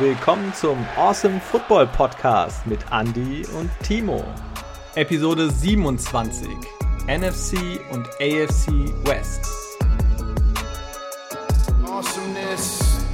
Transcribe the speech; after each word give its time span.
willkommen 0.00 0.54
zum 0.54 0.78
Awesome 0.96 1.38
Football 1.40 1.86
Podcast 1.86 2.66
mit 2.66 2.80
Andy 2.90 3.44
und 3.58 3.70
Timo. 3.82 4.24
Episode 4.94 5.50
27 5.50 6.48
NFC 7.06 7.78
und 7.92 8.06
AFC 8.18 8.88
West. 9.06 9.44
Awesomeness. 11.84 13.04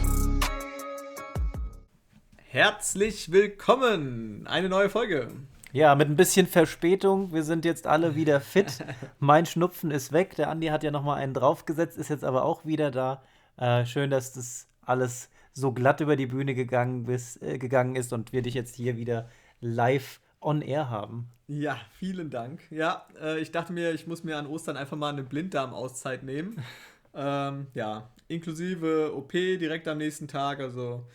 Herzlich 2.37 3.33
willkommen! 3.33 4.47
Eine 4.47 4.69
neue 4.69 4.89
Folge. 4.89 5.33
Ja, 5.73 5.97
mit 5.97 6.09
ein 6.09 6.15
bisschen 6.15 6.47
Verspätung. 6.47 7.33
Wir 7.33 7.43
sind 7.43 7.65
jetzt 7.65 7.89
alle 7.89 8.15
wieder 8.15 8.41
fit. 8.41 8.85
mein 9.19 9.45
Schnupfen 9.45 9.91
ist 9.91 10.13
weg. 10.13 10.37
Der 10.37 10.51
Andi 10.51 10.69
hat 10.69 10.85
ja 10.85 10.93
noch 10.93 11.03
mal 11.03 11.17
einen 11.17 11.35
draufgesetzt, 11.35 11.99
ist 11.99 12.11
jetzt 12.11 12.25
aber 12.25 12.45
auch 12.45 12.65
wieder 12.65 12.93
da. 12.93 13.25
Äh, 13.57 13.85
schön, 13.87 14.09
dass 14.09 14.33
das 14.33 14.69
alles 14.83 15.31
so 15.57 15.73
glatt 15.73 16.03
über 16.03 16.17
die 16.17 16.27
Bühne 16.27 16.55
gegangen, 16.55 17.05
bis, 17.05 17.41
äh, 17.41 17.57
gegangen 17.57 17.97
ist 17.97 18.13
und 18.13 18.33
wir 18.33 18.43
dich 18.43 18.53
jetzt 18.53 18.75
hier 18.75 18.99
wieder 18.99 19.31
live 19.61 20.21
on 20.43 20.61
air 20.61 20.91
haben. 20.91 21.31
Ja, 21.49 21.79
vielen 21.99 22.29
Dank. 22.29 22.61
Ja, 22.71 23.07
äh, 23.19 23.41
ich 23.41 23.53
dachte 23.53 23.73
mir, 23.73 23.95
ich 23.95 24.07
muss 24.07 24.23
mir 24.23 24.37
an 24.37 24.47
Ostern 24.47 24.77
einfach 24.77 24.99
mal 24.99 25.15
eine 25.15 25.23
Blinddarm-Auszeit 25.23 26.25
nehmen. 26.25 26.63
ähm, 27.15 27.69
ja, 27.73 28.11
inklusive 28.29 29.17
OP 29.17 29.33
direkt 29.33 29.89
am 29.89 29.97
nächsten 29.97 30.29
Tag. 30.29 30.61
Also, 30.61 31.07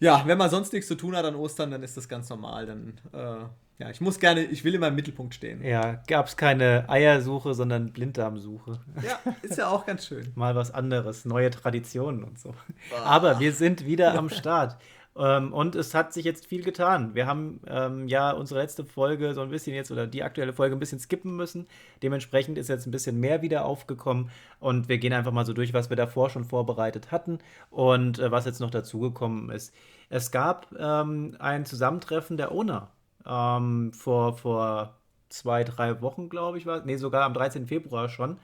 ja, 0.00 0.24
wenn 0.26 0.38
man 0.38 0.50
sonst 0.50 0.72
nichts 0.72 0.88
zu 0.88 0.96
tun 0.96 1.14
hat 1.14 1.24
an 1.24 1.36
Ostern, 1.36 1.70
dann 1.70 1.84
ist 1.84 1.96
das 1.96 2.08
ganz 2.08 2.28
normal. 2.30 2.66
Dann 2.66 2.94
äh, 3.12 3.44
ja, 3.78 3.90
ich 3.90 4.00
muss 4.00 4.20
gerne, 4.20 4.44
ich 4.44 4.64
will 4.64 4.74
immer 4.74 4.88
im 4.88 4.94
Mittelpunkt 4.94 5.34
stehen. 5.34 5.62
Ja, 5.64 6.02
gab 6.06 6.26
es 6.26 6.36
keine 6.36 6.88
Eiersuche, 6.88 7.54
sondern 7.54 7.92
Blinddarmsuche. 7.92 8.78
Ja, 9.04 9.18
ist 9.42 9.58
ja 9.58 9.68
auch 9.68 9.86
ganz 9.86 10.06
schön. 10.06 10.30
Mal 10.34 10.54
was 10.54 10.72
anderes, 10.72 11.24
neue 11.24 11.50
Traditionen 11.50 12.22
und 12.22 12.38
so. 12.38 12.54
Boah. 12.90 13.04
Aber 13.04 13.40
wir 13.40 13.52
sind 13.52 13.84
wieder 13.84 14.14
am 14.18 14.28
Start. 14.28 14.76
Ähm, 15.16 15.52
und 15.52 15.74
es 15.74 15.94
hat 15.94 16.12
sich 16.12 16.24
jetzt 16.24 16.46
viel 16.46 16.62
getan. 16.62 17.14
Wir 17.14 17.26
haben 17.26 17.60
ähm, 17.66 18.08
ja 18.08 18.30
unsere 18.30 18.60
letzte 18.60 18.84
Folge 18.84 19.34
so 19.34 19.42
ein 19.42 19.50
bisschen 19.50 19.74
jetzt 19.74 19.90
oder 19.90 20.06
die 20.06 20.22
aktuelle 20.22 20.52
Folge 20.52 20.76
ein 20.76 20.78
bisschen 20.78 21.00
skippen 21.00 21.36
müssen. 21.36 21.66
Dementsprechend 22.02 22.58
ist 22.58 22.68
jetzt 22.68 22.86
ein 22.86 22.92
bisschen 22.92 23.20
mehr 23.20 23.42
wieder 23.42 23.64
aufgekommen 23.64 24.30
und 24.58 24.88
wir 24.88 24.98
gehen 24.98 25.12
einfach 25.12 25.32
mal 25.32 25.44
so 25.44 25.52
durch, 25.52 25.74
was 25.74 25.90
wir 25.90 25.96
davor 25.96 26.30
schon 26.30 26.44
vorbereitet 26.44 27.10
hatten 27.10 27.40
und 27.70 28.18
äh, 28.18 28.30
was 28.30 28.46
jetzt 28.46 28.60
noch 28.60 28.70
dazugekommen 28.70 29.50
ist. 29.50 29.74
Es 30.08 30.30
gab 30.30 30.72
ähm, 30.78 31.36
ein 31.38 31.66
Zusammentreffen 31.66 32.36
der 32.36 32.52
Owner 32.52 32.90
ähm, 33.26 33.92
vor, 33.92 34.36
vor 34.36 34.98
zwei, 35.28 35.64
drei 35.64 36.00
Wochen, 36.02 36.28
glaube 36.28 36.58
ich, 36.58 36.66
war 36.66 36.84
Nee, 36.84 36.96
sogar 36.96 37.24
am 37.24 37.34
13. 37.34 37.66
Februar 37.66 38.08
schon. 38.08 38.38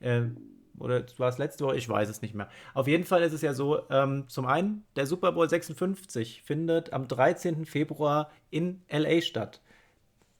Äh, 0.00 0.22
oder 0.78 1.04
war 1.18 1.28
es 1.28 1.38
letzte 1.38 1.64
Woche? 1.64 1.76
Ich 1.76 1.88
weiß 1.88 2.08
es 2.08 2.22
nicht 2.22 2.34
mehr. 2.34 2.48
Auf 2.72 2.88
jeden 2.88 3.04
Fall 3.04 3.22
ist 3.22 3.34
es 3.34 3.42
ja 3.42 3.52
so, 3.52 3.82
ähm, 3.90 4.24
zum 4.28 4.46
einen, 4.46 4.84
der 4.96 5.06
Super 5.06 5.32
Bowl 5.32 5.48
56 5.48 6.42
findet 6.42 6.92
am 6.92 7.06
13. 7.06 7.66
Februar 7.66 8.30
in 8.50 8.82
LA 8.90 9.20
statt. 9.20 9.60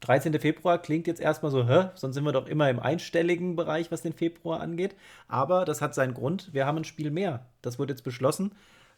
13. 0.00 0.38
Februar 0.41 0.80
klingt 0.80 1.06
jetzt 1.06 1.20
erstmal 1.20 1.52
so, 1.52 1.69
hä, 1.69 1.91
sonst 1.94 2.14
sind 2.14 2.25
wir 2.25 2.32
doch 2.32 2.47
immer 2.47 2.70
im 2.70 2.80
einstelligen 2.80 3.54
Bereich, 3.54 3.92
was 3.92 4.00
den 4.00 4.14
Februar 4.14 4.60
angeht. 4.60 4.97
Aber 5.28 5.66
das 5.66 5.82
hat 5.82 5.94
seinen 5.94 6.14
Grund. 6.14 6.54
Wir 6.54 6.64
haben 6.66 6.78
ein 6.78 6.84
Spiel 6.84 7.10
mehr. 7.10 7.47
Das 7.60 7.78
wurde 7.78 7.92
jetzt 7.92 8.02
beschlossen. 8.02 8.52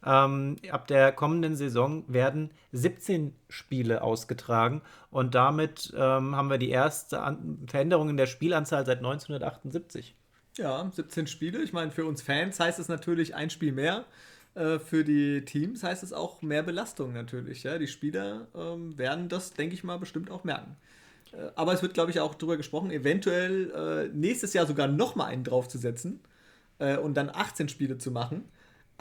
Ähm, 0.05 0.57
ab 0.71 0.87
der 0.89 1.13
kommenden 1.13 1.55
Saison 1.55 2.05
werden 2.09 2.51
17 2.73 3.35
Spiele 3.49 4.03
ausgetragen 4.03 4.83
und 5.11 5.35
damit 5.35 5.93
ähm, 5.97 6.35
haben 6.35 6.51
wir 6.51 6.59
die 6.59 6.71
erste 6.71 7.21
An 7.21 7.65
Veränderung 7.69 8.09
in 8.09 8.17
der 8.17 8.27
Spielanzahl 8.27 8.85
seit 8.85 8.99
1978. 8.99 10.17
Ja, 10.57 10.91
17 10.93 11.27
Spiele. 11.27 11.63
Ich 11.63 11.73
meine, 11.73 11.91
für 11.91 12.05
uns 12.05 12.21
Fans 12.21 12.59
heißt 12.61 12.79
es 12.79 12.89
natürlich 12.89 13.35
ein 13.35 13.49
Spiel 13.49 13.73
mehr. 13.73 14.05
Äh, 14.55 14.79
für 14.79 15.05
die 15.05 15.45
Teams 15.45 15.83
heißt 15.83 16.03
es 16.03 16.13
auch 16.13 16.43
mehr 16.43 16.63
Belastung 16.63 17.13
natürlich. 17.13 17.63
Ja? 17.63 17.79
Die 17.79 17.87
Spieler 17.87 18.49
ähm, 18.55 18.99
werden 18.99 19.29
das, 19.29 19.55
denke 19.55 19.75
ich 19.75 19.85
mal, 19.85 19.99
bestimmt 19.99 20.31
auch 20.31 20.45
merken. 20.45 20.77
Äh, 21.33 21.51
aber 21.55 21.73
es 21.73 21.83
wird, 21.83 21.95
glaube 21.95 22.11
ich, 22.11 22.21
auch 22.21 22.35
darüber 22.35 22.57
gesprochen, 22.57 22.91
eventuell 22.91 23.71
äh, 23.71 24.17
nächstes 24.17 24.53
Jahr 24.53 24.67
sogar 24.67 24.89
nochmal 24.89 25.29
einen 25.29 25.45
draufzusetzen 25.45 26.21
äh, 26.79 26.97
und 26.97 27.15
dann 27.15 27.31
18 27.31 27.69
Spiele 27.69 27.99
zu 27.99 28.11
machen. 28.11 28.45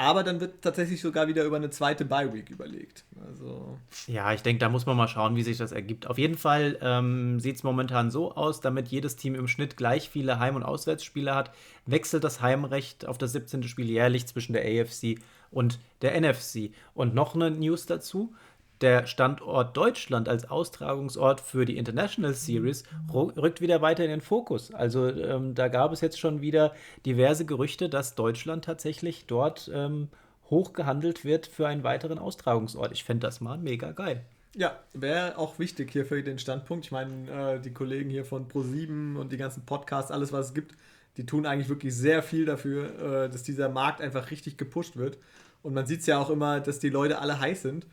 Aber 0.02 0.24
dann 0.24 0.40
wird 0.40 0.64
tatsächlich 0.64 1.00
sogar 1.00 1.28
wieder 1.28 1.44
über 1.44 1.58
eine 1.58 1.70
zweite 1.70 2.06
Bye-Week 2.06 2.50
überlegt. 2.50 3.06
Also 3.24 3.78
ja, 4.08 4.34
ich 4.34 4.42
denke, 4.42 4.60
da 4.60 4.68
muss 4.68 4.88
man 4.88 4.98
mal 4.98 5.08
schauen, 5.08 5.36
wie 5.36 5.44
sich 5.44 5.60
das 5.60 5.72
ergibt. 5.72 6.08
Auf 6.08 6.18
jeden 6.18 6.40
Fall 6.40 6.80
ähm, 6.82 7.40
sieht 7.40 7.58
es 7.58 7.64
momentan 7.64 8.10
so 8.10 8.34
aus, 8.34 8.62
damit 8.62 8.88
jedes 8.88 9.16
Team 9.16 9.36
im 9.36 9.48
Schnitt 9.48 9.78
gleich 9.78 10.10
viele 10.10 10.40
Heim- 10.40 10.56
und 10.56 10.64
Auswärtsspiele 10.64 11.36
hat, 11.36 11.52
wechselt 11.86 12.24
das 12.24 12.42
Heimrecht 12.42 13.06
auf 13.06 13.20
das 13.20 13.34
17. 13.34 13.62
Spiel 13.62 13.92
jährlich 13.92 14.26
zwischen 14.26 14.54
der 14.54 14.64
AFC 14.64 15.20
und 15.52 15.78
der 16.02 16.20
NFC. 16.20 16.72
Und 16.96 17.14
noch 17.14 17.36
eine 17.36 17.52
News 17.52 17.86
dazu 17.86 18.34
der 18.82 19.06
Standort 19.08 19.78
Deutschland 19.78 20.28
als 20.28 20.50
Austragungsort 20.50 21.40
für 21.42 21.66
die 21.66 21.78
International 21.78 22.34
Series 22.34 22.84
rückt 23.14 23.62
wieder 23.62 23.82
weiter 23.82 24.04
in 24.04 24.10
den 24.10 24.22
Fokus. 24.22 24.74
Also 24.74 25.08
ähm, 25.08 25.56
da 25.56 25.68
gab 25.68 25.92
es 25.92 26.02
jetzt 26.02 26.20
schon 26.20 26.42
wieder 26.42 26.74
diverse 27.06 27.46
Gerüchte, 27.46 27.90
dass 27.90 28.16
Deutschland 28.16 28.66
tatsächlich 28.66 29.26
dort 29.28 29.70
ähm, 29.74 30.10
hochgehandelt 30.50 31.24
wird 31.24 31.48
für 31.48 31.68
einen 31.68 31.84
weiteren 31.84 32.20
Austragungsort. 32.20 32.92
Ich 32.92 33.04
fände 33.04 33.26
das 33.26 33.42
mal 33.42 33.58
mega 33.58 33.92
geil. 33.92 34.24
Ja, 34.56 34.78
wäre 34.94 35.38
auch 35.38 35.60
wichtig 35.60 35.92
hier 35.92 36.06
für 36.06 36.22
den 36.22 36.38
Standpunkt. 36.38 36.86
Ich 36.86 36.92
meine, 36.92 37.56
äh, 37.56 37.60
die 37.60 37.72
Kollegen 37.72 38.10
hier 38.10 38.26
von 38.26 38.50
Pro7 38.50 39.16
und 39.16 39.32
die 39.32 39.38
ganzen 39.38 39.66
Podcasts, 39.66 40.12
alles 40.12 40.34
was 40.34 40.48
es 40.48 40.54
gibt, 40.54 40.76
die 41.18 41.26
tun 41.26 41.46
eigentlich 41.46 41.70
wirklich 41.70 41.96
sehr 41.96 42.22
viel 42.22 42.46
dafür, 42.46 43.26
äh, 43.26 43.30
dass 43.30 43.44
dieser 43.44 43.70
Markt 43.70 44.02
einfach 44.02 44.30
richtig 44.30 44.58
gepusht 44.58 44.98
wird. 44.98 45.18
Und 45.64 45.74
man 45.74 45.86
sieht 45.86 46.02
es 46.02 46.06
ja 46.06 46.20
auch 46.20 46.30
immer, 46.30 46.60
dass 46.60 46.80
die 46.80 46.90
Leute 46.90 47.20
alle 47.20 47.40
heiß 47.40 47.62
sind. 47.62 47.86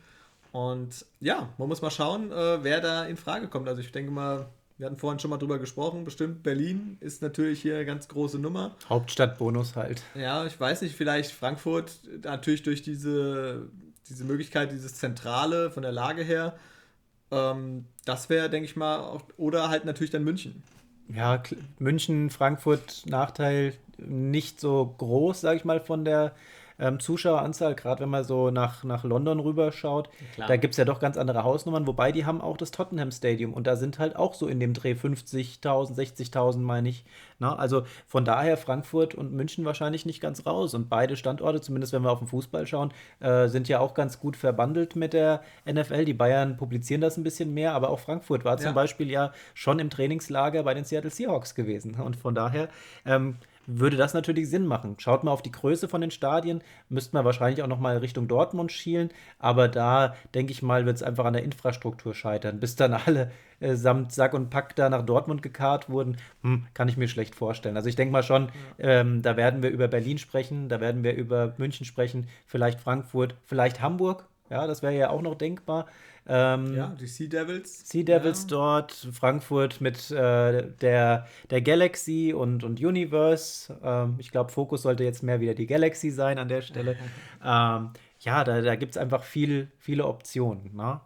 Und 0.51 1.05
ja, 1.19 1.49
man 1.57 1.67
muss 1.67 1.81
mal 1.81 1.91
schauen, 1.91 2.31
äh, 2.31 2.63
wer 2.63 2.81
da 2.81 3.05
in 3.05 3.17
Frage 3.17 3.47
kommt. 3.47 3.67
Also 3.67 3.81
ich 3.81 3.91
denke 3.91 4.11
mal, 4.11 4.49
wir 4.77 4.85
hatten 4.85 4.97
vorhin 4.97 5.19
schon 5.19 5.29
mal 5.29 5.37
drüber 5.37 5.59
gesprochen, 5.59 6.05
bestimmt 6.05 6.41
Berlin 6.41 6.97
ist 7.01 7.21
natürlich 7.21 7.61
hier 7.61 7.75
eine 7.75 7.85
ganz 7.85 8.07
große 8.07 8.39
Nummer. 8.39 8.75
Hauptstadtbonus 8.87 9.75
halt. 9.75 10.01
Ja, 10.15 10.45
ich 10.45 10.57
weiß 10.59 10.81
nicht, 10.81 10.95
vielleicht 10.95 11.31
Frankfurt 11.31 11.99
natürlich 12.23 12.63
durch 12.63 12.81
diese, 12.81 13.69
diese 14.07 14.23
Möglichkeit, 14.23 14.71
dieses 14.71 14.95
Zentrale 14.95 15.69
von 15.69 15.83
der 15.83 15.91
Lage 15.91 16.23
her. 16.23 16.55
Ähm, 17.29 17.85
das 18.05 18.29
wäre, 18.29 18.49
denke 18.49 18.65
ich 18.65 18.75
mal, 18.77 18.99
auch, 18.99 19.21
oder 19.35 19.69
halt 19.69 19.83
natürlich 19.83 20.11
dann 20.11 20.23
München. 20.23 20.63
Ja, 21.09 21.43
München, 21.79 22.29
Frankfurt, 22.29 23.03
Nachteil 23.05 23.73
nicht 23.97 24.61
so 24.61 24.95
groß, 24.97 25.41
sage 25.41 25.57
ich 25.57 25.65
mal, 25.65 25.81
von 25.81 26.05
der 26.05 26.33
ähm, 26.79 26.99
Zuschaueranzahl, 26.99 27.75
gerade 27.75 28.01
wenn 28.01 28.09
man 28.09 28.23
so 28.23 28.51
nach, 28.51 28.83
nach 28.83 29.03
London 29.03 29.39
rüberschaut. 29.39 30.09
Ja, 30.37 30.47
da 30.47 30.57
gibt 30.57 30.73
es 30.73 30.77
ja 30.77 30.85
doch 30.85 30.99
ganz 30.99 31.17
andere 31.17 31.43
Hausnummern, 31.43 31.87
wobei 31.87 32.11
die 32.11 32.25
haben 32.25 32.41
auch 32.41 32.57
das 32.57 32.71
Tottenham 32.71 33.11
Stadium 33.11 33.53
und 33.53 33.67
da 33.67 33.75
sind 33.75 33.99
halt 33.99 34.15
auch 34.15 34.33
so 34.33 34.47
in 34.47 34.59
dem 34.59 34.73
Dreh 34.73 34.93
50.000, 34.93 35.61
60.000, 35.95 36.59
meine 36.59 36.89
ich. 36.89 37.05
Na, 37.39 37.55
also 37.55 37.83
von 38.05 38.25
daher 38.25 38.57
Frankfurt 38.57 39.15
und 39.15 39.31
München 39.31 39.63
wahrscheinlich 39.63 40.05
nicht 40.05 40.19
ganz 40.19 40.45
raus. 40.45 40.73
Und 40.73 40.89
beide 40.89 41.15
Standorte, 41.15 41.61
zumindest 41.61 41.93
wenn 41.93 42.03
wir 42.03 42.11
auf 42.11 42.19
den 42.19 42.27
Fußball 42.27 42.67
schauen, 42.67 42.91
äh, 43.21 43.47
sind 43.47 43.69
ja 43.69 43.79
auch 43.79 43.93
ganz 43.93 44.19
gut 44.19 44.35
verbandelt 44.35 44.97
mit 44.97 45.13
der 45.13 45.41
NFL. 45.65 46.03
Die 46.03 46.13
Bayern 46.13 46.57
publizieren 46.57 46.99
das 46.99 47.17
ein 47.17 47.23
bisschen 47.23 47.53
mehr, 47.53 47.73
aber 47.73 47.89
auch 47.89 47.99
Frankfurt 47.99 48.43
war 48.43 48.57
zum 48.57 48.67
ja. 48.67 48.71
Beispiel 48.73 49.09
ja 49.09 49.31
schon 49.53 49.79
im 49.79 49.89
Trainingslager 49.89 50.63
bei 50.63 50.73
den 50.73 50.83
Seattle 50.83 51.11
Seahawks 51.11 51.55
gewesen. 51.55 51.95
Und 51.95 52.17
von 52.17 52.35
daher 52.35 52.67
ähm, 53.05 53.37
würde 53.77 53.97
das 53.97 54.13
natürlich 54.13 54.49
Sinn 54.49 54.65
machen. 54.65 54.95
Schaut 54.97 55.23
mal 55.23 55.31
auf 55.31 55.41
die 55.41 55.51
Größe 55.51 55.87
von 55.87 56.01
den 56.01 56.11
Stadien, 56.11 56.61
müsste 56.89 57.15
man 57.15 57.25
wahrscheinlich 57.25 57.61
auch 57.61 57.67
noch 57.67 57.79
mal 57.79 57.97
Richtung 57.97 58.27
Dortmund 58.27 58.71
schielen, 58.71 59.09
aber 59.37 59.67
da 59.67 60.15
denke 60.33 60.51
ich 60.51 60.61
mal, 60.61 60.85
wird 60.85 60.97
es 60.97 61.03
einfach 61.03 61.25
an 61.25 61.33
der 61.33 61.43
Infrastruktur 61.43 62.13
scheitern. 62.13 62.59
Bis 62.59 62.75
dann 62.75 62.93
alle 62.93 63.31
äh, 63.59 63.75
samt 63.75 64.11
Sack 64.11 64.33
und 64.33 64.49
Pack 64.49 64.75
da 64.75 64.89
nach 64.89 65.05
Dortmund 65.05 65.41
gekarrt 65.41 65.89
wurden, 65.89 66.17
hm, 66.41 66.65
kann 66.73 66.89
ich 66.89 66.97
mir 66.97 67.07
schlecht 67.07 67.35
vorstellen. 67.35 67.77
Also 67.77 67.89
ich 67.89 67.95
denke 67.95 68.11
mal 68.11 68.23
schon, 68.23 68.49
ähm, 68.79 69.21
da 69.21 69.37
werden 69.37 69.61
wir 69.61 69.69
über 69.69 69.87
Berlin 69.87 70.17
sprechen, 70.17 70.69
da 70.69 70.81
werden 70.81 71.03
wir 71.03 71.13
über 71.13 71.53
München 71.57 71.85
sprechen, 71.85 72.27
vielleicht 72.45 72.79
Frankfurt, 72.79 73.35
vielleicht 73.45 73.81
Hamburg. 73.81 74.25
Ja, 74.49 74.65
das 74.65 74.81
wäre 74.81 74.95
ja 74.95 75.09
auch 75.11 75.21
noch 75.21 75.35
denkbar. 75.35 75.85
Ähm, 76.31 76.75
ja, 76.75 76.95
die 76.99 77.07
Sea 77.07 77.27
Devils. 77.27 77.89
Sea 77.89 78.03
Devils 78.03 78.41
ja. 78.43 78.47
dort, 78.49 78.91
Frankfurt 79.11 79.81
mit 79.81 80.11
äh, 80.11 80.71
der, 80.79 81.27
der 81.49 81.61
Galaxy 81.61 82.33
und, 82.37 82.63
und 82.63 82.79
Universe. 82.79 83.75
Ähm, 83.83 84.15
ich 84.19 84.29
glaube, 84.31 84.51
Fokus 84.51 84.83
sollte 84.83 85.03
jetzt 85.03 85.23
mehr 85.23 85.39
wieder 85.39 85.55
die 85.55 85.65
Galaxy 85.65 86.11
sein 86.11 86.37
an 86.37 86.47
der 86.47 86.61
Stelle. 86.61 86.97
ähm, 87.43 87.89
ja, 88.19 88.43
da, 88.43 88.61
da 88.61 88.75
gibt 88.75 88.91
es 88.91 88.97
einfach 88.97 89.23
viel, 89.23 89.71
viele 89.79 90.05
Optionen. 90.05 90.75
Ne? 90.75 91.01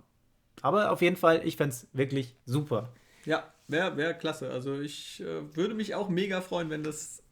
Aber 0.62 0.92
auf 0.92 1.02
jeden 1.02 1.16
Fall, 1.16 1.42
ich 1.46 1.56
fände 1.56 1.74
es 1.74 1.88
wirklich 1.94 2.36
super. 2.46 2.90
Ja, 3.24 3.46
wäre 3.70 3.96
wär 3.96 4.14
klasse. 4.14 4.50
Also 4.50 4.82
ich 4.82 5.22
äh, 5.22 5.56
würde 5.56 5.74
mich 5.74 5.96
auch 5.96 6.10
mega 6.10 6.42
freuen, 6.42 6.70
wenn 6.70 6.84
das 6.84 7.24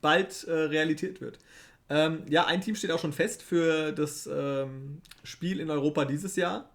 bald 0.00 0.44
äh, 0.48 0.52
Realität 0.52 1.20
wird. 1.20 1.38
Ähm, 1.88 2.24
ja, 2.28 2.46
ein 2.46 2.60
Team 2.60 2.74
steht 2.74 2.90
auch 2.90 2.98
schon 2.98 3.12
fest 3.12 3.42
für 3.42 3.92
das 3.92 4.28
ähm, 4.32 5.00
Spiel 5.22 5.60
in 5.60 5.70
Europa 5.70 6.04
dieses 6.04 6.34
Jahr. 6.34 6.70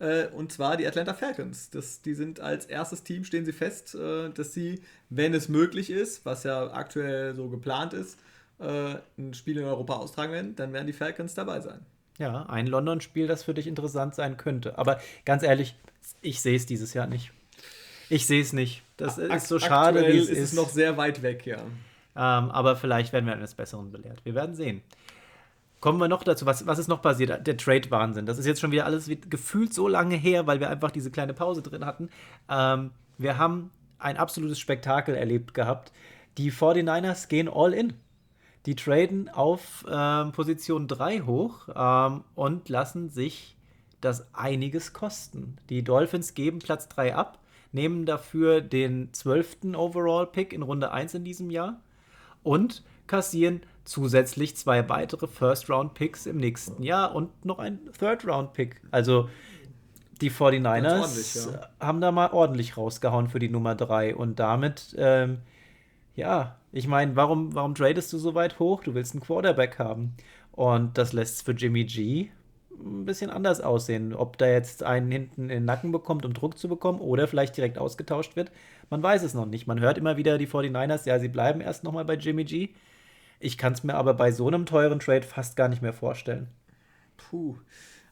Äh, 0.00 0.26
und 0.28 0.52
zwar 0.52 0.76
die 0.76 0.86
Atlanta 0.86 1.14
Falcons. 1.14 1.70
Das, 1.70 2.02
die 2.02 2.14
sind 2.14 2.40
als 2.40 2.66
erstes 2.66 3.02
Team, 3.02 3.24
stehen 3.24 3.44
sie 3.44 3.52
fest, 3.52 3.94
äh, 3.94 4.30
dass 4.30 4.54
sie, 4.54 4.80
wenn 5.10 5.34
es 5.34 5.48
möglich 5.48 5.90
ist, 5.90 6.24
was 6.24 6.44
ja 6.44 6.72
aktuell 6.72 7.34
so 7.34 7.48
geplant 7.48 7.94
ist, 7.94 8.18
äh, 8.60 8.96
ein 9.18 9.34
Spiel 9.34 9.58
in 9.58 9.64
Europa 9.64 9.96
austragen 9.96 10.32
werden, 10.32 10.56
dann 10.56 10.72
werden 10.72 10.86
die 10.86 10.92
Falcons 10.92 11.34
dabei 11.34 11.60
sein. 11.60 11.80
Ja, 12.18 12.46
ein 12.46 12.66
London-Spiel, 12.66 13.26
das 13.28 13.44
für 13.44 13.54
dich 13.54 13.66
interessant 13.66 14.14
sein 14.14 14.36
könnte. 14.36 14.76
Aber 14.78 15.00
ganz 15.24 15.42
ehrlich, 15.42 15.76
ich 16.20 16.40
sehe 16.40 16.56
es 16.56 16.66
dieses 16.66 16.94
Jahr 16.94 17.06
nicht. 17.06 17.32
Ich 18.08 18.26
sehe 18.26 18.40
es 18.40 18.52
nicht. 18.52 18.82
Das 18.96 19.18
ist 19.18 19.48
so 19.48 19.58
schade, 19.58 20.00
wie 20.08 20.18
es 20.18 20.28
ist. 20.28 20.38
ist 20.38 20.54
noch 20.54 20.68
sehr 20.68 20.96
weit 20.96 21.22
weg, 21.22 21.46
ja. 21.46 21.58
Ähm, 22.16 22.50
aber 22.50 22.74
vielleicht 22.74 23.12
werden 23.12 23.26
wir 23.26 23.34
eines 23.34 23.54
Besseren 23.54 23.92
belehrt. 23.92 24.24
Wir 24.24 24.34
werden 24.34 24.56
sehen. 24.56 24.82
Kommen 25.80 26.00
wir 26.00 26.08
noch 26.08 26.24
dazu, 26.24 26.44
was, 26.44 26.66
was 26.66 26.78
ist 26.78 26.88
noch 26.88 27.02
passiert? 27.02 27.46
Der 27.46 27.56
Trade-Wahnsinn. 27.56 28.26
Das 28.26 28.38
ist 28.38 28.46
jetzt 28.46 28.60
schon 28.60 28.72
wieder 28.72 28.84
alles 28.84 29.08
gefühlt 29.30 29.72
so 29.72 29.86
lange 29.86 30.16
her, 30.16 30.46
weil 30.46 30.58
wir 30.58 30.70
einfach 30.70 30.90
diese 30.90 31.10
kleine 31.10 31.34
Pause 31.34 31.62
drin 31.62 31.86
hatten. 31.86 32.10
Ähm, 32.48 32.90
wir 33.16 33.38
haben 33.38 33.70
ein 33.98 34.16
absolutes 34.16 34.58
Spektakel 34.58 35.14
erlebt 35.14 35.54
gehabt. 35.54 35.92
Die 36.36 36.52
49ers 36.52 37.28
gehen 37.28 37.48
all 37.48 37.72
in. 37.72 37.94
Die 38.66 38.74
traden 38.74 39.28
auf 39.28 39.84
ähm, 39.88 40.32
Position 40.32 40.88
3 40.88 41.20
hoch 41.20 41.68
ähm, 41.74 42.24
und 42.34 42.68
lassen 42.68 43.08
sich 43.08 43.56
das 44.00 44.34
einiges 44.34 44.92
kosten. 44.92 45.56
Die 45.70 45.82
Dolphins 45.82 46.34
geben 46.34 46.58
Platz 46.58 46.88
3 46.88 47.14
ab, 47.14 47.38
nehmen 47.72 48.04
dafür 48.04 48.60
den 48.60 49.12
12. 49.12 49.74
Overall-Pick 49.74 50.52
in 50.52 50.62
Runde 50.62 50.90
1 50.90 51.14
in 51.14 51.24
diesem 51.24 51.50
Jahr 51.50 51.80
und 52.42 52.82
kassieren 53.06 53.62
zusätzlich 53.88 54.54
zwei 54.56 54.88
weitere 54.88 55.26
First-Round-Picks 55.26 56.26
im 56.26 56.36
nächsten 56.36 56.82
Jahr 56.82 57.14
und 57.14 57.44
noch 57.44 57.58
ein 57.58 57.80
Third-Round-Pick. 57.98 58.82
Also 58.90 59.28
die 60.20 60.30
49ers 60.30 61.52
ja. 61.52 61.68
haben 61.80 62.00
da 62.00 62.12
mal 62.12 62.30
ordentlich 62.32 62.76
rausgehauen 62.76 63.28
für 63.28 63.38
die 63.38 63.48
Nummer 63.48 63.74
3 63.74 64.14
und 64.14 64.38
damit, 64.38 64.94
ähm, 64.98 65.38
ja, 66.16 66.56
ich 66.70 66.86
meine, 66.86 67.16
warum, 67.16 67.54
warum 67.54 67.74
tradest 67.74 68.12
du 68.12 68.18
so 68.18 68.34
weit 68.34 68.58
hoch? 68.58 68.82
Du 68.82 68.94
willst 68.94 69.14
einen 69.14 69.22
Quarterback 69.22 69.78
haben. 69.78 70.14
Und 70.52 70.98
das 70.98 71.12
lässt 71.12 71.36
es 71.36 71.42
für 71.42 71.52
Jimmy 71.52 71.84
G 71.84 72.28
ein 72.78 73.06
bisschen 73.06 73.30
anders 73.30 73.60
aussehen. 73.60 74.14
Ob 74.14 74.36
da 74.36 74.46
jetzt 74.46 74.82
einen 74.82 75.10
hinten 75.10 75.44
in 75.44 75.48
den 75.48 75.64
Nacken 75.64 75.92
bekommt, 75.92 76.26
um 76.26 76.34
Druck 76.34 76.58
zu 76.58 76.68
bekommen, 76.68 77.00
oder 77.00 77.26
vielleicht 77.26 77.56
direkt 77.56 77.78
ausgetauscht 77.78 78.36
wird, 78.36 78.50
man 78.90 79.02
weiß 79.02 79.22
es 79.22 79.34
noch 79.34 79.46
nicht. 79.46 79.66
Man 79.66 79.80
hört 79.80 79.98
immer 79.98 80.16
wieder 80.16 80.36
die 80.36 80.46
49ers, 80.46 81.08
ja, 81.08 81.18
sie 81.18 81.28
bleiben 81.28 81.60
erst 81.60 81.84
nochmal 81.84 82.04
bei 82.04 82.14
Jimmy 82.14 82.44
G. 82.44 82.68
Ich 83.40 83.58
kann 83.58 83.72
es 83.72 83.84
mir 83.84 83.94
aber 83.94 84.14
bei 84.14 84.32
so 84.32 84.48
einem 84.48 84.66
teuren 84.66 84.98
Trade 84.98 85.22
fast 85.22 85.56
gar 85.56 85.68
nicht 85.68 85.82
mehr 85.82 85.92
vorstellen. 85.92 86.48
Puh. 87.16 87.56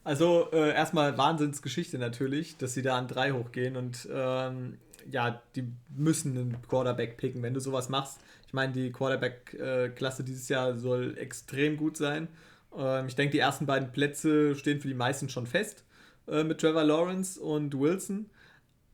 Also 0.03 0.49
äh, 0.53 0.73
erstmal 0.73 1.17
Wahnsinnsgeschichte 1.17 1.97
natürlich, 1.97 2.57
dass 2.57 2.73
sie 2.73 2.81
da 2.81 2.97
an 2.97 3.07
drei 3.07 3.31
hochgehen 3.31 3.75
und 3.75 4.07
ähm, 4.11 4.77
ja, 5.11 5.41
die 5.55 5.67
müssen 5.95 6.37
einen 6.37 6.61
Quarterback 6.61 7.17
picken, 7.17 7.43
wenn 7.43 7.53
du 7.53 7.59
sowas 7.59 7.89
machst. 7.89 8.19
Ich 8.47 8.53
meine, 8.53 8.71
die 8.71 8.91
Quarterback-Klasse 8.91 10.23
dieses 10.23 10.47
Jahr 10.47 10.77
soll 10.77 11.17
extrem 11.17 11.75
gut 11.77 11.97
sein. 11.97 12.29
Ähm, 12.77 13.07
ich 13.07 13.15
denke, 13.15 13.31
die 13.31 13.39
ersten 13.39 13.65
beiden 13.65 13.91
Plätze 13.91 14.55
stehen 14.55 14.79
für 14.79 14.87
die 14.87 14.93
meisten 14.93 15.29
schon 15.29 15.45
fest 15.45 15.83
äh, 16.27 16.43
mit 16.43 16.59
Trevor 16.59 16.83
Lawrence 16.83 17.39
und 17.39 17.77
Wilson. 17.77 18.29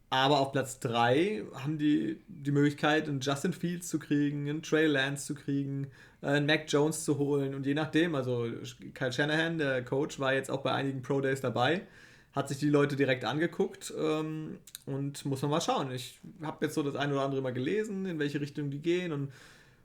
Aber 0.09 0.39
auf 0.39 0.51
Platz 0.51 0.79
3 0.79 1.43
haben 1.55 1.77
die 1.79 2.19
die 2.27 2.51
Möglichkeit, 2.51 3.07
einen 3.07 3.19
Justin 3.19 3.53
Fields 3.53 3.87
zu 3.87 3.97
kriegen, 3.97 4.47
einen 4.47 4.61
Trey 4.61 4.85
Lance 4.85 5.25
zu 5.25 5.33
kriegen, 5.33 5.87
einen 6.23 6.45
Mac 6.45 6.65
Jones 6.67 7.03
zu 7.03 7.17
holen. 7.17 7.53
Und 7.53 7.65
je 7.65 7.73
nachdem, 7.73 8.15
also 8.15 8.47
Kyle 8.93 9.11
Shanahan, 9.11 9.57
der 9.57 9.83
Coach, 9.83 10.19
war 10.19 10.33
jetzt 10.33 10.49
auch 10.49 10.61
bei 10.61 10.71
einigen 10.71 11.01
Pro 11.01 11.21
Days 11.21 11.41
dabei, 11.41 11.81
hat 12.33 12.49
sich 12.49 12.57
die 12.57 12.69
Leute 12.69 12.95
direkt 12.95 13.25
angeguckt 13.25 13.93
ähm, 13.97 14.57
und 14.85 15.23
muss 15.25 15.41
man 15.41 15.51
mal 15.51 15.61
schauen. 15.61 15.91
Ich 15.91 16.19
habe 16.41 16.65
jetzt 16.65 16.75
so 16.75 16.81
das 16.81 16.95
eine 16.95 17.13
oder 17.13 17.23
andere 17.23 17.41
mal 17.41 17.53
gelesen, 17.53 18.05
in 18.05 18.17
welche 18.19 18.41
Richtung 18.41 18.71
die 18.71 18.79
gehen. 18.79 19.11
Und 19.11 19.31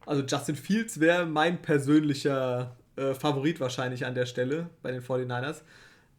also 0.07 0.23
Justin 0.23 0.57
Fields 0.57 1.01
wäre 1.01 1.27
mein 1.27 1.61
persönlicher 1.61 2.77
äh, 2.97 3.13
Favorit 3.15 3.61
wahrscheinlich 3.61 4.07
an 4.07 4.15
der 4.15 4.27
Stelle 4.27 4.71
bei 4.83 4.93
den 4.93 5.03
49ers 5.03 5.63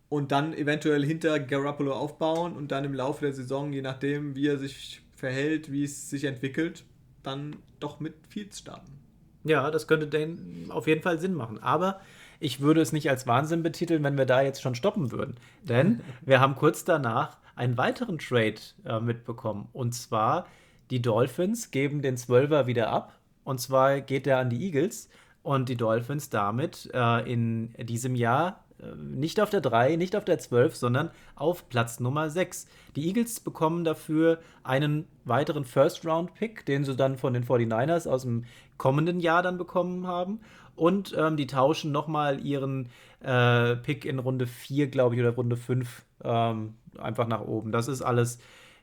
und 0.10 0.32
dann 0.32 0.54
eventuell 0.54 1.06
hinter 1.06 1.40
Garoppolo 1.40 1.94
aufbauen 1.94 2.54
und 2.56 2.72
dann 2.72 2.84
im 2.84 2.94
Laufe 2.94 3.26
der 3.26 3.34
Saison, 3.34 3.72
je 3.72 3.82
nachdem, 3.82 4.36
wie 4.36 4.48
er 4.48 4.58
sich 4.58 5.02
verhält, 5.16 5.72
wie 5.72 5.84
es 5.84 6.10
sich 6.10 6.26
entwickelt, 6.26 6.84
dann 7.24 7.56
doch 7.80 8.00
mit 8.00 8.14
Fields 8.28 8.60
starten. 8.60 8.99
Ja, 9.44 9.72
das 9.72 9.88
könnte 9.88 10.08
denn 10.08 10.68
auf 10.70 10.88
jeden 10.88 11.02
Fall 11.02 11.20
Sinn 11.20 11.34
machen. 11.34 11.62
Aber 11.62 12.00
ich 12.40 12.62
würde 12.62 12.82
es 12.82 12.92
nicht 12.92 13.10
als 13.10 13.28
Wahnsinn 13.28 13.64
betiteln, 13.64 14.04
wenn 14.04 14.18
wir 14.18 14.26
da 14.26 14.42
jetzt 14.42 14.62
schon 14.62 14.76
stoppen 14.76 15.12
würden. 15.12 15.36
Denn 15.64 16.02
wir 16.22 16.40
haben 16.40 16.56
kurz 16.56 16.84
danach 16.84 17.38
einen 17.56 17.78
weiteren 17.78 18.18
Trade 18.18 18.56
äh, 18.86 19.00
mitbekommen. 19.00 19.68
Und 19.74 19.94
zwar, 19.94 20.48
die 20.90 21.02
Dolphins 21.02 21.72
geben 21.72 22.02
den 22.02 22.18
Zwölfer 22.18 22.68
wieder 22.68 22.90
ab. 22.90 23.20
Und 23.44 23.60
zwar 23.60 24.02
geht 24.02 24.28
er 24.28 24.40
an 24.40 24.50
die 24.50 24.64
Eagles. 24.66 25.10
Und 25.42 25.70
die 25.70 25.78
Dolphins 25.78 26.30
damit 26.30 26.90
äh, 26.94 27.32
in 27.32 27.74
diesem 27.80 28.16
Jahr 28.16 28.64
nicht 28.96 29.40
auf 29.40 29.50
der 29.50 29.62
3, 29.62 29.96
nicht 29.96 30.16
auf 30.16 30.26
der 30.26 30.40
12, 30.40 30.76
sondern 30.76 31.12
auf 31.36 31.68
Platz 31.70 32.00
Nummer 32.00 32.30
6. 32.30 32.68
Die 32.96 33.08
Eagles 33.08 33.40
bekommen 33.40 33.84
dafür 33.84 34.40
einen 34.64 35.08
weiteren 35.26 35.66
First-Round-Pick, 35.66 36.66
den 36.66 36.84
sie 36.84 36.96
dann 36.96 37.18
von 37.18 37.34
den 37.34 37.46
49ers 37.46 38.08
aus 38.08 38.24
dem 38.24 38.46
kommenden 38.78 39.20
Jahr 39.20 39.44
dann 39.44 39.58
bekommen 39.58 40.08
haben. 40.08 40.40
Und 40.76 41.14
ähm, 41.18 41.36
die 41.36 41.48
tauschen 41.48 41.92
nochmal 41.92 42.46
ihren 42.46 42.90
äh, 43.22 43.76
Pick 43.76 44.06
in 44.06 44.20
Runde 44.20 44.48
4, 44.48 44.88
glaube 44.88 45.16
ich, 45.16 45.22
oder 45.22 45.32
Runde 45.32 45.58
5 45.58 46.06
ähm, 46.24 46.76
einfach 46.98 47.28
nach 47.28 47.42
oben. 47.42 47.72
Das 47.72 47.88
ist 47.90 48.02
alles 48.02 48.40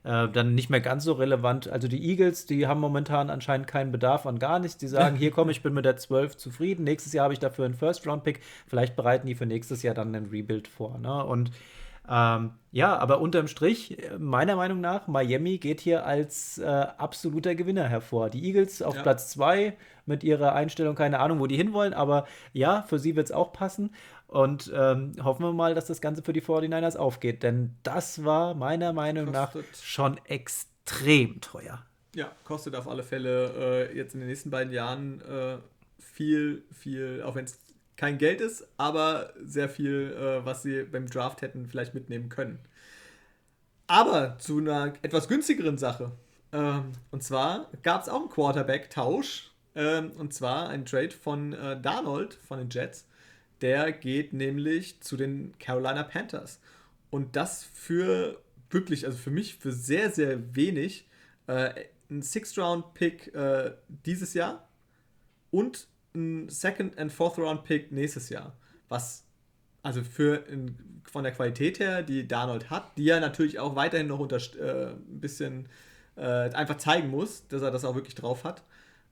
äh, 0.06 0.28
dann 0.28 0.54
nicht 0.54 0.70
mehr 0.70 0.80
ganz 0.80 1.02
so 1.04 1.14
relevant. 1.14 1.68
Also 1.68 1.88
die 1.88 2.08
Eagles, 2.08 2.46
die 2.46 2.68
haben 2.68 2.80
momentan 2.80 3.28
anscheinend 3.28 3.66
keinen 3.66 3.90
Bedarf 3.90 4.24
an 4.24 4.38
gar 4.38 4.60
nichts. 4.60 4.78
Die 4.78 4.86
sagen, 4.86 5.16
hier 5.18 5.32
komm, 5.32 5.50
ich 5.50 5.62
bin 5.62 5.74
mit 5.74 5.84
der 5.84 5.96
12 5.96 6.36
zufrieden. 6.36 6.84
Nächstes 6.84 7.12
Jahr 7.12 7.24
habe 7.24 7.34
ich 7.34 7.40
dafür 7.40 7.64
einen 7.64 7.74
First-Round-Pick. 7.74 8.40
Vielleicht 8.68 8.94
bereiten 8.94 9.26
die 9.26 9.34
für 9.34 9.46
nächstes 9.46 9.82
Jahr 9.82 9.94
dann 9.94 10.14
einen 10.14 10.26
Rebuild 10.26 10.68
vor. 10.68 10.98
Ne? 10.98 11.24
Und 11.24 11.50
ähm, 12.08 12.52
ja, 12.70 12.96
aber 12.96 13.20
unterm 13.20 13.48
Strich, 13.48 13.98
meiner 14.18 14.54
Meinung 14.54 14.80
nach, 14.80 15.08
Miami 15.08 15.58
geht 15.58 15.80
hier 15.80 16.06
als 16.06 16.58
äh, 16.58 16.64
absoluter 16.64 17.54
Gewinner 17.56 17.88
hervor. 17.88 18.30
Die 18.30 18.44
Eagles 18.44 18.82
auf 18.82 18.94
ja. 18.94 19.02
Platz 19.02 19.30
2 19.30 19.76
mit 20.04 20.22
ihrer 20.22 20.54
Einstellung, 20.54 20.94
keine 20.94 21.18
Ahnung, 21.18 21.40
wo 21.40 21.48
die 21.48 21.56
hinwollen, 21.56 21.94
aber 21.94 22.26
ja, 22.52 22.82
für 22.82 23.00
sie 23.00 23.16
wird 23.16 23.26
es 23.26 23.32
auch 23.32 23.52
passen. 23.52 23.90
Und 24.26 24.72
ähm, 24.74 25.12
hoffen 25.22 25.44
wir 25.44 25.52
mal, 25.52 25.74
dass 25.74 25.86
das 25.86 26.00
Ganze 26.00 26.22
für 26.22 26.32
die 26.32 26.42
49ers 26.42 26.96
aufgeht, 26.96 27.42
denn 27.42 27.76
das 27.82 28.24
war 28.24 28.54
meiner 28.54 28.92
Meinung 28.92 29.32
kostet. 29.32 29.64
nach 29.64 29.82
schon 29.82 30.20
extrem 30.24 31.40
teuer. 31.40 31.84
Ja, 32.14 32.32
kostet 32.44 32.74
auf 32.74 32.88
alle 32.88 33.02
Fälle 33.02 33.88
äh, 33.90 33.96
jetzt 33.96 34.14
in 34.14 34.20
den 34.20 34.28
nächsten 34.28 34.50
beiden 34.50 34.72
Jahren 34.72 35.20
äh, 35.20 35.58
viel, 35.98 36.64
viel, 36.72 37.22
auch 37.22 37.34
wenn 37.34 37.44
es 37.44 37.58
kein 37.96 38.18
Geld 38.18 38.40
ist, 38.40 38.66
aber 38.76 39.32
sehr 39.42 39.68
viel, 39.68 40.16
äh, 40.18 40.44
was 40.44 40.62
sie 40.62 40.82
beim 40.84 41.06
Draft 41.08 41.42
hätten 41.42 41.66
vielleicht 41.66 41.94
mitnehmen 41.94 42.28
können. 42.28 42.58
Aber 43.86 44.38
zu 44.38 44.58
einer 44.58 44.94
etwas 45.02 45.28
günstigeren 45.28 45.78
Sache. 45.78 46.12
Ähm, 46.52 46.92
und 47.10 47.22
zwar 47.22 47.70
gab 47.82 48.02
es 48.02 48.08
auch 48.08 48.20
einen 48.20 48.30
Quarterback-Tausch. 48.30 49.52
Ähm, 49.74 50.12
und 50.12 50.32
zwar 50.34 50.68
ein 50.68 50.84
Trade 50.84 51.10
von 51.10 51.52
äh, 51.52 51.80
Darnold 51.80 52.34
von 52.34 52.58
den 52.58 52.70
Jets 52.70 53.05
der 53.60 53.92
geht 53.92 54.32
nämlich 54.32 55.00
zu 55.00 55.16
den 55.16 55.54
Carolina 55.58 56.02
Panthers. 56.02 56.60
Und 57.10 57.36
das 57.36 57.64
für 57.64 58.40
wirklich, 58.70 59.06
also 59.06 59.16
für 59.16 59.30
mich, 59.30 59.56
für 59.56 59.72
sehr, 59.72 60.10
sehr 60.10 60.54
wenig. 60.54 61.06
Äh, 61.46 61.84
ein 62.10 62.22
Sixth-Round-Pick 62.22 63.34
äh, 63.34 63.72
dieses 64.04 64.34
Jahr 64.34 64.68
und 65.50 65.88
ein 66.14 66.48
Second- 66.48 66.98
and 66.98 67.12
Fourth-Round-Pick 67.12 67.92
nächstes 67.92 68.28
Jahr. 68.28 68.56
Was 68.88 69.24
also 69.82 70.02
für 70.02 70.46
in, 70.48 70.76
von 71.04 71.22
der 71.22 71.32
Qualität 71.32 71.78
her, 71.78 72.02
die 72.02 72.26
Darnold 72.26 72.70
hat, 72.70 72.98
die 72.98 73.08
er 73.08 73.20
natürlich 73.20 73.60
auch 73.60 73.76
weiterhin 73.76 74.08
noch 74.08 74.18
unter, 74.18 74.36
äh, 74.36 74.94
ein 74.94 75.20
bisschen 75.20 75.68
äh, 76.16 76.50
einfach 76.50 76.78
zeigen 76.78 77.08
muss, 77.08 77.46
dass 77.46 77.62
er 77.62 77.70
das 77.70 77.84
auch 77.84 77.94
wirklich 77.94 78.16
drauf 78.16 78.42
hat. 78.42 78.64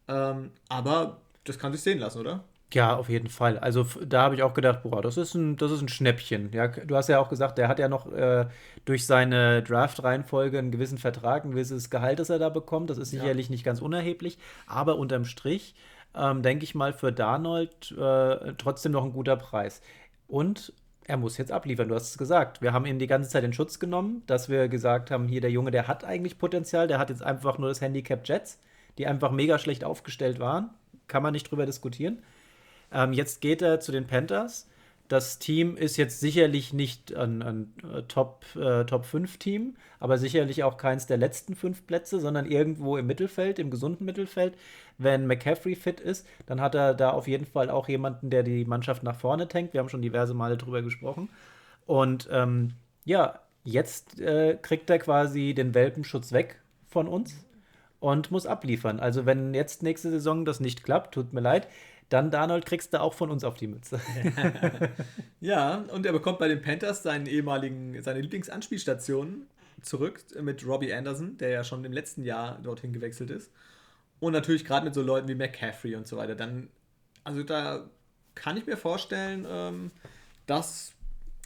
Ähm, 0.09 0.51
aber 0.69 1.21
das 1.45 1.61
kann 1.61 1.73
sich 1.73 1.83
sehen 1.83 2.01
lassen, 2.01 2.19
oder? 2.19 2.45
Ja, 2.75 2.97
auf 2.97 3.09
jeden 3.09 3.29
Fall. 3.29 3.59
Also 3.59 3.87
da 4.05 4.23
habe 4.23 4.35
ich 4.35 4.43
auch 4.43 4.53
gedacht, 4.53 4.83
boah, 4.83 5.01
das 5.01 5.17
ist 5.17 5.35
ein, 5.35 5.57
das 5.57 5.71
ist 5.71 5.81
ein 5.81 5.89
Schnäppchen. 5.89 6.51
Ja, 6.53 6.67
du 6.67 6.97
hast 6.97 7.09
ja 7.09 7.21
auch 7.21 7.29
gesagt, 7.29 7.57
der 7.57 7.69
hat 7.69 7.79
ja 7.79 7.89
noch 7.89 8.13
äh, 8.13 8.47
durch 8.85 9.07
seine 9.07 9.63
Draft-Reihenfolge 9.63 10.59
einen 10.59 10.73
gewissen 10.73 10.99
Vertrag, 10.99 11.45
ein 11.45 11.53
gewisses 11.53 11.89
Gehalt, 11.89 12.19
das 12.19 12.31
er 12.31 12.41
da 12.41 12.49
bekommt. 12.49 12.91
Das 12.91 12.99
ist 12.99 13.11
sicherlich 13.11 13.47
ja. 13.47 13.53
nicht 13.53 13.65
ganz 13.65 13.81
unerheblich, 13.81 14.39
aber 14.67 14.97
unterm 14.97 15.25
Strich 15.25 15.77
ähm, 16.17 16.43
denke 16.43 16.65
ich 16.65 16.75
mal 16.75 16.93
für 16.93 17.13
Darnold 17.13 17.93
äh, 17.93 18.55
trotzdem 18.59 18.91
noch 18.91 19.05
ein 19.05 19.13
guter 19.13 19.37
Preis. 19.37 19.81
Und 20.27 20.73
er 21.07 21.17
muss 21.17 21.37
jetzt 21.39 21.53
abliefern, 21.53 21.89
du 21.89 21.95
hast 21.95 22.11
es 22.11 22.19
gesagt. 22.19 22.61
Wir 22.61 22.73
haben 22.73 22.87
ihn 22.87 22.99
die 22.99 23.07
ganze 23.07 23.31
Zeit 23.31 23.45
in 23.45 23.53
Schutz 23.53 23.79
genommen, 23.79 24.23
dass 24.27 24.49
wir 24.49 24.67
gesagt 24.69 25.13
haben, 25.13 25.29
hier 25.29 25.41
der 25.41 25.51
Junge, 25.51 25.71
der 25.71 25.87
hat 25.87 26.05
eigentlich 26.05 26.39
Potenzial, 26.39 26.89
der 26.89 26.99
hat 26.99 27.11
jetzt 27.11 27.23
einfach 27.23 27.57
nur 27.59 27.69
das 27.69 27.81
Handicap 27.81 28.27
Jets, 28.27 28.59
die 28.99 29.07
einfach 29.07 29.31
mega 29.31 29.61
schlecht 29.61 29.85
aufgestellt 29.85 30.41
waren. 30.41 30.71
Kann 31.07 31.23
man 31.23 31.33
nicht 31.33 31.49
drüber 31.49 31.67
diskutieren. 31.67 32.23
Ähm, 32.95 33.13
jetzt 33.13 33.41
geht 33.41 33.61
er 33.63 33.81
zu 33.81 33.93
den 33.93 34.07
Panthers, 34.07 34.69
Das 35.09 35.39
Team 35.39 35.77
ist 35.77 35.99
jetzt 35.99 36.21
sicherlich 36.21 36.73
nicht 36.73 37.15
ein, 37.15 37.43
ein 37.43 37.75
äh, 37.93 38.03
Top, 38.05 38.45
äh, 38.57 38.85
Top 38.87 39.05
5 39.05 39.37
Team, 39.39 39.77
aber 40.01 40.17
sicherlich 40.17 40.65
auch 40.65 40.79
keins 40.79 41.07
der 41.07 41.19
letzten 41.19 41.55
fünf 41.57 41.87
Plätze, 41.87 42.21
sondern 42.21 42.47
irgendwo 42.47 42.97
im 42.97 43.07
Mittelfeld, 43.07 43.59
im 43.59 43.71
gesunden 43.71 44.07
Mittelfeld. 44.07 44.55
Wenn 44.97 45.27
McCaffrey 45.27 45.75
fit 45.77 46.01
ist, 46.01 46.27
dann 46.47 46.61
hat 46.61 46.75
er 46.75 46.95
da 46.95 47.11
auf 47.11 47.29
jeden 47.29 47.47
Fall 47.47 47.69
auch 47.71 47.89
jemanden, 47.89 48.31
der 48.31 48.43
die 48.45 48.65
Mannschaft 48.65 49.03
nach 49.03 49.17
vorne 49.17 49.47
tankt. 49.49 49.75
Wir 49.75 49.81
haben 49.81 49.89
schon 49.91 50.03
diverse 50.03 50.35
Male 50.35 50.57
drüber 50.57 50.83
gesprochen. 50.83 51.29
Und 51.87 52.29
ähm, 52.33 52.75
ja, 53.05 53.41
jetzt 53.65 54.21
äh, 54.21 54.57
kriegt 54.61 54.89
er 54.91 54.99
quasi 54.99 55.55
den 55.55 55.75
Welpenschutz 55.75 56.33
weg 56.33 56.61
von 56.87 57.09
uns 57.09 57.45
und 58.01 58.31
muss 58.31 58.47
abliefern. 58.47 59.01
Also 59.01 59.27
wenn 59.27 59.55
jetzt 59.55 59.83
nächste 59.83 60.11
Saison 60.11 60.45
das 60.45 60.61
nicht 60.61 60.85
klappt, 60.85 61.15
tut 61.15 61.33
mir 61.33 61.41
leid, 61.41 61.69
dann 62.09 62.31
Darnold 62.31 62.67
kriegst 62.67 62.93
du 62.93 63.01
auch 63.01 63.15
von 63.15 63.31
uns 63.31 63.45
auf 63.45 63.55
die 63.55 63.67
Mütze. 63.67 64.01
ja, 65.41 65.85
und 65.93 66.07
er 66.07 66.13
bekommt 66.13 66.39
bei 66.39 66.49
den 66.49 66.63
Panthers 66.63 67.03
seinen 67.03 67.27
ehemaligen, 67.27 68.01
seine 68.03 68.21
Lieblingsanspielstation 68.21 69.47
zurück 69.83 70.23
mit 70.41 70.67
Robbie 70.67 70.93
Anderson, 70.93 71.37
der 71.39 71.51
ja 71.51 71.65
schon 71.65 71.85
im 71.85 71.93
letzten 71.93 72.25
Jahr 72.25 72.59
dorthin 72.63 72.93
gewechselt 72.93 73.31
ist. 73.31 73.51
Und 74.21 74.33
natürlich 74.33 74.65
gerade 74.65 74.85
mit 74.85 74.95
so 74.95 75.03
Leuten 75.03 75.29
wie 75.29 75.35
McCaffrey 75.35 75.97
und 75.97 76.07
so 76.07 76.17
weiter. 76.17 76.35
Dann, 76.35 76.69
also 77.25 77.43
da 77.43 77.89
kann 78.35 78.57
ich 78.57 78.67
mir 78.67 78.77
vorstellen, 78.77 79.47
ähm, 79.49 79.91
dass 80.47 80.93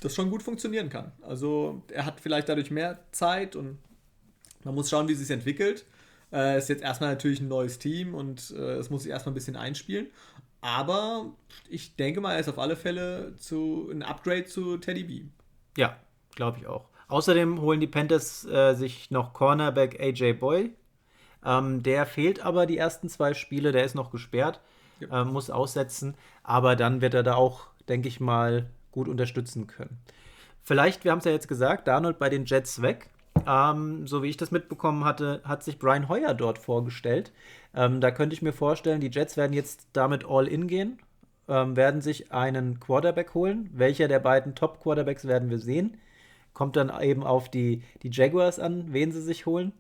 das 0.00 0.14
schon 0.14 0.30
gut 0.30 0.42
funktionieren 0.42 0.88
kann. 0.88 1.12
Also 1.22 1.82
er 1.92 2.04
hat 2.04 2.20
vielleicht 2.20 2.48
dadurch 2.48 2.70
mehr 2.70 2.98
Zeit 3.10 3.56
und 3.56 3.78
man 4.64 4.74
muss 4.74 4.90
schauen, 4.90 5.08
wie 5.08 5.12
es 5.12 5.18
sich 5.18 5.30
entwickelt. 5.30 5.84
Es 6.30 6.38
äh, 6.38 6.58
ist 6.58 6.68
jetzt 6.68 6.82
erstmal 6.82 7.10
natürlich 7.10 7.40
ein 7.40 7.48
neues 7.48 7.78
Team 7.78 8.14
und 8.14 8.50
äh, 8.50 8.74
es 8.74 8.90
muss 8.90 9.04
sich 9.04 9.10
erstmal 9.10 9.32
ein 9.32 9.34
bisschen 9.34 9.56
einspielen. 9.56 10.08
Aber 10.60 11.26
ich 11.68 11.96
denke 11.96 12.20
mal, 12.20 12.34
er 12.34 12.40
ist 12.40 12.48
auf 12.48 12.58
alle 12.58 12.76
Fälle 12.76 13.34
zu, 13.36 13.88
ein 13.90 14.02
Upgrade 14.02 14.46
zu 14.46 14.78
Teddy 14.78 15.04
B. 15.04 15.22
Ja, 15.76 15.96
glaube 16.34 16.58
ich 16.58 16.66
auch. 16.66 16.88
Außerdem 17.08 17.60
holen 17.60 17.80
die 17.80 17.86
Panthers 17.86 18.44
äh, 18.44 18.74
sich 18.74 19.10
noch 19.10 19.32
Cornerback 19.32 20.00
AJ 20.00 20.34
Boy. 20.34 20.74
Ähm, 21.44 21.82
der 21.82 22.04
fehlt 22.06 22.44
aber 22.44 22.66
die 22.66 22.76
ersten 22.76 23.08
zwei 23.08 23.34
Spiele, 23.34 23.72
der 23.72 23.84
ist 23.84 23.94
noch 23.94 24.10
gesperrt, 24.10 24.60
ja. 25.00 25.22
äh, 25.22 25.24
muss 25.24 25.50
aussetzen. 25.50 26.14
Aber 26.42 26.76
dann 26.76 27.00
wird 27.00 27.14
er 27.14 27.22
da 27.22 27.34
auch, 27.34 27.68
denke 27.88 28.08
ich 28.08 28.20
mal, 28.20 28.66
gut 28.90 29.08
unterstützen 29.08 29.66
können. 29.66 29.98
Vielleicht, 30.62 31.04
wir 31.04 31.12
haben 31.12 31.20
es 31.20 31.24
ja 31.24 31.32
jetzt 31.32 31.48
gesagt, 31.48 31.88
Darnold 31.88 32.18
bei 32.18 32.28
den 32.28 32.44
Jets 32.44 32.82
weg. 32.82 33.08
Ähm, 33.46 34.06
so 34.06 34.22
wie 34.22 34.28
ich 34.28 34.36
das 34.36 34.50
mitbekommen 34.50 35.04
hatte, 35.04 35.40
hat 35.44 35.62
sich 35.62 35.78
Brian 35.78 36.08
Hoyer 36.08 36.34
dort 36.34 36.58
vorgestellt. 36.58 37.32
Ähm, 37.74 38.00
da 38.00 38.10
könnte 38.10 38.34
ich 38.34 38.42
mir 38.42 38.52
vorstellen, 38.52 39.00
die 39.00 39.10
Jets 39.10 39.36
werden 39.36 39.52
jetzt 39.52 39.86
damit 39.92 40.24
all 40.28 40.48
in 40.48 40.66
gehen, 40.66 40.98
ähm, 41.48 41.76
werden 41.76 42.00
sich 42.00 42.32
einen 42.32 42.80
Quarterback 42.80 43.34
holen. 43.34 43.70
Welcher 43.72 44.08
der 44.08 44.20
beiden 44.20 44.54
Top-Quarterbacks 44.54 45.26
werden 45.26 45.50
wir 45.50 45.58
sehen? 45.58 45.96
Kommt 46.54 46.76
dann 46.76 46.90
eben 47.00 47.24
auf 47.24 47.50
die, 47.50 47.82
die 48.02 48.10
Jaguars 48.10 48.58
an, 48.58 48.92
wen 48.92 49.12
sie 49.12 49.22
sich 49.22 49.46
holen. 49.46 49.72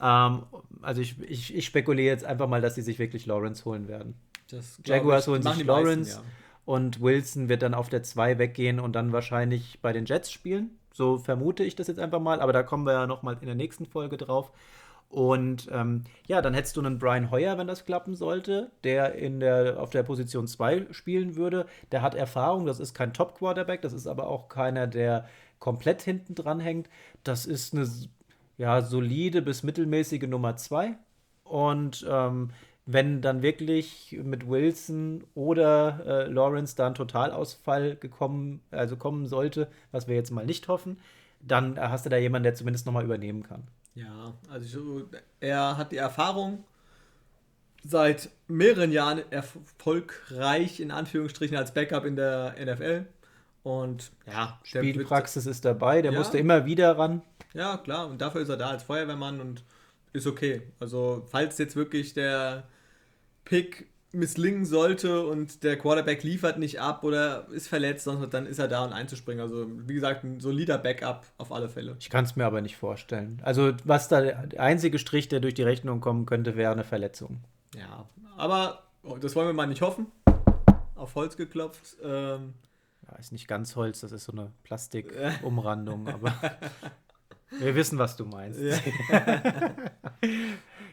Ähm, 0.00 0.42
also 0.82 1.00
ich, 1.00 1.20
ich, 1.22 1.54
ich, 1.54 1.66
spekuliere 1.66 2.12
jetzt 2.12 2.24
einfach 2.24 2.48
mal, 2.48 2.60
dass 2.60 2.74
sie 2.74 2.82
sich 2.82 2.98
wirklich 2.98 3.26
Lawrence 3.26 3.64
holen 3.64 3.88
werden. 3.88 4.14
Jaguars 4.84 5.24
ich, 5.24 5.28
holen 5.28 5.42
sich 5.42 5.64
Lawrence 5.64 6.16
meisten, 6.16 6.26
ja. 6.26 6.32
und 6.66 7.00
Wilson 7.00 7.48
wird 7.48 7.62
dann 7.62 7.74
auf 7.74 7.88
der 7.88 8.02
2 8.02 8.38
weggehen 8.38 8.80
und 8.80 8.92
dann 8.92 9.12
wahrscheinlich 9.12 9.80
bei 9.80 9.92
den 9.92 10.04
Jets 10.04 10.30
spielen. 10.30 10.70
So 10.94 11.18
vermute 11.18 11.64
ich 11.64 11.74
das 11.74 11.88
jetzt 11.88 11.98
einfach 11.98 12.20
mal, 12.20 12.40
aber 12.40 12.52
da 12.52 12.62
kommen 12.62 12.86
wir 12.86 12.92
ja 12.92 13.06
nochmal 13.06 13.36
in 13.40 13.46
der 13.46 13.56
nächsten 13.56 13.84
Folge 13.84 14.16
drauf. 14.16 14.52
Und 15.08 15.68
ähm, 15.72 16.04
ja, 16.26 16.40
dann 16.40 16.54
hättest 16.54 16.76
du 16.76 16.80
einen 16.80 16.98
Brian 16.98 17.30
Hoyer, 17.30 17.58
wenn 17.58 17.66
das 17.66 17.84
klappen 17.84 18.16
sollte, 18.16 18.70
der 18.84 19.14
in 19.14 19.38
der, 19.40 19.80
auf 19.80 19.90
der 19.90 20.02
Position 20.02 20.46
2 20.46 20.86
spielen 20.92 21.36
würde. 21.36 21.66
Der 21.92 22.00
hat 22.02 22.14
Erfahrung, 22.14 22.64
das 22.64 22.80
ist 22.80 22.94
kein 22.94 23.12
Top-Quarterback, 23.12 23.82
das 23.82 23.92
ist 23.92 24.06
aber 24.06 24.28
auch 24.28 24.48
keiner, 24.48 24.86
der 24.86 25.28
komplett 25.58 26.02
hinten 26.02 26.34
dran 26.34 26.60
hängt. 26.60 26.88
Das 27.22 27.44
ist 27.44 27.74
eine 27.74 27.88
ja, 28.56 28.82
solide 28.82 29.42
bis 29.42 29.62
mittelmäßige 29.62 30.26
Nummer 30.28 30.56
2. 30.56 30.96
Und 31.44 32.06
ähm, 32.08 32.50
wenn 32.86 33.22
dann 33.22 33.42
wirklich 33.42 34.18
mit 34.22 34.48
Wilson 34.48 35.24
oder 35.34 36.00
äh, 36.06 36.30
Lawrence 36.30 36.76
da 36.76 36.86
ein 36.86 36.94
Totalausfall 36.94 37.96
gekommen, 37.96 38.60
also 38.70 38.96
kommen 38.96 39.26
sollte, 39.26 39.68
was 39.90 40.06
wir 40.06 40.14
jetzt 40.14 40.30
mal 40.30 40.44
nicht 40.44 40.68
hoffen, 40.68 40.98
dann 41.40 41.78
hast 41.78 42.04
du 42.04 42.10
da 42.10 42.16
jemanden, 42.16 42.44
der 42.44 42.54
zumindest 42.54 42.86
nochmal 42.86 43.04
übernehmen 43.04 43.42
kann. 43.42 43.62
Ja, 43.94 44.34
also 44.50 45.08
er 45.40 45.76
hat 45.76 45.92
die 45.92 45.96
Erfahrung 45.96 46.64
seit 47.84 48.30
mehreren 48.48 48.92
Jahren 48.92 49.22
erfolgreich 49.30 50.80
in 50.80 50.90
Anführungsstrichen 50.90 51.56
als 51.56 51.72
Backup 51.72 52.04
in 52.04 52.16
der 52.16 52.54
NFL. 52.62 53.06
Und 53.62 54.10
ja, 54.26 54.58
Spielpraxis 54.62 55.46
ist 55.46 55.64
dabei, 55.64 56.02
der 56.02 56.12
ja, 56.12 56.18
musste 56.18 56.38
immer 56.38 56.66
wieder 56.66 56.98
ran. 56.98 57.22
Ja, 57.54 57.78
klar, 57.78 58.08
und 58.08 58.20
dafür 58.20 58.42
ist 58.42 58.48
er 58.50 58.56
da 58.56 58.68
als 58.68 58.82
Feuerwehrmann 58.82 59.40
und 59.40 59.64
ist 60.14 60.26
okay. 60.26 60.62
Also, 60.80 61.26
falls 61.30 61.58
jetzt 61.58 61.76
wirklich 61.76 62.14
der 62.14 62.64
Pick 63.44 63.88
misslingen 64.12 64.64
sollte 64.64 65.26
und 65.26 65.64
der 65.64 65.76
Quarterback 65.76 66.22
liefert 66.22 66.56
nicht 66.56 66.80
ab 66.80 67.02
oder 67.02 67.48
ist 67.50 67.66
verletzt, 67.66 68.06
dann 68.06 68.46
ist 68.46 68.60
er 68.60 68.68
da, 68.68 68.84
um 68.84 68.92
einzuspringen. 68.92 69.42
Also, 69.42 69.66
wie 69.68 69.94
gesagt, 69.94 70.24
ein 70.24 70.40
solider 70.40 70.78
Backup 70.78 71.26
auf 71.36 71.52
alle 71.52 71.68
Fälle. 71.68 71.96
Ich 71.98 72.10
kann 72.10 72.24
es 72.24 72.36
mir 72.36 72.46
aber 72.46 72.62
nicht 72.62 72.76
vorstellen. 72.76 73.40
Also, 73.42 73.72
was 73.84 74.08
da 74.08 74.20
der 74.20 74.60
einzige 74.60 74.98
Strich, 74.98 75.28
der 75.28 75.40
durch 75.40 75.54
die 75.54 75.64
Rechnung 75.64 76.00
kommen 76.00 76.26
könnte, 76.26 76.56
wäre 76.56 76.72
eine 76.72 76.84
Verletzung. 76.84 77.40
Ja, 77.76 78.08
aber 78.36 78.84
oh, 79.02 79.18
das 79.18 79.34
wollen 79.34 79.48
wir 79.48 79.52
mal 79.52 79.66
nicht 79.66 79.82
hoffen. 79.82 80.06
Auf 80.94 81.16
Holz 81.16 81.36
geklopft. 81.36 81.96
Ähm, 82.04 82.54
ja, 83.06 83.16
ist 83.16 83.32
nicht 83.32 83.48
ganz 83.48 83.74
Holz, 83.74 84.00
das 84.00 84.12
ist 84.12 84.24
so 84.24 84.32
eine 84.32 84.52
Plastikumrandung, 84.62 86.08
aber 86.08 86.32
wir 87.60 87.74
wissen, 87.74 87.98
was 87.98 88.16
du 88.16 88.24
meinst. 88.24 88.60
Ja. 88.60 88.78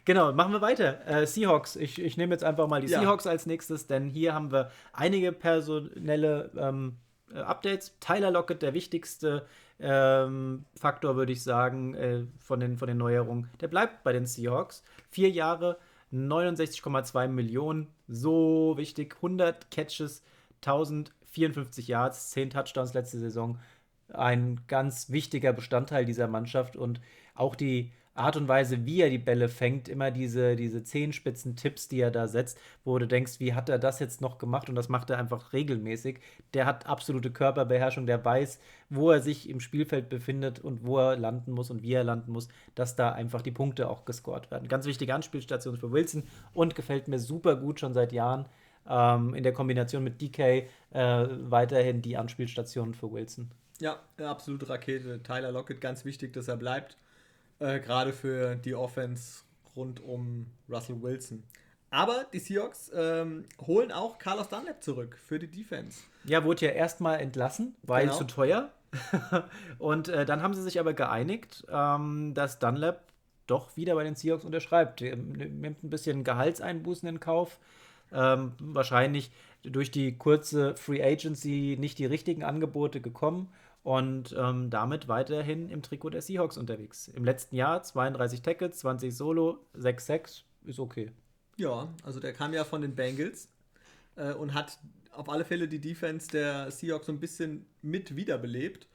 Genau, 0.05 0.33
machen 0.33 0.51
wir 0.51 0.61
weiter. 0.61 1.05
Äh, 1.05 1.27
Seahawks. 1.27 1.75
Ich, 1.75 2.01
ich 2.01 2.17
nehme 2.17 2.33
jetzt 2.33 2.43
einfach 2.43 2.67
mal 2.67 2.81
die 2.81 2.87
ja. 2.87 2.99
Seahawks 2.99 3.27
als 3.27 3.45
nächstes, 3.45 3.85
denn 3.87 4.09
hier 4.09 4.33
haben 4.33 4.51
wir 4.51 4.71
einige 4.93 5.31
personelle 5.31 6.51
ähm, 6.57 6.97
äh, 7.33 7.39
Updates. 7.39 7.95
Tyler 7.99 8.31
Lockett, 8.31 8.61
der 8.61 8.73
wichtigste 8.73 9.45
ähm, 9.79 10.65
Faktor, 10.75 11.15
würde 11.15 11.31
ich 11.31 11.43
sagen, 11.43 11.93
äh, 11.93 12.23
von, 12.39 12.59
den, 12.59 12.77
von 12.77 12.87
den 12.87 12.97
Neuerungen. 12.97 13.49
Der 13.59 13.67
bleibt 13.67 14.03
bei 14.03 14.11
den 14.11 14.25
Seahawks. 14.25 14.83
Vier 15.09 15.29
Jahre, 15.29 15.77
69,2 16.11 17.27
Millionen. 17.27 17.87
So 18.07 18.73
wichtig. 18.77 19.15
100 19.17 19.69
Catches, 19.69 20.23
1054 20.65 21.87
Yards, 21.87 22.31
10 22.31 22.49
Touchdowns 22.49 22.93
letzte 22.93 23.19
Saison. 23.19 23.59
Ein 24.13 24.61
ganz 24.67 25.09
wichtiger 25.09 25.53
Bestandteil 25.53 26.05
dieser 26.05 26.27
Mannschaft 26.27 26.75
und 26.75 27.01
auch 27.35 27.55
die 27.55 27.91
Art 28.13 28.35
und 28.35 28.47
Weise, 28.49 28.85
wie 28.85 29.01
er 29.01 29.09
die 29.09 29.17
Bälle 29.17 29.47
fängt, 29.47 29.87
immer 29.87 30.11
diese, 30.11 30.57
diese 30.57 30.83
zehenspitzen 30.83 31.55
Tipps, 31.55 31.87
die 31.87 32.01
er 32.01 32.11
da 32.11 32.27
setzt, 32.27 32.59
wo 32.83 32.99
du 32.99 33.07
denkst, 33.07 33.39
wie 33.39 33.53
hat 33.53 33.69
er 33.69 33.79
das 33.79 33.99
jetzt 33.99 34.19
noch 34.19 34.37
gemacht? 34.37 34.67
Und 34.67 34.75
das 34.75 34.89
macht 34.89 35.09
er 35.09 35.17
einfach 35.17 35.53
regelmäßig. 35.53 36.19
Der 36.53 36.65
hat 36.65 36.87
absolute 36.87 37.31
Körperbeherrschung, 37.31 38.05
der 38.05 38.23
weiß, 38.23 38.59
wo 38.89 39.11
er 39.11 39.21
sich 39.21 39.49
im 39.49 39.61
Spielfeld 39.61 40.09
befindet 40.09 40.59
und 40.59 40.85
wo 40.85 40.97
er 40.97 41.15
landen 41.15 41.53
muss 41.53 41.71
und 41.71 41.83
wie 41.83 41.93
er 41.93 42.03
landen 42.03 42.33
muss, 42.33 42.49
dass 42.75 42.97
da 42.97 43.13
einfach 43.13 43.41
die 43.41 43.51
Punkte 43.51 43.89
auch 43.89 44.03
gescored 44.03 44.51
werden. 44.51 44.67
Ganz 44.67 44.85
wichtige 44.85 45.15
Anspielstation 45.15 45.77
für 45.77 45.91
Wilson 45.91 46.23
und 46.53 46.75
gefällt 46.75 47.07
mir 47.07 47.19
super 47.19 47.55
gut 47.55 47.79
schon 47.79 47.93
seit 47.93 48.11
Jahren. 48.11 48.45
Ähm, 48.89 49.35
in 49.35 49.43
der 49.43 49.53
Kombination 49.53 50.03
mit 50.03 50.21
DK 50.21 50.39
äh, 50.39 50.65
weiterhin 50.91 52.01
die 52.01 52.17
Anspielstation 52.17 52.93
für 52.93 53.11
Wilson. 53.11 53.51
Ja, 53.81 53.99
absolute 54.19 54.69
Rakete. 54.69 55.23
Tyler 55.23 55.51
Lockett, 55.51 55.81
ganz 55.81 56.05
wichtig, 56.05 56.33
dass 56.33 56.47
er 56.47 56.55
bleibt. 56.55 56.97
Äh, 57.59 57.79
Gerade 57.79 58.13
für 58.13 58.55
die 58.55 58.75
Offense 58.75 59.41
rund 59.75 59.99
um 60.03 60.45
Russell 60.69 61.01
Wilson. 61.01 61.43
Aber 61.89 62.25
die 62.31 62.39
Seahawks 62.39 62.91
ähm, 62.93 63.45
holen 63.65 63.91
auch 63.91 64.19
Carlos 64.19 64.49
Dunlap 64.49 64.83
zurück 64.83 65.17
für 65.27 65.39
die 65.39 65.47
Defense. 65.47 66.03
Ja, 66.23 66.43
wurde 66.43 66.67
ja 66.67 66.71
erstmal 66.71 67.19
entlassen, 67.19 67.75
weil 67.81 68.05
genau. 68.05 68.17
zu 68.17 68.23
teuer. 68.25 68.71
und 69.79 70.09
äh, 70.09 70.25
dann 70.25 70.43
haben 70.43 70.53
sie 70.53 70.61
sich 70.61 70.79
aber 70.79 70.93
geeinigt, 70.93 71.65
ähm, 71.69 72.33
dass 72.35 72.59
Dunlap 72.59 73.03
doch 73.47 73.75
wieder 73.75 73.95
bei 73.95 74.03
den 74.03 74.15
Seahawks 74.15 74.45
unterschreibt. 74.45 75.01
Er 75.01 75.15
nimmt 75.15 75.83
ein 75.83 75.89
bisschen 75.89 76.23
Gehaltseinbußen 76.23 77.09
in 77.09 77.19
Kauf. 77.19 77.57
Ähm, 78.13 78.53
wahrscheinlich 78.59 79.31
durch 79.63 79.89
die 79.89 80.17
kurze 80.17 80.75
Free 80.75 81.03
Agency 81.03 81.77
nicht 81.79 81.97
die 81.97 82.05
richtigen 82.05 82.43
Angebote 82.43 83.01
gekommen 83.01 83.49
und 83.83 84.35
ähm, 84.37 84.69
damit 84.69 85.07
weiterhin 85.07 85.69
im 85.69 85.81
Trikot 85.81 86.11
der 86.11 86.21
Seahawks 86.21 86.57
unterwegs. 86.57 87.07
Im 87.07 87.25
letzten 87.25 87.55
Jahr 87.55 87.81
32 87.81 88.41
Tackles, 88.41 88.77
20 88.79 89.15
Solo, 89.15 89.65
6-6, 89.75 90.43
ist 90.65 90.79
okay. 90.79 91.11
Ja, 91.57 91.93
also 92.03 92.19
der 92.19 92.33
kam 92.33 92.53
ja 92.53 92.63
von 92.63 92.81
den 92.81 92.95
Bengals 92.95 93.49
äh, 94.15 94.33
und 94.33 94.53
hat 94.53 94.77
auf 95.11 95.29
alle 95.29 95.45
Fälle 95.45 95.67
die 95.67 95.79
Defense 95.79 96.29
der 96.29 96.71
Seahawks 96.71 97.07
so 97.07 97.11
ein 97.11 97.19
bisschen 97.19 97.65
mit 97.81 98.15
wiederbelebt. 98.15 98.87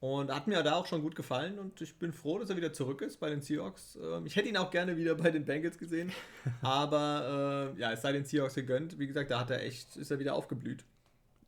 Und 0.00 0.34
hat 0.34 0.46
mir 0.46 0.62
da 0.62 0.76
auch 0.76 0.86
schon 0.86 1.02
gut 1.02 1.14
gefallen 1.14 1.58
und 1.58 1.78
ich 1.82 1.98
bin 1.98 2.14
froh, 2.14 2.38
dass 2.38 2.48
er 2.48 2.56
wieder 2.56 2.72
zurück 2.72 3.02
ist 3.02 3.20
bei 3.20 3.28
den 3.28 3.42
Seahawks. 3.42 3.98
Ähm, 4.02 4.24
ich 4.24 4.34
hätte 4.34 4.48
ihn 4.48 4.56
auch 4.56 4.70
gerne 4.70 4.96
wieder 4.96 5.14
bei 5.14 5.30
den 5.30 5.44
Bengals 5.44 5.76
gesehen, 5.76 6.10
aber 6.62 7.74
äh, 7.76 7.78
ja, 7.78 7.92
es 7.92 8.00
sei 8.00 8.12
den 8.12 8.24
Seahawks 8.24 8.54
gegönnt. 8.54 8.98
Wie 8.98 9.06
gesagt, 9.06 9.30
da 9.30 9.40
hat 9.40 9.50
er 9.50 9.62
echt, 9.62 9.96
ist 9.96 10.10
er 10.10 10.18
wieder 10.18 10.34
aufgeblüht. 10.36 10.86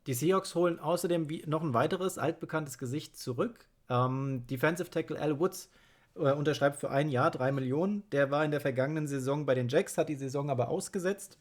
Die 0.07 0.13
Seahawks 0.13 0.55
holen 0.55 0.79
außerdem 0.79 1.27
noch 1.45 1.63
ein 1.63 1.73
weiteres 1.73 2.17
altbekanntes 2.17 2.77
Gesicht 2.77 3.17
zurück. 3.17 3.65
Ähm, 3.89 4.45
Defensive 4.47 4.89
Tackle 4.89 5.19
Al 5.19 5.39
Woods 5.39 5.69
äh, 6.15 6.31
unterschreibt 6.31 6.77
für 6.77 6.89
ein 6.89 7.09
Jahr 7.09 7.31
drei 7.31 7.51
Millionen. 7.51 8.03
Der 8.11 8.31
war 8.31 8.43
in 8.43 8.51
der 8.51 8.61
vergangenen 8.61 9.07
Saison 9.07 9.45
bei 9.45 9.55
den 9.55 9.69
Jacks, 9.69 9.97
hat 9.97 10.09
die 10.09 10.15
Saison 10.15 10.49
aber 10.49 10.69
ausgesetzt. 10.69 11.37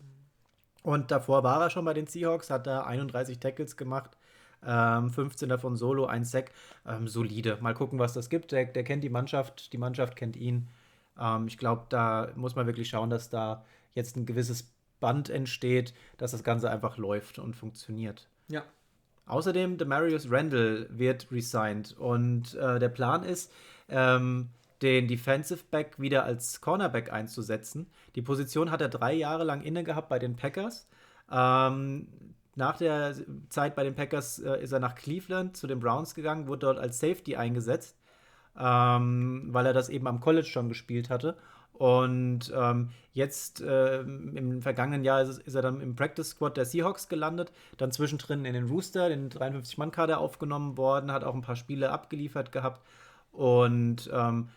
Und 0.83 1.11
davor 1.11 1.45
war 1.45 1.61
er 1.61 1.71
schon 1.71 1.85
bei 1.85 1.95
den 1.95 2.07
Seahawks, 2.07 2.51
hat 2.51 2.67
da 2.67 2.85
31 2.85 3.39
Tackles 3.39 3.77
gemacht. 3.77 4.17
Ähm, 4.65 5.11
15 5.11 5.49
davon 5.49 5.77
Solo, 5.77 6.07
ein 6.07 6.25
Sack. 6.25 6.53
Ähm, 6.87 7.09
solide. 7.09 7.59
Mal 7.61 7.75
gucken, 7.75 7.99
was 7.99 8.13
das 8.13 8.31
gibt. 8.31 8.53
Der, 8.53 8.65
der, 8.67 8.85
kennt 8.85 9.05
die 9.05 9.11
Mannschaft, 9.11 9.73
die 9.73 9.79
Mannschaft 9.79 10.17
kennt 10.17 10.37
ihn. 10.37 10.69
Ähm, 11.19 11.47
ich 11.49 11.59
glaube, 11.59 11.87
da 11.89 12.31
muss 12.37 12.55
man 12.55 12.67
wirklich 12.67 12.89
schauen, 12.89 13.11
dass 13.11 13.29
da 13.29 13.65
jetzt 13.95 14.17
ein 14.17 14.27
gewisses 14.27 14.73
Band 15.01 15.31
entsteht, 15.31 15.95
dass 16.17 16.31
das 16.31 16.45
Ganze 16.45 16.71
einfach 16.71 16.97
läuft 16.97 17.39
und 17.39 17.57
funktioniert. 17.57 18.29
Ja. 18.49 18.65
Außerdem, 19.27 19.79
Demarius 19.79 20.31
Randall 20.31 20.89
wird 20.91 21.31
resigned 21.31 21.97
und 21.99 22.55
äh, 22.55 22.79
der 22.79 22.89
Plan 22.89 23.23
ist, 23.23 23.53
ähm, 23.89 24.51
den 24.83 25.07
Defensive 25.07 25.65
Back 25.71 25.99
wieder 26.01 26.25
als 26.25 26.61
Cornerback 26.61 27.13
einzusetzen. 27.13 27.87
Die 28.17 28.23
Position 28.23 28.71
hat 28.71 28.81
er 28.81 28.89
drei 28.89 29.13
Jahre 29.15 29.45
lang 29.45 29.63
inne 29.63 29.85
gehabt 29.85 30.09
bei 30.09 30.19
den 30.19 30.35
Packers. 30.35 30.89
Ähm, 31.31 32.09
nach 32.55 32.77
der 32.77 33.15
Zeit 33.49 33.75
bei 33.75 33.85
den 33.85 33.95
Packers 33.95 34.39
äh, 34.41 34.63
ist 34.63 34.73
er 34.73 34.81
nach 34.81 34.95
Cleveland 34.95 35.57
zu 35.57 35.67
den 35.67 35.81
Browns 35.81 36.15
gegangen, 36.15 36.47
wurde 36.49 36.67
dort 36.67 36.79
als 36.79 36.99
Safety 36.99 37.37
eingesetzt, 37.37 37.97
ähm, 38.59 39.49
weil 39.51 39.67
er 39.67 39.73
das 39.73 39.89
eben 39.89 40.07
am 40.07 40.21
College 40.21 40.49
schon 40.49 40.69
gespielt 40.69 41.09
hatte. 41.09 41.39
Und 41.73 42.53
ähm, 42.55 42.91
jetzt 43.13 43.61
äh, 43.61 44.01
im 44.01 44.63
vergangenen 44.63 45.05
Jahr 45.05 45.23
ist, 45.23 45.39
ist, 45.39 45.55
er 45.55 45.63
dann 45.63 45.81
im 45.81 45.97
Practice 45.97 46.31
Squad 46.31 46.57
der 46.57 46.65
Seahawks 46.65 47.09
gelandet, 47.09 47.53
dann 47.77 47.93
zwischendrin 47.93 48.45
in 48.45 48.55
den 48.55 48.69
Rooster, 48.69 49.09
den 49.09 49.31
53-Mann-Kader 49.31 50.19
aufgenommen 50.19 50.77
worden, 50.77 51.13
hat 51.13 51.25
auch 51.25 51.35
ein 51.35 51.43
paar 51.43 51.57
Spiele 51.57 51.91
abgeliefert 51.91 52.53
gehabt. 52.53 52.83
Und 53.33 54.11
ähm, 54.13 54.49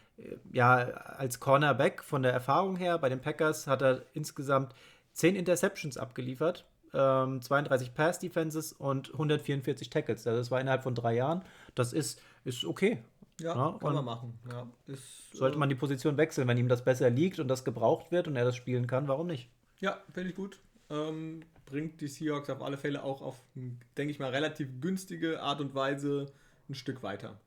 ja, 0.51 0.75
als 0.75 1.39
Cornerback 1.39 2.03
von 2.03 2.23
der 2.23 2.33
Erfahrung 2.33 2.75
her 2.75 2.97
bei 2.97 3.09
den 3.09 3.21
Packers 3.21 3.67
hat 3.67 3.81
er 3.81 4.03
insgesamt 4.13 4.73
10 5.13 5.35
Interceptions 5.35 5.97
abgeliefert, 5.97 6.65
ähm, 6.93 7.41
32 7.41 7.93
Pass-Defenses 7.93 8.73
und 8.73 9.11
144 9.13 9.89
Tackles. 9.89 10.27
Also 10.27 10.39
das 10.39 10.51
war 10.51 10.61
innerhalb 10.61 10.83
von 10.83 10.95
drei 10.95 11.15
Jahren. 11.15 11.43
Das 11.73 11.93
ist, 11.93 12.21
ist 12.43 12.65
okay. 12.65 13.03
Ja, 13.39 13.55
ja 13.55 13.77
kann 13.79 13.93
man 13.93 14.05
machen. 14.05 14.39
Ja, 14.49 14.67
ist, 14.87 15.35
sollte 15.35 15.57
man 15.57 15.69
die 15.69 15.75
Position 15.75 16.17
wechseln, 16.17 16.47
wenn 16.47 16.57
ihm 16.57 16.69
das 16.69 16.83
besser 16.83 17.09
liegt 17.09 17.39
und 17.39 17.47
das 17.47 17.65
gebraucht 17.65 18.11
wird 18.11 18.27
und 18.27 18.35
er 18.35 18.45
das 18.45 18.55
spielen 18.55 18.87
kann, 18.87 19.07
warum 19.07 19.27
nicht? 19.27 19.49
Ja, 19.79 20.01
finde 20.13 20.29
ich 20.29 20.35
gut. 20.35 20.59
Ähm, 20.89 21.41
bringt 21.65 21.99
die 21.99 22.07
Seahawks 22.07 22.49
auf 22.49 22.61
alle 22.61 22.77
Fälle 22.77 23.03
auch 23.03 23.21
auf, 23.21 23.41
denke 23.55 24.11
ich 24.11 24.19
mal, 24.19 24.29
relativ 24.31 24.79
günstige 24.79 25.41
Art 25.41 25.59
und 25.59 25.75
Weise 25.75 26.31
ein 26.69 26.75
Stück 26.75 27.03
weiter. 27.03 27.39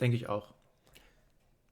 Denke 0.00 0.16
ich 0.16 0.28
auch. 0.28 0.52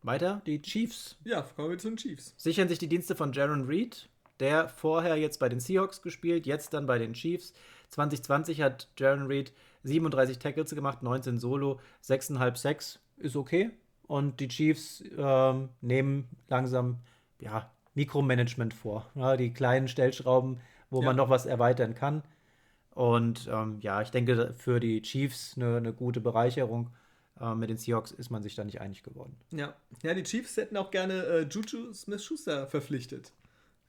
Weiter, 0.03 0.43
die 0.47 0.61
Chiefs. 0.63 1.17
Ja, 1.25 1.43
kommen 1.43 1.71
wir 1.71 1.79
zu 1.79 1.89
den 1.89 1.97
Chiefs. 1.97 2.35
Sichern 2.37 2.69
sich 2.69 2.79
die 2.79 2.89
Dienste 2.89 3.15
von 3.15 3.33
Jaron 3.33 3.67
Reed, 3.67 4.09
der 4.41 4.69
vorher 4.69 5.17
jetzt 5.17 5.39
bei 5.39 5.49
den 5.49 5.61
Seahawks 5.61 6.03
gespielt, 6.03 6.47
jetzt 6.47 6.75
dann 6.75 6.87
bei 6.87 6.99
den 6.99 7.15
Chiefs. 7.15 7.53
2020 7.91 8.63
hat 8.63 8.89
Jaron 8.99 9.27
Reed 9.27 9.53
37 9.85 10.39
Tackles 10.39 10.75
gemacht, 10.75 11.03
19 11.03 11.39
Solo, 11.39 11.81
6,5 12.05 12.57
6 12.57 13.01
ist 13.17 13.37
okay. 13.37 13.71
Und 14.07 14.41
die 14.41 14.49
Chiefs 14.49 15.03
ähm, 15.17 15.71
nehmen 15.81 16.29
langsam 16.49 16.99
ja, 17.39 17.71
Mikromanagement 17.95 18.75
vor. 18.75 19.11
Ja, 19.15 19.37
die 19.37 19.53
kleinen 19.53 19.89
Stellschrauben, 19.89 20.61
wo 20.91 21.01
ja. 21.01 21.07
man 21.07 21.17
noch 21.17 21.31
was 21.31 21.47
erweitern 21.47 21.95
kann. 21.95 22.23
Und 22.95 23.49
ähm, 23.51 23.79
ja, 23.81 24.03
ich 24.03 24.11
denke, 24.11 24.55
für 24.57 24.81
die 24.81 25.01
Chiefs 25.03 25.55
eine, 25.57 25.77
eine 25.77 25.93
gute 25.93 26.21
Bereicherung. 26.21 26.91
Äh, 27.41 27.55
mit 27.55 27.71
den 27.71 27.77
Seahawks 27.77 28.13
ist 28.13 28.31
man 28.31 28.43
sich 28.43 28.55
da 28.55 28.65
nicht 28.65 28.81
einig 28.81 29.03
geworden. 29.03 29.37
Ja, 29.51 29.75
ja 30.03 30.15
die 30.15 30.23
Chiefs 30.23 30.57
hätten 30.57 30.77
auch 30.77 30.91
gerne 30.91 31.25
äh, 31.25 31.43
Juju 31.43 31.93
Smith-Schuster 31.93 32.67
verpflichtet. 32.67 33.33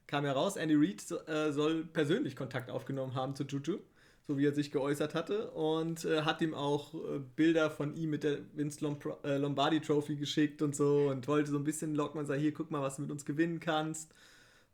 Kam 0.06 0.24
ja 0.24 0.32
raus, 0.32 0.56
Andy 0.56 0.74
Reid 0.74 1.00
so, 1.00 1.20
äh, 1.26 1.52
soll 1.52 1.84
persönlich 1.84 2.36
Kontakt 2.36 2.70
aufgenommen 2.70 3.14
haben 3.14 3.34
zu 3.34 3.44
Juju, 3.44 3.78
so 4.26 4.38
wie 4.38 4.46
er 4.46 4.54
sich 4.54 4.70
geäußert 4.70 5.14
hatte. 5.14 5.50
Und 5.50 6.04
äh, 6.04 6.22
hat 6.22 6.40
ihm 6.40 6.54
auch 6.54 6.94
äh, 6.94 7.20
Bilder 7.36 7.70
von 7.70 7.94
ihm 7.94 8.10
mit 8.10 8.24
der 8.24 8.38
Vince 8.54 8.82
Lomp 8.82 9.06
äh, 9.24 9.36
Lombardi 9.36 9.80
Trophy 9.80 10.16
geschickt 10.16 10.62
und 10.62 10.74
so 10.74 11.08
und 11.10 11.28
wollte 11.28 11.50
so 11.50 11.58
ein 11.58 11.64
bisschen 11.64 11.94
locken 11.94 12.20
und 12.20 12.26
sagen: 12.26 12.40
Hier, 12.40 12.52
guck 12.52 12.70
mal, 12.70 12.82
was 12.82 12.96
du 12.96 13.02
mit 13.02 13.10
uns 13.10 13.24
gewinnen 13.24 13.60
kannst. 13.60 14.12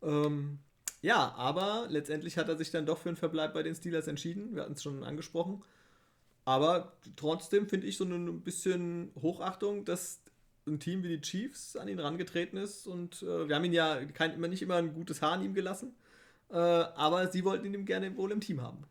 Ähm, 0.03 0.59
ja, 1.03 1.35
aber 1.37 1.87
letztendlich 1.89 2.37
hat 2.37 2.49
er 2.49 2.57
sich 2.57 2.71
dann 2.71 2.87
doch 2.87 2.99
für 2.99 3.09
einen 3.09 3.17
Verbleib 3.17 3.55
bei 3.55 3.63
den 3.63 3.75
Steelers 3.75 4.07
entschieden. 4.07 4.55
Wir 4.55 4.63
hatten 4.63 4.75
es 4.75 4.83
schon 4.83 5.03
angesprochen. 5.03 5.63
Aber 6.45 6.93
trotzdem 7.17 7.69
finde 7.69 7.87
ich 7.87 7.97
so 7.97 8.05
ein 8.05 8.41
bisschen 8.43 9.13
Hochachtung, 9.21 9.85
dass 9.85 10.21
ein 10.67 10.79
Team 10.79 11.03
wie 11.03 11.09
die 11.09 11.21
Chiefs 11.21 11.77
an 11.77 11.89
ihn 11.89 12.01
rangetreten 12.01 12.59
ist. 12.59 12.87
Und 12.87 13.23
äh, 13.23 13.49
wir 13.49 13.57
haben 13.57 13.65
ihn 13.65 13.73
ja 13.73 14.05
kein, 14.07 14.35
immer 14.35 14.49
nicht 14.49 14.63
immer 14.63 14.77
ein 14.77 14.95
gutes 14.95 15.23
Haar 15.23 15.33
an 15.33 15.45
ihm 15.45 15.55
gelassen. 15.55 15.95
Äh, 16.51 16.57
aber 16.57 17.29
sie 17.29 17.45
wollten 17.45 17.73
ihn 17.73 17.85
gerne 17.85 18.17
wohl 18.17 18.33
im 18.33 18.41
Team 18.41 18.61
haben. 18.61 18.85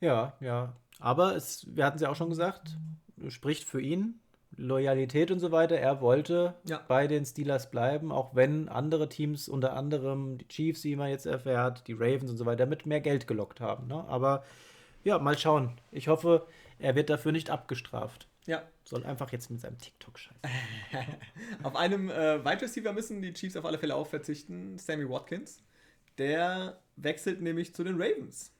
Ja, 0.00 0.34
ja. 0.40 0.74
Aber 0.98 1.36
es, 1.36 1.66
wir 1.74 1.84
hatten 1.84 1.96
es 1.96 2.02
ja 2.02 2.10
auch 2.10 2.16
schon 2.16 2.30
gesagt, 2.30 2.76
spricht 3.28 3.64
für 3.64 3.80
ihn. 3.80 4.20
Loyalität 4.56 5.30
und 5.30 5.38
so 5.38 5.52
weiter. 5.52 5.76
Er 5.76 6.00
wollte 6.00 6.54
ja. 6.64 6.82
bei 6.86 7.06
den 7.06 7.24
Steelers 7.24 7.70
bleiben, 7.70 8.12
auch 8.12 8.34
wenn 8.34 8.68
andere 8.68 9.08
Teams, 9.08 9.48
unter 9.48 9.74
anderem 9.74 10.38
die 10.38 10.48
Chiefs, 10.48 10.84
wie 10.84 10.96
man 10.96 11.08
jetzt 11.08 11.26
erfährt, 11.26 11.86
die 11.86 11.94
Ravens 11.94 12.30
und 12.30 12.36
so 12.36 12.46
weiter, 12.46 12.66
mit 12.66 12.84
mehr 12.84 13.00
Geld 13.00 13.26
gelockt 13.26 13.60
haben. 13.60 13.86
Ne? 13.86 14.04
Aber 14.08 14.44
ja, 15.02 15.18
mal 15.18 15.38
schauen. 15.38 15.80
Ich 15.92 16.08
hoffe, 16.08 16.46
er 16.78 16.94
wird 16.94 17.08
dafür 17.08 17.32
nicht 17.32 17.48
abgestraft. 17.48 18.28
Ja. 18.46 18.62
Soll 18.84 19.06
einfach 19.06 19.30
jetzt 19.32 19.50
mit 19.50 19.60
seinem 19.60 19.78
TikTok 19.78 20.18
scheißen. 20.18 20.40
auf 21.62 21.76
einem 21.76 22.10
äh, 22.10 22.44
Wide 22.44 22.62
Receiver 22.62 22.92
müssen 22.92 23.22
die 23.22 23.32
Chiefs 23.32 23.56
auf 23.56 23.64
alle 23.64 23.78
Fälle 23.78 23.94
auch 23.94 24.06
verzichten. 24.06 24.78
Sammy 24.78 25.08
Watkins. 25.08 25.62
Der 26.18 26.80
wechselt 26.96 27.40
nämlich 27.40 27.74
zu 27.74 27.84
den 27.84 27.94
Ravens. 28.00 28.52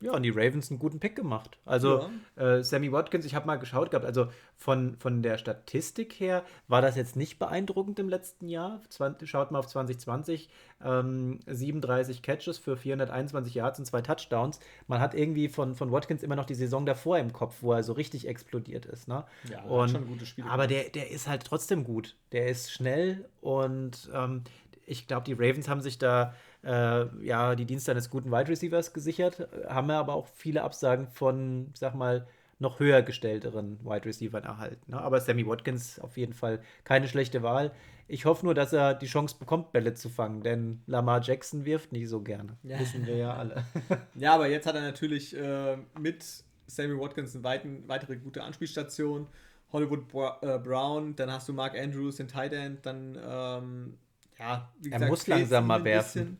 Ja, 0.00 0.12
und 0.12 0.22
die 0.22 0.30
Ravens 0.30 0.70
einen 0.70 0.78
guten 0.78 1.00
Pick 1.00 1.16
gemacht. 1.16 1.58
Also 1.64 2.08
ja. 2.36 2.56
äh, 2.58 2.64
Sammy 2.64 2.92
Watkins, 2.92 3.24
ich 3.24 3.34
habe 3.34 3.46
mal 3.46 3.56
geschaut 3.56 3.90
gehabt, 3.90 4.06
also 4.06 4.28
von, 4.56 4.96
von 4.96 5.22
der 5.22 5.38
Statistik 5.38 6.14
her 6.20 6.44
war 6.68 6.80
das 6.80 6.96
jetzt 6.96 7.16
nicht 7.16 7.38
beeindruckend 7.38 7.98
im 7.98 8.08
letzten 8.08 8.48
Jahr. 8.48 8.80
20, 8.88 9.28
schaut 9.28 9.50
mal 9.50 9.58
auf 9.58 9.66
2020, 9.66 10.48
ähm, 10.84 11.40
37 11.46 12.22
Catches 12.22 12.58
für 12.58 12.76
421 12.76 13.54
Yards 13.54 13.80
und 13.80 13.86
zwei 13.86 14.00
Touchdowns. 14.00 14.60
Man 14.86 15.00
hat 15.00 15.14
irgendwie 15.14 15.48
von, 15.48 15.74
von 15.74 15.90
Watkins 15.90 16.22
immer 16.22 16.36
noch 16.36 16.46
die 16.46 16.54
Saison 16.54 16.86
davor 16.86 17.18
im 17.18 17.32
Kopf, 17.32 17.56
wo 17.60 17.72
er 17.72 17.82
so 17.82 17.92
richtig 17.92 18.28
explodiert 18.28 18.86
ist. 18.86 19.08
Ne? 19.08 19.24
Ja, 19.50 19.64
und, 19.64 19.90
schon 19.90 20.06
gute 20.06 20.26
Spiele. 20.26 20.48
Aber 20.48 20.68
der, 20.68 20.90
der 20.90 21.10
ist 21.10 21.26
halt 21.26 21.44
trotzdem 21.44 21.82
gut. 21.82 22.14
Der 22.30 22.46
ist 22.46 22.70
schnell 22.70 23.28
und 23.40 24.08
ähm, 24.14 24.44
ich 24.86 25.06
glaube, 25.06 25.24
die 25.24 25.34
Ravens 25.34 25.68
haben 25.68 25.80
sich 25.80 25.98
da 25.98 26.34
äh, 26.64 27.06
ja, 27.24 27.54
die 27.54 27.64
Dienste 27.64 27.92
eines 27.92 28.10
guten 28.10 28.30
Wide 28.30 28.48
Receivers 28.48 28.92
gesichert, 28.92 29.48
haben 29.68 29.90
aber 29.90 30.14
auch 30.14 30.26
viele 30.26 30.62
Absagen 30.62 31.08
von, 31.08 31.70
sag 31.74 31.94
mal, 31.94 32.26
noch 32.58 32.80
höher 32.80 33.02
gestellteren 33.02 33.78
Wide 33.84 34.04
Receivers 34.04 34.44
erhalten. 34.44 34.90
Ne? 34.90 35.00
Aber 35.00 35.20
Sammy 35.20 35.46
Watkins 35.46 36.00
auf 36.00 36.16
jeden 36.16 36.32
Fall 36.32 36.60
keine 36.84 37.06
schlechte 37.06 37.42
Wahl. 37.42 37.72
Ich 38.08 38.24
hoffe 38.24 38.44
nur, 38.44 38.54
dass 38.54 38.72
er 38.72 38.94
die 38.94 39.06
Chance 39.06 39.36
bekommt, 39.38 39.72
Bälle 39.72 39.94
zu 39.94 40.08
fangen, 40.08 40.42
denn 40.42 40.82
Lamar 40.86 41.20
Jackson 41.22 41.64
wirft 41.64 41.92
nicht 41.92 42.08
so 42.08 42.22
gerne. 42.22 42.56
Ja. 42.62 42.80
Wissen 42.80 43.06
wir 43.06 43.16
ja 43.16 43.34
alle. 43.34 43.64
ja, 44.14 44.34
aber 44.34 44.48
jetzt 44.48 44.66
hat 44.66 44.74
er 44.74 44.80
natürlich 44.80 45.36
äh, 45.36 45.76
mit 45.98 46.24
Sammy 46.66 46.98
Watkins 46.98 47.34
eine 47.34 47.44
weiten, 47.44 47.84
weitere 47.86 48.16
gute 48.16 48.42
Anspielstation. 48.42 49.28
Hollywood 49.72 50.04
äh, 50.40 50.58
Brown, 50.58 51.14
dann 51.14 51.30
hast 51.30 51.48
du 51.48 51.52
Mark 51.52 51.78
Andrews, 51.78 52.16
den 52.16 52.26
Tight 52.26 52.54
End, 52.54 52.86
dann 52.86 53.18
ähm, 53.22 53.98
ja, 54.38 54.72
wie 54.78 54.88
gesagt, 54.88 55.02
er 55.02 55.08
muss 55.08 55.26
langsam 55.26 55.66
mal 55.66 55.84
werfen. 55.84 56.38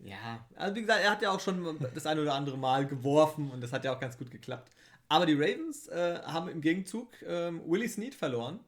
Ja, 0.00 0.46
also 0.54 0.76
wie 0.76 0.82
gesagt, 0.82 1.00
er 1.02 1.10
hat 1.10 1.22
ja 1.22 1.30
auch 1.30 1.40
schon 1.40 1.78
das 1.94 2.06
ein 2.06 2.18
oder 2.18 2.34
andere 2.34 2.56
Mal 2.56 2.86
geworfen 2.86 3.50
und 3.50 3.60
das 3.60 3.72
hat 3.72 3.84
ja 3.84 3.94
auch 3.94 4.00
ganz 4.00 4.16
gut 4.16 4.30
geklappt. 4.30 4.70
Aber 5.08 5.26
die 5.26 5.34
Ravens 5.34 5.88
äh, 5.88 6.20
haben 6.22 6.48
im 6.48 6.60
Gegenzug 6.60 7.08
ähm, 7.26 7.62
Willie 7.66 7.88
Snead 7.88 8.14
verloren. 8.14 8.60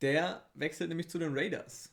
Der 0.00 0.44
wechselt 0.54 0.88
nämlich 0.88 1.08
zu 1.08 1.18
den 1.18 1.36
Raiders. 1.36 1.92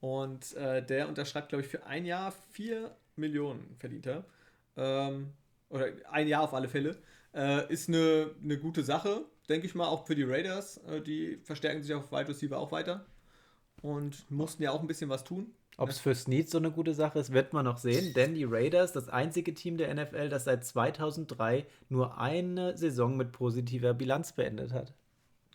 Und 0.00 0.54
äh, 0.54 0.84
der 0.84 1.08
unterschreibt, 1.08 1.48
glaube 1.48 1.64
ich, 1.64 1.70
für 1.70 1.86
ein 1.86 2.04
Jahr 2.04 2.32
4 2.52 2.94
Millionen 3.16 3.76
verdient 3.78 4.06
er. 4.06 4.24
Ähm, 4.76 5.32
oder 5.70 5.88
ein 6.10 6.28
Jahr 6.28 6.42
auf 6.42 6.54
alle 6.54 6.68
Fälle. 6.68 6.98
Äh, 7.34 7.72
ist 7.72 7.88
eine, 7.88 8.30
eine 8.42 8.58
gute 8.58 8.82
Sache, 8.84 9.24
denke 9.48 9.66
ich 9.66 9.74
mal, 9.74 9.86
auch 9.86 10.06
für 10.06 10.14
die 10.14 10.24
Raiders. 10.24 10.78
Äh, 10.88 11.00
die 11.00 11.38
verstärken 11.44 11.82
sich 11.82 11.94
auf 11.94 12.12
Wide 12.12 12.28
Receiver 12.28 12.58
auch 12.58 12.72
weiter. 12.72 13.06
Und 13.82 14.30
mussten 14.30 14.62
ja 14.62 14.72
auch 14.72 14.80
ein 14.80 14.86
bisschen 14.86 15.10
was 15.10 15.24
tun. 15.24 15.54
Ob 15.78 15.90
es 15.90 15.98
für 15.98 16.14
Snead 16.14 16.48
so 16.48 16.56
eine 16.56 16.70
gute 16.70 16.94
Sache 16.94 17.18
ist, 17.18 17.32
wird 17.32 17.52
man 17.52 17.66
noch 17.66 17.76
sehen, 17.76 18.14
denn 18.14 18.34
die 18.34 18.44
Raiders, 18.44 18.92
das 18.92 19.10
einzige 19.10 19.52
Team 19.52 19.76
der 19.76 19.94
NFL, 19.94 20.30
das 20.30 20.44
seit 20.44 20.64
2003 20.64 21.66
nur 21.90 22.18
eine 22.18 22.76
Saison 22.78 23.16
mit 23.16 23.32
positiver 23.32 23.92
Bilanz 23.92 24.32
beendet 24.32 24.72
hat. 24.72 24.94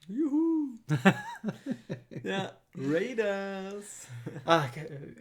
Juhu! 0.07 0.77
ja, 2.23 2.51
Raiders. 2.75 4.07
Ach, 4.45 4.67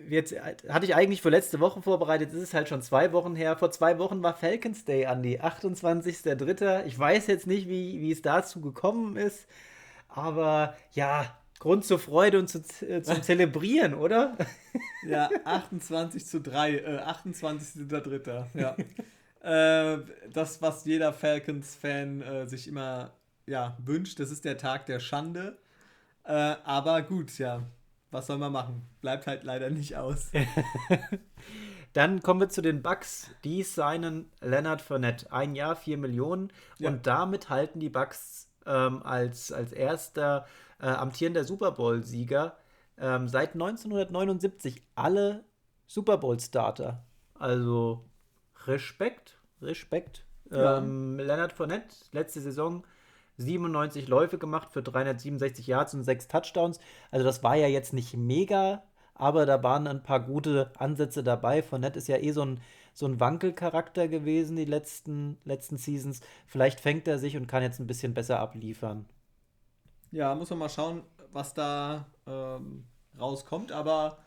jetzt 0.08 0.34
hatte 0.68 0.86
ich 0.86 0.94
eigentlich 0.94 1.22
für 1.22 1.30
letzte 1.30 1.60
Woche 1.60 1.80
vorbereitet. 1.80 2.32
Es 2.32 2.42
ist 2.42 2.54
halt 2.54 2.68
schon 2.68 2.82
zwei 2.82 3.12
Wochen 3.12 3.36
her. 3.36 3.56
Vor 3.56 3.70
zwei 3.70 3.98
Wochen 3.98 4.22
war 4.22 4.34
Falcons 4.34 4.84
Day, 4.84 5.04
Andy. 5.04 5.38
28.03. 5.38 6.84
Ich 6.86 6.98
weiß 6.98 7.26
jetzt 7.26 7.46
nicht, 7.46 7.68
wie, 7.68 8.00
wie 8.00 8.10
es 8.10 8.22
dazu 8.22 8.60
gekommen 8.60 9.16
ist. 9.16 9.46
Aber 10.08 10.74
ja, 10.92 11.39
Grund 11.61 11.85
zur 11.85 11.99
Freude 11.99 12.38
und 12.38 12.49
zu, 12.49 12.59
äh, 12.85 13.03
zum 13.03 13.23
Zelebrieren, 13.23 13.94
oder? 13.94 14.37
Ja, 15.07 15.29
28 15.44 16.27
zu 16.27 16.40
3, 16.40 16.79
äh, 16.79 16.99
28.3. 17.03 18.46
Ja. 18.55 18.77
äh, 19.94 20.03
das, 20.33 20.61
was 20.62 20.85
jeder 20.87 21.12
Falcons-Fan 21.12 22.23
äh, 22.23 22.49
sich 22.49 22.66
immer 22.66 23.12
ja, 23.46 23.77
wünscht, 23.85 24.18
das 24.18 24.31
ist 24.31 24.44
der 24.44 24.57
Tag 24.57 24.87
der 24.87 25.01
Schande. 25.01 25.59
Äh, 26.25 26.33
aber 26.33 27.03
gut, 27.03 27.38
ja, 27.38 27.62
was 28.11 28.27
soll 28.27 28.38
man 28.38 28.53
machen? 28.53 28.88
Bleibt 29.03 29.27
halt 29.27 29.44
leider 29.44 29.68
nicht 29.68 29.96
aus. 29.96 30.31
Dann 31.92 32.23
kommen 32.23 32.40
wir 32.40 32.49
zu 32.49 32.62
den 32.62 32.81
Bucks. 32.83 33.31
Die 33.44 33.64
seinen 33.64 34.31
Leonard 34.40 34.81
Fournette. 34.81 35.31
Ein 35.31 35.55
Jahr, 35.55 35.77
4 35.77 35.99
Millionen. 35.99 36.53
Ja. 36.79 36.88
Und 36.88 37.07
damit 37.07 37.51
halten 37.51 37.81
die 37.81 37.88
Bucks 37.90 38.49
ähm, 38.64 39.03
als, 39.03 39.53
als 39.53 39.73
erster 39.73 40.46
äh, 40.81 40.87
amtierender 40.87 41.45
Super 41.45 41.73
Bowl-Sieger 41.73 42.57
ähm, 42.99 43.29
seit 43.29 43.55
1979 43.55 44.83
alle 44.95 45.45
Super 45.87 46.19
Bowl-Starter. 46.19 47.03
Also 47.35 48.05
Respekt, 48.66 49.38
Respekt. 49.62 50.25
Ja. 50.51 50.79
Ähm, 50.79 51.19
Leonard 51.19 51.53
Fournette, 51.53 51.95
letzte 52.12 52.40
Saison 52.40 52.85
97 53.38 54.09
Läufe 54.09 54.38
gemacht 54.38 54.73
für 54.73 54.83
367 54.83 55.66
Yards 55.66 55.95
und 55.95 56.05
6 56.05 56.29
Touchdowns. 56.29 56.79
Also 57.11 57.25
das 57.25 57.43
war 57.43 57.57
ja 57.57 57.66
jetzt 57.69 57.93
nicht 57.93 58.16
mega, 58.16 58.83
aber 59.14 59.47
da 59.47 59.62
waren 59.62 59.87
ein 59.87 60.03
paar 60.03 60.21
gute 60.21 60.71
Ansätze 60.79 61.23
dabei. 61.23 61.62
Fournette 61.62 61.99
ist 61.99 62.09
ja 62.09 62.19
eh 62.19 62.33
so 62.33 62.43
ein, 62.43 62.61
so 62.93 63.07
ein 63.07 63.21
Wankelcharakter 63.21 64.09
gewesen 64.09 64.57
die 64.57 64.64
letzten, 64.64 65.38
letzten 65.45 65.79
Seasons. 65.79 66.21
Vielleicht 66.47 66.81
fängt 66.81 67.09
er 67.09 67.19
sich 67.19 67.37
und 67.37 67.47
kann 67.47 67.62
jetzt 67.62 67.81
ein 67.81 67.87
bisschen 67.87 68.12
besser 68.12 68.40
abliefern. 68.40 69.07
Ja, 70.12 70.35
muss 70.35 70.51
man 70.51 70.59
mal 70.61 70.68
schauen, 70.68 71.03
was 71.33 71.55
da 71.55 72.07
ähm, 72.27 72.85
rauskommt. 73.18 73.73
Aber 73.73 74.18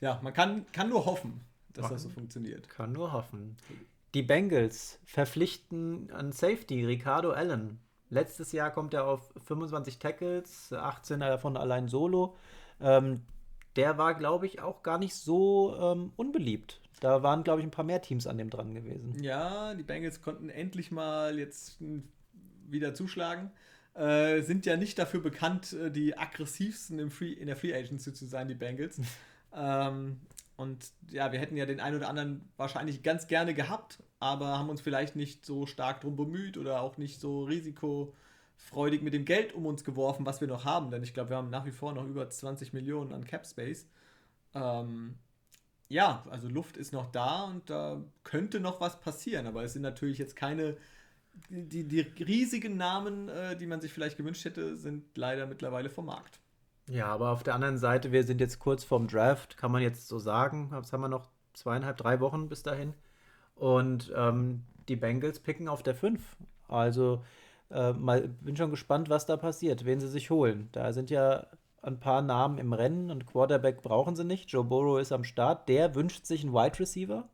ja, 0.00 0.20
man 0.22 0.32
kann, 0.32 0.66
kann 0.72 0.88
nur 0.88 1.04
hoffen, 1.06 1.40
dass 1.72 1.84
man 1.84 1.92
das 1.92 2.02
so 2.02 2.08
funktioniert. 2.08 2.68
Kann 2.68 2.92
nur 2.92 3.12
hoffen. 3.12 3.56
Die 4.14 4.22
Bengals 4.22 4.98
verpflichten 5.04 6.10
an 6.12 6.32
Safety 6.32 6.84
Ricardo 6.84 7.30
Allen. 7.30 7.80
Letztes 8.10 8.52
Jahr 8.52 8.70
kommt 8.70 8.94
er 8.94 9.06
auf 9.06 9.34
25 9.46 9.98
Tackles, 9.98 10.72
18 10.72 11.20
davon 11.20 11.56
allein 11.58 11.88
solo. 11.88 12.36
Ähm, 12.80 13.22
der 13.76 13.98
war, 13.98 14.14
glaube 14.14 14.46
ich, 14.46 14.60
auch 14.60 14.82
gar 14.82 14.98
nicht 14.98 15.14
so 15.14 15.76
ähm, 15.78 16.12
unbeliebt. 16.16 16.80
Da 17.00 17.22
waren, 17.22 17.44
glaube 17.44 17.60
ich, 17.60 17.66
ein 17.66 17.70
paar 17.70 17.84
mehr 17.84 18.00
Teams 18.02 18.26
an 18.26 18.38
dem 18.38 18.50
dran 18.50 18.74
gewesen. 18.74 19.22
Ja, 19.22 19.74
die 19.74 19.82
Bengals 19.82 20.22
konnten 20.22 20.48
endlich 20.48 20.90
mal 20.90 21.38
jetzt 21.38 21.76
wieder 22.66 22.94
zuschlagen. 22.94 23.50
Äh, 23.94 24.42
sind 24.42 24.64
ja 24.66 24.76
nicht 24.76 24.98
dafür 24.98 25.20
bekannt, 25.20 25.72
äh, 25.72 25.90
die 25.90 26.16
aggressivsten 26.16 26.98
im 26.98 27.10
Free, 27.10 27.32
in 27.32 27.46
der 27.46 27.56
Free 27.56 27.74
Agency 27.74 28.12
zu 28.12 28.26
sein, 28.26 28.48
die 28.48 28.54
Bengals. 28.54 29.00
ähm, 29.54 30.20
und 30.56 30.90
ja, 31.10 31.30
wir 31.30 31.38
hätten 31.38 31.56
ja 31.56 31.66
den 31.66 31.80
einen 31.80 31.96
oder 31.96 32.08
anderen 32.08 32.48
wahrscheinlich 32.56 33.02
ganz 33.02 33.28
gerne 33.28 33.54
gehabt, 33.54 34.02
aber 34.18 34.58
haben 34.58 34.70
uns 34.70 34.80
vielleicht 34.80 35.14
nicht 35.14 35.46
so 35.46 35.66
stark 35.66 36.00
drum 36.00 36.16
bemüht 36.16 36.58
oder 36.58 36.80
auch 36.80 36.96
nicht 36.96 37.20
so 37.20 37.44
risikofreudig 37.44 39.02
mit 39.02 39.14
dem 39.14 39.24
Geld 39.24 39.52
um 39.52 39.66
uns 39.66 39.84
geworfen, 39.84 40.26
was 40.26 40.40
wir 40.40 40.48
noch 40.48 40.64
haben. 40.64 40.90
Denn 40.90 41.02
ich 41.02 41.14
glaube, 41.14 41.30
wir 41.30 41.36
haben 41.36 41.50
nach 41.50 41.64
wie 41.64 41.70
vor 41.70 41.92
noch 41.92 42.04
über 42.04 42.28
20 42.28 42.72
Millionen 42.72 43.12
an 43.12 43.24
Cap 43.24 43.46
Space. 43.46 43.86
Ähm, 44.54 45.14
ja, 45.88 46.24
also 46.28 46.48
Luft 46.48 46.76
ist 46.76 46.92
noch 46.92 47.10
da 47.10 47.44
und 47.44 47.70
da 47.70 48.02
könnte 48.24 48.60
noch 48.60 48.80
was 48.80 49.00
passieren, 49.00 49.46
aber 49.46 49.64
es 49.64 49.72
sind 49.72 49.82
natürlich 49.82 50.18
jetzt 50.18 50.36
keine. 50.36 50.76
Die, 51.50 51.84
die 51.84 52.00
riesigen 52.22 52.76
Namen, 52.76 53.28
äh, 53.28 53.56
die 53.56 53.66
man 53.66 53.80
sich 53.80 53.92
vielleicht 53.92 54.16
gewünscht 54.16 54.44
hätte, 54.44 54.76
sind 54.76 55.16
leider 55.16 55.46
mittlerweile 55.46 55.90
vom 55.90 56.06
Markt. 56.06 56.40
Ja, 56.88 57.06
aber 57.06 57.30
auf 57.30 57.42
der 57.42 57.54
anderen 57.54 57.78
Seite, 57.78 58.12
wir 58.12 58.24
sind 58.24 58.40
jetzt 58.40 58.58
kurz 58.58 58.82
vorm 58.82 59.08
Draft, 59.08 59.56
kann 59.56 59.70
man 59.70 59.82
jetzt 59.82 60.08
so 60.08 60.18
sagen. 60.18 60.70
Jetzt 60.74 60.92
haben 60.92 61.02
wir 61.02 61.08
noch 61.08 61.28
zweieinhalb, 61.52 61.96
drei 61.98 62.20
Wochen 62.20 62.48
bis 62.48 62.62
dahin. 62.62 62.94
Und 63.54 64.12
ähm, 64.16 64.64
die 64.88 64.96
Bengals 64.96 65.40
picken 65.40 65.68
auf 65.68 65.82
der 65.82 65.94
5. 65.94 66.36
Also 66.66 67.24
äh, 67.70 67.92
mal, 67.92 68.28
bin 68.40 68.56
schon 68.56 68.70
gespannt, 68.70 69.10
was 69.10 69.26
da 69.26 69.36
passiert, 69.36 69.84
wen 69.84 70.00
sie 70.00 70.08
sich 70.08 70.30
holen. 70.30 70.68
Da 70.72 70.92
sind 70.92 71.10
ja 71.10 71.46
ein 71.82 72.00
paar 72.00 72.22
Namen 72.22 72.58
im 72.58 72.72
Rennen 72.72 73.10
und 73.10 73.26
Quarterback 73.26 73.82
brauchen 73.82 74.16
sie 74.16 74.24
nicht. 74.24 74.50
Joe 74.50 74.64
Burrow 74.64 75.00
ist 75.00 75.12
am 75.12 75.24
Start. 75.24 75.68
Der 75.68 75.94
wünscht 75.94 76.26
sich 76.26 76.42
einen 76.42 76.54
Wide 76.54 76.78
Receiver. 76.78 77.28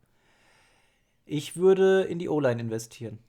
Ich 1.25 1.57
würde 1.57 2.03
in 2.03 2.19
die 2.19 2.29
O-Line 2.29 2.61
investieren. 2.61 3.19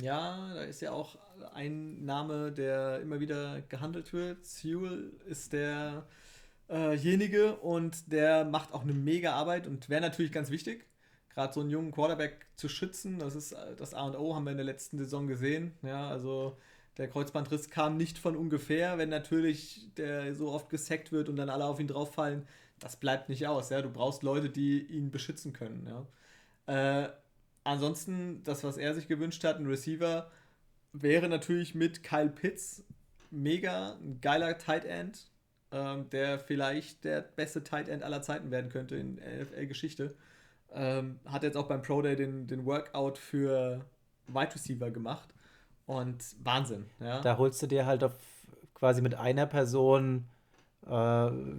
Ja, 0.00 0.54
da 0.54 0.62
ist 0.62 0.80
ja 0.80 0.92
auch 0.92 1.16
ein 1.54 2.04
Name, 2.04 2.52
der 2.52 3.00
immer 3.00 3.18
wieder 3.20 3.62
gehandelt 3.68 4.12
wird. 4.12 4.44
Sewell 4.46 5.12
ist 5.26 5.52
derjenige 5.52 7.46
äh 7.46 7.52
und 7.52 8.12
der 8.12 8.44
macht 8.44 8.72
auch 8.72 8.82
eine 8.82 8.92
mega 8.92 9.32
Arbeit 9.32 9.66
und 9.66 9.88
wäre 9.88 10.00
natürlich 10.00 10.30
ganz 10.30 10.50
wichtig, 10.50 10.86
gerade 11.34 11.52
so 11.52 11.60
einen 11.60 11.70
jungen 11.70 11.90
Quarterback 11.90 12.46
zu 12.54 12.68
schützen. 12.68 13.18
Das 13.18 13.34
ist 13.34 13.56
das 13.76 13.94
A 13.94 14.06
und 14.06 14.16
O, 14.16 14.34
haben 14.36 14.44
wir 14.44 14.52
in 14.52 14.58
der 14.58 14.66
letzten 14.66 14.98
Saison 14.98 15.26
gesehen. 15.26 15.72
Ja, 15.82 16.08
also 16.08 16.56
der 16.96 17.08
Kreuzbandriss 17.08 17.70
kam 17.70 17.96
nicht 17.96 18.18
von 18.18 18.36
ungefähr, 18.36 18.98
wenn 18.98 19.08
natürlich 19.08 19.88
der 19.96 20.34
so 20.34 20.50
oft 20.50 20.68
gesackt 20.70 21.12
wird 21.12 21.28
und 21.28 21.36
dann 21.36 21.50
alle 21.50 21.64
auf 21.64 21.80
ihn 21.80 21.88
drauffallen. 21.88 22.46
Das 22.80 22.96
bleibt 22.96 23.28
nicht 23.28 23.46
aus. 23.48 23.70
Ja, 23.70 23.82
du 23.82 23.90
brauchst 23.90 24.22
Leute, 24.22 24.50
die 24.50 24.80
ihn 24.82 25.10
beschützen 25.10 25.52
können. 25.52 25.88
Ja. 26.66 27.04
Äh, 27.04 27.08
ansonsten, 27.68 28.42
das, 28.44 28.64
was 28.64 28.76
er 28.76 28.94
sich 28.94 29.08
gewünscht 29.08 29.44
hat, 29.44 29.58
ein 29.58 29.66
Receiver, 29.66 30.30
wäre 30.92 31.28
natürlich 31.28 31.74
mit 31.74 32.02
Kyle 32.02 32.30
Pitts 32.30 32.84
mega 33.30 33.96
ein 34.02 34.20
geiler 34.20 34.56
Tight 34.58 34.84
End, 34.84 35.30
ähm, 35.70 36.08
der 36.10 36.38
vielleicht 36.38 37.04
der 37.04 37.20
beste 37.20 37.62
Tight 37.62 37.88
End 37.88 38.02
aller 38.02 38.22
Zeiten 38.22 38.50
werden 38.50 38.70
könnte 38.70 38.96
in 38.96 39.16
NFL-Geschichte. 39.16 40.14
Ähm, 40.72 41.20
hat 41.26 41.42
jetzt 41.42 41.56
auch 41.56 41.68
beim 41.68 41.82
Pro 41.82 42.02
Day 42.02 42.16
den, 42.16 42.46
den 42.46 42.64
Workout 42.64 43.18
für 43.18 43.84
Wide 44.26 44.54
Receiver 44.54 44.90
gemacht. 44.90 45.28
Und 45.86 46.36
Wahnsinn. 46.42 46.86
Ja. 47.00 47.20
Da 47.20 47.38
holst 47.38 47.62
du 47.62 47.66
dir 47.66 47.86
halt 47.86 48.04
auf 48.04 48.14
quasi 48.74 49.00
mit 49.00 49.14
einer 49.14 49.46
Person 49.46 50.26
äh, 50.88 50.90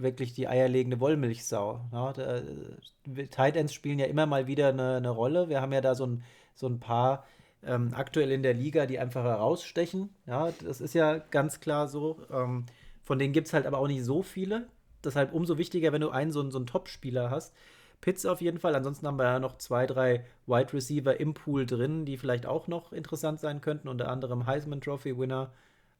wirklich 0.02 0.34
die 0.34 0.48
eierlegende 0.48 1.00
Wollmilchsau. 1.00 1.80
Äh, 2.16 3.26
Tight 3.28 3.56
Ends 3.56 3.72
spielen 3.72 3.98
ja 3.98 4.06
immer 4.06 4.26
mal 4.26 4.46
wieder 4.46 4.68
eine, 4.68 4.96
eine 4.96 5.10
Rolle. 5.10 5.48
Wir 5.48 5.60
haben 5.60 5.72
ja 5.72 5.80
da 5.80 5.94
so 5.94 6.06
ein, 6.06 6.24
so 6.54 6.66
ein 6.66 6.80
paar 6.80 7.26
ähm, 7.62 7.92
aktuell 7.94 8.32
in 8.32 8.42
der 8.42 8.54
Liga, 8.54 8.86
die 8.86 8.98
einfach 8.98 9.24
herausstechen. 9.24 10.10
Ja, 10.26 10.52
das 10.64 10.80
ist 10.80 10.94
ja 10.94 11.18
ganz 11.18 11.60
klar 11.60 11.88
so. 11.88 12.18
Ähm, 12.30 12.66
von 13.04 13.18
denen 13.18 13.32
gibt 13.32 13.46
es 13.46 13.52
halt 13.52 13.66
aber 13.66 13.78
auch 13.78 13.88
nicht 13.88 14.04
so 14.04 14.22
viele. 14.22 14.66
Deshalb 15.04 15.32
umso 15.32 15.58
wichtiger, 15.58 15.92
wenn 15.92 16.00
du 16.00 16.10
einen 16.10 16.32
so, 16.32 16.48
so 16.50 16.58
einen 16.58 16.66
Top-Spieler 16.66 17.30
hast. 17.30 17.54
Pitts 18.00 18.26
auf 18.26 18.40
jeden 18.40 18.58
Fall. 18.58 18.74
Ansonsten 18.74 19.06
haben 19.06 19.18
wir 19.18 19.24
ja 19.24 19.38
noch 19.38 19.58
zwei, 19.58 19.86
drei 19.86 20.24
Wide 20.46 20.72
Receiver 20.72 21.20
im 21.20 21.34
Pool 21.34 21.66
drin, 21.66 22.04
die 22.04 22.16
vielleicht 22.16 22.46
auch 22.46 22.66
noch 22.66 22.92
interessant 22.92 23.40
sein 23.40 23.60
könnten. 23.60 23.88
Unter 23.88 24.08
anderem 24.08 24.46
Heisman 24.46 24.80
Trophy 24.80 25.18
Winner 25.18 25.52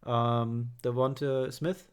ähm, 0.07 0.71
Devonte 0.83 1.53
Smith 1.53 1.87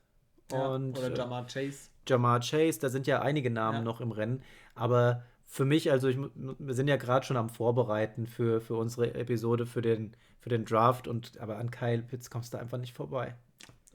ja, 0.51 0.67
und 0.67 0.97
oder 0.97 1.15
Jamar 1.15 1.45
Chase. 1.47 1.89
Jamar 2.07 2.39
Chase, 2.39 2.79
da 2.79 2.89
sind 2.89 3.07
ja 3.07 3.21
einige 3.21 3.49
Namen 3.49 3.79
ja. 3.79 3.83
noch 3.83 4.01
im 4.01 4.11
Rennen. 4.11 4.41
Aber 4.75 5.23
für 5.45 5.65
mich, 5.65 5.91
also 5.91 6.07
ich, 6.07 6.17
wir 6.35 6.73
sind 6.73 6.87
ja 6.87 6.97
gerade 6.97 7.25
schon 7.25 7.37
am 7.37 7.49
Vorbereiten 7.49 8.27
für, 8.27 8.61
für 8.61 8.75
unsere 8.75 9.13
Episode, 9.15 9.65
für 9.65 9.81
den, 9.81 10.15
für 10.39 10.49
den 10.49 10.65
Draft, 10.65 11.07
und 11.07 11.39
aber 11.39 11.57
an 11.57 11.71
Kyle 11.71 12.01
Pitts 12.01 12.29
kommst 12.29 12.53
du 12.53 12.57
einfach 12.57 12.77
nicht 12.77 12.93
vorbei. 12.93 13.35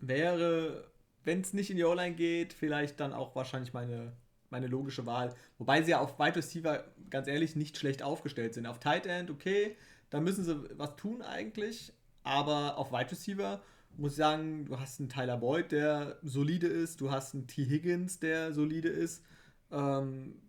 Wäre, 0.01 0.91
wenn 1.25 1.43
es 1.43 1.53
nicht 1.53 1.71
in 1.71 1.77
die 1.77 1.85
O-Line 1.85 2.17
geht, 2.17 2.53
vielleicht 2.53 3.01
dann 3.01 3.13
auch 3.13 3.37
wahrscheinlich 3.37 3.73
meine, 3.73 4.13
meine 4.51 4.67
logische 4.67 5.07
Wahl. 5.07 5.35
Wobei 5.59 5.83
sie 5.83 5.93
ja 5.93 6.01
auf 6.01 6.19
Wide 6.19 6.37
Receiver, 6.37 6.85
ganz 7.11 7.29
ehrlich, 7.29 7.55
nicht 7.55 7.77
schlecht 7.77 8.03
aufgestellt 8.03 8.55
sind. 8.55 8.67
Auf 8.67 8.81
Tight 8.81 9.07
End, 9.07 9.31
okay, 9.31 9.77
da 10.11 10.21
müssen 10.21 10.45
sie 10.45 10.65
was 10.79 10.97
tun 10.97 11.23
eigentlich, 11.23 11.93
aber 12.25 12.79
auf 12.79 12.93
Wide 12.93 13.11
Receiver 13.11 13.61
muss 13.97 14.13
ich 14.13 14.19
sagen, 14.19 14.65
du 14.67 14.79
hast 14.79 15.01
einen 15.01 15.09
Tyler 15.09 15.37
Boyd, 15.37 15.73
der 15.73 16.19
solide 16.23 16.67
ist, 16.67 17.01
du 17.01 17.11
hast 17.11 17.35
einen 17.35 17.47
T. 17.47 17.65
Higgins, 17.65 18.19
der 18.19 18.53
solide 18.53 18.89
ist. 18.89 19.25
Ähm, 19.71 20.41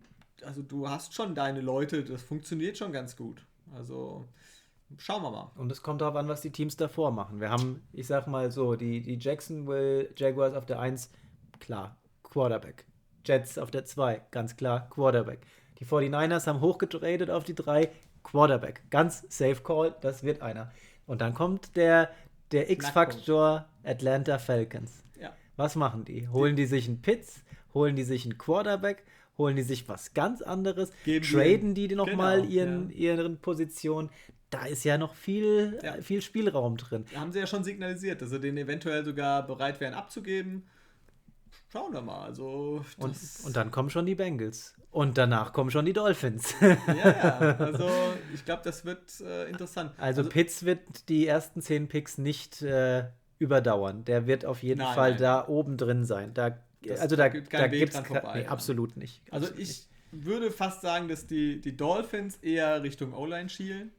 also 0.42 0.62
du 0.62 0.88
hast 0.88 1.14
schon 1.14 1.34
deine 1.34 1.60
Leute, 1.60 2.04
das 2.04 2.22
funktioniert 2.22 2.76
schon 2.76 2.92
ganz 2.92 3.16
gut. 3.16 3.46
Also 3.74 4.28
schauen 4.98 5.22
wir 5.22 5.30
mal. 5.30 5.52
Und 5.56 5.70
es 5.72 5.82
kommt 5.82 6.00
darauf 6.00 6.16
an, 6.16 6.28
was 6.28 6.40
die 6.40 6.52
Teams 6.52 6.76
davor 6.76 7.10
machen. 7.10 7.40
Wir 7.40 7.50
haben, 7.50 7.82
ich 7.92 8.06
sag 8.06 8.26
mal 8.26 8.50
so, 8.50 8.76
die, 8.76 9.00
die 9.00 9.18
Jacksonville 9.18 10.10
Jaguars 10.16 10.54
auf 10.54 10.66
der 10.66 10.80
1, 10.80 11.10
klar, 11.60 11.96
Quarterback. 12.22 12.84
Jets 13.24 13.58
auf 13.58 13.70
der 13.70 13.84
2, 13.84 14.22
ganz 14.30 14.56
klar, 14.56 14.88
Quarterback. 14.90 15.40
Die 15.78 15.86
49ers 15.86 16.46
haben 16.46 16.60
hochgetradet 16.60 17.30
auf 17.30 17.44
die 17.44 17.54
3, 17.54 17.90
Quarterback. 18.22 18.82
Ganz 18.90 19.24
safe 19.28 19.62
Call, 19.62 19.94
das 20.00 20.22
wird 20.22 20.42
einer. 20.42 20.70
Und 21.06 21.20
dann 21.20 21.34
kommt 21.34 21.76
der, 21.76 22.10
der 22.54 22.70
X-Faktor 22.70 23.68
Atlanta 23.82 24.38
Falcons. 24.38 25.02
Ja. 25.20 25.34
Was 25.56 25.76
machen 25.76 26.04
die? 26.04 26.28
Holen 26.28 26.56
die 26.56 26.66
sich 26.66 26.88
einen 26.88 27.02
Pitts? 27.02 27.42
Holen 27.74 27.96
die 27.96 28.04
sich 28.04 28.24
einen 28.24 28.38
Quarterback? 28.38 29.04
Holen 29.36 29.56
die 29.56 29.62
sich 29.62 29.88
was 29.88 30.14
ganz 30.14 30.40
anderes? 30.40 30.92
Geben 31.04 31.26
traden 31.26 31.74
die, 31.74 31.88
die 31.88 31.96
nochmal 31.96 32.42
genau, 32.42 32.52
ihren, 32.52 32.90
ja. 32.90 33.12
ihren 33.12 33.38
Positionen? 33.38 34.10
Da 34.50 34.66
ist 34.66 34.84
ja 34.84 34.96
noch 34.96 35.14
viel, 35.14 35.80
ja. 35.82 35.94
viel 36.00 36.22
Spielraum 36.22 36.76
drin. 36.76 37.04
Da 37.12 37.20
haben 37.20 37.32
sie 37.32 37.40
ja 37.40 37.46
schon 37.48 37.64
signalisiert, 37.64 38.22
dass 38.22 38.30
sie 38.30 38.38
den 38.38 38.56
eventuell 38.56 39.04
sogar 39.04 39.44
bereit 39.44 39.80
wären 39.80 39.94
abzugeben. 39.94 40.62
Schauen 41.74 41.92
wir 41.92 42.02
mal. 42.02 42.26
Also, 42.26 42.84
und, 42.98 43.16
und 43.44 43.56
dann 43.56 43.72
kommen 43.72 43.90
schon 43.90 44.06
die 44.06 44.14
Bengals. 44.14 44.76
Und 44.92 45.18
danach 45.18 45.52
kommen 45.52 45.72
schon 45.72 45.84
die 45.84 45.92
Dolphins. 45.92 46.54
ja, 46.60 46.76
ja. 46.86 47.38
Also 47.58 47.90
ich 48.32 48.44
glaube, 48.44 48.62
das 48.62 48.84
wird 48.84 49.20
äh, 49.20 49.50
interessant. 49.50 49.90
Also, 49.98 50.20
also, 50.20 50.30
Pitts 50.30 50.64
wird 50.64 51.08
die 51.08 51.26
ersten 51.26 51.62
zehn 51.62 51.88
Picks 51.88 52.16
nicht 52.16 52.62
äh, 52.62 53.06
überdauern. 53.40 54.04
Der 54.04 54.28
wird 54.28 54.44
auf 54.44 54.62
jeden 54.62 54.82
nein, 54.82 54.94
Fall 54.94 55.10
nein. 55.10 55.20
da 55.20 55.48
oben 55.48 55.76
drin 55.76 56.04
sein. 56.04 56.32
Da, 56.32 56.56
das, 56.80 57.00
also 57.00 57.16
da, 57.16 57.26
gibt 57.26 57.52
da 57.52 57.66
gibt 57.66 57.92
es 57.92 58.00
nee, 58.08 58.46
absolut 58.46 58.96
nicht. 58.96 59.20
Also 59.32 59.48
absolut 59.48 59.68
ich 59.68 59.88
nicht. 60.12 60.24
würde 60.24 60.52
fast 60.52 60.80
sagen, 60.80 61.08
dass 61.08 61.26
die, 61.26 61.60
die 61.60 61.76
Dolphins 61.76 62.36
eher 62.36 62.84
Richtung 62.84 63.14
O-Line 63.14 63.48
schielen 63.48 63.90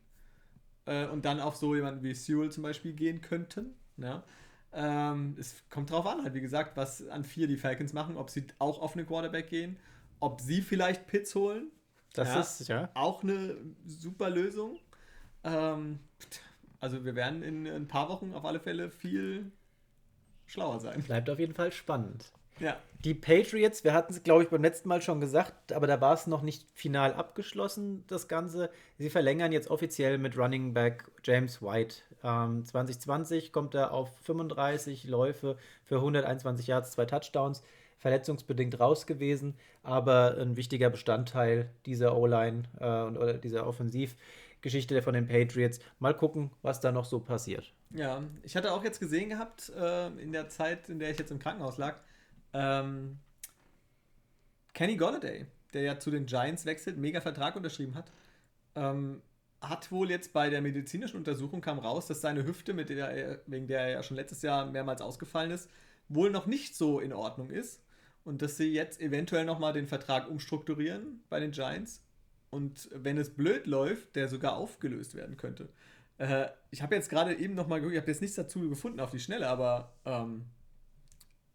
äh, 0.85 1.07
und 1.07 1.25
dann 1.25 1.41
auf 1.41 1.57
so 1.57 1.75
jemanden 1.75 2.03
wie 2.03 2.13
Sewell 2.13 2.51
zum 2.51 2.63
Beispiel 2.63 2.93
gehen 2.93 3.19
könnten. 3.19 3.73
Ja. 3.97 4.23
Ähm, 4.77 5.35
es 5.39 5.63
kommt 5.69 5.89
drauf 5.89 6.05
an, 6.05 6.23
halt, 6.23 6.33
wie 6.33 6.41
gesagt, 6.41 6.75
was 6.75 7.07
an 7.07 7.23
vier 7.23 7.47
die 7.47 7.55
Falcons 7.55 7.93
machen, 7.93 8.17
ob 8.17 8.29
sie 8.29 8.45
auch 8.59 8.81
auf 8.81 8.93
eine 8.93 9.05
Quarterback 9.05 9.49
gehen, 9.49 9.77
ob 10.19 10.41
sie 10.41 10.61
vielleicht 10.61 11.07
Pits 11.07 11.33
holen. 11.33 11.71
Das 12.13 12.27
ja, 12.27 12.39
ist 12.39 12.67
ja 12.67 12.89
auch 12.93 13.23
eine 13.23 13.55
super 13.85 14.29
Lösung. 14.29 14.77
Ähm, 15.43 15.99
also 16.79 17.05
wir 17.05 17.15
werden 17.15 17.41
in 17.41 17.67
ein 17.67 17.87
paar 17.87 18.09
Wochen 18.09 18.33
auf 18.33 18.43
alle 18.43 18.59
Fälle 18.59 18.89
viel 18.89 19.51
schlauer 20.45 20.79
sein. 20.79 21.01
Bleibt 21.03 21.29
auf 21.29 21.39
jeden 21.39 21.53
Fall 21.53 21.71
spannend. 21.71 22.31
Ja. 22.59 22.77
Die 23.03 23.13
Patriots, 23.13 23.83
wir 23.83 23.93
hatten 23.93 24.13
es, 24.13 24.23
glaube 24.23 24.43
ich, 24.43 24.49
beim 24.49 24.63
letzten 24.63 24.89
Mal 24.89 25.01
schon 25.01 25.19
gesagt, 25.19 25.73
aber 25.73 25.85
da 25.85 26.01
war 26.01 26.13
es 26.13 26.25
noch 26.25 26.41
nicht 26.41 26.65
final 26.73 27.13
abgeschlossen, 27.13 28.03
das 28.07 28.27
Ganze. 28.27 28.71
Sie 28.97 29.11
verlängern 29.11 29.51
jetzt 29.51 29.69
offiziell 29.69 30.17
mit 30.17 30.37
Running 30.37 30.73
Back 30.73 31.11
James 31.23 31.61
White. 31.61 31.97
Ähm, 32.23 32.65
2020 32.65 33.51
kommt 33.51 33.75
er 33.75 33.91
auf 33.91 34.09
35 34.23 35.03
Läufe 35.03 35.57
für 35.83 35.97
121 35.97 36.65
Yards, 36.67 36.91
zwei 36.91 37.05
Touchdowns. 37.05 37.61
Verletzungsbedingt 38.05 38.79
raus 38.79 39.07
gewesen, 39.07 39.55
aber 39.81 40.37
ein 40.39 40.57
wichtiger 40.57 40.91
Bestandteil 40.91 41.71
dieser 41.85 42.15
O-Line 42.15 42.63
äh, 42.79 43.01
und 43.01 43.17
oder 43.17 43.33
dieser 43.33 43.65
Offensivgeschichte 43.65 45.01
von 45.01 45.15
den 45.15 45.27
Patriots. 45.27 45.79
Mal 45.97 46.13
gucken, 46.13 46.51
was 46.61 46.79
da 46.79 46.91
noch 46.91 47.05
so 47.05 47.19
passiert. 47.19 47.73
Ja, 47.91 48.21
ich 48.43 48.55
hatte 48.55 48.73
auch 48.73 48.83
jetzt 48.83 48.99
gesehen 48.99 49.29
gehabt, 49.29 49.71
äh, 49.75 50.07
in 50.21 50.31
der 50.33 50.49
Zeit, 50.49 50.87
in 50.89 50.99
der 50.99 51.09
ich 51.09 51.17
jetzt 51.17 51.31
im 51.31 51.39
Krankenhaus 51.39 51.77
lag, 51.77 51.95
ähm, 52.55 53.19
Kenny 54.73 54.95
Golladay, 54.95 55.45
der 55.73 55.81
ja 55.81 55.99
zu 55.99 56.09
den 56.09 56.25
Giants 56.25 56.65
wechselt, 56.65 56.97
mega 56.97 57.19
Vertrag 57.19 57.55
unterschrieben 57.55 57.95
hat, 57.95 58.09
ähm, 58.75 59.21
hat 59.61 59.91
wohl 59.91 60.09
jetzt 60.09 60.31
bei 60.31 60.49
der 60.49 60.61
medizinischen 60.61 61.17
Untersuchung 61.17 61.59
kam 61.59 61.79
raus, 61.79 62.07
dass 62.07 62.21
seine 62.21 62.45
Hüfte, 62.45 62.73
mit 62.73 62.89
der 62.89 63.09
er, 63.09 63.39
wegen 63.45 63.67
der 63.67 63.81
er 63.81 63.89
ja 63.89 64.03
schon 64.03 64.15
letztes 64.15 64.41
Jahr 64.41 64.65
mehrmals 64.65 65.01
ausgefallen 65.01 65.51
ist, 65.51 65.69
wohl 66.07 66.29
noch 66.29 66.45
nicht 66.45 66.75
so 66.75 66.99
in 66.99 67.13
Ordnung 67.13 67.49
ist 67.49 67.81
und 68.23 68.41
dass 68.41 68.57
sie 68.57 68.71
jetzt 68.71 69.01
eventuell 69.01 69.45
nochmal 69.45 69.73
den 69.73 69.87
Vertrag 69.87 70.29
umstrukturieren 70.29 71.23
bei 71.29 71.39
den 71.39 71.51
Giants 71.51 72.03
und 72.51 72.89
wenn 72.93 73.17
es 73.17 73.33
blöd 73.33 73.65
läuft, 73.65 74.15
der 74.15 74.29
sogar 74.29 74.55
aufgelöst 74.55 75.15
werden 75.15 75.35
könnte. 75.35 75.69
Äh, 76.19 76.47
ich 76.69 76.81
habe 76.81 76.95
jetzt 76.95 77.09
gerade 77.09 77.35
eben 77.35 77.55
nochmal 77.55 77.79
ich 77.91 77.97
habe 77.97 78.07
jetzt 78.07 78.21
nichts 78.21 78.35
dazu 78.35 78.69
gefunden 78.69 78.99
auf 78.99 79.11
die 79.11 79.19
Schnelle, 79.19 79.47
aber 79.49 79.93
ähm, 80.05 80.45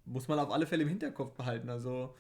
muss 0.05 0.29
man 0.29 0.39
auf 0.39 0.51
alle 0.51 0.67
Fälle 0.67 0.83
im 0.83 0.89
Hinterkopf 0.89 1.35
behalten. 1.35 1.71
Also 1.71 2.15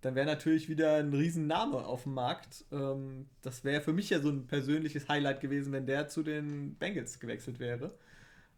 dann 0.00 0.14
wäre 0.14 0.26
natürlich 0.26 0.68
wieder 0.68 0.96
ein 0.96 1.12
Riesenname 1.12 1.84
auf 1.84 2.04
dem 2.04 2.14
Markt. 2.14 2.64
Ähm, 2.72 3.28
das 3.42 3.64
wäre 3.64 3.80
für 3.80 3.92
mich 3.92 4.10
ja 4.10 4.20
so 4.20 4.30
ein 4.30 4.46
persönliches 4.46 5.08
Highlight 5.08 5.40
gewesen, 5.40 5.72
wenn 5.72 5.86
der 5.86 6.08
zu 6.08 6.22
den 6.22 6.74
Bengals 6.76 7.20
gewechselt 7.20 7.58
wäre. 7.58 7.94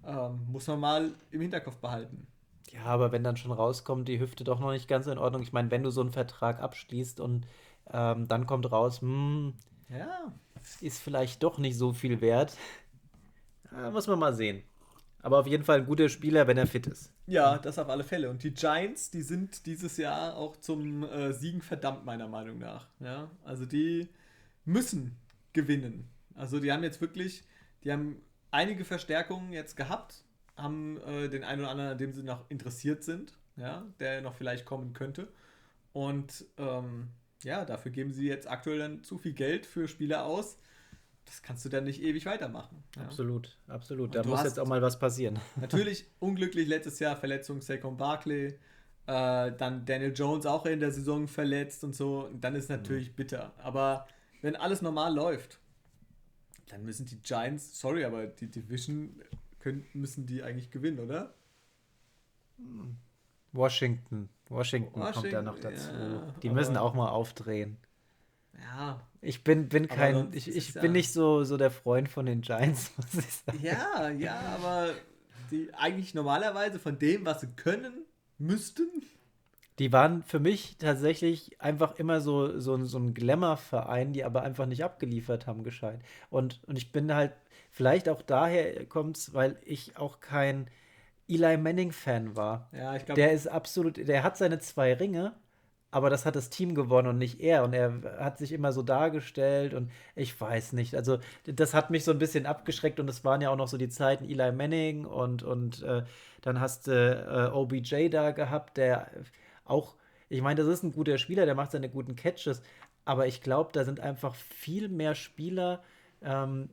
Ähm, 0.05 0.47
muss 0.51 0.67
man 0.67 0.81
mal 0.81 1.15
im 1.31 1.41
Hinterkopf 1.41 1.77
behalten. 1.77 2.27
Ja, 2.71 2.85
aber 2.85 3.13
wenn 3.13 3.25
dann 3.25 3.37
schon 3.37 3.53
rauskommt, 3.53 4.09
die 4.09 4.21
Hüfte 4.21 4.45
doch 4.45 4.61
noch 4.61 4.73
nicht 4.73 4.89
ganz 4.89 5.07
in 5.07 5.19
Ordnung. 5.19 5.43
Ich 5.43 5.53
meine, 5.53 5.71
wenn 5.71 5.83
du 5.83 5.91
so 5.91 6.01
einen 6.01 6.13
Vertrag 6.13 6.61
abschließt 6.61 7.21
und 7.21 7.47
ähm, 7.93 8.29
dann 8.29 8.47
kommt 8.47 8.71
raus, 8.71 9.01
hm, 9.01 9.55
ja. 9.89 10.33
ist 10.81 11.01
vielleicht 11.01 11.43
doch 11.43 11.59
nicht 11.59 11.77
so 11.77 11.93
viel 11.93 12.21
wert. 12.21 12.57
Ja, 13.73 13.91
muss 13.91 14.07
man 14.07 14.19
mal 14.19 14.35
sehen. 14.35 14.63
Aber 15.23 15.39
auf 15.41 15.47
jeden 15.47 15.65
Fall 15.65 15.79
ein 15.79 15.87
guter 15.87 16.09
Spieler, 16.09 16.47
wenn 16.47 16.59
er 16.59 16.67
fit 16.67 16.87
ist. 16.87 17.13
Ja, 17.27 17.59
das 17.59 17.79
auf 17.79 17.89
alle 17.89 18.05
Fälle. 18.05 18.31
Und 18.31 18.43
die 18.43 18.53
Giants, 18.53 19.11
die 19.11 19.23
sind 19.23 19.67
dieses 19.67 19.97
Jahr 19.97 20.37
auch 20.37 20.57
zum 20.57 21.05
äh, 21.05 21.33
Siegen 21.33 21.63
verdammt, 21.63 22.05
meiner 22.05 22.29
Meinung 22.29 22.59
nach. 22.59 22.89
Ja, 23.01 23.31
also 23.45 23.65
die 23.65 24.09
müssen 24.65 25.17
gewinnen. 25.53 26.09
Also 26.35 26.59
die 26.59 26.73
haben 26.73 26.83
jetzt 26.83 27.01
wirklich, 27.01 27.45
die 27.85 27.93
haben 27.93 28.21
einige 28.51 28.85
Verstärkungen 28.85 29.53
jetzt 29.53 29.77
gehabt, 29.77 30.25
haben 30.57 31.01
äh, 31.03 31.29
den 31.29 31.45
einen 31.45 31.63
oder 31.63 31.71
anderen, 31.71 31.91
an 31.91 31.99
dem 31.99 32.13
sie 32.13 32.23
noch 32.23 32.51
interessiert 32.51 33.05
sind, 33.05 33.39
ja, 33.57 33.87
der 34.01 34.21
noch 34.21 34.35
vielleicht 34.35 34.65
kommen 34.65 34.93
könnte. 34.93 35.29
Und 35.93 36.45
ähm, 36.59 37.09
ja, 37.43 37.65
dafür 37.65 37.93
geben 37.93 38.13
sie 38.13 38.27
jetzt 38.27 38.49
aktuell 38.49 38.79
dann 38.79 39.05
zu 39.05 39.19
viel 39.19 39.33
Geld 39.33 39.67
für 39.67 39.89
Spieler 39.89 40.25
aus, 40.25 40.59
das 41.25 41.43
kannst 41.43 41.65
du 41.65 41.69
dann 41.69 41.85
nicht 41.85 42.03
ewig 42.03 42.27
weitermachen. 42.27 42.83
Ja? 42.97 43.05
Absolut, 43.05 43.57
absolut. 43.69 44.07
Und 44.07 44.15
da 44.15 44.29
muss 44.29 44.45
jetzt 44.45 44.59
auch 44.59 44.67
mal 44.67 44.83
was 44.83 44.99
passieren. 44.99 45.39
Natürlich 45.61 46.07
unglücklich 46.19 46.69
letztes 46.69 46.99
Jahr 46.99 47.17
Verletzung 47.17 47.61
Saquon 47.61 47.97
Barkley, 47.97 48.59
äh, 49.07 49.53
dann 49.53 49.85
Daniel 49.85 50.13
Jones 50.15 50.47
auch 50.47 50.67
in 50.67 50.81
der 50.81 50.93
Saison 50.93 51.29
verletzt 51.29 51.85
und 51.85 51.95
so. 51.95 52.27
Und 52.27 52.43
dann 52.43 52.55
ist 52.55 52.69
natürlich 52.69 53.11
mhm. 53.11 53.15
bitter. 53.15 53.53
Aber 53.59 54.07
wenn 54.43 54.57
alles 54.57 54.83
normal 54.83 55.15
läuft, 55.15 55.59
dann 56.69 56.85
müssen 56.85 57.07
die 57.07 57.21
Giants, 57.21 57.79
sorry, 57.79 58.05
aber 58.05 58.27
die 58.27 58.51
Division 58.51 59.21
können, 59.59 59.85
müssen 59.93 60.27
die 60.27 60.43
eigentlich 60.43 60.71
gewinnen, 60.71 61.01
oder? 61.01 61.35
Washington. 63.53 64.29
Washington, 64.49 65.01
Washington 65.01 65.23
kommt 65.23 65.33
da 65.33 65.43
noch 65.43 65.59
dazu. 65.59 65.91
Ja, 65.91 66.35
die 66.43 66.51
müssen 66.51 66.77
auch 66.77 66.95
mal 66.95 67.09
aufdrehen. 67.09 67.79
Ja. 68.61 69.01
Ich 69.21 69.45
bin, 69.45 69.69
bin 69.69 69.89
kein, 69.89 70.33
ich, 70.33 70.49
ich 70.49 70.75
bin 70.75 70.85
ja. 70.85 70.91
nicht 70.91 71.13
so, 71.13 71.45
so 71.45 71.57
der 71.57 71.71
Freund 71.71 72.09
von 72.09 72.27
den 72.27 72.41
Giants, 72.41 72.93
muss 72.97 73.25
ich 73.25 73.35
sagen. 73.35 73.61
Ja, 73.63 74.11
ja, 74.11 74.41
aber 74.57 74.91
die 75.51 75.73
eigentlich 75.75 76.15
normalerweise 76.15 76.79
von 76.79 76.99
dem, 76.99 77.25
was 77.25 77.41
sie 77.41 77.49
können, 77.55 77.93
müssten. 78.39 78.89
Die 79.79 79.93
waren 79.93 80.23
für 80.23 80.41
mich 80.41 80.77
tatsächlich 80.79 81.61
einfach 81.61 81.97
immer 81.97 82.21
so, 82.21 82.59
so, 82.59 82.85
so 82.85 82.99
ein 82.99 83.15
Glamour-Verein, 83.15 84.13
die 84.13 84.25
aber 84.25 84.43
einfach 84.43 84.67
nicht 84.67 84.85
abgeliefert 84.85 85.47
haben, 85.47 85.63
gescheit. 85.63 86.01
Und, 86.29 86.61
und 86.67 86.77
ich 86.77 86.93
bin 86.93 87.15
halt, 87.15 87.33
vielleicht 87.71 88.09
auch 88.09 88.23
daher 88.23 88.85
kommt 88.87 89.17
es, 89.17 89.35
weil 89.35 89.59
ich 89.65 89.97
auch 89.97 90.21
kein 90.21 90.69
Eli 91.29 91.57
Manning-Fan 91.57 92.37
war. 92.37 92.69
Ja, 92.73 92.97
ich 92.97 93.07
glaube. 93.07 93.21
Der 93.21 93.33
ist 93.33 93.47
absolut, 93.47 93.97
der 93.97 94.23
hat 94.23 94.37
seine 94.37 94.59
zwei 94.59 94.93
Ringe 94.95 95.35
aber 95.93 96.11
das 96.11 96.27
hat 96.27 96.35
das 96.37 96.51
Team 96.51 96.75
gewonnen 96.75 97.07
und 97.07 97.19
nicht 97.19 97.41
er. 97.41 97.63
Und 97.65 97.75
er 97.75 98.19
hat 98.19 98.39
sich 98.39 98.51
immer 98.53 98.73
so 98.73 98.83
dargestellt 98.83 99.75
und 99.75 99.91
ich 100.17 100.41
weiß 100.41 100.73
nicht. 100.73 100.95
Also, 100.97 101.19
das 101.45 101.75
hat 101.75 101.91
mich 101.91 102.03
so 102.03 102.11
ein 102.11 102.19
bisschen 102.19 102.47
abgeschreckt 102.47 102.99
und 102.99 103.09
es 103.09 103.25
waren 103.25 103.43
ja 103.43 103.51
auch 103.51 103.57
noch 103.57 103.69
so 103.69 103.77
die 103.77 103.91
Zeiten 103.91 104.25
Eli 104.25 104.53
Manning 104.53 105.05
und, 105.05 105.43
und 105.43 105.83
äh, 105.83 106.03
dann 106.41 106.61
hast 106.61 106.87
du 106.87 106.93
äh, 106.93 107.55
OBJ 107.55 108.09
da 108.09 108.31
gehabt, 108.31 108.79
der 108.79 109.11
auch, 109.67 109.95
ich 110.31 110.41
meine, 110.41 110.63
das 110.63 110.67
ist 110.67 110.83
ein 110.83 110.93
guter 110.93 111.19
Spieler, 111.19 111.45
der 111.45 111.55
macht 111.55 111.73
seine 111.73 111.91
guten 111.91 112.17
Catches, 112.17 112.63
aber 113.05 113.27
ich 113.27 113.43
glaube, 113.43 113.71
da 113.75 113.85
sind 113.85 114.01
einfach 114.01 114.35
viel 114.35 114.89
mehr 114.89 115.15
Spieler, 115.15 115.83
ähm, 116.23 116.71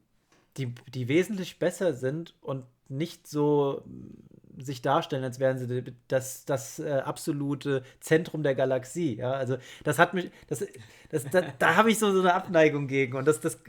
die, 0.56 0.74
die 0.94 1.10
wesentlich 1.10 1.60
besser 1.60 1.94
sind 1.94 2.36
und 2.42 2.64
nicht 2.88 3.28
so 3.28 3.84
sich 4.64 4.82
darstellen, 4.82 5.24
als 5.24 5.40
wären 5.40 5.58
sie 5.58 5.84
das, 6.08 6.46
das 6.46 6.80
äh, 6.80 7.02
absolute 7.06 7.84
Zentrum 8.00 8.44
der 8.44 8.56
Galaxie. 8.56 9.16
Ja, 9.16 9.32
also 9.32 9.58
das 9.84 10.00
hat 10.00 10.14
mich, 10.14 10.32
das, 10.48 10.66
das, 11.10 11.26
da, 11.30 11.42
da 11.58 11.76
habe 11.76 11.92
ich 11.92 12.00
so, 12.00 12.12
so 12.12 12.20
eine 12.20 12.34
Abneigung 12.34 12.88
gegen 12.88 13.18
und 13.18 13.28
das, 13.28 13.40
das, 13.40 13.60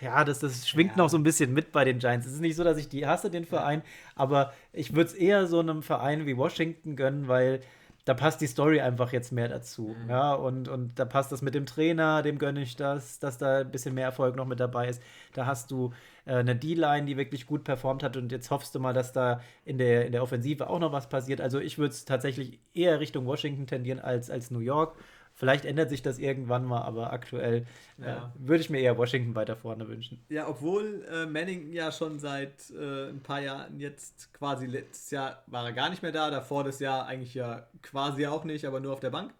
ja, 0.00 0.24
das, 0.24 0.38
das 0.38 0.68
schwingt 0.68 0.92
ja. 0.92 0.98
noch 0.98 1.08
so 1.08 1.16
ein 1.16 1.22
bisschen 1.22 1.52
mit 1.52 1.72
bei 1.72 1.84
den 1.84 1.98
Giants. 1.98 2.26
Es 2.26 2.34
ist 2.34 2.40
nicht 2.40 2.56
so, 2.56 2.64
dass 2.64 2.78
ich 2.78 2.88
die 2.88 3.06
hasse, 3.06 3.30
den 3.30 3.44
Verein, 3.44 3.82
aber 4.14 4.52
ich 4.72 4.94
würde 4.94 5.10
es 5.10 5.14
eher 5.14 5.46
so 5.46 5.60
einem 5.60 5.82
Verein 5.82 6.26
wie 6.26 6.36
Washington 6.36 6.96
gönnen, 6.96 7.28
weil 7.28 7.60
da 8.04 8.12
passt 8.12 8.40
die 8.40 8.46
Story 8.46 8.80
einfach 8.80 9.12
jetzt 9.12 9.32
mehr 9.32 9.48
dazu. 9.48 9.96
Mhm. 9.98 10.10
Ja, 10.10 10.34
und, 10.34 10.68
und 10.68 10.98
da 10.98 11.04
passt 11.06 11.32
das 11.32 11.40
mit 11.40 11.54
dem 11.54 11.64
Trainer, 11.64 12.22
dem 12.22 12.38
gönne 12.38 12.62
ich 12.62 12.76
das, 12.76 13.18
dass 13.18 13.38
da 13.38 13.60
ein 13.60 13.70
bisschen 13.70 13.94
mehr 13.94 14.04
Erfolg 14.04 14.36
noch 14.36 14.46
mit 14.46 14.60
dabei 14.60 14.88
ist. 14.88 15.02
Da 15.32 15.46
hast 15.46 15.70
du 15.70 15.92
äh, 16.26 16.34
eine 16.34 16.54
D-Line, 16.54 17.06
die 17.06 17.16
wirklich 17.16 17.46
gut 17.46 17.64
performt 17.64 18.02
hat 18.02 18.16
und 18.16 18.30
jetzt 18.30 18.50
hoffst 18.50 18.74
du 18.74 18.80
mal, 18.80 18.92
dass 18.92 19.12
da 19.12 19.40
in 19.64 19.78
der, 19.78 20.06
in 20.06 20.12
der 20.12 20.22
Offensive 20.22 20.68
auch 20.68 20.78
noch 20.78 20.92
was 20.92 21.08
passiert. 21.08 21.40
Also 21.40 21.60
ich 21.60 21.78
würde 21.78 21.92
es 21.94 22.04
tatsächlich 22.04 22.58
eher 22.74 23.00
Richtung 23.00 23.24
Washington 23.26 23.66
tendieren 23.66 24.00
als, 24.00 24.30
als 24.30 24.50
New 24.50 24.60
York. 24.60 24.96
Vielleicht 25.36 25.64
ändert 25.64 25.90
sich 25.90 26.00
das 26.00 26.18
irgendwann 26.18 26.64
mal, 26.64 26.82
aber 26.82 27.12
aktuell 27.12 27.66
äh, 28.00 28.06
ja. 28.06 28.16
äh, 28.16 28.48
würde 28.48 28.60
ich 28.60 28.70
mir 28.70 28.78
eher 28.78 28.96
Washington 28.96 29.34
weiter 29.34 29.56
vorne 29.56 29.88
wünschen. 29.88 30.24
Ja, 30.28 30.48
obwohl 30.48 31.04
äh, 31.10 31.26
Manning 31.26 31.72
ja 31.72 31.90
schon 31.90 32.20
seit 32.20 32.70
äh, 32.70 33.08
ein 33.08 33.20
paar 33.20 33.40
Jahren 33.40 33.80
jetzt 33.80 34.32
quasi 34.32 34.66
letztes 34.66 35.10
Jahr 35.10 35.42
war 35.48 35.64
er 35.64 35.72
gar 35.72 35.90
nicht 35.90 36.02
mehr 36.02 36.12
da, 36.12 36.30
davor 36.30 36.62
das 36.62 36.78
Jahr 36.78 37.06
eigentlich 37.06 37.34
ja 37.34 37.66
quasi 37.82 38.26
auch 38.28 38.44
nicht, 38.44 38.64
aber 38.64 38.78
nur 38.78 38.92
auf 38.92 39.00
der 39.00 39.10
Bank. 39.10 39.34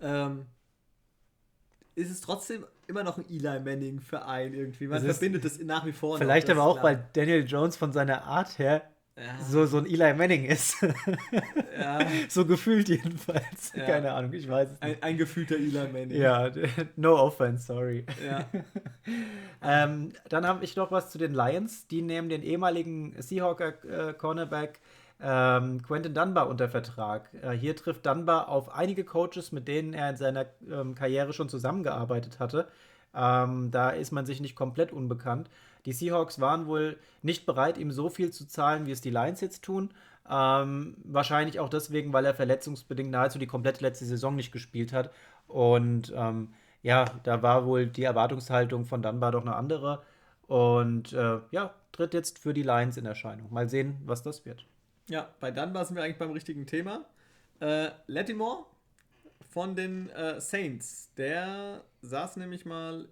Ähm, 0.00 0.46
ist 1.96 2.10
es 2.10 2.20
trotzdem 2.20 2.64
immer 2.86 3.02
noch 3.02 3.18
ein 3.18 3.24
Eli 3.28 3.60
Manning-Verein 3.60 4.54
irgendwie. 4.54 4.86
Man 4.86 5.02
verbindet 5.02 5.44
es 5.44 5.60
nach 5.60 5.84
wie 5.84 5.92
vor. 5.92 6.18
Vielleicht 6.18 6.48
noch, 6.48 6.56
aber 6.56 6.64
auch, 6.64 6.80
klar. 6.80 6.84
weil 6.84 7.08
Daniel 7.12 7.44
Jones 7.44 7.76
von 7.76 7.92
seiner 7.92 8.24
Art 8.24 8.58
her 8.58 8.82
ja. 9.16 9.44
so, 9.44 9.66
so 9.66 9.78
ein 9.78 9.86
Eli 9.86 10.12
Manning 10.14 10.44
ist. 10.44 10.76
ja. 11.78 12.00
So 12.28 12.44
gefühlt 12.44 12.88
jedenfalls. 12.88 13.72
Ja. 13.74 13.84
Keine 13.84 14.12
Ahnung, 14.12 14.32
ich 14.32 14.48
weiß 14.48 14.70
es 14.72 14.80
nicht. 14.80 15.02
Ein, 15.02 15.02
ein 15.02 15.18
gefühlter 15.18 15.56
Eli 15.56 15.88
Manning. 15.92 16.10
Ja, 16.10 16.50
no 16.96 17.16
offense, 17.16 17.66
sorry. 17.66 18.04
Ähm, 19.66 20.12
dann 20.28 20.46
habe 20.46 20.62
ich 20.62 20.76
noch 20.76 20.92
was 20.92 21.10
zu 21.10 21.16
den 21.16 21.32
Lions. 21.32 21.86
Die 21.86 22.02
nehmen 22.02 22.28
den 22.28 22.42
ehemaligen 22.42 23.14
Seahawker-Cornerback 23.18 24.78
äh, 25.20 25.56
ähm, 25.56 25.82
Quentin 25.82 26.12
Dunbar 26.12 26.48
unter 26.48 26.68
Vertrag. 26.68 27.30
Äh, 27.42 27.52
hier 27.52 27.74
trifft 27.74 28.04
Dunbar 28.04 28.48
auf 28.48 28.74
einige 28.74 29.04
Coaches, 29.04 29.52
mit 29.52 29.66
denen 29.66 29.94
er 29.94 30.10
in 30.10 30.16
seiner 30.16 30.46
ähm, 30.70 30.94
Karriere 30.94 31.32
schon 31.32 31.48
zusammengearbeitet 31.48 32.40
hatte. 32.40 32.68
Ähm, 33.14 33.70
da 33.70 33.90
ist 33.90 34.12
man 34.12 34.26
sich 34.26 34.40
nicht 34.40 34.54
komplett 34.54 34.92
unbekannt. 34.92 35.48
Die 35.86 35.92
Seahawks 35.92 36.40
waren 36.40 36.66
wohl 36.66 36.98
nicht 37.22 37.46
bereit, 37.46 37.78
ihm 37.78 37.90
so 37.90 38.08
viel 38.08 38.30
zu 38.30 38.46
zahlen, 38.46 38.86
wie 38.86 38.92
es 38.92 39.00
die 39.00 39.10
Lions 39.10 39.40
jetzt 39.40 39.62
tun. 39.62 39.90
Ähm, 40.28 40.96
wahrscheinlich 41.04 41.60
auch 41.60 41.68
deswegen, 41.68 42.12
weil 42.12 42.24
er 42.24 42.34
verletzungsbedingt 42.34 43.10
nahezu 43.10 43.38
die 43.38 43.46
komplette 43.46 43.82
letzte 43.82 44.06
Saison 44.06 44.34
nicht 44.34 44.52
gespielt 44.52 44.92
hat. 44.92 45.10
Und 45.46 46.12
ähm, 46.16 46.54
ja, 46.82 47.04
da 47.22 47.42
war 47.42 47.66
wohl 47.66 47.86
die 47.86 48.04
Erwartungshaltung 48.04 48.84
von 48.86 49.02
Dunbar 49.02 49.32
doch 49.32 49.42
eine 49.42 49.56
andere. 49.56 50.02
Und 50.46 51.12
äh, 51.12 51.40
ja, 51.50 51.74
tritt 51.92 52.14
jetzt 52.14 52.38
für 52.38 52.54
die 52.54 52.62
Lions 52.62 52.96
in 52.96 53.06
Erscheinung. 53.06 53.52
Mal 53.52 53.68
sehen, 53.68 53.96
was 54.04 54.22
das 54.22 54.44
wird. 54.46 54.66
Ja, 55.08 55.28
bei 55.40 55.50
Dunbar 55.50 55.84
sind 55.84 55.96
wir 55.96 56.02
eigentlich 56.02 56.18
beim 56.18 56.32
richtigen 56.32 56.66
Thema. 56.66 57.04
Äh, 57.60 57.90
Latimore 58.06 58.64
von 59.50 59.76
den 59.76 60.08
äh, 60.10 60.40
Saints, 60.40 61.10
der 61.16 61.82
saß 62.02 62.36
nämlich 62.36 62.64
mal 62.64 63.08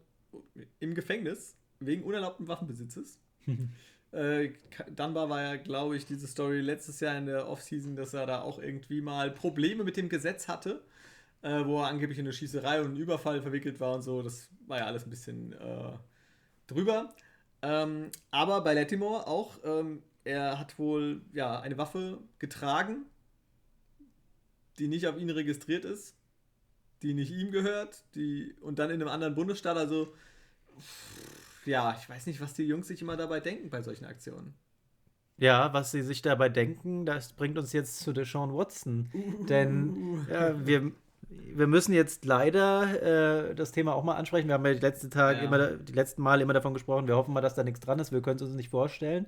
im 0.80 0.94
Gefängnis 0.94 1.56
wegen 1.86 2.02
unerlaubten 2.02 2.48
Waffenbesitzes. 2.48 3.18
äh, 4.12 4.50
Dunbar 4.94 5.28
war 5.28 5.42
ja, 5.42 5.56
glaube 5.56 5.96
ich, 5.96 6.06
diese 6.06 6.26
Story 6.26 6.60
letztes 6.60 7.00
Jahr 7.00 7.16
in 7.16 7.26
der 7.26 7.48
Offseason, 7.48 7.96
dass 7.96 8.14
er 8.14 8.26
da 8.26 8.42
auch 8.42 8.58
irgendwie 8.58 9.00
mal 9.00 9.30
Probleme 9.30 9.84
mit 9.84 9.96
dem 9.96 10.08
Gesetz 10.08 10.48
hatte, 10.48 10.82
äh, 11.42 11.64
wo 11.64 11.80
er 11.80 11.88
angeblich 11.88 12.18
in 12.18 12.26
eine 12.26 12.32
Schießerei 12.32 12.80
und 12.80 12.88
einen 12.88 12.96
Überfall 12.96 13.42
verwickelt 13.42 13.80
war 13.80 13.94
und 13.94 14.02
so. 14.02 14.22
Das 14.22 14.48
war 14.66 14.78
ja 14.78 14.86
alles 14.86 15.06
ein 15.06 15.10
bisschen 15.10 15.52
äh, 15.52 15.92
drüber. 16.66 17.14
Ähm, 17.62 18.10
aber 18.30 18.62
bei 18.62 18.74
Latimore 18.74 19.26
auch, 19.26 19.58
ähm, 19.64 20.02
er 20.24 20.58
hat 20.58 20.78
wohl 20.78 21.22
ja 21.32 21.60
eine 21.60 21.78
Waffe 21.78 22.18
getragen, 22.38 23.06
die 24.78 24.88
nicht 24.88 25.06
auf 25.06 25.18
ihn 25.18 25.30
registriert 25.30 25.84
ist, 25.84 26.16
die 27.02 27.14
nicht 27.14 27.32
ihm 27.32 27.50
gehört, 27.50 28.04
die 28.14 28.54
und 28.60 28.78
dann 28.78 28.90
in 28.90 29.00
einem 29.00 29.08
anderen 29.08 29.34
Bundesstaat. 29.34 29.76
Also 29.76 30.12
ja, 31.64 31.96
ich 31.98 32.08
weiß 32.08 32.26
nicht, 32.26 32.40
was 32.40 32.54
die 32.54 32.64
Jungs 32.64 32.88
sich 32.88 33.02
immer 33.02 33.16
dabei 33.16 33.40
denken 33.40 33.70
bei 33.70 33.82
solchen 33.82 34.04
Aktionen. 34.04 34.54
Ja, 35.38 35.72
was 35.72 35.90
sie 35.90 36.02
sich 36.02 36.22
dabei 36.22 36.48
denken, 36.48 37.06
das 37.06 37.32
bringt 37.32 37.58
uns 37.58 37.72
jetzt 37.72 38.00
zu 38.00 38.12
Deshaun 38.12 38.54
Watson. 38.54 39.10
Uh. 39.12 39.44
Denn 39.44 40.26
äh, 40.28 40.52
wir, 40.64 40.92
wir 41.28 41.66
müssen 41.66 41.92
jetzt 41.94 42.24
leider 42.24 43.50
äh, 43.50 43.54
das 43.54 43.72
Thema 43.72 43.94
auch 43.94 44.04
mal 44.04 44.14
ansprechen. 44.14 44.48
Wir 44.48 44.54
haben 44.54 44.66
ja 44.66 44.74
die 44.74 44.80
letzten 44.80 45.10
Tage 45.10 45.38
ja. 45.38 45.44
immer, 45.44 45.68
die 45.68 45.92
letzten 45.92 46.22
Male 46.22 46.42
immer 46.42 46.52
davon 46.52 46.74
gesprochen, 46.74 47.08
wir 47.08 47.16
hoffen 47.16 47.34
mal, 47.34 47.40
dass 47.40 47.54
da 47.54 47.64
nichts 47.64 47.80
dran 47.80 47.98
ist. 47.98 48.12
Wir 48.12 48.22
können 48.22 48.36
es 48.36 48.42
uns 48.42 48.54
nicht 48.54 48.70
vorstellen. 48.70 49.26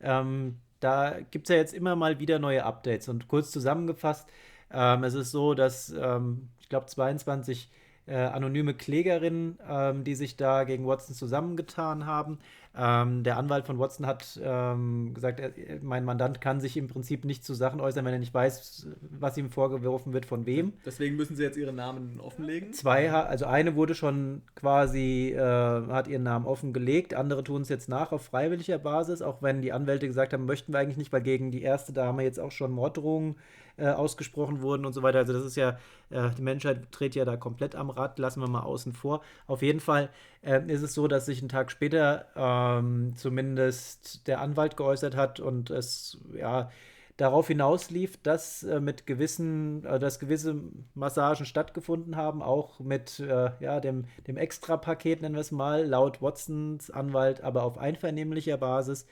Ähm, 0.00 0.58
da 0.80 1.20
gibt 1.30 1.46
es 1.46 1.54
ja 1.54 1.56
jetzt 1.56 1.72
immer 1.72 1.96
mal 1.96 2.18
wieder 2.18 2.38
neue 2.38 2.64
Updates. 2.64 3.08
Und 3.08 3.28
kurz 3.28 3.50
zusammengefasst, 3.50 4.28
ähm, 4.70 5.04
es 5.04 5.14
ist 5.14 5.30
so, 5.30 5.54
dass 5.54 5.90
ähm, 5.90 6.48
ich 6.60 6.68
glaube 6.68 6.86
22 6.86 7.70
äh, 8.06 8.16
anonyme 8.16 8.74
Klägerinnen, 8.74 9.58
ähm, 9.68 10.04
die 10.04 10.14
sich 10.14 10.36
da 10.36 10.64
gegen 10.64 10.86
Watson 10.86 11.14
zusammengetan 11.14 12.06
haben. 12.06 12.38
Ähm, 12.76 13.22
der 13.22 13.36
Anwalt 13.36 13.66
von 13.66 13.78
Watson 13.78 14.04
hat 14.04 14.40
ähm, 14.42 15.14
gesagt, 15.14 15.38
er, 15.38 15.52
mein 15.80 16.04
Mandant 16.04 16.40
kann 16.40 16.60
sich 16.60 16.76
im 16.76 16.88
Prinzip 16.88 17.24
nicht 17.24 17.44
zu 17.44 17.54
Sachen 17.54 17.80
äußern, 17.80 18.04
wenn 18.04 18.12
er 18.12 18.18
nicht 18.18 18.34
weiß, 18.34 18.88
was 19.20 19.36
ihm 19.36 19.50
vorgeworfen 19.50 20.12
wird, 20.12 20.26
von 20.26 20.44
wem. 20.44 20.72
Deswegen 20.84 21.14
müssen 21.16 21.36
sie 21.36 21.44
jetzt 21.44 21.56
ihren 21.56 21.76
Namen 21.76 22.18
offenlegen. 22.20 22.72
Zwei, 22.72 23.12
also 23.12 23.46
eine 23.46 23.76
wurde 23.76 23.94
schon 23.94 24.42
quasi, 24.56 25.32
äh, 25.32 25.38
hat 25.38 26.08
ihren 26.08 26.24
Namen 26.24 26.46
offengelegt, 26.46 27.14
andere 27.14 27.44
tun 27.44 27.62
es 27.62 27.68
jetzt 27.68 27.88
nach 27.88 28.10
auf 28.10 28.22
freiwilliger 28.22 28.78
Basis, 28.78 29.22
auch 29.22 29.40
wenn 29.40 29.62
die 29.62 29.72
Anwälte 29.72 30.08
gesagt 30.08 30.32
haben, 30.32 30.44
möchten 30.44 30.72
wir 30.72 30.80
eigentlich 30.80 30.96
nicht, 30.96 31.12
weil 31.12 31.22
gegen 31.22 31.52
die 31.52 31.62
erste 31.62 31.92
Dame 31.92 32.24
jetzt 32.24 32.40
auch 32.40 32.50
schon 32.50 32.72
Morddrohungen 32.72 33.36
äh, 33.76 33.88
ausgesprochen 33.88 34.62
wurden 34.62 34.86
und 34.86 34.92
so 34.92 35.02
weiter. 35.02 35.18
Also 35.18 35.32
das 35.32 35.44
ist 35.44 35.56
ja, 35.56 35.78
äh, 36.10 36.30
die 36.36 36.42
Menschheit 36.42 36.86
dreht 36.90 37.14
ja 37.14 37.24
da 37.24 37.36
komplett 37.36 37.74
am 37.74 37.90
Rad, 37.90 38.18
lassen 38.18 38.40
wir 38.40 38.48
mal 38.48 38.62
außen 38.62 38.92
vor. 38.92 39.22
Auf 39.46 39.62
jeden 39.62 39.80
Fall 39.80 40.10
äh, 40.42 40.60
ist 40.72 40.82
es 40.82 40.94
so, 40.94 41.08
dass 41.08 41.26
sich 41.26 41.40
einen 41.40 41.48
Tag 41.48 41.70
später 41.70 42.26
ähm, 42.36 43.14
zumindest 43.16 44.26
der 44.28 44.40
Anwalt 44.40 44.76
geäußert 44.76 45.16
hat 45.16 45.40
und 45.40 45.70
es 45.70 46.18
ja 46.36 46.70
darauf 47.16 47.48
hinauslief, 47.48 48.16
dass 48.22 48.62
äh, 48.62 48.80
mit 48.80 49.06
gewissen, 49.06 49.84
äh, 49.84 49.98
dass 49.98 50.20
gewisse 50.20 50.56
Massagen 50.94 51.46
stattgefunden 51.46 52.16
haben, 52.16 52.42
auch 52.42 52.80
mit 52.80 53.18
ja, 53.18 53.80
dem, 53.80 54.04
dem 54.26 54.36
Extra-Paket, 54.36 55.22
nennen 55.22 55.34
wir 55.34 55.40
es 55.40 55.52
mal, 55.52 55.84
laut 55.84 56.22
Watsons 56.22 56.90
Anwalt, 56.90 57.42
aber 57.42 57.64
auf 57.64 57.78
einvernehmlicher 57.78 58.56
Basis. 58.56 59.06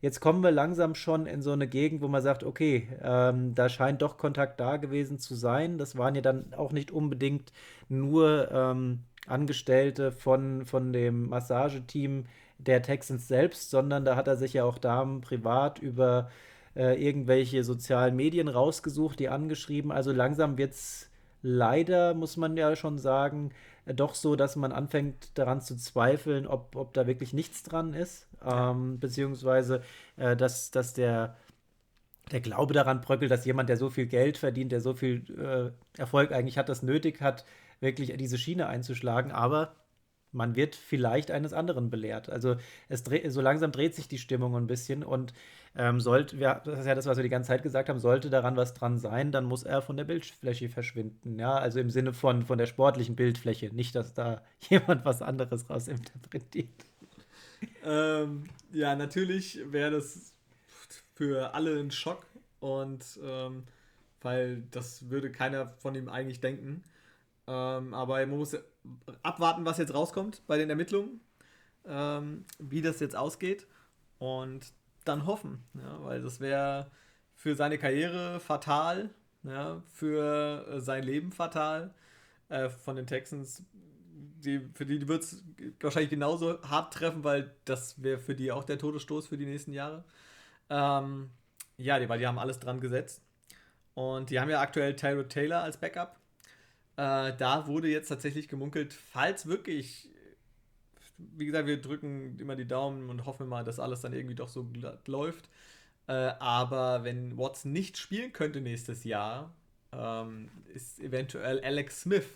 Jetzt 0.00 0.20
kommen 0.20 0.42
wir 0.42 0.50
langsam 0.50 0.94
schon 0.94 1.26
in 1.26 1.40
so 1.42 1.52
eine 1.52 1.66
Gegend, 1.66 2.02
wo 2.02 2.08
man 2.08 2.22
sagt, 2.22 2.44
okay, 2.44 2.88
ähm, 3.02 3.54
da 3.54 3.68
scheint 3.68 4.02
doch 4.02 4.18
Kontakt 4.18 4.60
da 4.60 4.76
gewesen 4.76 5.18
zu 5.18 5.34
sein. 5.34 5.78
Das 5.78 5.96
waren 5.96 6.14
ja 6.14 6.20
dann 6.20 6.52
auch 6.54 6.72
nicht 6.72 6.90
unbedingt 6.90 7.52
nur 7.88 8.50
ähm, 8.52 9.00
Angestellte 9.26 10.12
von, 10.12 10.66
von 10.66 10.92
dem 10.92 11.28
Massageteam 11.28 12.26
der 12.58 12.82
Texans 12.82 13.28
selbst, 13.28 13.70
sondern 13.70 14.04
da 14.04 14.16
hat 14.16 14.28
er 14.28 14.36
sich 14.36 14.52
ja 14.54 14.64
auch 14.64 14.78
Damen 14.78 15.20
privat 15.20 15.78
über 15.78 16.30
äh, 16.74 17.02
irgendwelche 17.02 17.64
sozialen 17.64 18.16
Medien 18.16 18.48
rausgesucht, 18.48 19.18
die 19.18 19.28
angeschrieben. 19.28 19.90
Also 19.92 20.12
langsam 20.12 20.58
wird 20.58 20.72
es 20.74 21.10
leider, 21.42 22.14
muss 22.14 22.36
man 22.36 22.56
ja 22.56 22.76
schon 22.76 22.98
sagen, 22.98 23.50
doch 23.94 24.14
so, 24.14 24.36
dass 24.36 24.56
man 24.56 24.72
anfängt 24.72 25.38
daran 25.38 25.60
zu 25.60 25.76
zweifeln, 25.76 26.46
ob, 26.46 26.74
ob 26.74 26.92
da 26.94 27.06
wirklich 27.06 27.32
nichts 27.32 27.62
dran 27.62 27.94
ist. 27.94 28.28
Ähm, 28.44 28.98
beziehungsweise, 28.98 29.82
äh, 30.16 30.36
dass, 30.36 30.70
dass 30.70 30.92
der, 30.92 31.36
der 32.32 32.40
Glaube 32.40 32.74
daran 32.74 33.00
bröckelt, 33.00 33.30
dass 33.30 33.44
jemand, 33.44 33.68
der 33.68 33.76
so 33.76 33.90
viel 33.90 34.06
Geld 34.06 34.38
verdient, 34.38 34.72
der 34.72 34.80
so 34.80 34.94
viel 34.94 35.24
äh, 35.38 35.98
Erfolg 36.00 36.32
eigentlich 36.32 36.58
hat, 36.58 36.68
das 36.68 36.82
nötig 36.82 37.20
hat, 37.20 37.44
wirklich 37.80 38.16
diese 38.16 38.38
Schiene 38.38 38.66
einzuschlagen. 38.66 39.30
Aber 39.30 39.76
man 40.32 40.56
wird 40.56 40.74
vielleicht 40.74 41.30
eines 41.30 41.52
anderen 41.52 41.88
belehrt. 41.90 42.28
Also 42.28 42.56
es 42.88 43.04
so 43.28 43.40
langsam 43.40 43.72
dreht 43.72 43.94
sich 43.94 44.08
die 44.08 44.18
Stimmung 44.18 44.56
ein 44.56 44.66
bisschen 44.66 45.04
und 45.04 45.32
ähm, 45.76 46.00
sollte, 46.00 46.36
ja, 46.36 46.60
das 46.64 46.80
ist 46.80 46.86
ja 46.86 46.94
das, 46.94 47.06
was 47.06 47.18
wir 47.18 47.22
die 47.22 47.28
ganze 47.28 47.48
Zeit 47.48 47.62
gesagt 47.62 47.88
haben, 47.88 47.98
sollte 47.98 48.30
daran 48.30 48.56
was 48.56 48.72
dran 48.72 48.98
sein, 48.98 49.30
dann 49.30 49.44
muss 49.44 49.62
er 49.62 49.82
von 49.82 49.96
der 49.96 50.04
Bildfläche 50.04 50.68
verschwinden. 50.68 51.38
Ja, 51.38 51.54
also 51.54 51.80
im 51.80 51.90
Sinne 51.90 52.14
von, 52.14 52.42
von 52.42 52.56
der 52.56 52.66
sportlichen 52.66 53.14
Bildfläche, 53.14 53.74
nicht, 53.74 53.94
dass 53.94 54.14
da 54.14 54.42
jemand 54.68 55.04
was 55.04 55.20
anderes 55.20 55.68
rausinterpretiert. 55.68 56.70
ähm, 57.84 58.44
ja, 58.72 58.96
natürlich 58.96 59.60
wäre 59.70 59.92
das 59.92 60.34
für 61.14 61.54
alle 61.54 61.78
ein 61.78 61.90
Schock 61.90 62.26
und 62.60 63.04
ähm, 63.22 63.64
weil 64.22 64.62
das 64.70 65.10
würde 65.10 65.30
keiner 65.30 65.74
von 65.78 65.94
ihm 65.94 66.08
eigentlich 66.08 66.40
denken. 66.40 66.82
Ähm, 67.46 67.94
aber 67.94 68.26
man 68.26 68.38
muss 68.38 68.56
abwarten, 69.22 69.64
was 69.64 69.78
jetzt 69.78 69.94
rauskommt 69.94 70.42
bei 70.46 70.58
den 70.58 70.70
Ermittlungen, 70.70 71.20
ähm, 71.84 72.44
wie 72.58 72.82
das 72.82 72.98
jetzt 73.00 73.14
ausgeht 73.14 73.66
und 74.18 74.72
dann 75.08 75.26
hoffen, 75.26 75.64
ja, 75.74 76.04
weil 76.04 76.22
das 76.22 76.40
wäre 76.40 76.90
für 77.34 77.54
seine 77.54 77.78
Karriere 77.78 78.40
fatal, 78.40 79.10
ja, 79.42 79.82
für 79.92 80.66
äh, 80.68 80.80
sein 80.80 81.04
Leben 81.04 81.32
fatal. 81.32 81.94
Äh, 82.48 82.68
von 82.68 82.96
den 82.96 83.06
Texans, 83.06 83.64
die, 83.74 84.60
für 84.74 84.86
die 84.86 85.08
wird 85.08 85.22
es 85.24 85.44
wahrscheinlich 85.80 86.10
genauso 86.10 86.62
hart 86.62 86.94
treffen, 86.94 87.24
weil 87.24 87.52
das 87.64 88.02
wäre 88.02 88.18
für 88.18 88.34
die 88.34 88.52
auch 88.52 88.64
der 88.64 88.78
Todesstoß 88.78 89.26
für 89.28 89.36
die 89.36 89.46
nächsten 89.46 89.72
Jahre. 89.72 90.04
Ähm, 90.70 91.30
ja, 91.78 91.98
die, 91.98 92.08
weil 92.08 92.18
die 92.18 92.26
haben 92.26 92.38
alles 92.38 92.60
dran 92.60 92.80
gesetzt. 92.80 93.22
Und 93.94 94.30
die 94.30 94.40
haben 94.40 94.50
ja 94.50 94.60
aktuell 94.60 94.94
Tyro 94.96 95.24
Taylor 95.24 95.62
als 95.62 95.78
Backup. 95.78 96.16
Äh, 96.96 97.36
da 97.36 97.66
wurde 97.66 97.88
jetzt 97.88 98.08
tatsächlich 98.08 98.48
gemunkelt, 98.48 98.92
falls 98.94 99.46
wirklich, 99.46 100.08
wie 101.18 101.46
gesagt, 101.46 101.66
wir 101.66 101.80
drücken 101.80 102.38
immer 102.38 102.56
die 102.56 102.66
Daumen 102.66 103.10
und 103.10 103.26
hoffen 103.26 103.48
mal, 103.48 103.64
dass 103.64 103.78
alles 103.78 104.00
dann 104.00 104.12
irgendwie 104.12 104.34
doch 104.34 104.48
so 104.48 104.64
glatt 104.64 105.08
läuft. 105.08 105.48
Äh, 106.08 106.12
aber 106.12 107.04
wenn 107.04 107.36
Watson 107.36 107.72
nicht 107.72 107.98
spielen 107.98 108.32
könnte 108.32 108.60
nächstes 108.60 109.04
Jahr, 109.04 109.54
ähm, 109.92 110.50
ist 110.74 111.00
eventuell 111.00 111.60
Alex 111.60 112.02
Smith 112.02 112.26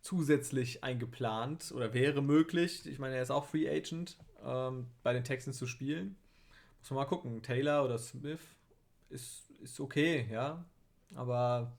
zusätzlich 0.00 0.84
eingeplant 0.84 1.72
oder 1.74 1.92
wäre 1.92 2.22
möglich. 2.22 2.86
Ich 2.86 2.98
meine, 2.98 3.16
er 3.16 3.22
ist 3.22 3.30
auch 3.30 3.46
Free 3.46 3.68
Agent, 3.68 4.16
ähm, 4.44 4.86
bei 5.02 5.12
den 5.12 5.24
Texans 5.24 5.58
zu 5.58 5.66
spielen. 5.66 6.16
Muss 6.80 6.90
man 6.90 6.98
mal 6.98 7.04
gucken. 7.06 7.42
Taylor 7.42 7.84
oder 7.84 7.98
Smith 7.98 8.40
ist, 9.10 9.50
ist 9.62 9.80
okay, 9.80 10.26
ja. 10.30 10.64
Aber 11.14 11.72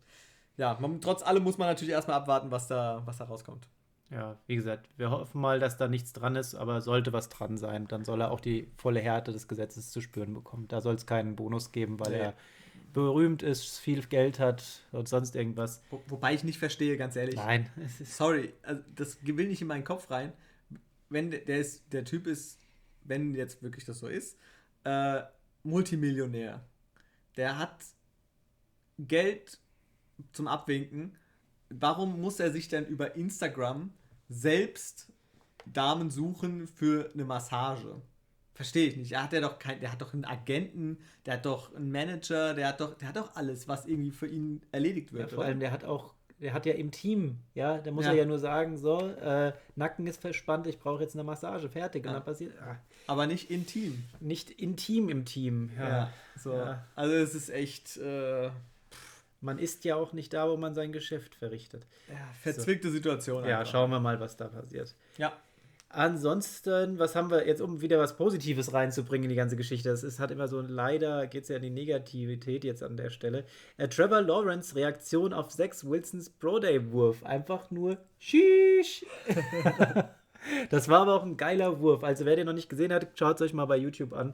ja, 0.58 0.78
man, 0.80 0.99
trotz 1.01 1.24
allem 1.24 1.43
muss 1.43 1.58
man 1.58 1.68
natürlich 1.68 1.93
erstmal 1.93 2.18
abwarten, 2.18 2.51
was 2.51 2.68
da, 2.68 3.01
was 3.05 3.18
da 3.18 3.26
rauskommt. 3.26 3.68
Ja, 4.10 4.38
wie 4.47 4.55
gesagt, 4.55 4.89
wir 4.95 5.12
hoffen 5.12 5.41
mal, 5.41 5.60
dass 5.60 5.76
da 5.76 5.88
nichts 5.88 6.14
dran 6.14 6.38
ist, 6.38 6.55
aber 6.55 6.80
sollte 6.80 7.12
was 7.12 7.28
dran 7.28 7.58
sein, 7.58 7.88
dann 7.88 8.05
soll 8.05 8.22
er 8.22 8.32
auch 8.32 8.39
die 8.39 8.72
volle 8.78 9.01
Härte 9.01 9.34
des 9.34 9.47
Gesetzes 9.49 9.91
zu 9.91 9.99
spüren 9.99 10.34
bekommen. 10.34 10.68
Da 10.70 10.80
soll 10.80 10.95
es 10.95 11.05
keinen 11.05 11.36
Bonus 11.36 11.74
geben, 11.74 11.99
weil 11.99 12.12
nee. 12.12 12.20
er 12.20 12.34
berühmt 12.93 13.43
ist, 13.43 13.78
viel 13.78 14.01
Geld 14.05 14.39
hat 14.39 14.86
und 14.93 15.10
sonst 15.10 15.36
irgendwas. 15.36 15.84
Wo, 15.89 16.01
wobei 16.08 16.34
ich 16.34 16.43
nicht 16.43 16.58
verstehe, 16.58 16.95
ganz 16.95 17.16
ehrlich. 17.18 17.36
Nein. 17.36 17.70
Sorry, 18.03 18.53
also 18.64 18.82
das 18.95 19.18
will 19.26 19.47
nicht 19.47 19.62
in 19.62 19.68
meinen 19.68 19.84
Kopf 19.84 20.10
rein. 20.10 20.32
Wenn 21.10 21.30
der, 21.30 21.41
der, 21.41 21.60
ist, 21.60 21.91
der 21.91 22.05
Typ 22.05 22.28
ist, 22.28 22.60
wenn 23.03 23.36
jetzt 23.36 23.62
wirklich 23.62 23.84
das 23.84 23.99
so 23.99 24.08
ist, 24.08 24.38
äh, 24.86 25.22
Multimillionär. 25.64 26.64
Der 27.36 27.58
hat 27.58 27.84
Geld 28.97 29.60
zum 30.32 30.47
Abwinken 30.47 31.16
warum 31.70 32.22
muss 32.22 32.39
er 32.39 32.51
sich 32.51 32.68
denn 32.68 32.86
über 32.86 33.15
Instagram 33.15 33.91
selbst 34.30 35.11
Damen 35.65 36.09
suchen 36.09 36.68
für 36.68 37.11
eine 37.13 37.26
Massage? 37.26 38.01
Verstehe 38.53 38.88
ich 38.88 38.97
nicht. 38.97 39.11
Er 39.11 39.24
hat 39.24 39.34
ja 39.34 39.41
doch 39.41 39.59
kein, 39.59 39.80
der 39.82 39.91
hat 39.91 40.01
doch 40.01 40.13
einen 40.13 40.26
Agenten, 40.26 40.97
der 41.26 41.36
hat 41.36 41.45
doch 41.45 41.76
einen 41.76 41.91
Manager, 41.91 42.55
der 42.55 42.70
hat 42.70 42.82
doch, 42.82 42.95
der 42.95 43.09
hat 43.09 43.15
doch 43.15 43.36
alles, 43.36 43.68
was 43.68 43.86
irgendwie 43.86 44.09
für 44.09 44.26
ihn 44.26 44.61
erledigt 44.72 45.13
wird. 45.13 45.30
Ja, 45.30 45.36
vor 45.36 45.39
oder? 45.39 45.49
allem, 45.49 45.59
der 45.59 45.72
hat 45.72 45.84
auch, 45.84 46.15
der 46.39 46.53
hat 46.53 46.65
ja 46.65 46.74
im 46.74 46.89
Team, 46.89 47.38
ja, 47.53 47.78
da 47.78 47.91
muss 47.91 48.05
ja. 48.05 48.11
er 48.11 48.18
ja 48.18 48.26
nur 48.26 48.39
sagen, 48.39 48.76
so, 48.76 48.99
äh, 48.99 49.53
Nacken 49.76 50.07
ist 50.07 50.20
verspannt, 50.22 50.65
ich 50.65 50.80
brauche 50.80 51.03
jetzt 51.03 51.15
eine 51.15 51.24
Massage, 51.24 51.70
fertig. 51.70 52.05
Ja. 52.05 52.09
Und 52.09 52.15
dann 52.15 52.26
passiert. 52.26 52.53
Ah. 52.59 52.78
Aber 53.05 53.28
nicht 53.28 53.51
intim. 53.51 54.03
Nicht 54.20 54.49
intim 54.49 55.09
im 55.09 55.26
Team, 55.26 55.70
ja. 55.78 56.11
so. 56.36 56.53
Also 56.95 57.13
es 57.13 57.36
ist 57.36 57.49
echt. 57.51 57.97
Äh, 57.97 58.49
man 59.42 59.60
ist 59.60 59.86
ja 59.86 59.96
auch 59.96 60.14
nicht 60.14 60.34
da, 60.34 60.50
wo 60.50 60.58
man 60.58 60.74
sein 60.74 60.92
Geschäft 60.92 61.36
verrichtet. 61.36 61.86
Ja, 62.10 62.16
verzwickte 62.42 62.88
so. 62.88 62.94
Situation. 62.94 63.44
Einfach. 63.44 63.50
Ja, 63.50 63.66
schauen 63.66 63.92
wir 63.92 64.00
mal, 64.00 64.20
was 64.20 64.38
da 64.38 64.48
passiert. 64.48 64.96
Ja. 65.18 65.34
Ansonsten, 65.90 67.00
was 67.00 67.16
haben 67.16 67.32
wir 67.32 67.48
jetzt, 67.48 67.62
um 67.62 67.82
wieder 67.82 67.98
was 67.98 68.18
Positives 68.18 68.74
reinzubringen 68.74 69.24
in 69.24 69.30
die 69.30 69.36
ganze 69.36 69.56
Geschichte? 69.56 69.90
Es 69.90 70.04
ist, 70.04 70.20
hat 70.20 70.32
immer 70.32 70.50
so, 70.50 70.60
leider 70.60 71.28
geht 71.28 71.44
es 71.44 71.50
ja 71.50 71.56
in 71.56 71.62
die 71.62 71.70
Negativität 71.70 72.66
jetzt 72.66 72.84
an 72.84 72.98
der 72.98 73.10
Stelle. 73.10 73.46
Äh, 73.78 73.88
Trevor 73.88 74.22
Lawrence 74.22 74.76
Reaktion 74.76 75.32
auf 75.32 75.50
Sex 75.50 75.90
Wilsons 75.90 76.30
Pro 76.30 76.60
Day 76.60 76.92
Wurf. 76.92 77.24
Einfach 77.24 77.72
nur 77.72 77.98
Shish. 78.20 79.06
das 80.70 80.90
war 80.90 81.04
aber 81.04 81.16
auch 81.16 81.24
ein 81.24 81.38
geiler 81.38 81.80
Wurf. 81.80 82.04
Also, 82.04 82.26
wer 82.26 82.36
den 82.36 82.48
noch 82.48 82.54
nicht 82.54 82.70
gesehen 82.70 82.92
hat, 82.92 83.08
schaut 83.18 83.38
es 83.38 83.42
euch 83.44 83.54
mal 83.54 83.66
bei 83.66 83.78
YouTube 83.78 84.12
an. 84.12 84.34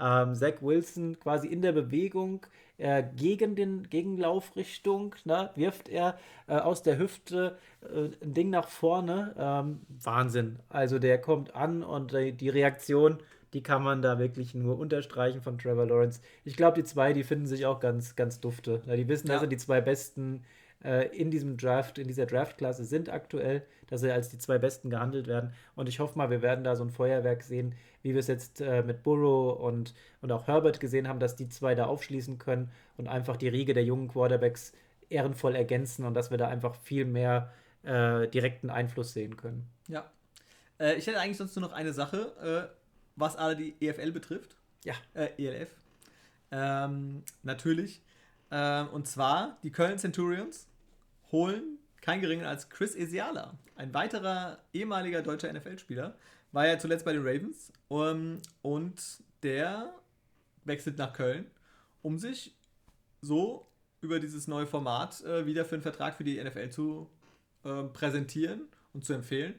Ähm, 0.00 0.34
Zach 0.34 0.60
Wilson 0.60 1.18
quasi 1.20 1.48
in 1.48 1.62
der 1.62 1.72
Bewegung 1.72 2.46
äh, 2.78 3.04
gegen 3.14 3.54
den 3.54 3.88
Gegenlaufrichtung, 3.88 5.14
ne, 5.24 5.50
wirft 5.54 5.88
er 5.88 6.18
äh, 6.48 6.56
aus 6.56 6.82
der 6.82 6.98
Hüfte 6.98 7.56
äh, 7.82 8.10
ein 8.24 8.34
Ding 8.34 8.50
nach 8.50 8.68
vorne. 8.68 9.34
Ähm, 9.38 9.80
Wahnsinn. 10.02 10.58
Also 10.68 10.98
der 10.98 11.20
kommt 11.20 11.54
an 11.54 11.82
und 11.84 12.12
die 12.12 12.48
Reaktion, 12.48 13.18
die 13.52 13.62
kann 13.62 13.84
man 13.84 14.02
da 14.02 14.18
wirklich 14.18 14.54
nur 14.54 14.78
unterstreichen 14.78 15.40
von 15.40 15.58
Trevor 15.58 15.86
Lawrence. 15.86 16.20
Ich 16.44 16.56
glaube, 16.56 16.82
die 16.82 16.84
zwei, 16.84 17.12
die 17.12 17.22
finden 17.22 17.46
sich 17.46 17.64
auch 17.66 17.78
ganz, 17.78 18.16
ganz 18.16 18.40
dufte. 18.40 18.82
Die 18.86 19.08
wissen, 19.08 19.28
ja. 19.28 19.34
also 19.34 19.46
die 19.46 19.56
zwei 19.56 19.80
besten 19.80 20.42
äh, 20.84 21.06
in 21.16 21.30
diesem 21.30 21.56
Draft, 21.56 21.98
in 21.98 22.08
dieser 22.08 22.26
Draftklasse 22.26 22.84
sind 22.84 23.08
aktuell, 23.08 23.62
dass 23.94 24.00
sie 24.00 24.10
als 24.10 24.28
die 24.28 24.38
zwei 24.38 24.58
Besten 24.58 24.90
gehandelt 24.90 25.28
werden. 25.28 25.52
Und 25.76 25.88
ich 25.88 26.00
hoffe 26.00 26.18
mal, 26.18 26.28
wir 26.28 26.42
werden 26.42 26.64
da 26.64 26.74
so 26.74 26.82
ein 26.82 26.90
Feuerwerk 26.90 27.44
sehen, 27.44 27.76
wie 28.02 28.12
wir 28.12 28.18
es 28.18 28.26
jetzt 28.26 28.60
äh, 28.60 28.82
mit 28.82 29.04
Burrow 29.04 29.56
und, 29.60 29.94
und 30.20 30.32
auch 30.32 30.48
Herbert 30.48 30.80
gesehen 30.80 31.06
haben, 31.06 31.20
dass 31.20 31.36
die 31.36 31.48
zwei 31.48 31.76
da 31.76 31.86
aufschließen 31.86 32.38
können 32.38 32.72
und 32.96 33.06
einfach 33.06 33.36
die 33.36 33.46
Riege 33.46 33.72
der 33.72 33.84
jungen 33.84 34.08
Quarterbacks 34.08 34.72
ehrenvoll 35.10 35.54
ergänzen 35.54 36.04
und 36.04 36.14
dass 36.14 36.32
wir 36.32 36.38
da 36.38 36.48
einfach 36.48 36.74
viel 36.74 37.04
mehr 37.04 37.52
äh, 37.84 38.26
direkten 38.26 38.68
Einfluss 38.68 39.12
sehen 39.12 39.36
können. 39.36 39.68
Ja. 39.86 40.10
Äh, 40.80 40.94
ich 40.94 41.06
hätte 41.06 41.20
eigentlich 41.20 41.36
sonst 41.36 41.54
nur 41.54 41.68
noch 41.68 41.72
eine 41.72 41.92
Sache, 41.92 42.68
äh, 42.72 42.76
was 43.14 43.36
alle 43.36 43.54
die 43.54 43.76
EFL 43.80 44.10
betrifft. 44.10 44.56
Ja. 44.82 44.94
Äh, 45.14 45.28
ELF. 45.38 45.70
Ähm, 46.50 47.22
natürlich. 47.44 48.02
Ähm, 48.50 48.88
und 48.88 49.06
zwar 49.06 49.56
die 49.62 49.70
Köln 49.70 49.98
Centurions 49.98 50.66
holen 51.30 51.78
kein 52.00 52.20
geringer 52.20 52.48
als 52.48 52.68
Chris 52.68 52.96
Esiala, 52.96 53.54
ein 53.76 53.92
weiterer 53.94 54.58
ehemaliger 54.72 55.22
deutscher 55.22 55.52
NFL-Spieler, 55.52 56.16
war 56.52 56.66
ja 56.66 56.78
zuletzt 56.78 57.04
bei 57.04 57.12
den 57.12 57.26
Ravens 57.26 57.72
um, 57.88 58.00
ähm, 58.00 58.42
und 58.62 59.22
der 59.42 59.92
wechselt 60.64 60.98
nach 60.98 61.12
Köln, 61.12 61.50
um 62.02 62.18
sich 62.18 62.54
so 63.20 63.66
über 64.00 64.20
dieses 64.20 64.46
neue 64.46 64.66
Format 64.66 65.22
äh, 65.24 65.46
wieder 65.46 65.64
für 65.64 65.74
einen 65.74 65.82
Vertrag 65.82 66.16
für 66.16 66.24
die 66.24 66.42
NFL 66.42 66.70
zu 66.70 67.10
äh, 67.64 67.82
präsentieren 67.84 68.68
und 68.92 69.04
zu 69.04 69.14
empfehlen. 69.14 69.54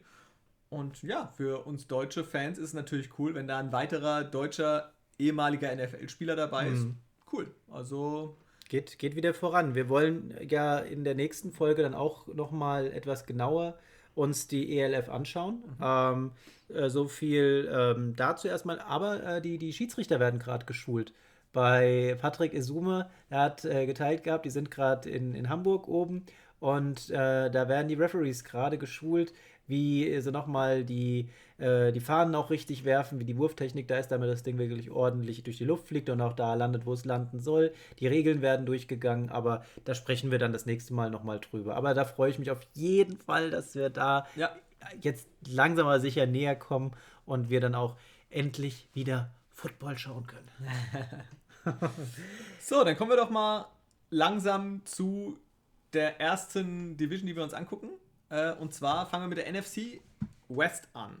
Und 0.68 1.02
ja, 1.02 1.28
für 1.36 1.66
uns 1.66 1.86
deutsche 1.86 2.24
Fans 2.24 2.58
ist 2.58 2.68
es 2.68 2.74
natürlich 2.74 3.18
cool, 3.18 3.34
wenn 3.34 3.46
da 3.46 3.58
ein 3.58 3.72
weiterer 3.72 4.24
deutscher 4.24 4.92
ehemaliger 5.18 5.74
NFL-Spieler 5.74 6.36
dabei 6.36 6.68
ist. 6.68 6.84
Mhm. 6.84 6.96
Cool. 7.32 7.54
Also 7.70 8.36
Geht, 8.68 8.98
geht 8.98 9.14
wieder 9.14 9.32
voran. 9.32 9.76
Wir 9.76 9.88
wollen 9.88 10.36
ja 10.48 10.78
in 10.78 11.04
der 11.04 11.14
nächsten 11.14 11.52
Folge 11.52 11.82
dann 11.82 11.94
auch 11.94 12.26
nochmal 12.26 12.88
etwas 12.88 13.24
genauer 13.24 13.78
uns 14.16 14.48
die 14.48 14.76
ELF 14.78 15.08
anschauen. 15.08 15.62
Mhm. 15.78 15.84
Ähm, 15.84 16.30
äh, 16.68 16.88
so 16.88 17.06
viel 17.06 17.70
ähm, 17.72 18.14
dazu 18.16 18.48
erstmal. 18.48 18.80
Aber 18.80 19.22
äh, 19.22 19.40
die, 19.40 19.58
die 19.58 19.72
Schiedsrichter 19.72 20.18
werden 20.18 20.40
gerade 20.40 20.66
geschult. 20.66 21.12
Bei 21.52 22.16
Patrick 22.20 22.52
Isume, 22.52 23.08
er 23.30 23.40
hat 23.40 23.64
äh, 23.64 23.86
geteilt 23.86 24.24
gehabt, 24.24 24.44
die 24.44 24.50
sind 24.50 24.70
gerade 24.70 25.08
in, 25.08 25.34
in 25.34 25.48
Hamburg 25.48 25.88
oben 25.88 26.26
und 26.60 27.10
äh, 27.10 27.50
da 27.50 27.68
werden 27.68 27.88
die 27.88 27.94
Referees 27.94 28.44
gerade 28.44 28.76
geschult, 28.76 29.32
wie 29.66 30.20
sie 30.20 30.32
nochmal 30.32 30.84
die, 30.84 31.30
äh, 31.58 31.92
die 31.92 32.00
Fahnen 32.00 32.34
auch 32.34 32.50
richtig 32.50 32.84
werfen, 32.84 33.18
wie 33.18 33.24
die 33.24 33.36
Wurftechnik 33.36 33.88
da 33.88 33.98
ist, 33.98 34.08
damit 34.08 34.28
das 34.28 34.42
Ding 34.42 34.58
wirklich 34.58 34.90
ordentlich 34.90 35.42
durch 35.42 35.58
die 35.58 35.64
Luft 35.64 35.88
fliegt 35.88 36.08
und 36.08 36.20
auch 36.20 36.34
da 36.34 36.54
landet, 36.54 36.86
wo 36.86 36.92
es 36.92 37.04
landen 37.04 37.40
soll. 37.40 37.72
Die 37.98 38.06
Regeln 38.06 38.42
werden 38.42 38.66
durchgegangen, 38.66 39.30
aber 39.30 39.64
da 39.84 39.94
sprechen 39.94 40.30
wir 40.30 40.38
dann 40.38 40.52
das 40.52 40.66
nächste 40.66 40.94
Mal 40.94 41.10
nochmal 41.10 41.40
drüber. 41.40 41.76
Aber 41.76 41.94
da 41.94 42.04
freue 42.04 42.30
ich 42.30 42.38
mich 42.38 42.50
auf 42.50 42.60
jeden 42.74 43.16
Fall, 43.18 43.50
dass 43.50 43.74
wir 43.74 43.90
da 43.90 44.26
ja. 44.36 44.50
jetzt 45.00 45.28
langsam 45.46 45.86
aber 45.86 46.00
sicher 46.00 46.26
näher 46.26 46.56
kommen 46.56 46.92
und 47.24 47.50
wir 47.50 47.60
dann 47.60 47.74
auch 47.74 47.96
endlich 48.30 48.88
wieder 48.92 49.30
Football 49.50 49.98
schauen 49.98 50.26
können. 50.26 50.50
so, 52.60 52.84
dann 52.84 52.96
kommen 52.96 53.10
wir 53.10 53.16
doch 53.16 53.30
mal 53.30 53.66
langsam 54.10 54.82
zu 54.84 55.38
der 55.92 56.20
ersten 56.20 56.96
Division, 56.96 57.26
die 57.26 57.34
wir 57.34 57.42
uns 57.42 57.54
angucken. 57.54 57.88
Äh, 58.36 58.52
und 58.52 58.74
zwar 58.74 59.06
fangen 59.08 59.24
wir 59.24 59.36
mit 59.36 59.38
der 59.38 59.50
NFC 59.50 60.00
West 60.48 60.88
an. 60.92 61.16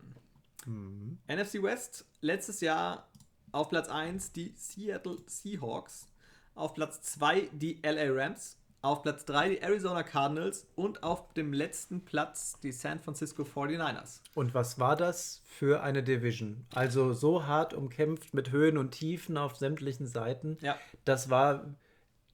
Mhm. 0.66 1.18
NFC 1.28 1.62
West, 1.62 2.04
letztes 2.20 2.60
Jahr 2.60 3.08
auf 3.52 3.70
Platz 3.70 3.88
1 3.88 4.32
die 4.32 4.52
Seattle 4.56 5.18
Seahawks, 5.26 6.08
auf 6.54 6.74
Platz 6.74 7.00
2 7.02 7.48
die 7.52 7.80
LA 7.82 8.10
Rams, 8.10 8.58
auf 8.82 9.02
Platz 9.02 9.24
3 9.24 9.48
die 9.48 9.58
Arizona 9.62 10.02
Cardinals 10.02 10.66
und 10.74 11.02
auf 11.02 11.32
dem 11.32 11.52
letzten 11.52 12.04
Platz 12.04 12.60
die 12.62 12.72
San 12.72 13.00
Francisco 13.00 13.44
49ers. 13.44 14.20
Und 14.34 14.52
was 14.52 14.78
war 14.78 14.96
das 14.96 15.40
für 15.46 15.82
eine 15.82 16.02
Division? 16.02 16.66
Also 16.74 17.14
so 17.14 17.46
hart 17.46 17.72
umkämpft 17.72 18.34
mit 18.34 18.50
Höhen 18.50 18.76
und 18.76 18.90
Tiefen 18.90 19.38
auf 19.38 19.56
sämtlichen 19.56 20.06
Seiten. 20.06 20.58
Ja. 20.60 20.76
Das 21.04 21.30
war 21.30 21.74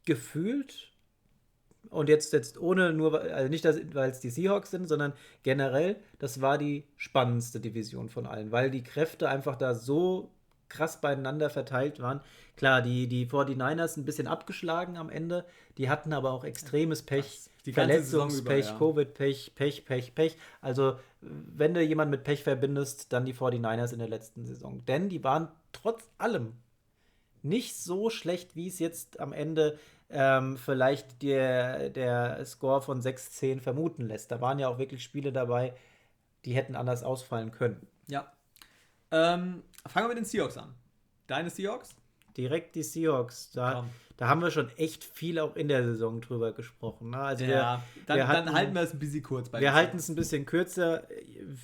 gefühlt 0.05 0.92
und 1.91 2.09
jetzt, 2.09 2.33
jetzt 2.33 2.61
ohne 2.61 2.93
nur, 2.93 3.21
also 3.21 3.49
nicht, 3.49 3.65
weil 3.95 4.11
es 4.11 4.21
die 4.21 4.31
Seahawks 4.31 4.71
sind, 4.71 4.89
sondern 4.89 5.13
generell, 5.43 5.97
das 6.19 6.41
war 6.41 6.59
die 6.59 6.85
spannendste 6.97 7.61
Division 7.61 8.09
von 8.09 8.27
allen, 8.27 8.53
weil 8.53 8.71
die 8.71 8.83
Kräfte 8.83 9.29
einfach 9.29 9.57
da 9.57 9.75
so 9.75 10.31
krass 10.69 11.01
beieinander 11.01 11.51
verteilt 11.51 12.01
waren. 12.01 12.21
Klar, 12.57 12.83
die, 12.83 13.07
die 13.07 13.27
49ers 13.27 13.99
ein 13.99 14.05
bisschen 14.05 14.27
abgeschlagen 14.27 14.97
am 14.97 15.11
Ende, 15.11 15.45
die 15.77 15.89
hatten 15.89 16.13
aber 16.13 16.33
auch 16.33 16.45
extremes 16.45 17.03
Pech. 17.03 17.51
Die 17.67 17.73
Verletzungspech, 17.73 18.67
ja. 18.67 18.79
Covid-Pech, 18.79 19.53
Pech, 19.55 19.85
Pech, 19.85 20.15
Pech. 20.15 20.37
Also, 20.61 20.97
wenn 21.21 21.75
du 21.75 21.83
jemanden 21.83 22.11
mit 22.11 22.25
Pech 22.25 22.43
verbindest, 22.43 23.13
dann 23.13 23.25
die 23.25 23.35
49ers 23.35 23.93
in 23.93 24.01
der 24.01 24.09
letzten 24.09 24.45
Saison. 24.47 24.85
Denn 24.87 25.09
die 25.09 25.23
waren 25.23 25.49
trotz 25.73 26.03
allem 26.19 26.55
nicht 27.43 27.77
so 27.77 28.11
schlecht, 28.11 28.57
wie 28.57 28.67
es 28.67 28.79
jetzt 28.79 29.21
am 29.21 29.33
Ende 29.33 29.79
ähm, 30.13 30.57
vielleicht 30.57 31.23
der, 31.23 31.91
der 31.91 32.45
Score 32.45 32.83
von 32.83 33.01
6-10 33.01 33.61
vermuten 33.61 34.07
lässt. 34.07 34.31
Da 34.31 34.41
waren 34.41 34.59
ja 34.59 34.69
auch 34.69 34.79
wirklich 34.79 35.03
Spiele 35.03 35.33
dabei, 35.33 35.75
die 36.45 36.55
hätten 36.55 36.77
anders 36.77 37.03
ausfallen 37.03 37.51
können. 37.51 37.87
Ja. 38.09 38.33
Ähm, 39.11 39.63
fangen 39.87 40.05
wir 40.05 40.09
mit 40.09 40.19
den 40.19 40.25
Seahawks 40.25 40.57
an. 40.57 40.75
Deine 41.27 41.51
Seahawks? 41.51 41.95
direkt 42.37 42.75
die 42.75 42.83
Seahawks. 42.83 43.51
Da, 43.53 43.85
da 44.17 44.29
haben 44.29 44.41
wir 44.41 44.51
schon 44.51 44.71
echt 44.77 45.05
viel 45.05 45.39
auch 45.39 45.57
in 45.57 45.69
der 45.69 45.85
Saison 45.85 46.21
drüber 46.21 46.53
gesprochen. 46.53 47.11
Ne? 47.11 47.19
Also 47.19 47.45
ja, 47.45 47.83
wir, 47.95 48.03
dann, 48.07 48.17
wir 48.17 48.29
hatten, 48.29 48.47
dann, 48.47 48.55
halten 48.55 48.75
wir 48.75 48.83
es 48.83 48.93
ein 48.93 48.99
bisschen 48.99 49.23
kurz. 49.23 49.49
Bei 49.49 49.61
wir 49.61 49.73
halten 49.73 49.97
es 49.97 50.09
ein 50.09 50.15
bisschen 50.15 50.47
kürzer. 50.47 51.05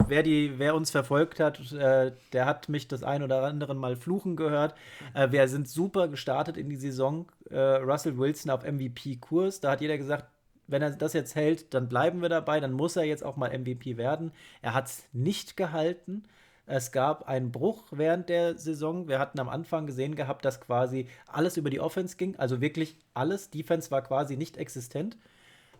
Wer, 0.06 0.22
die, 0.22 0.58
wer 0.58 0.74
uns 0.74 0.90
verfolgt 0.90 1.40
hat, 1.40 1.72
äh, 1.72 2.12
der 2.32 2.46
hat 2.46 2.68
mich 2.68 2.88
das 2.88 3.02
ein 3.02 3.22
oder 3.22 3.42
andere 3.42 3.74
Mal 3.74 3.96
fluchen 3.96 4.36
gehört. 4.36 4.74
Äh, 5.14 5.30
wir 5.30 5.46
sind 5.48 5.68
super 5.68 6.08
gestartet 6.08 6.56
in 6.56 6.68
die 6.68 6.76
Saison. 6.76 7.30
Äh, 7.50 7.58
Russell 7.58 8.18
Wilson 8.18 8.50
auf 8.50 8.64
MVP-Kurs. 8.64 9.60
Da 9.60 9.72
hat 9.72 9.80
jeder 9.80 9.98
gesagt, 9.98 10.26
wenn 10.66 10.82
er 10.82 10.90
das 10.90 11.14
jetzt 11.14 11.34
hält, 11.34 11.72
dann 11.74 11.88
bleiben 11.88 12.22
wir 12.22 12.28
dabei. 12.28 12.60
Dann 12.60 12.72
muss 12.72 12.96
er 12.96 13.04
jetzt 13.04 13.24
auch 13.24 13.36
mal 13.36 13.56
MVP 13.56 13.96
werden. 13.96 14.32
Er 14.62 14.74
hat 14.74 14.86
es 14.86 15.04
nicht 15.12 15.56
gehalten. 15.56 16.24
Es 16.66 16.92
gab 16.92 17.26
einen 17.26 17.50
Bruch 17.50 17.86
während 17.90 18.28
der 18.28 18.58
Saison. 18.58 19.08
Wir 19.08 19.18
hatten 19.18 19.40
am 19.40 19.48
Anfang 19.48 19.86
gesehen 19.86 20.14
gehabt, 20.14 20.44
dass 20.44 20.60
quasi 20.60 21.08
alles 21.26 21.56
über 21.56 21.70
die 21.70 21.80
Offense 21.80 22.16
ging, 22.18 22.36
also 22.36 22.60
wirklich 22.60 22.98
alles. 23.14 23.48
Defense 23.48 23.90
war 23.90 24.02
quasi 24.02 24.36
nicht 24.36 24.58
existent. 24.58 25.16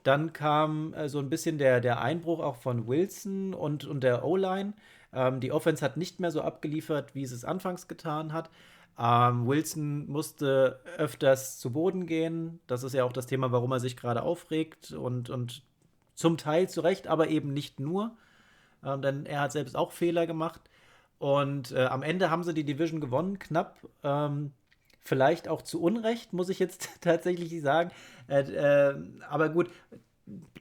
Dann 0.03 0.33
kam 0.33 0.95
äh, 0.95 1.09
so 1.11 1.19
ein 1.19 1.29
bisschen 1.29 1.59
der, 1.59 1.81
der 1.81 2.01
Einbruch 2.01 2.41
auch 2.41 2.57
von 2.57 2.87
Wilson 2.87 3.53
und, 3.53 3.85
und 3.85 4.03
der 4.03 4.25
O-Line. 4.25 4.73
Ähm, 5.13 5.41
die 5.41 5.53
Offense 5.53 5.85
hat 5.85 5.99
nicht 5.99 6.21
mehr 6.21 6.31
so 6.31 6.41
abgeliefert, 6.41 7.15
wie 7.15 7.23
es 7.23 7.33
es 7.33 7.45
anfangs 7.45 7.89
getan 7.89 8.33
hat. 8.33 8.49
Ähm, 8.99 9.47
Wilson 9.47 10.09
musste 10.09 10.81
öfters 10.97 11.59
zu 11.59 11.73
Boden 11.73 12.07
gehen. 12.07 12.61
Das 12.67 12.83
ist 12.83 12.95
ja 12.95 13.05
auch 13.05 13.13
das 13.13 13.27
Thema, 13.27 13.53
warum 13.53 13.71
er 13.73 13.81
sich 13.81 13.97
gerade 13.97 14.23
aufregt 14.23 14.93
und, 14.93 15.31
und 15.31 15.63
zum 16.15 16.37
Teil 16.37 16.69
zu 16.69 16.81
Recht, 16.81 17.07
aber 17.07 17.29
eben 17.29 17.53
nicht 17.53 17.79
nur. 17.79 18.17
Ähm, 18.85 19.03
denn 19.03 19.27
er 19.27 19.41
hat 19.43 19.53
selbst 19.53 19.77
auch 19.77 19.93
Fehler 19.93 20.27
gemacht. 20.27 20.61
Und 21.19 21.73
äh, 21.73 21.87
am 21.87 22.03
Ende 22.03 22.31
haben 22.31 22.43
sie 22.43 22.55
die 22.55 22.65
Division 22.65 23.01
gewonnen, 23.01 23.39
knapp. 23.39 23.77
Ähm, 24.03 24.53
vielleicht 25.01 25.49
auch 25.49 25.63
zu 25.63 25.81
Unrecht, 25.81 26.33
muss 26.33 26.49
ich 26.49 26.59
jetzt 26.59 26.91
tatsächlich 27.01 27.61
sagen. 27.63 27.91
Äh, 28.29 28.41
äh, 28.41 28.95
aber 29.29 29.49
gut, 29.49 29.71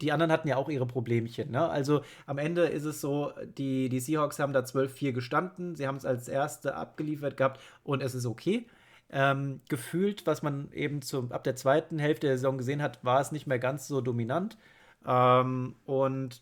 die 0.01 0.11
anderen 0.11 0.31
hatten 0.31 0.47
ja 0.47 0.57
auch 0.57 0.69
ihre 0.69 0.85
Problemchen. 0.85 1.51
Ne? 1.51 1.67
Also 1.69 2.01
am 2.25 2.37
Ende 2.37 2.63
ist 2.63 2.85
es 2.85 3.01
so, 3.01 3.31
die, 3.57 3.89
die 3.89 3.99
Seahawks 3.99 4.39
haben 4.39 4.53
da 4.53 4.61
12-4 4.61 5.11
gestanden. 5.11 5.75
Sie 5.75 5.87
haben 5.87 5.97
es 5.97 6.05
als 6.05 6.27
Erste 6.27 6.75
abgeliefert 6.75 7.37
gehabt 7.37 7.59
und 7.83 8.01
es 8.01 8.15
ist 8.15 8.25
okay. 8.25 8.67
Ähm, 9.09 9.61
gefühlt, 9.69 10.27
was 10.27 10.41
man 10.43 10.71
eben 10.73 11.01
zum, 11.01 11.31
ab 11.31 11.43
der 11.43 11.55
zweiten 11.55 11.97
Hälfte 11.99 12.27
der 12.27 12.37
Saison 12.37 12.57
gesehen 12.57 12.81
hat, 12.81 13.03
war 13.03 13.21
es 13.21 13.31
nicht 13.31 13.47
mehr 13.47 13.59
ganz 13.59 13.87
so 13.87 14.01
dominant. 14.01 14.57
Ähm, 15.05 15.75
und 15.85 16.41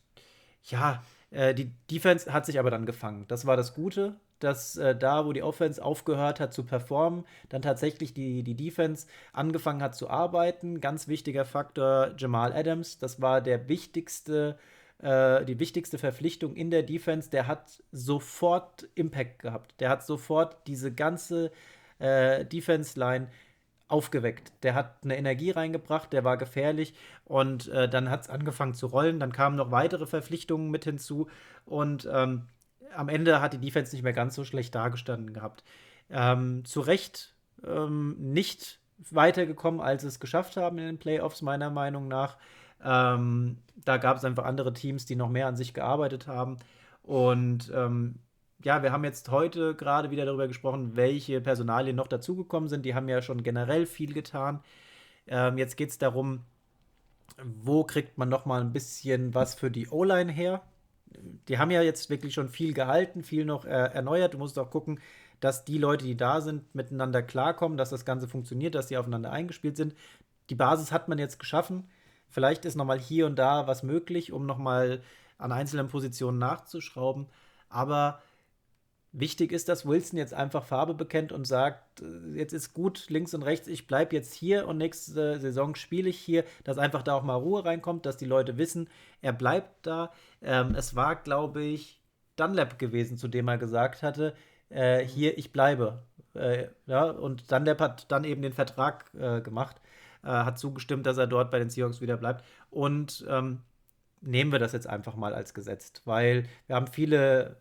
ja, 0.63 1.03
äh, 1.29 1.53
die 1.53 1.71
Defense 1.91 2.31
hat 2.33 2.45
sich 2.45 2.59
aber 2.59 2.71
dann 2.71 2.85
gefangen. 2.85 3.25
Das 3.27 3.45
war 3.45 3.57
das 3.57 3.73
Gute, 3.75 4.15
dass 4.39 4.77
äh, 4.77 4.95
da, 4.95 5.25
wo 5.25 5.33
die 5.33 5.43
Offense 5.43 5.83
aufgehört 5.83 6.39
hat 6.39 6.53
zu 6.53 6.63
performen, 6.63 7.25
dann 7.49 7.61
tatsächlich 7.61 8.13
die, 8.13 8.43
die 8.43 8.55
Defense 8.55 9.07
angefangen 9.33 9.81
hat 9.81 9.95
zu 9.95 10.09
arbeiten. 10.09 10.81
Ganz 10.81 11.07
wichtiger 11.07 11.45
Faktor 11.45 12.13
Jamal 12.17 12.53
Adams. 12.53 12.97
Das 12.97 13.21
war 13.21 13.41
der 13.41 13.67
wichtigste, 13.69 14.57
äh, 14.99 15.45
die 15.45 15.59
wichtigste 15.59 15.97
Verpflichtung 15.97 16.55
in 16.55 16.71
der 16.71 16.83
Defense. 16.83 17.29
Der 17.29 17.47
hat 17.47 17.83
sofort 17.91 18.87
Impact 18.95 19.39
gehabt. 19.39 19.75
Der 19.79 19.89
hat 19.89 20.05
sofort 20.05 20.67
diese 20.67 20.93
ganze 20.93 21.51
äh, 21.99 22.45
Defense-Line 22.45 23.29
aufgeweckt. 23.87 24.51
Der 24.63 24.73
hat 24.73 25.03
eine 25.03 25.17
Energie 25.17 25.51
reingebracht, 25.51 26.11
der 26.11 26.23
war 26.23 26.37
gefährlich 26.37 26.95
und 27.23 27.67
äh, 27.67 27.87
dann 27.87 28.09
hat 28.09 28.23
es 28.23 28.29
angefangen 28.29 28.73
zu 28.73 28.87
rollen. 28.87 29.19
Dann 29.19 29.31
kamen 29.31 29.55
noch 29.55 29.71
weitere 29.71 30.07
Verpflichtungen 30.07 30.71
mit 30.71 30.85
hinzu 30.85 31.27
und 31.65 32.07
ähm, 32.11 32.47
am 32.93 33.09
Ende 33.09 33.41
hat 33.41 33.53
die 33.53 33.59
Defense 33.59 33.95
nicht 33.95 34.03
mehr 34.03 34.13
ganz 34.13 34.35
so 34.35 34.43
schlecht 34.43 34.75
dargestanden 34.75 35.33
gehabt. 35.33 35.63
Ähm, 36.09 36.65
zu 36.65 36.81
Recht 36.81 37.35
ähm, 37.65 38.15
nicht 38.19 38.79
weitergekommen, 39.09 39.81
als 39.81 40.03
es 40.03 40.19
geschafft 40.19 40.57
haben 40.57 40.77
in 40.77 40.85
den 40.85 40.99
Playoffs, 40.99 41.41
meiner 41.41 41.69
Meinung 41.69 42.07
nach. 42.07 42.37
Ähm, 42.83 43.57
da 43.83 43.97
gab 43.97 44.17
es 44.17 44.25
einfach 44.25 44.45
andere 44.45 44.73
Teams, 44.73 45.05
die 45.05 45.15
noch 45.15 45.29
mehr 45.29 45.47
an 45.47 45.57
sich 45.57 45.73
gearbeitet 45.73 46.27
haben. 46.27 46.57
Und 47.03 47.71
ähm, 47.73 48.19
ja, 48.63 48.83
wir 48.83 48.91
haben 48.91 49.03
jetzt 49.03 49.29
heute 49.29 49.75
gerade 49.75 50.11
wieder 50.11 50.25
darüber 50.25 50.47
gesprochen, 50.47 50.95
welche 50.95 51.41
Personalien 51.41 51.95
noch 51.95 52.07
dazugekommen 52.07 52.69
sind. 52.69 52.85
Die 52.85 52.95
haben 52.95 53.09
ja 53.09 53.21
schon 53.21 53.43
generell 53.43 53.85
viel 53.85 54.13
getan. 54.13 54.61
Ähm, 55.27 55.57
jetzt 55.57 55.77
geht 55.77 55.89
es 55.89 55.97
darum, 55.97 56.41
wo 57.43 57.83
kriegt 57.83 58.17
man 58.17 58.29
noch 58.29 58.45
mal 58.45 58.61
ein 58.61 58.73
bisschen 58.73 59.33
was 59.33 59.55
für 59.55 59.71
die 59.71 59.87
O-Line 59.89 60.31
her? 60.31 60.61
Die 61.47 61.57
haben 61.57 61.71
ja 61.71 61.81
jetzt 61.81 62.09
wirklich 62.09 62.33
schon 62.33 62.49
viel 62.49 62.73
gehalten, 62.73 63.23
viel 63.23 63.45
noch 63.45 63.65
äh, 63.65 63.69
erneuert. 63.69 64.33
Du 64.33 64.37
musst 64.37 64.57
auch 64.59 64.69
gucken, 64.69 64.99
dass 65.39 65.65
die 65.65 65.77
Leute, 65.77 66.05
die 66.05 66.17
da 66.17 66.41
sind, 66.41 66.73
miteinander 66.73 67.21
klarkommen, 67.21 67.77
dass 67.77 67.89
das 67.89 68.05
Ganze 68.05 68.27
funktioniert, 68.27 68.75
dass 68.75 68.87
sie 68.87 68.97
aufeinander 68.97 69.31
eingespielt 69.31 69.77
sind. 69.77 69.95
Die 70.49 70.55
Basis 70.55 70.91
hat 70.91 71.07
man 71.07 71.17
jetzt 71.17 71.39
geschaffen. 71.39 71.89
Vielleicht 72.29 72.65
ist 72.65 72.75
noch 72.75 72.85
mal 72.85 72.99
hier 72.99 73.25
und 73.25 73.37
da 73.37 73.67
was 73.67 73.83
möglich, 73.83 74.31
um 74.31 74.45
noch 74.45 74.57
mal 74.57 75.01
an 75.37 75.51
einzelnen 75.51 75.87
Positionen 75.87 76.37
nachzuschrauben. 76.37 77.27
Aber 77.69 78.21
Wichtig 79.17 79.53
ist, 79.53 79.69
dass 79.69 79.85
Wilson 79.85 80.19
jetzt 80.19 80.33
einfach 80.33 80.65
Farbe 80.65 80.93
bekennt 80.93 81.31
und 81.31 81.45
sagt, 81.45 82.01
äh, 82.01 82.37
jetzt 82.37 82.51
ist 82.51 82.73
gut 82.73 83.09
links 83.09 83.33
und 83.33 83.43
rechts, 83.43 83.67
ich 83.69 83.87
bleibe 83.87 84.13
jetzt 84.13 84.33
hier 84.33 84.67
und 84.67 84.77
nächste 84.77 85.39
Saison 85.39 85.75
spiele 85.75 86.09
ich 86.09 86.19
hier, 86.19 86.43
dass 86.65 86.77
einfach 86.77 87.01
da 87.01 87.13
auch 87.13 87.23
mal 87.23 87.35
Ruhe 87.35 87.63
reinkommt, 87.63 88.05
dass 88.05 88.17
die 88.17 88.25
Leute 88.25 88.57
wissen, 88.57 88.89
er 89.21 89.31
bleibt 89.31 89.87
da. 89.87 90.11
Ähm, 90.41 90.75
es 90.75 90.97
war, 90.97 91.15
glaube 91.15 91.63
ich, 91.63 92.01
Dunlap 92.35 92.77
gewesen, 92.77 93.17
zu 93.17 93.29
dem 93.29 93.47
er 93.47 93.57
gesagt 93.57 94.03
hatte, 94.03 94.35
äh, 94.67 95.05
hier, 95.05 95.37
ich 95.37 95.53
bleibe. 95.53 96.03
Äh, 96.33 96.67
ja, 96.85 97.05
und 97.05 97.49
Dunlap 97.49 97.79
hat 97.79 98.11
dann 98.11 98.25
eben 98.25 98.41
den 98.41 98.51
Vertrag 98.53 99.05
äh, 99.17 99.39
gemacht, 99.39 99.77
äh, 100.23 100.27
hat 100.27 100.59
zugestimmt, 100.59 101.05
dass 101.05 101.17
er 101.17 101.27
dort 101.27 101.51
bei 101.51 101.59
den 101.59 101.69
Seahawks 101.69 102.01
wieder 102.01 102.17
bleibt. 102.17 102.43
Und 102.69 103.25
ähm, 103.29 103.61
nehmen 104.19 104.51
wir 104.51 104.59
das 104.59 104.73
jetzt 104.73 104.87
einfach 104.87 105.15
mal 105.15 105.33
als 105.33 105.53
gesetzt, 105.53 106.01
weil 106.03 106.43
wir 106.67 106.75
haben 106.75 106.87
viele 106.87 107.55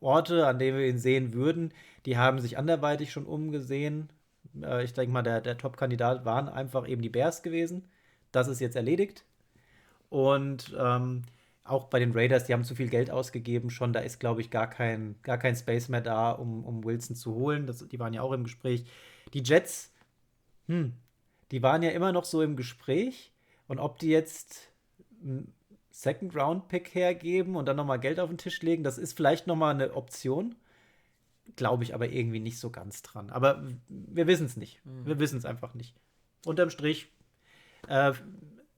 Orte, 0.00 0.46
an 0.46 0.58
denen 0.58 0.78
wir 0.78 0.86
ihn 0.86 0.98
sehen 0.98 1.32
würden, 1.32 1.72
die 2.06 2.16
haben 2.16 2.38
sich 2.40 2.58
anderweitig 2.58 3.12
schon 3.12 3.26
umgesehen. 3.26 4.10
Äh, 4.62 4.84
ich 4.84 4.94
denke 4.94 5.12
mal, 5.12 5.22
der, 5.22 5.40
der 5.40 5.58
Top-Kandidat 5.58 6.24
waren 6.24 6.48
einfach 6.48 6.88
eben 6.88 7.02
die 7.02 7.08
Bears 7.08 7.42
gewesen. 7.42 7.88
Das 8.32 8.48
ist 8.48 8.60
jetzt 8.60 8.76
erledigt. 8.76 9.24
Und 10.10 10.74
ähm, 10.78 11.22
auch 11.64 11.88
bei 11.88 11.98
den 11.98 12.12
Raiders, 12.12 12.44
die 12.44 12.52
haben 12.52 12.64
zu 12.64 12.74
viel 12.74 12.88
Geld 12.88 13.10
ausgegeben 13.10 13.70
schon. 13.70 13.92
Da 13.92 14.00
ist, 14.00 14.20
glaube 14.20 14.40
ich, 14.40 14.50
gar 14.50 14.68
kein, 14.68 15.16
gar 15.22 15.38
kein 15.38 15.56
Space 15.56 15.88
mehr 15.88 16.00
da, 16.00 16.30
um, 16.30 16.64
um 16.64 16.84
Wilson 16.84 17.16
zu 17.16 17.34
holen. 17.34 17.66
Das, 17.66 17.86
die 17.86 17.98
waren 17.98 18.14
ja 18.14 18.22
auch 18.22 18.32
im 18.32 18.44
Gespräch. 18.44 18.84
Die 19.34 19.42
Jets, 19.42 19.92
hm, 20.66 20.94
die 21.50 21.62
waren 21.62 21.82
ja 21.82 21.90
immer 21.90 22.12
noch 22.12 22.24
so 22.24 22.42
im 22.42 22.56
Gespräch. 22.56 23.32
Und 23.66 23.78
ob 23.78 23.98
die 23.98 24.08
jetzt 24.08 24.70
Second-Round-Pick 25.98 26.94
hergeben 26.94 27.56
und 27.56 27.66
dann 27.66 27.76
nochmal 27.76 27.98
Geld 27.98 28.20
auf 28.20 28.28
den 28.28 28.38
Tisch 28.38 28.62
legen, 28.62 28.84
das 28.84 28.98
ist 28.98 29.14
vielleicht 29.14 29.48
nochmal 29.48 29.74
eine 29.74 29.94
Option. 29.94 30.54
Glaube 31.56 31.82
ich 31.82 31.92
aber 31.92 32.08
irgendwie 32.08 32.38
nicht 32.38 32.60
so 32.60 32.70
ganz 32.70 33.02
dran. 33.02 33.30
Aber 33.30 33.66
wir 33.88 34.28
wissen 34.28 34.46
es 34.46 34.56
nicht. 34.56 34.84
Mhm. 34.84 35.06
Wir 35.06 35.18
wissen 35.18 35.38
es 35.38 35.44
einfach 35.44 35.74
nicht. 35.74 35.96
Unterm 36.46 36.70
Strich 36.70 37.10
äh, 37.88 38.12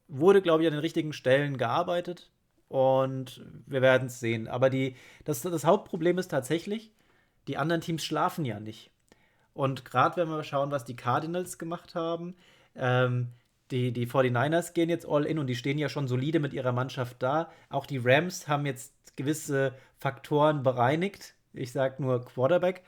wurde, 0.09 0.41
glaube 0.41 0.63
ich, 0.63 0.69
an 0.69 0.73
den 0.73 0.81
richtigen 0.81 1.13
Stellen 1.13 1.59
gearbeitet 1.59 2.31
und 2.69 3.45
wir 3.67 3.83
werden 3.83 4.07
es 4.07 4.19
sehen. 4.19 4.49
Aber 4.49 4.71
die, 4.71 4.97
das, 5.27 5.43
das 5.43 5.65
Hauptproblem 5.67 6.17
ist 6.17 6.29
tatsächlich, 6.29 6.91
die 7.49 7.59
anderen 7.59 7.83
Teams 7.83 8.03
schlafen 8.03 8.47
ja 8.47 8.61
nicht. 8.61 8.93
Und 9.53 9.85
gerade 9.85 10.17
wenn 10.17 10.29
wir 10.31 10.43
schauen, 10.43 10.71
was 10.71 10.87
die 10.87 10.97
Cardinals 10.97 11.59
gemacht 11.59 11.95
haben, 11.95 12.35
ähm, 12.77 13.29
die, 13.71 13.93
die 13.93 14.07
49ers 14.07 14.73
gehen 14.73 14.89
jetzt 14.89 15.07
all 15.09 15.25
in 15.25 15.39
und 15.39 15.47
die 15.47 15.57
stehen 15.57 15.79
ja 15.79 15.89
schon 15.89 16.09
solide 16.09 16.41
mit 16.41 16.53
ihrer 16.53 16.73
Mannschaft 16.73 17.23
da. 17.23 17.51
Auch 17.69 17.87
die 17.87 17.99
Rams 17.99 18.49
haben 18.49 18.67
jetzt 18.67 19.17
gewisse 19.17 19.75
Faktoren 19.99 20.63
bereinigt. 20.63 21.35
Ich 21.53 21.73
sage 21.73 22.03
nur 22.03 22.25
Quarterback. 22.25 22.83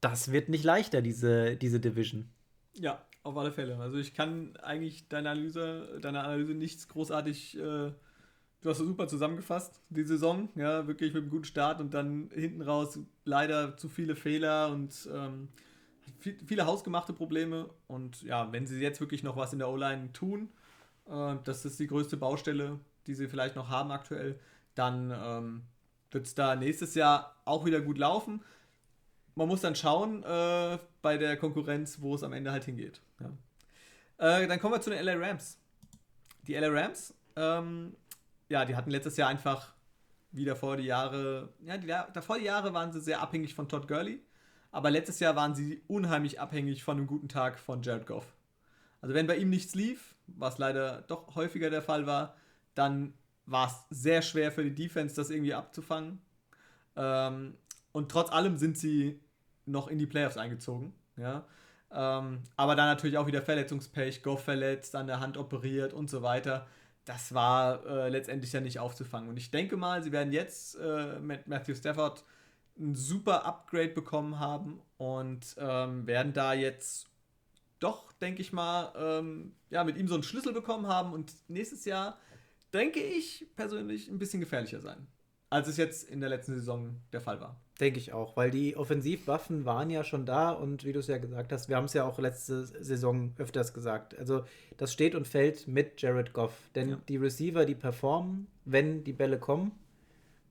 Das 0.00 0.32
wird 0.32 0.48
nicht 0.48 0.64
leichter, 0.64 1.00
diese, 1.02 1.56
diese 1.56 1.78
Division. 1.78 2.28
Ja, 2.74 3.00
auf 3.22 3.36
alle 3.36 3.52
Fälle. 3.52 3.76
Also 3.78 3.98
ich 3.98 4.14
kann 4.14 4.56
eigentlich 4.56 5.08
deine 5.08 5.30
Analyse, 5.30 5.98
deine 6.00 6.24
Analyse 6.24 6.54
nichts 6.54 6.88
großartig. 6.88 7.56
Äh, 7.56 7.60
du 7.60 7.94
hast 8.64 8.80
es 8.80 8.86
super 8.86 9.06
zusammengefasst, 9.06 9.80
die 9.90 10.04
Saison. 10.04 10.48
Ja, 10.56 10.86
wirklich 10.88 11.12
mit 11.12 11.22
einem 11.22 11.30
guten 11.30 11.44
Start 11.44 11.80
und 11.80 11.94
dann 11.94 12.30
hinten 12.34 12.62
raus 12.62 12.98
leider 13.24 13.76
zu 13.76 13.88
viele 13.88 14.16
Fehler 14.16 14.70
und 14.72 15.08
ähm, 15.12 15.48
viele 16.20 16.66
hausgemachte 16.66 17.12
Probleme 17.12 17.68
und 17.88 18.22
ja, 18.22 18.50
wenn 18.52 18.66
sie 18.66 18.80
jetzt 18.80 19.00
wirklich 19.00 19.22
noch 19.22 19.36
was 19.36 19.52
in 19.52 19.58
der 19.58 19.68
O-Line 19.68 20.12
tun, 20.12 20.48
äh, 21.08 21.36
das 21.44 21.64
ist 21.64 21.78
die 21.78 21.86
größte 21.86 22.16
Baustelle, 22.16 22.78
die 23.06 23.14
sie 23.14 23.28
vielleicht 23.28 23.56
noch 23.56 23.68
haben 23.68 23.90
aktuell, 23.90 24.38
dann 24.74 25.10
ähm, 25.10 25.62
wird 26.10 26.26
es 26.26 26.34
da 26.34 26.56
nächstes 26.56 26.94
Jahr 26.94 27.36
auch 27.44 27.64
wieder 27.64 27.80
gut 27.80 27.98
laufen. 27.98 28.42
Man 29.34 29.48
muss 29.48 29.62
dann 29.62 29.74
schauen 29.74 30.22
äh, 30.24 30.78
bei 31.00 31.16
der 31.16 31.36
Konkurrenz, 31.36 32.00
wo 32.00 32.14
es 32.14 32.22
am 32.22 32.32
Ende 32.32 32.52
halt 32.52 32.64
hingeht. 32.64 33.00
Ja. 33.20 34.40
Äh, 34.40 34.46
dann 34.46 34.60
kommen 34.60 34.74
wir 34.74 34.80
zu 34.80 34.90
den 34.90 35.04
LA 35.04 35.14
Rams. 35.14 35.58
Die 36.46 36.54
LA 36.54 36.68
Rams, 36.68 37.14
ähm, 37.36 37.96
ja, 38.48 38.64
die 38.64 38.76
hatten 38.76 38.90
letztes 38.90 39.16
Jahr 39.16 39.28
einfach 39.28 39.72
wieder 40.32 40.56
vor 40.56 40.76
die 40.76 40.84
Jahre, 40.84 41.52
ja, 41.60 41.76
die, 41.76 41.86
davor 41.86 42.38
die 42.38 42.44
Jahre 42.44 42.72
waren 42.72 42.92
sie 42.92 43.00
sehr 43.00 43.20
abhängig 43.20 43.54
von 43.54 43.68
Todd 43.68 43.88
Gurley 43.88 44.20
aber 44.72 44.90
letztes 44.90 45.20
Jahr 45.20 45.36
waren 45.36 45.54
sie 45.54 45.82
unheimlich 45.86 46.40
abhängig 46.40 46.82
von 46.82 46.96
einem 46.96 47.06
guten 47.06 47.28
Tag 47.28 47.58
von 47.58 47.82
Jared 47.82 48.06
Goff. 48.06 48.26
Also 49.02 49.14
wenn 49.14 49.26
bei 49.26 49.36
ihm 49.36 49.50
nichts 49.50 49.74
lief, 49.74 50.14
was 50.26 50.58
leider 50.58 51.02
doch 51.02 51.34
häufiger 51.34 51.70
der 51.70 51.82
Fall 51.82 52.06
war, 52.06 52.34
dann 52.74 53.12
war 53.44 53.68
es 53.68 53.98
sehr 53.98 54.22
schwer 54.22 54.50
für 54.50 54.64
die 54.64 54.74
Defense, 54.74 55.14
das 55.14 55.30
irgendwie 55.30 55.54
abzufangen. 55.54 56.22
Ähm, 56.96 57.54
und 57.92 58.10
trotz 58.10 58.32
allem 58.32 58.56
sind 58.56 58.78
sie 58.78 59.20
noch 59.66 59.88
in 59.88 59.98
die 59.98 60.06
Playoffs 60.06 60.38
eingezogen. 60.38 60.94
Ja? 61.16 61.44
Ähm, 61.90 62.42
aber 62.56 62.74
dann 62.74 62.86
natürlich 62.86 63.18
auch 63.18 63.26
wieder 63.26 63.42
Verletzungspech, 63.42 64.22
Goff 64.22 64.44
verletzt, 64.44 64.96
an 64.96 65.06
der 65.06 65.20
Hand 65.20 65.36
operiert 65.36 65.92
und 65.92 66.08
so 66.08 66.22
weiter. 66.22 66.66
Das 67.04 67.34
war 67.34 67.84
äh, 67.84 68.08
letztendlich 68.08 68.52
ja 68.52 68.60
nicht 68.60 68.78
aufzufangen. 68.78 69.28
Und 69.28 69.36
ich 69.36 69.50
denke 69.50 69.76
mal, 69.76 70.02
sie 70.02 70.12
werden 70.12 70.32
jetzt 70.32 70.76
äh, 70.76 71.18
mit 71.18 71.46
Matthew 71.48 71.74
Stafford 71.74 72.24
ein 72.78 72.94
super 72.94 73.44
Upgrade 73.44 73.90
bekommen 73.90 74.38
haben 74.38 74.80
und 74.96 75.56
ähm, 75.58 76.06
werden 76.06 76.32
da 76.32 76.54
jetzt 76.54 77.08
doch, 77.78 78.12
denke 78.12 78.42
ich 78.42 78.52
mal, 78.52 78.92
ähm, 78.96 79.54
ja, 79.70 79.84
mit 79.84 79.96
ihm 79.96 80.08
so 80.08 80.14
einen 80.14 80.22
Schlüssel 80.22 80.52
bekommen 80.52 80.86
haben 80.86 81.12
und 81.12 81.34
nächstes 81.48 81.84
Jahr, 81.84 82.18
denke 82.72 83.00
ich 83.00 83.46
persönlich, 83.56 84.08
ein 84.08 84.18
bisschen 84.18 84.40
gefährlicher 84.40 84.80
sein, 84.80 85.06
als 85.50 85.68
es 85.68 85.76
jetzt 85.76 86.08
in 86.08 86.20
der 86.20 86.30
letzten 86.30 86.54
Saison 86.54 87.00
der 87.12 87.20
Fall 87.20 87.40
war. 87.40 87.60
Denke 87.80 87.98
ich 87.98 88.12
auch, 88.12 88.36
weil 88.36 88.50
die 88.50 88.76
Offensivwaffen 88.76 89.64
waren 89.64 89.90
ja 89.90 90.04
schon 90.04 90.24
da 90.24 90.50
und 90.50 90.84
wie 90.84 90.92
du 90.92 91.00
es 91.00 91.08
ja 91.08 91.18
gesagt 91.18 91.52
hast, 91.52 91.68
wir 91.68 91.76
haben 91.76 91.86
es 91.86 91.94
ja 91.94 92.04
auch 92.04 92.18
letzte 92.18 92.64
Saison 92.64 93.34
öfters 93.38 93.74
gesagt. 93.74 94.16
Also 94.16 94.44
das 94.76 94.92
steht 94.92 95.14
und 95.14 95.26
fällt 95.26 95.66
mit 95.66 96.00
Jared 96.00 96.32
Goff. 96.32 96.70
Denn 96.74 96.90
ja. 96.90 97.00
die 97.08 97.16
Receiver, 97.16 97.64
die 97.64 97.74
performen, 97.74 98.46
wenn 98.64 99.02
die 99.02 99.12
Bälle 99.12 99.38
kommen, 99.38 99.72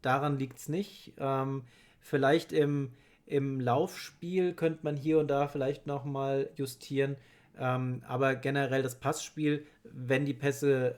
daran 0.02 0.38
liegt 0.38 0.58
es 0.58 0.68
nicht. 0.68 1.14
Ähm, 1.18 1.64
vielleicht 2.02 2.52
im, 2.52 2.92
im 3.26 3.60
Laufspiel 3.60 4.54
könnte 4.54 4.82
man 4.84 4.98
hier 4.98 5.20
und 5.20 5.30
da 5.30 5.48
vielleicht 5.48 5.88
nochmal 5.88 6.50
justieren. 6.56 7.16
Ähm, 7.58 8.04
aber 8.08 8.36
generell 8.36 8.82
das 8.82 9.00
Passspiel, 9.00 9.66
wenn 9.84 10.26
die 10.26 10.34
Pässe 10.34 10.96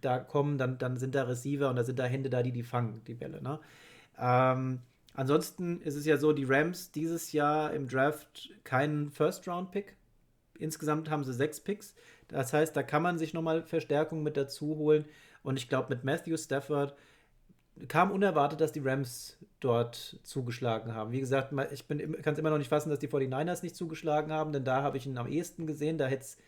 da 0.00 0.18
kommen, 0.18 0.58
dann, 0.58 0.78
dann 0.78 0.96
sind 0.96 1.14
da 1.14 1.24
Receiver 1.24 1.68
und 1.68 1.76
da 1.76 1.84
sind 1.84 1.98
da 1.98 2.04
Hände 2.04 2.30
da, 2.30 2.42
die 2.42 2.52
die 2.52 2.62
fangen, 2.62 3.02
die 3.06 3.14
Bälle. 3.14 3.42
Ne? 3.42 3.58
Ähm, 4.18 4.80
Ansonsten 5.18 5.80
ist 5.80 5.96
es 5.96 6.06
ja 6.06 6.16
so, 6.16 6.32
die 6.32 6.44
Rams 6.44 6.92
dieses 6.92 7.32
Jahr 7.32 7.72
im 7.72 7.88
Draft 7.88 8.50
keinen 8.62 9.10
First-Round-Pick. 9.10 9.96
Insgesamt 10.60 11.10
haben 11.10 11.24
sie 11.24 11.32
sechs 11.32 11.58
Picks. 11.58 11.96
Das 12.28 12.52
heißt, 12.52 12.76
da 12.76 12.84
kann 12.84 13.02
man 13.02 13.18
sich 13.18 13.34
nochmal 13.34 13.64
Verstärkung 13.64 14.22
mit 14.22 14.36
dazu 14.36 14.76
holen. 14.76 15.06
Und 15.42 15.56
ich 15.56 15.68
glaube, 15.68 15.88
mit 15.92 16.04
Matthew 16.04 16.36
Stafford 16.36 16.94
kam 17.86 18.10
unerwartet, 18.10 18.60
dass 18.60 18.72
die 18.72 18.80
Rams 18.80 19.36
dort 19.60 20.18
zugeschlagen 20.22 20.94
haben. 20.94 21.12
Wie 21.12 21.20
gesagt, 21.20 21.52
ich 21.72 21.86
kann 21.86 22.32
es 22.32 22.38
immer 22.38 22.50
noch 22.50 22.58
nicht 22.58 22.68
fassen, 22.68 22.90
dass 22.90 22.98
die 22.98 23.08
49ers 23.08 23.62
nicht 23.62 23.76
zugeschlagen 23.76 24.32
haben, 24.32 24.52
denn 24.52 24.64
da 24.64 24.82
habe 24.82 24.96
ich 24.96 25.06
ihn 25.06 25.18
am 25.18 25.26
ehesten 25.26 25.66
gesehen. 25.66 25.98
Da 25.98 26.06
hätte 26.06 26.22
es 26.22 26.38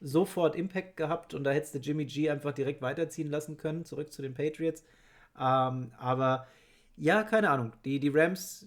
sofort 0.00 0.56
Impact 0.56 0.96
gehabt 0.96 1.34
und 1.34 1.44
da 1.44 1.50
hätte 1.50 1.78
es 1.78 1.86
Jimmy 1.86 2.04
G 2.06 2.30
einfach 2.30 2.52
direkt 2.52 2.82
weiterziehen 2.82 3.30
lassen 3.30 3.56
können, 3.56 3.84
zurück 3.84 4.12
zu 4.12 4.22
den 4.22 4.34
Patriots. 4.34 4.84
Ähm, 5.38 5.92
aber 5.98 6.46
ja, 6.96 7.22
keine 7.22 7.50
Ahnung. 7.50 7.72
Die, 7.84 8.00
die 8.00 8.10
Rams 8.10 8.66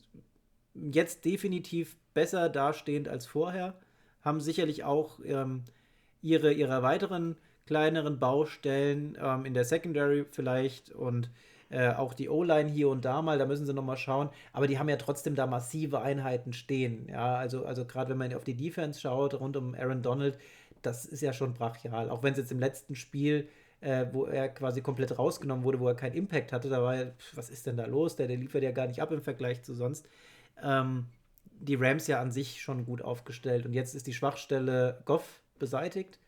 jetzt 0.74 1.26
definitiv 1.26 1.98
besser 2.14 2.50
dastehend 2.50 3.08
als 3.08 3.26
vorher, 3.26 3.76
haben 4.22 4.40
sicherlich 4.40 4.84
auch 4.84 5.20
ähm, 5.24 5.64
ihre, 6.22 6.52
ihre 6.52 6.82
weiteren 6.82 7.38
kleineren 7.66 8.20
Baustellen 8.20 9.18
ähm, 9.22 9.46
in 9.46 9.54
der 9.54 9.66
Secondary 9.66 10.26
vielleicht 10.32 10.92
und 10.92 11.30
äh, 11.70 11.90
auch 11.90 12.14
die 12.14 12.30
O-Line 12.30 12.70
hier 12.70 12.90
und 12.90 13.06
da 13.06 13.22
mal, 13.22 13.38
da 13.38 13.46
müssen 13.46 13.66
sie 13.66 13.74
nochmal 13.74 13.98
schauen. 13.98 14.30
Aber 14.54 14.68
die 14.68 14.80
haben 14.80 14.90
ja 14.90 14.98
trotzdem 14.98 15.36
da 15.36 15.48
massive 15.48 16.02
Einheiten 16.02 16.54
stehen. 16.54 17.08
Ja, 17.10 17.36
also, 17.36 17.66
also 17.66 17.86
gerade 17.86 18.12
wenn 18.12 18.18
man 18.18 18.34
auf 18.34 18.44
die 18.44 18.56
Defense 18.56 19.00
schaut, 19.00 19.34
rund 19.40 19.58
um 19.58 19.76
Aaron 19.76 20.02
Donald, 20.02 20.38
das 20.82 21.06
ist 21.06 21.22
ja 21.22 21.34
schon 21.34 21.54
brachial. 21.54 22.10
Auch 22.10 22.24
wenn 22.24 22.34
es 22.34 22.40
jetzt 22.40 22.52
im 22.52 22.60
letzten 22.60 22.96
Spiel 22.96 23.48
äh, 23.86 24.08
wo 24.12 24.26
er 24.26 24.50
quasi 24.50 24.82
komplett 24.82 25.18
rausgenommen 25.18 25.64
wurde, 25.64 25.80
wo 25.80 25.88
er 25.88 25.96
keinen 25.96 26.16
Impact 26.16 26.52
hatte. 26.52 26.70
Da 26.70 26.82
war, 26.82 26.96
was 27.34 27.50
ist 27.50 27.68
denn 27.68 27.78
da 27.78 27.86
los? 27.86 28.16
Der, 28.16 28.28
der 28.28 28.38
liefert 28.38 28.64
ja 28.64 28.72
gar 28.72 28.88
nicht 28.88 29.02
ab 29.02 29.12
im 29.12 29.22
Vergleich 29.22 29.64
zu 29.64 29.74
sonst. 29.74 30.08
Ähm, 30.62 31.06
die 31.60 31.76
Rams 31.76 32.08
ja 32.08 32.20
an 32.20 32.32
sich 32.32 32.62
schon 32.62 32.86
gut 32.86 33.02
aufgestellt. 33.02 33.66
Und 33.66 33.74
jetzt 33.74 33.94
ist 33.94 34.08
die 34.08 34.14
Schwachstelle 34.14 35.02
Goff 35.06 35.42
beseitigt. 35.60 36.20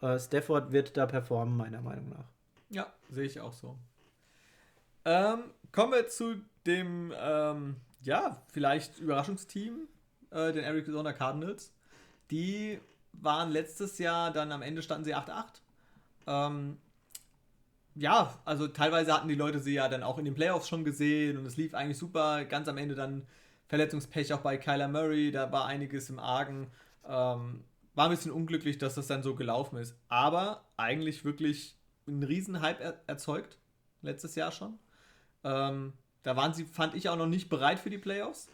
Äh, 0.00 0.18
Stafford 0.18 0.72
wird 0.72 0.96
da 0.96 1.06
performen, 1.06 1.56
meiner 1.56 1.82
Meinung 1.82 2.08
nach. 2.08 2.28
Ja, 2.70 2.86
sehe 3.10 3.26
ich 3.26 3.40
auch 3.40 3.52
so. 3.52 3.76
Ähm, 5.04 5.50
kommen 5.72 5.92
wir 5.92 6.08
zu 6.08 6.36
dem, 6.66 7.12
ähm, 7.18 7.76
ja, 8.02 8.42
vielleicht 8.52 8.98
Überraschungsteam, 8.98 9.88
äh, 10.30 10.52
den 10.52 10.64
Arizona 10.64 11.12
Cardinals. 11.12 11.72
Die 12.30 12.80
waren 13.12 13.50
letztes 13.50 13.98
Jahr, 13.98 14.32
dann 14.32 14.52
am 14.52 14.62
Ende 14.62 14.82
standen 14.82 15.04
sie 15.04 15.14
8-8. 15.14 15.60
Ähm, 16.26 16.78
ja, 17.94 18.40
also 18.44 18.66
teilweise 18.66 19.12
hatten 19.12 19.28
die 19.28 19.34
Leute 19.34 19.60
sie 19.60 19.74
ja 19.74 19.88
dann 19.88 20.02
auch 20.02 20.18
in 20.18 20.24
den 20.24 20.34
Playoffs 20.34 20.68
schon 20.68 20.84
gesehen 20.84 21.38
und 21.38 21.46
es 21.46 21.56
lief 21.56 21.74
eigentlich 21.74 21.98
super. 21.98 22.44
Ganz 22.44 22.66
am 22.66 22.78
Ende 22.78 22.94
dann 22.94 23.26
Verletzungspech 23.68 24.32
auch 24.32 24.40
bei 24.40 24.56
Kyler 24.56 24.88
Murray, 24.88 25.30
da 25.30 25.52
war 25.52 25.66
einiges 25.66 26.10
im 26.10 26.18
Argen. 26.18 26.70
Ähm, 27.06 27.64
war 27.94 28.06
ein 28.06 28.10
bisschen 28.10 28.32
unglücklich, 28.32 28.78
dass 28.78 28.96
das 28.96 29.06
dann 29.06 29.22
so 29.22 29.34
gelaufen 29.34 29.76
ist. 29.76 29.96
Aber 30.08 30.64
eigentlich 30.76 31.24
wirklich 31.24 31.76
einen 32.06 32.22
riesen 32.22 32.60
Hype 32.60 32.80
er 32.80 33.00
erzeugt, 33.06 33.58
letztes 34.02 34.34
Jahr 34.34 34.50
schon. 34.50 34.78
Ähm, 35.44 35.92
da 36.22 36.36
waren 36.36 36.54
sie, 36.54 36.64
fand 36.64 36.94
ich, 36.94 37.08
auch 37.08 37.16
noch 37.16 37.26
nicht 37.26 37.48
bereit 37.48 37.78
für 37.78 37.90
die 37.90 37.98
Playoffs. 37.98 38.48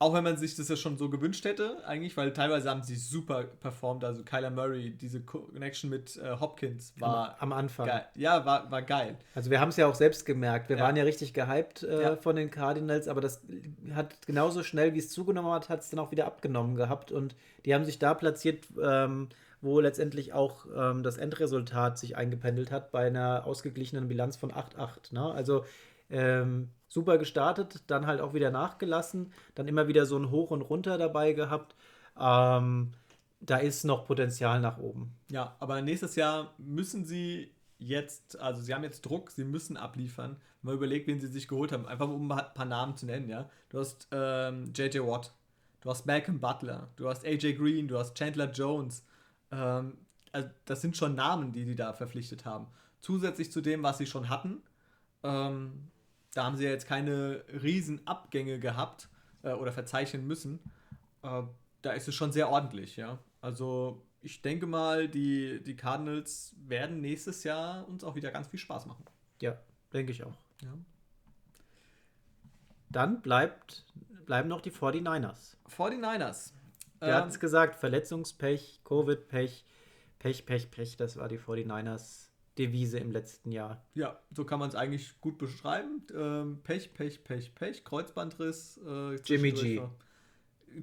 Auch 0.00 0.12
wenn 0.12 0.24
man 0.24 0.36
sich 0.36 0.56
das 0.56 0.68
ja 0.68 0.76
schon 0.76 0.98
so 0.98 1.08
gewünscht 1.08 1.44
hätte, 1.44 1.86
eigentlich, 1.86 2.16
weil 2.16 2.32
teilweise 2.32 2.68
haben 2.68 2.82
sie 2.82 2.96
super 2.96 3.44
performt. 3.44 4.04
Also 4.04 4.24
Kyler 4.24 4.50
Murray, 4.50 4.90
diese 4.90 5.22
Connection 5.22 5.88
mit 5.88 6.16
äh, 6.16 6.36
Hopkins 6.40 6.92
war 6.98 7.36
am, 7.38 7.52
am 7.52 7.58
Anfang. 7.58 7.86
Geil. 7.86 8.04
Ja, 8.16 8.44
war, 8.44 8.70
war 8.70 8.82
geil. 8.82 9.16
Also 9.34 9.50
wir 9.50 9.60
haben 9.60 9.68
es 9.68 9.76
ja 9.76 9.86
auch 9.86 9.94
selbst 9.94 10.26
gemerkt. 10.26 10.68
Wir 10.68 10.76
ja. 10.76 10.82
waren 10.82 10.96
ja 10.96 11.04
richtig 11.04 11.32
gehypt 11.32 11.84
äh, 11.84 12.02
ja. 12.02 12.16
von 12.16 12.34
den 12.34 12.50
Cardinals, 12.50 13.06
aber 13.06 13.20
das 13.20 13.42
hat 13.94 14.26
genauso 14.26 14.64
schnell, 14.64 14.94
wie 14.94 14.98
es 14.98 15.10
zugenommen 15.10 15.52
hat, 15.52 15.68
hat 15.68 15.80
es 15.80 15.90
dann 15.90 16.00
auch 16.00 16.10
wieder 16.10 16.26
abgenommen 16.26 16.74
gehabt. 16.74 17.12
Und 17.12 17.36
die 17.64 17.72
haben 17.72 17.84
sich 17.84 18.00
da 18.00 18.14
platziert, 18.14 18.64
ähm, 18.82 19.28
wo 19.62 19.80
letztendlich 19.80 20.32
auch 20.32 20.66
ähm, 20.76 21.02
das 21.02 21.18
Endresultat 21.18 21.98
sich 21.98 22.16
eingependelt 22.16 22.72
hat 22.72 22.90
bei 22.90 23.06
einer 23.06 23.46
ausgeglichenen 23.46 24.08
Bilanz 24.08 24.36
von 24.36 24.52
8-8. 24.52 25.14
Ne? 25.14 25.32
Also 25.32 25.64
ähm, 26.10 26.70
super 26.88 27.18
gestartet, 27.18 27.82
dann 27.88 28.06
halt 28.06 28.20
auch 28.20 28.34
wieder 28.34 28.50
nachgelassen, 28.50 29.32
dann 29.54 29.68
immer 29.68 29.88
wieder 29.88 30.06
so 30.06 30.16
ein 30.16 30.30
Hoch 30.30 30.50
und 30.50 30.62
Runter 30.62 30.98
dabei 30.98 31.32
gehabt. 31.32 31.74
Ähm, 32.18 32.92
da 33.40 33.58
ist 33.58 33.84
noch 33.84 34.06
Potenzial 34.06 34.60
nach 34.60 34.78
oben. 34.78 35.14
Ja, 35.30 35.56
aber 35.60 35.82
nächstes 35.82 36.16
Jahr 36.16 36.54
müssen 36.58 37.04
sie 37.04 37.52
jetzt, 37.78 38.40
also 38.40 38.62
sie 38.62 38.74
haben 38.74 38.84
jetzt 38.84 39.02
Druck, 39.02 39.30
sie 39.30 39.44
müssen 39.44 39.76
abliefern. 39.76 40.36
Man 40.62 40.74
überlegt, 40.74 41.06
wen 41.06 41.20
sie 41.20 41.26
sich 41.26 41.48
geholt 41.48 41.72
haben, 41.72 41.86
einfach 41.86 42.08
um 42.08 42.30
ein 42.30 42.54
paar 42.54 42.64
Namen 42.64 42.96
zu 42.96 43.06
nennen, 43.06 43.28
ja. 43.28 43.50
Du 43.68 43.78
hast 43.78 44.08
ähm, 44.12 44.72
JJ 44.74 45.00
Watt, 45.00 45.34
du 45.82 45.90
hast 45.90 46.06
Malcolm 46.06 46.40
Butler, 46.40 46.88
du 46.96 47.08
hast 47.08 47.26
AJ 47.26 47.54
Green, 47.54 47.88
du 47.88 47.98
hast 47.98 48.16
Chandler 48.16 48.50
Jones. 48.50 49.04
Ähm, 49.50 49.98
also 50.32 50.48
das 50.64 50.80
sind 50.80 50.96
schon 50.96 51.14
Namen, 51.14 51.52
die 51.52 51.64
sie 51.64 51.76
da 51.76 51.92
verpflichtet 51.92 52.44
haben. 52.44 52.68
Zusätzlich 53.00 53.52
zu 53.52 53.60
dem, 53.60 53.82
was 53.82 53.98
sie 53.98 54.06
schon 54.06 54.30
hatten. 54.30 54.62
Ähm, 55.22 55.90
da 56.34 56.44
haben 56.44 56.56
sie 56.56 56.64
ja 56.64 56.70
jetzt 56.70 56.86
keine 56.86 57.44
riesen 57.62 58.06
Abgänge 58.06 58.58
gehabt 58.58 59.08
äh, 59.42 59.52
oder 59.52 59.72
verzeichnen 59.72 60.26
müssen. 60.26 60.60
Äh, 61.22 61.42
da 61.82 61.92
ist 61.92 62.08
es 62.08 62.14
schon 62.14 62.32
sehr 62.32 62.48
ordentlich, 62.48 62.96
ja. 62.96 63.18
Also 63.40 64.02
ich 64.20 64.42
denke 64.42 64.66
mal, 64.66 65.08
die, 65.08 65.62
die 65.62 65.76
Cardinals 65.76 66.56
werden 66.58 67.00
nächstes 67.00 67.44
Jahr 67.44 67.86
uns 67.88 68.04
auch 68.04 68.14
wieder 68.16 68.30
ganz 68.30 68.48
viel 68.48 68.58
Spaß 68.58 68.86
machen. 68.86 69.04
Ja, 69.40 69.60
denke 69.92 70.12
ich 70.12 70.24
auch. 70.24 70.36
Ja. 70.62 70.72
Dann 72.88 73.20
bleibt, 73.20 73.84
bleiben 74.24 74.48
noch 74.48 74.60
die 74.60 74.70
49ers. 74.70 75.56
49ers. 75.68 76.52
Wer 77.00 77.08
ähm, 77.08 77.14
hat 77.14 77.28
es 77.28 77.40
gesagt? 77.40 77.76
Verletzungspech, 77.76 78.80
Covid-Pech, 78.84 79.64
Pech, 80.18 80.46
Pech, 80.46 80.70
Pech. 80.70 80.96
Das 80.96 81.16
war 81.16 81.28
die 81.28 81.38
49ers 81.38 82.30
Devise 82.58 82.98
im 82.98 83.10
letzten 83.10 83.50
Jahr. 83.50 83.84
Ja, 83.94 84.20
so 84.30 84.44
kann 84.44 84.60
man 84.60 84.68
es 84.68 84.74
eigentlich 84.74 85.20
gut 85.20 85.38
beschreiben. 85.38 86.02
Ähm, 86.14 86.60
Pech, 86.62 86.94
Pech, 86.94 87.24
Pech, 87.24 87.54
Pech, 87.54 87.84
Kreuzbandriss. 87.84 88.80
Äh, 88.86 89.16
Jimmy 89.24 89.52
G. 89.52 89.82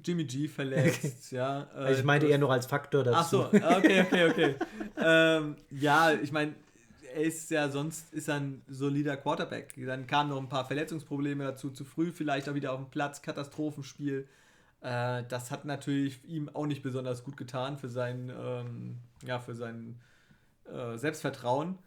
Jimmy 0.04 0.24
G 0.24 0.48
verletzt, 0.48 1.32
ja. 1.32 1.68
Äh, 1.74 1.78
also 1.78 2.00
ich 2.00 2.04
meinte 2.04 2.26
eher 2.26 2.38
noch 2.38 2.50
als 2.50 2.66
Faktor 2.66 3.04
dazu. 3.04 3.44
Ach 3.44 3.52
so, 3.52 3.76
okay, 3.76 4.02
okay, 4.02 4.30
okay. 4.30 4.54
ähm, 4.96 5.56
ja, 5.70 6.12
ich 6.12 6.32
meine, 6.32 6.54
er 7.14 7.22
ist 7.22 7.50
ja 7.50 7.68
sonst 7.68 8.12
ist 8.12 8.28
ein 8.28 8.62
solider 8.68 9.16
Quarterback. 9.16 9.74
Dann 9.76 10.06
kamen 10.06 10.30
noch 10.30 10.38
ein 10.38 10.48
paar 10.48 10.66
Verletzungsprobleme 10.66 11.44
dazu, 11.44 11.70
zu 11.70 11.84
früh 11.84 12.12
vielleicht 12.12 12.48
auch 12.48 12.54
wieder 12.54 12.72
auf 12.72 12.80
dem 12.80 12.90
Platz, 12.90 13.22
Katastrophenspiel. 13.22 14.26
Äh, 14.80 15.24
das 15.28 15.50
hat 15.50 15.64
natürlich 15.64 16.24
ihm 16.24 16.48
auch 16.54 16.66
nicht 16.66 16.82
besonders 16.82 17.24
gut 17.24 17.36
getan 17.36 17.78
für 17.78 17.88
sein, 17.88 18.32
ähm, 18.36 18.96
ja, 19.24 19.38
für 19.38 19.54
seinen 19.54 20.00
äh, 20.66 20.96
Selbstvertrauen. 20.96 21.78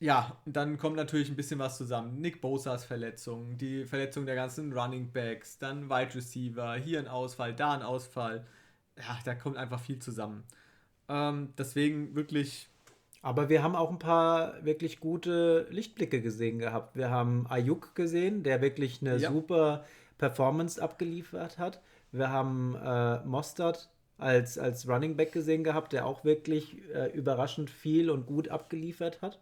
ja, 0.00 0.36
dann 0.46 0.78
kommt 0.78 0.96
natürlich 0.96 1.28
ein 1.28 1.36
bisschen 1.36 1.58
was 1.58 1.76
zusammen. 1.76 2.20
Nick 2.20 2.40
Bosas 2.40 2.84
Verletzung, 2.84 3.58
die 3.58 3.84
Verletzung 3.84 4.26
der 4.26 4.34
ganzen 4.34 4.72
Running 4.72 5.12
Backs, 5.12 5.58
dann 5.58 5.90
Wide 5.90 6.14
Receiver, 6.14 6.74
hier 6.76 6.98
ein 6.98 7.08
Ausfall, 7.08 7.54
da 7.54 7.72
ein 7.74 7.82
Ausfall. 7.82 8.46
Ja, 8.96 9.18
da 9.24 9.34
kommt 9.34 9.56
einfach 9.56 9.80
viel 9.80 9.98
zusammen. 9.98 10.44
Ähm, 11.08 11.52
deswegen 11.58 12.14
wirklich. 12.14 12.68
Aber 13.22 13.50
wir 13.50 13.62
haben 13.62 13.76
auch 13.76 13.90
ein 13.90 13.98
paar 13.98 14.64
wirklich 14.64 14.98
gute 14.98 15.66
Lichtblicke 15.70 16.22
gesehen 16.22 16.58
gehabt. 16.58 16.96
Wir 16.96 17.10
haben 17.10 17.46
Ayuk 17.50 17.94
gesehen, 17.94 18.42
der 18.42 18.62
wirklich 18.62 19.02
eine 19.02 19.18
ja. 19.18 19.30
super 19.30 19.84
Performance 20.16 20.82
abgeliefert 20.82 21.58
hat. 21.58 21.82
Wir 22.12 22.30
haben 22.30 22.74
äh, 22.76 23.22
Mostert 23.26 23.90
als, 24.20 24.58
als 24.58 24.88
Running 24.88 25.16
Back 25.16 25.32
gesehen 25.32 25.64
gehabt, 25.64 25.92
der 25.92 26.06
auch 26.06 26.24
wirklich 26.24 26.76
äh, 26.94 27.10
überraschend 27.12 27.70
viel 27.70 28.10
und 28.10 28.26
gut 28.26 28.48
abgeliefert 28.48 29.22
hat. 29.22 29.38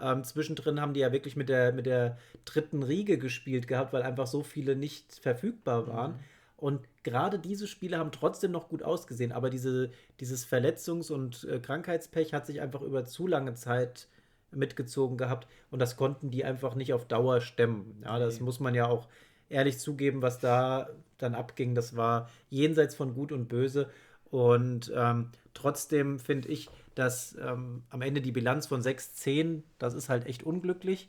Ähm, 0.00 0.24
zwischendrin 0.24 0.80
haben 0.80 0.94
die 0.94 1.00
ja 1.00 1.12
wirklich 1.12 1.36
mit 1.36 1.48
der, 1.48 1.72
mit 1.72 1.86
der 1.86 2.18
dritten 2.44 2.82
Riege 2.82 3.18
gespielt 3.18 3.68
gehabt, 3.68 3.92
weil 3.92 4.02
einfach 4.02 4.26
so 4.26 4.42
viele 4.42 4.74
nicht 4.76 5.20
verfügbar 5.20 5.86
waren. 5.86 6.12
Mhm. 6.12 6.18
Und 6.56 6.80
gerade 7.02 7.38
diese 7.38 7.66
Spiele 7.66 7.98
haben 7.98 8.12
trotzdem 8.12 8.50
noch 8.50 8.68
gut 8.68 8.82
ausgesehen, 8.82 9.32
aber 9.32 9.50
diese, 9.50 9.90
dieses 10.20 10.46
Verletzungs- 10.46 11.12
und 11.12 11.44
äh, 11.44 11.58
Krankheitspech 11.58 12.32
hat 12.32 12.46
sich 12.46 12.60
einfach 12.60 12.80
über 12.80 13.04
zu 13.04 13.26
lange 13.26 13.54
Zeit 13.54 14.08
mitgezogen 14.50 15.18
gehabt 15.18 15.48
und 15.70 15.80
das 15.80 15.96
konnten 15.96 16.30
die 16.30 16.44
einfach 16.44 16.74
nicht 16.74 16.92
auf 16.94 17.06
Dauer 17.06 17.40
stemmen. 17.40 18.02
Ja, 18.04 18.18
das 18.18 18.36
okay. 18.36 18.44
muss 18.44 18.60
man 18.60 18.74
ja 18.74 18.86
auch 18.86 19.08
ehrlich 19.48 19.78
zugeben, 19.78 20.22
was 20.22 20.38
da 20.38 20.88
dann 21.18 21.34
abging. 21.34 21.74
Das 21.74 21.96
war 21.96 22.30
jenseits 22.50 22.94
von 22.94 23.14
Gut 23.14 23.32
und 23.32 23.48
Böse. 23.48 23.90
Und 24.34 24.90
ähm, 24.96 25.30
trotzdem 25.54 26.18
finde 26.18 26.48
ich, 26.48 26.68
dass 26.96 27.36
ähm, 27.36 27.84
am 27.90 28.02
Ende 28.02 28.20
die 28.20 28.32
Bilanz 28.32 28.66
von 28.66 28.82
6-10, 28.82 29.62
das 29.78 29.94
ist 29.94 30.08
halt 30.08 30.26
echt 30.26 30.42
unglücklich. 30.42 31.08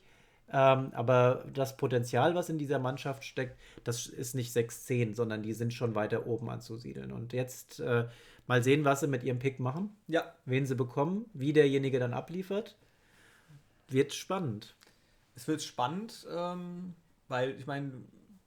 Ähm, 0.53 0.91
aber 0.93 1.43
das 1.51 1.75
Potenzial, 1.75 2.35
was 2.35 2.49
in 2.49 2.59
dieser 2.59 2.77
Mannschaft 2.77 3.23
steckt, 3.23 3.59
das 3.83 4.05
ist 4.05 4.35
nicht 4.35 4.55
6-10, 4.55 5.15
sondern 5.15 5.41
die 5.41 5.53
sind 5.53 5.73
schon 5.73 5.95
weiter 5.95 6.27
oben 6.27 6.51
anzusiedeln. 6.51 7.11
Und 7.11 7.33
jetzt 7.33 7.79
äh, 7.79 8.05
mal 8.45 8.63
sehen, 8.63 8.85
was 8.85 8.99
sie 8.99 9.07
mit 9.07 9.23
ihrem 9.23 9.39
Pick 9.39 9.59
machen. 9.59 9.97
Ja. 10.07 10.31
Wen 10.45 10.67
sie 10.67 10.75
bekommen, 10.75 11.25
wie 11.33 11.51
derjenige 11.51 11.97
dann 11.97 12.13
abliefert. 12.13 12.75
Wird 13.87 14.13
spannend. 14.13 14.75
Es 15.33 15.47
wird 15.47 15.63
spannend, 15.63 16.27
ähm, 16.31 16.93
weil 17.27 17.57
ich 17.57 17.65
meine, 17.65 17.91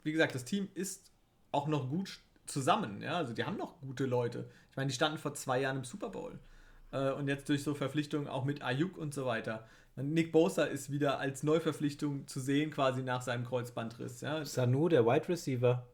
wie 0.04 0.12
gesagt, 0.12 0.36
das 0.36 0.44
Team 0.44 0.68
ist 0.74 1.10
auch 1.50 1.66
noch 1.66 1.90
gut 1.90 2.20
zusammen. 2.48 3.02
Ja? 3.02 3.16
Also 3.16 3.32
die 3.32 3.44
haben 3.44 3.56
noch 3.56 3.80
gute 3.80 4.06
Leute. 4.06 4.48
Ich 4.70 4.76
meine, 4.76 4.88
die 4.88 4.94
standen 4.94 5.18
vor 5.18 5.34
zwei 5.34 5.60
Jahren 5.60 5.78
im 5.78 5.84
Super 5.84 6.10
Bowl. 6.10 6.38
Äh, 6.92 7.12
und 7.12 7.28
jetzt 7.28 7.48
durch 7.48 7.62
so 7.62 7.74
Verpflichtungen 7.74 8.28
auch 8.28 8.44
mit 8.44 8.62
Ayuk 8.62 8.96
und 8.96 9.14
so 9.14 9.26
weiter. 9.26 9.66
Nick 9.96 10.30
Bosa 10.30 10.64
ist 10.64 10.92
wieder 10.92 11.18
als 11.18 11.42
Neuverpflichtung 11.42 12.26
zu 12.28 12.38
sehen, 12.40 12.70
quasi 12.70 13.02
nach 13.02 13.22
seinem 13.22 13.44
Kreuzbandriss. 13.44 14.20
Ja. 14.20 14.44
Sanu, 14.44 14.88
der 14.88 15.04
Wide 15.04 15.28
Receiver. 15.28 15.86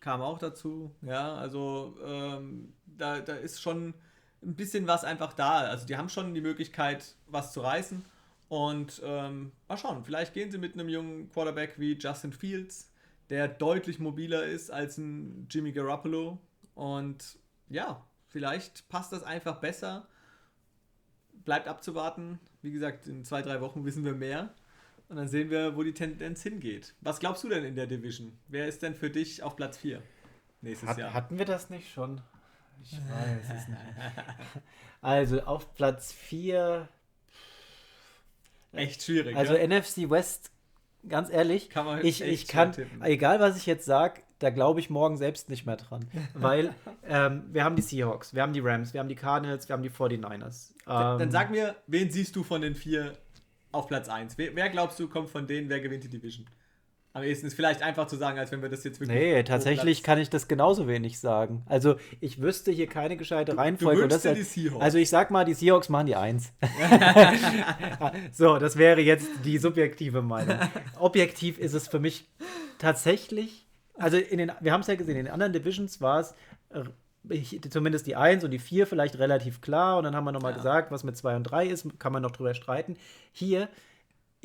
Kam 0.00 0.20
auch 0.20 0.38
dazu. 0.38 0.94
Ja, 1.00 1.34
also 1.34 1.96
ähm, 2.04 2.74
da, 2.84 3.20
da 3.20 3.34
ist 3.34 3.62
schon 3.62 3.94
ein 4.42 4.54
bisschen 4.54 4.86
was 4.86 5.04
einfach 5.04 5.32
da. 5.32 5.60
Also 5.60 5.86
die 5.86 5.96
haben 5.96 6.10
schon 6.10 6.34
die 6.34 6.40
Möglichkeit, 6.40 7.14
was 7.28 7.52
zu 7.52 7.60
reißen. 7.60 8.04
Und 8.48 9.02
ähm, 9.04 9.52
mal 9.68 9.76
schauen, 9.76 10.04
vielleicht 10.04 10.34
gehen 10.34 10.50
sie 10.50 10.58
mit 10.58 10.74
einem 10.74 10.88
jungen 10.88 11.30
Quarterback 11.32 11.78
wie 11.78 11.94
Justin 11.94 12.32
Fields, 12.32 12.92
der 13.30 13.48
deutlich 13.48 13.98
mobiler 13.98 14.44
ist 14.44 14.70
als 14.70 14.98
ein 14.98 15.46
Jimmy 15.50 15.72
Garoppolo. 15.72 16.38
Und 16.74 17.38
ja, 17.68 18.04
vielleicht 18.28 18.88
passt 18.88 19.12
das 19.12 19.22
einfach 19.22 19.60
besser 19.60 20.08
bleibt 21.46 21.68
abzuwarten. 21.68 22.38
Wie 22.60 22.72
gesagt, 22.72 23.06
in 23.06 23.24
zwei, 23.24 23.40
drei 23.40 23.62
Wochen 23.62 23.86
wissen 23.86 24.04
wir 24.04 24.12
mehr. 24.12 24.50
Und 25.08 25.16
dann 25.16 25.28
sehen 25.28 25.48
wir, 25.48 25.76
wo 25.76 25.82
die 25.82 25.94
Tendenz 25.94 26.42
hingeht. 26.42 26.94
Was 27.00 27.20
glaubst 27.20 27.44
du 27.44 27.48
denn 27.48 27.64
in 27.64 27.76
der 27.76 27.86
Division? 27.86 28.36
Wer 28.48 28.66
ist 28.66 28.82
denn 28.82 28.94
für 28.94 29.08
dich 29.08 29.42
auf 29.42 29.56
Platz 29.56 29.78
4 29.78 30.02
nächstes 30.60 30.88
Hat, 30.88 30.98
Jahr? 30.98 31.14
Hatten 31.14 31.38
wir 31.38 31.46
das 31.46 31.70
nicht 31.70 31.90
schon? 31.90 32.20
Ich 32.82 32.92
weiß 33.08 33.50
es 33.54 33.68
nicht. 33.68 33.80
Also 35.00 35.42
auf 35.42 35.72
Platz 35.74 36.12
4. 36.12 36.88
Echt 38.72 39.04
schwierig. 39.04 39.36
Also 39.36 39.54
ja? 39.54 39.66
NFC 39.66 40.10
West, 40.10 40.50
ganz 41.08 41.30
ehrlich, 41.30 41.70
kann 41.70 42.04
ich, 42.04 42.22
ich 42.22 42.48
kann, 42.48 42.72
egal 43.02 43.40
was 43.40 43.56
ich 43.56 43.66
jetzt 43.66 43.84
sage, 43.84 44.22
da 44.38 44.50
glaube 44.50 44.80
ich 44.80 44.90
morgen 44.90 45.16
selbst 45.16 45.48
nicht 45.48 45.66
mehr 45.66 45.76
dran. 45.76 46.06
Weil 46.34 46.74
ähm, 47.08 47.44
wir 47.52 47.64
haben 47.64 47.76
die 47.76 47.82
Seahawks, 47.82 48.34
wir 48.34 48.42
haben 48.42 48.52
die 48.52 48.60
Rams, 48.60 48.92
wir 48.92 49.00
haben 49.00 49.08
die 49.08 49.14
Cardinals, 49.14 49.68
wir 49.68 49.74
haben 49.74 49.82
die 49.82 49.90
49ers. 49.90 50.72
Ähm, 50.86 51.18
dann 51.18 51.30
sag 51.30 51.50
mir, 51.50 51.76
wen 51.86 52.10
siehst 52.10 52.36
du 52.36 52.42
von 52.42 52.60
den 52.60 52.74
vier 52.74 53.14
auf 53.72 53.88
Platz 53.88 54.08
1? 54.08 54.38
Wer, 54.38 54.54
wer, 54.54 54.68
glaubst 54.68 54.98
du 54.98 55.08
kommt 55.08 55.30
von 55.30 55.46
denen, 55.46 55.68
wer 55.68 55.80
gewinnt 55.80 56.04
die 56.04 56.08
Division? 56.08 56.46
Am 57.16 57.22
ehesten 57.22 57.46
ist 57.46 57.54
vielleicht 57.54 57.82
einfach 57.82 58.06
zu 58.06 58.16
sagen, 58.16 58.38
als 58.38 58.52
wenn 58.52 58.62
wir 58.62 58.68
das 58.68 58.84
jetzt 58.84 59.00
wirklich. 59.00 59.18
Nee, 59.18 59.42
tatsächlich 59.42 60.02
kann 60.02 60.18
ich 60.18 60.28
das 60.28 60.48
genauso 60.48 60.86
wenig 60.86 61.18
sagen. 61.18 61.62
Also, 61.66 61.96
ich 62.20 62.40
wüsste 62.42 62.70
hier 62.70 62.86
keine 62.86 63.16
gescheite 63.16 63.56
Reihenfolge. 63.56 64.02
Du, 64.02 64.08
du 64.08 64.14
das 64.14 64.24
halt, 64.24 64.36
die 64.36 64.42
Seahawks. 64.42 64.84
Also, 64.84 64.98
ich 64.98 65.08
sag 65.08 65.30
mal, 65.30 65.44
die 65.44 65.54
Seahawks 65.54 65.88
machen 65.88 66.06
die 66.06 66.16
Eins. 66.16 66.52
so, 68.32 68.58
das 68.58 68.76
wäre 68.76 69.00
jetzt 69.00 69.28
die 69.44 69.58
subjektive 69.58 70.22
Meinung. 70.22 70.58
Objektiv 70.98 71.58
ist 71.58 71.72
es 71.72 71.88
für 71.88 72.00
mich 72.00 72.28
tatsächlich 72.78 73.66
also 73.98 74.16
in 74.16 74.38
den, 74.38 74.52
wir 74.60 74.72
haben 74.72 74.80
es 74.80 74.86
ja 74.86 74.94
gesehen, 74.94 75.16
in 75.16 75.24
den 75.24 75.32
anderen 75.32 75.52
Divisions 75.52 76.00
war 76.00 76.20
es 76.20 76.34
äh, 76.70 77.68
zumindest 77.70 78.06
die 78.06 78.16
1 78.16 78.44
und 78.44 78.50
die 78.50 78.58
4 78.58 78.86
vielleicht 78.86 79.18
relativ 79.18 79.60
klar 79.60 79.98
und 79.98 80.04
dann 80.04 80.14
haben 80.14 80.24
wir 80.24 80.32
nochmal 80.32 80.52
ja. 80.52 80.58
gesagt, 80.58 80.90
was 80.90 81.02
mit 81.02 81.16
2 81.16 81.36
und 81.36 81.44
3 81.44 81.66
ist, 81.66 81.98
kann 81.98 82.12
man 82.12 82.22
noch 82.22 82.30
drüber 82.30 82.54
streiten. 82.54 82.96
Hier, 83.32 83.68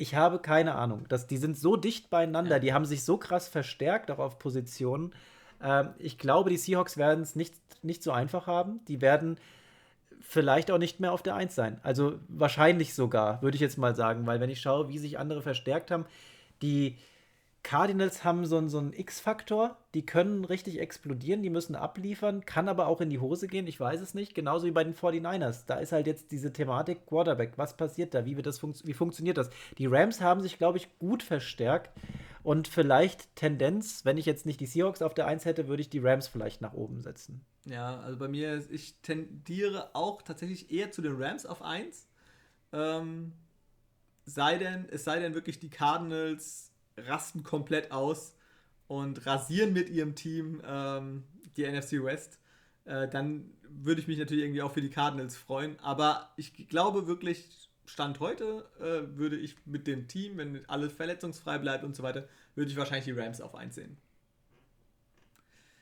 ich 0.02 0.16
habe 0.16 0.40
keine 0.40 0.74
Ahnung. 0.74 1.06
Das, 1.08 1.28
die 1.28 1.36
sind 1.36 1.56
so 1.56 1.76
dicht 1.76 2.10
beieinander, 2.10 2.56
ja. 2.56 2.58
die 2.58 2.72
haben 2.72 2.84
sich 2.84 3.04
so 3.04 3.18
krass 3.18 3.46
verstärkt, 3.46 4.10
auch 4.10 4.18
auf 4.18 4.40
Positionen. 4.40 5.14
Ähm, 5.62 5.90
ich 5.96 6.18
glaube, 6.18 6.50
die 6.50 6.56
Seahawks 6.56 6.96
werden 6.96 7.22
es 7.22 7.36
nicht, 7.36 7.54
nicht 7.84 8.02
so 8.02 8.10
einfach 8.10 8.48
haben. 8.48 8.80
Die 8.88 9.00
werden 9.00 9.38
vielleicht 10.20 10.72
auch 10.72 10.78
nicht 10.78 10.98
mehr 10.98 11.12
auf 11.12 11.22
der 11.22 11.36
1 11.36 11.54
sein. 11.54 11.78
Also 11.84 12.18
wahrscheinlich 12.26 12.94
sogar, 12.94 13.42
würde 13.42 13.54
ich 13.54 13.60
jetzt 13.60 13.78
mal 13.78 13.94
sagen, 13.94 14.26
weil 14.26 14.40
wenn 14.40 14.50
ich 14.50 14.60
schaue, 14.60 14.88
wie 14.88 14.98
sich 14.98 15.20
andere 15.20 15.40
verstärkt 15.40 15.92
haben, 15.92 16.04
die 16.62 16.98
Cardinals 17.62 18.24
haben 18.24 18.44
so, 18.44 18.66
so 18.68 18.78
einen 18.78 18.92
X-Faktor, 18.92 19.78
die 19.94 20.04
können 20.04 20.44
richtig 20.44 20.80
explodieren, 20.80 21.42
die 21.42 21.50
müssen 21.50 21.76
abliefern, 21.76 22.44
kann 22.44 22.68
aber 22.68 22.88
auch 22.88 23.00
in 23.00 23.10
die 23.10 23.20
Hose 23.20 23.46
gehen, 23.46 23.66
ich 23.66 23.78
weiß 23.78 24.00
es 24.00 24.14
nicht. 24.14 24.34
Genauso 24.34 24.66
wie 24.66 24.72
bei 24.72 24.84
den 24.84 24.94
49ers. 24.94 25.64
Da 25.66 25.76
ist 25.76 25.92
halt 25.92 26.06
jetzt 26.06 26.32
diese 26.32 26.52
Thematik 26.52 27.06
Quarterback. 27.06 27.52
Was 27.56 27.76
passiert 27.76 28.14
da? 28.14 28.24
Wie, 28.24 28.36
wird 28.36 28.46
das 28.46 28.58
fun 28.58 28.74
wie 28.82 28.94
funktioniert 28.94 29.36
das? 29.38 29.50
Die 29.78 29.86
Rams 29.86 30.20
haben 30.20 30.40
sich, 30.40 30.58
glaube 30.58 30.78
ich, 30.78 30.98
gut 30.98 31.22
verstärkt 31.22 31.90
und 32.42 32.66
vielleicht 32.66 33.36
Tendenz, 33.36 34.04
wenn 34.04 34.16
ich 34.16 34.26
jetzt 34.26 34.46
nicht 34.46 34.60
die 34.60 34.66
Seahawks 34.66 35.02
auf 35.02 35.14
der 35.14 35.26
1 35.26 35.44
hätte, 35.44 35.68
würde 35.68 35.82
ich 35.82 35.90
die 35.90 36.00
Rams 36.00 36.26
vielleicht 36.26 36.60
nach 36.60 36.72
oben 36.72 37.00
setzen. 37.00 37.44
Ja, 37.64 38.00
also 38.00 38.18
bei 38.18 38.26
mir, 38.26 38.64
ich 38.70 39.00
tendiere 39.02 39.94
auch 39.94 40.22
tatsächlich 40.22 40.72
eher 40.72 40.90
zu 40.90 41.02
den 41.02 41.14
Rams 41.16 41.46
auf 41.46 41.62
1. 41.62 42.08
Ähm, 42.72 43.32
sei 44.24 44.58
denn, 44.58 44.88
es 44.90 45.04
sei 45.04 45.20
denn 45.20 45.34
wirklich 45.34 45.60
die 45.60 45.70
Cardinals 45.70 46.71
rasten 46.96 47.42
komplett 47.42 47.92
aus 47.92 48.36
und 48.88 49.26
rasieren 49.26 49.72
mit 49.72 49.88
ihrem 49.88 50.14
Team 50.14 50.60
ähm, 50.66 51.24
die 51.56 51.66
NFC 51.66 52.02
West, 52.02 52.38
äh, 52.84 53.08
dann 53.08 53.50
würde 53.68 54.00
ich 54.00 54.08
mich 54.08 54.18
natürlich 54.18 54.44
irgendwie 54.44 54.62
auch 54.62 54.72
für 54.72 54.82
die 54.82 54.90
Cardinals 54.90 55.36
freuen. 55.36 55.78
Aber 55.80 56.30
ich 56.36 56.68
glaube 56.68 57.06
wirklich, 57.06 57.48
Stand 57.86 58.20
heute 58.20 58.64
äh, 58.80 59.16
würde 59.16 59.36
ich 59.36 59.56
mit 59.66 59.86
dem 59.86 60.08
Team, 60.08 60.38
wenn 60.38 60.68
alles 60.68 60.92
verletzungsfrei 60.92 61.58
bleibt 61.58 61.84
und 61.84 61.96
so 61.96 62.02
weiter, 62.02 62.28
würde 62.54 62.70
ich 62.70 62.76
wahrscheinlich 62.76 63.06
die 63.06 63.12
Rams 63.12 63.40
auf 63.40 63.54
1 63.54 63.74
sehen. 63.74 63.96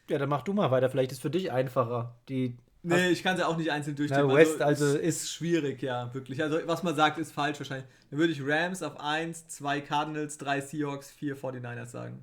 Ja, 0.08 0.18
dann 0.18 0.28
mach 0.28 0.42
du 0.42 0.52
mal 0.52 0.70
weiter. 0.70 0.90
Vielleicht 0.90 1.12
ist 1.12 1.18
es 1.18 1.22
für 1.22 1.30
dich 1.30 1.52
einfacher. 1.52 2.16
Die 2.28 2.56
Nee, 2.82 3.08
ich 3.10 3.22
kann 3.22 3.36
sie 3.36 3.46
auch 3.46 3.56
nicht 3.56 3.70
einzeln 3.70 3.96
durchtippen. 3.96 4.28
Na, 4.28 4.34
West 4.34 4.62
also, 4.62 4.84
also 4.84 4.98
ist, 4.98 5.22
ist 5.22 5.32
schwierig, 5.32 5.82
ja, 5.82 6.12
wirklich. 6.14 6.42
Also 6.42 6.60
was 6.66 6.82
man 6.82 6.96
sagt, 6.96 7.18
ist 7.18 7.32
falsch 7.32 7.58
wahrscheinlich. 7.58 7.86
Dann 8.10 8.18
würde 8.18 8.32
ich 8.32 8.40
Rams 8.42 8.82
auf 8.82 8.98
1, 8.98 9.48
2 9.48 9.80
Cardinals, 9.82 10.38
3 10.38 10.60
Seahawks, 10.60 11.10
4 11.10 11.36
49ers 11.36 11.86
sagen. 11.86 12.22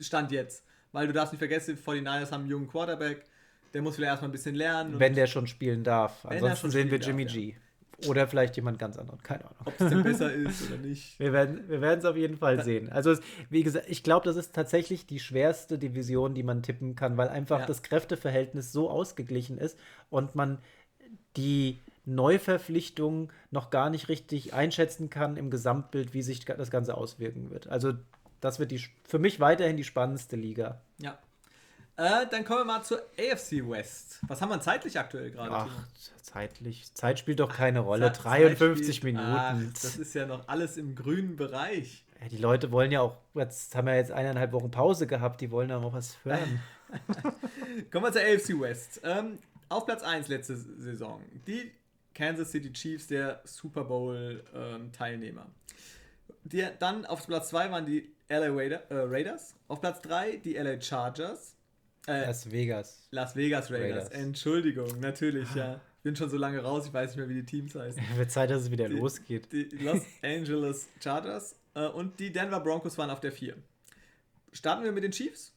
Stand 0.00 0.32
jetzt. 0.32 0.64
Weil 0.92 1.06
du 1.06 1.12
darfst 1.12 1.32
nicht 1.32 1.40
vergessen, 1.40 1.76
die 1.76 1.82
49ers 1.82 2.30
haben 2.30 2.42
einen 2.42 2.50
jungen 2.50 2.68
Quarterback, 2.68 3.24
der 3.74 3.82
muss 3.82 3.96
vielleicht 3.96 4.12
erstmal 4.12 4.30
ein 4.30 4.32
bisschen 4.32 4.54
lernen. 4.54 4.98
Wenn 4.98 5.14
der 5.14 5.26
schon 5.26 5.46
spielen 5.46 5.82
darf. 5.82 6.24
Ansonsten 6.24 6.70
sehen 6.70 6.90
wir 6.90 6.98
Jimmy 6.98 7.24
darf, 7.24 7.34
G. 7.34 7.50
Ja. 7.50 7.56
Oder 8.06 8.26
vielleicht 8.26 8.56
jemand 8.56 8.78
ganz 8.78 8.98
anderen, 8.98 9.22
keine 9.22 9.44
Ahnung. 9.44 9.56
Ob 9.64 9.80
es 9.80 9.88
denn 9.88 10.02
besser 10.04 10.32
ist 10.32 10.68
oder 10.68 10.78
nicht. 10.78 11.18
Wir 11.18 11.32
werden 11.32 11.68
wir 11.68 11.82
es 11.82 12.04
auf 12.04 12.16
jeden 12.16 12.36
Fall 12.36 12.62
sehen. 12.64 12.90
Also, 12.90 13.14
wie 13.50 13.62
gesagt, 13.62 13.86
ich 13.88 14.02
glaube, 14.02 14.24
das 14.24 14.36
ist 14.36 14.54
tatsächlich 14.54 15.06
die 15.06 15.20
schwerste 15.20 15.78
Division, 15.78 16.34
die 16.34 16.42
man 16.42 16.62
tippen 16.62 16.96
kann, 16.96 17.16
weil 17.16 17.28
einfach 17.28 17.60
ja. 17.60 17.66
das 17.66 17.82
Kräfteverhältnis 17.82 18.72
so 18.72 18.90
ausgeglichen 18.90 19.58
ist 19.58 19.78
und 20.10 20.34
man 20.34 20.58
die 21.36 21.80
Neuverpflichtung 22.04 23.32
noch 23.50 23.70
gar 23.70 23.90
nicht 23.90 24.08
richtig 24.08 24.52
einschätzen 24.54 25.08
kann 25.08 25.36
im 25.36 25.50
Gesamtbild, 25.50 26.14
wie 26.14 26.22
sich 26.22 26.44
das 26.44 26.70
Ganze 26.70 26.96
auswirken 26.96 27.50
wird. 27.50 27.68
Also, 27.68 27.94
das 28.40 28.58
wird 28.58 28.72
die, 28.72 28.80
für 29.04 29.18
mich 29.18 29.40
weiterhin 29.40 29.76
die 29.76 29.84
spannendste 29.84 30.36
Liga. 30.36 30.82
Ja. 30.98 31.18
Äh, 31.96 32.26
dann 32.30 32.44
kommen 32.44 32.60
wir 32.60 32.64
mal 32.64 32.82
zur 32.82 32.98
AFC 33.18 33.68
West. 33.68 34.18
Was 34.26 34.40
haben 34.40 34.48
wir 34.48 34.60
zeitlich 34.60 34.98
aktuell 34.98 35.30
gerade? 35.30 35.52
Ach, 35.52 35.86
zeitlich. 36.22 36.92
Zeit 36.94 37.20
spielt 37.20 37.38
doch 37.38 37.52
keine 37.52 37.80
Rolle. 37.80 38.12
Zeit, 38.12 38.24
53 38.24 38.94
Zeit 38.96 39.04
Minuten. 39.04 39.28
Ach, 39.28 39.56
das 39.72 39.96
ist 39.96 40.14
ja 40.14 40.26
noch 40.26 40.48
alles 40.48 40.76
im 40.76 40.96
grünen 40.96 41.36
Bereich. 41.36 42.04
Ja, 42.20 42.28
die 42.28 42.38
Leute 42.38 42.72
wollen 42.72 42.90
ja 42.90 43.00
auch, 43.00 43.16
jetzt 43.34 43.76
haben 43.76 43.86
wir 43.86 43.94
jetzt 43.94 44.10
eineinhalb 44.10 44.52
Wochen 44.52 44.70
Pause 44.70 45.06
gehabt, 45.06 45.40
die 45.40 45.50
wollen 45.50 45.70
ja 45.70 45.78
noch 45.78 45.92
was 45.92 46.16
hören. 46.24 46.60
kommen 47.90 48.04
wir 48.04 48.12
zur 48.12 48.22
AFC 48.22 48.60
West. 48.60 49.00
Ähm, 49.04 49.38
auf 49.68 49.86
Platz 49.86 50.02
1 50.02 50.28
letzte 50.28 50.56
Saison. 50.56 51.22
Die 51.46 51.70
Kansas 52.12 52.50
City 52.50 52.72
Chiefs, 52.72 53.06
der 53.06 53.40
Super 53.44 53.84
Bowl-Teilnehmer. 53.84 55.46
Ähm, 56.52 56.70
dann 56.78 57.06
auf 57.06 57.26
Platz 57.26 57.50
2 57.50 57.70
waren 57.70 57.86
die 57.86 58.12
LA 58.28 58.48
Raider, 58.50 58.90
äh, 58.90 58.94
Raiders. 58.94 59.54
Auf 59.68 59.80
Platz 59.80 60.00
3 60.02 60.36
die 60.36 60.54
LA 60.54 60.80
Chargers. 60.80 61.56
Äh, 62.06 62.26
Las 62.26 62.50
Vegas. 62.50 63.08
Las 63.10 63.34
Vegas 63.36 63.70
Raiders. 63.70 64.06
Raiders. 64.06 64.08
Entschuldigung, 64.08 65.00
natürlich, 65.00 65.54
ja. 65.54 65.80
Bin 66.02 66.14
schon 66.14 66.28
so 66.28 66.36
lange 66.36 66.58
raus, 66.58 66.86
ich 66.86 66.92
weiß 66.92 67.10
nicht 67.10 67.16
mehr, 67.16 67.28
wie 67.30 67.34
die 67.34 67.46
Teams 67.46 67.74
heißen. 67.74 68.02
Ja, 68.02 68.16
wird 68.18 68.30
Zeit, 68.30 68.50
dass 68.50 68.62
es 68.62 68.70
wieder 68.70 68.88
die, 68.88 68.96
losgeht. 68.96 69.50
Die 69.52 69.64
Los 69.76 70.02
Angeles 70.22 70.88
Chargers 71.00 71.56
äh, 71.74 71.86
und 71.86 72.20
die 72.20 72.30
Denver 72.30 72.60
Broncos 72.60 72.98
waren 72.98 73.08
auf 73.08 73.20
der 73.20 73.32
4. 73.32 73.56
Starten 74.52 74.84
wir 74.84 74.92
mit 74.92 75.02
den 75.02 75.12
Chiefs? 75.12 75.54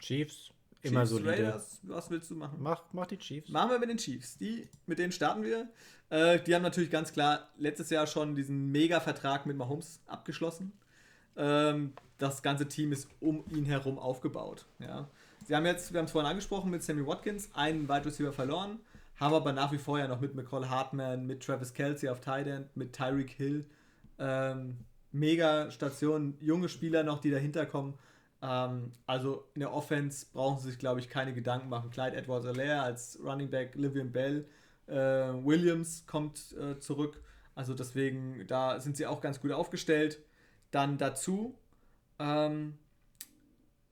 Chiefs. 0.00 0.50
Immer 0.82 1.00
Chiefs, 1.00 1.10
solide. 1.10 1.30
Raiders, 1.30 1.80
was 1.82 2.10
willst 2.10 2.30
du 2.30 2.34
machen? 2.34 2.58
Mach, 2.60 2.82
mach 2.92 3.06
die 3.06 3.18
Chiefs. 3.18 3.48
Machen 3.48 3.70
wir 3.70 3.78
mit 3.78 3.88
den 3.88 3.96
Chiefs. 3.96 4.36
Die, 4.38 4.68
mit 4.86 4.98
denen 4.98 5.12
starten 5.12 5.44
wir. 5.44 5.68
Äh, 6.10 6.40
die 6.40 6.54
haben 6.54 6.62
natürlich 6.62 6.90
ganz 6.90 7.12
klar 7.12 7.48
letztes 7.56 7.90
Jahr 7.90 8.06
schon 8.08 8.34
diesen 8.34 8.72
Mega-Vertrag 8.72 9.46
mit 9.46 9.56
Mahomes 9.56 10.00
abgeschlossen. 10.06 10.72
Ähm, 11.36 11.92
das 12.18 12.42
ganze 12.42 12.66
Team 12.66 12.92
ist 12.92 13.08
um 13.20 13.44
ihn 13.50 13.64
herum 13.66 13.98
aufgebaut. 13.98 14.66
Ja. 14.78 15.08
Sie 15.46 15.54
haben 15.54 15.64
jetzt, 15.64 15.92
wir 15.92 15.98
haben 15.98 16.06
es 16.06 16.10
vorhin 16.10 16.28
angesprochen, 16.28 16.72
mit 16.72 16.82
Sammy 16.82 17.06
Watkins 17.06 17.50
einen 17.54 17.88
Wide 17.88 18.04
Receiver 18.04 18.32
verloren, 18.32 18.80
haben 19.14 19.32
aber 19.32 19.52
nach 19.52 19.70
wie 19.70 19.78
vor 19.78 19.96
ja 19.96 20.08
noch 20.08 20.20
mit 20.20 20.34
McCall 20.34 20.68
Hartman, 20.68 21.24
mit 21.24 21.40
Travis 21.40 21.72
Kelsey 21.72 22.08
auf 22.08 22.20
Tight 22.20 22.48
End, 22.48 22.76
mit 22.76 22.92
Tyreek 22.92 23.30
Hill. 23.30 23.64
Ähm, 24.18 24.78
mega 25.12 25.70
Station, 25.70 26.36
junge 26.40 26.68
Spieler 26.68 27.04
noch, 27.04 27.20
die 27.20 27.30
dahinter 27.30 27.64
kommen. 27.64 27.94
Ähm, 28.42 28.90
also 29.06 29.44
in 29.54 29.60
der 29.60 29.72
Offense 29.72 30.26
brauchen 30.32 30.58
sie 30.58 30.70
sich, 30.70 30.80
glaube 30.80 30.98
ich, 30.98 31.08
keine 31.08 31.32
Gedanken 31.32 31.68
machen. 31.68 31.90
Clyde 31.90 32.16
Edwards 32.16 32.44
Alaire 32.44 32.82
als 32.82 33.16
Running 33.22 33.48
Back, 33.48 33.76
Livian 33.76 34.10
Bell, 34.10 34.48
äh, 34.88 34.94
Williams 34.94 36.06
kommt 36.08 36.56
äh, 36.58 36.80
zurück. 36.80 37.22
Also 37.54 37.72
deswegen, 37.72 38.44
da 38.48 38.80
sind 38.80 38.96
sie 38.96 39.06
auch 39.06 39.20
ganz 39.20 39.40
gut 39.40 39.52
aufgestellt. 39.52 40.18
Dann 40.72 40.98
dazu 40.98 41.56
ähm, 42.18 42.78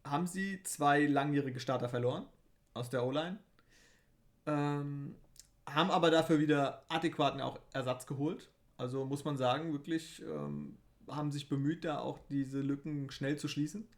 haben 0.04 0.26
sie 0.26 0.62
zwei 0.62 1.06
langjährige 1.06 1.60
Starter 1.60 1.88
verloren 1.88 2.26
aus 2.74 2.90
der 2.90 3.04
O-Line. 3.04 3.38
Ähm, 4.46 5.14
haben 5.66 5.90
aber 5.90 6.10
dafür 6.10 6.38
wieder 6.38 6.84
adäquaten 6.88 7.40
auch 7.40 7.58
Ersatz 7.72 8.06
geholt. 8.06 8.50
Also 8.76 9.04
muss 9.04 9.24
man 9.24 9.38
sagen, 9.38 9.72
wirklich 9.72 10.22
ähm, 10.22 10.76
haben 11.08 11.32
sich 11.32 11.48
bemüht, 11.48 11.84
da 11.84 11.98
auch 11.98 12.18
diese 12.28 12.60
Lücken 12.60 13.10
schnell 13.10 13.38
zu 13.38 13.48
schließen. 13.48 13.88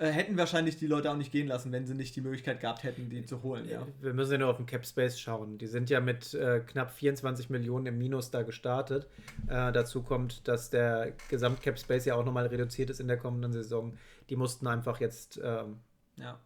Äh, 0.00 0.12
hätten 0.12 0.38
wahrscheinlich 0.38 0.76
die 0.76 0.86
Leute 0.86 1.10
auch 1.10 1.16
nicht 1.16 1.32
gehen 1.32 1.48
lassen, 1.48 1.72
wenn 1.72 1.84
sie 1.84 1.94
nicht 1.94 2.14
die 2.14 2.20
Möglichkeit 2.20 2.60
gehabt 2.60 2.84
hätten, 2.84 3.10
die 3.10 3.24
zu 3.24 3.42
holen. 3.42 3.68
Ja. 3.68 3.84
Wir 4.00 4.14
müssen 4.14 4.30
ja 4.30 4.38
nur 4.38 4.48
auf 4.48 4.56
den 4.56 4.66
Cap 4.66 4.86
Space 4.86 5.18
schauen. 5.18 5.58
Die 5.58 5.66
sind 5.66 5.90
ja 5.90 6.00
mit 6.00 6.34
äh, 6.34 6.60
knapp 6.60 6.92
24 6.92 7.50
Millionen 7.50 7.86
im 7.86 7.98
Minus 7.98 8.30
da 8.30 8.44
gestartet. 8.44 9.08
Äh, 9.48 9.72
dazu 9.72 10.04
kommt, 10.04 10.46
dass 10.46 10.70
der 10.70 11.14
Gesamt 11.28 11.62
Cap 11.62 11.80
Space 11.80 12.04
ja 12.04 12.14
auch 12.14 12.24
nochmal 12.24 12.46
reduziert 12.46 12.90
ist 12.90 13.00
in 13.00 13.08
der 13.08 13.16
kommenden 13.16 13.52
Saison. 13.52 13.98
Die 14.30 14.36
mussten 14.36 14.68
einfach 14.68 15.00
jetzt 15.00 15.40
ähm, 15.42 15.80
ja. 16.14 16.38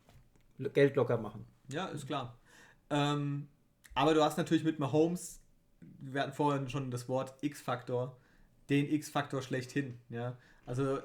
Geld 0.72 0.96
locker 0.96 1.18
machen. 1.18 1.44
Ja, 1.68 1.88
ist 1.88 2.06
klar. 2.06 2.38
Ähm, 2.88 3.48
aber 3.94 4.14
du 4.14 4.24
hast 4.24 4.38
natürlich 4.38 4.64
mit 4.64 4.78
Mahomes, 4.78 5.42
wir 6.00 6.22
hatten 6.22 6.32
vorhin 6.32 6.70
schon 6.70 6.90
das 6.90 7.06
Wort 7.06 7.34
X-Faktor, 7.42 8.16
den 8.70 8.90
X-Faktor 8.90 9.42
schlechthin. 9.42 9.98
Ja? 10.08 10.38
Also 10.64 11.00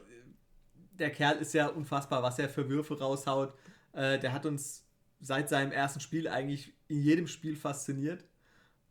der 1.00 1.12
Kerl 1.12 1.38
ist 1.38 1.54
ja 1.54 1.68
unfassbar, 1.68 2.24
was 2.24 2.40
er 2.40 2.50
für 2.50 2.70
Würfe 2.70 3.00
raushaut. 3.00 3.54
Äh, 3.94 4.20
der 4.20 4.34
hat 4.34 4.46
uns 4.46 4.86
seit 5.20 5.50
seinem 5.50 5.72
ersten 5.72 6.00
Spiel 6.00 6.28
eigentlich 6.28 6.74
in 6.88 7.02
jedem 7.02 7.28
Spiel 7.28 7.56
fasziniert. 7.56 8.26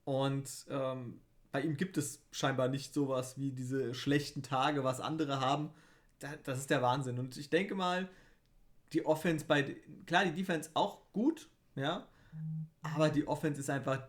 Und 0.04 0.66
ähm, 0.70 1.20
bei 1.52 1.62
ihm 1.62 1.76
gibt 1.76 1.96
es 1.96 2.22
scheinbar 2.30 2.68
nicht 2.68 2.94
sowas 2.94 3.38
wie 3.38 3.50
diese 3.50 3.94
schlechten 3.94 4.42
Tage, 4.42 4.84
was 4.84 5.00
andere 5.00 5.40
haben. 5.40 5.70
das 6.44 6.58
ist 6.58 6.70
der 6.70 6.82
Wahnsinn. 6.82 7.18
Und 7.18 7.36
ich 7.36 7.50
denke 7.50 7.74
mal, 7.74 8.08
die 8.92 9.04
Offense 9.04 9.44
bei, 9.44 9.76
klar, 10.06 10.24
die 10.24 10.32
Defense 10.32 10.70
auch 10.74 11.00
gut, 11.12 11.48
ja, 11.74 12.06
aber 12.82 13.08
die 13.08 13.26
Offense 13.26 13.60
ist 13.60 13.70
einfach 13.70 14.06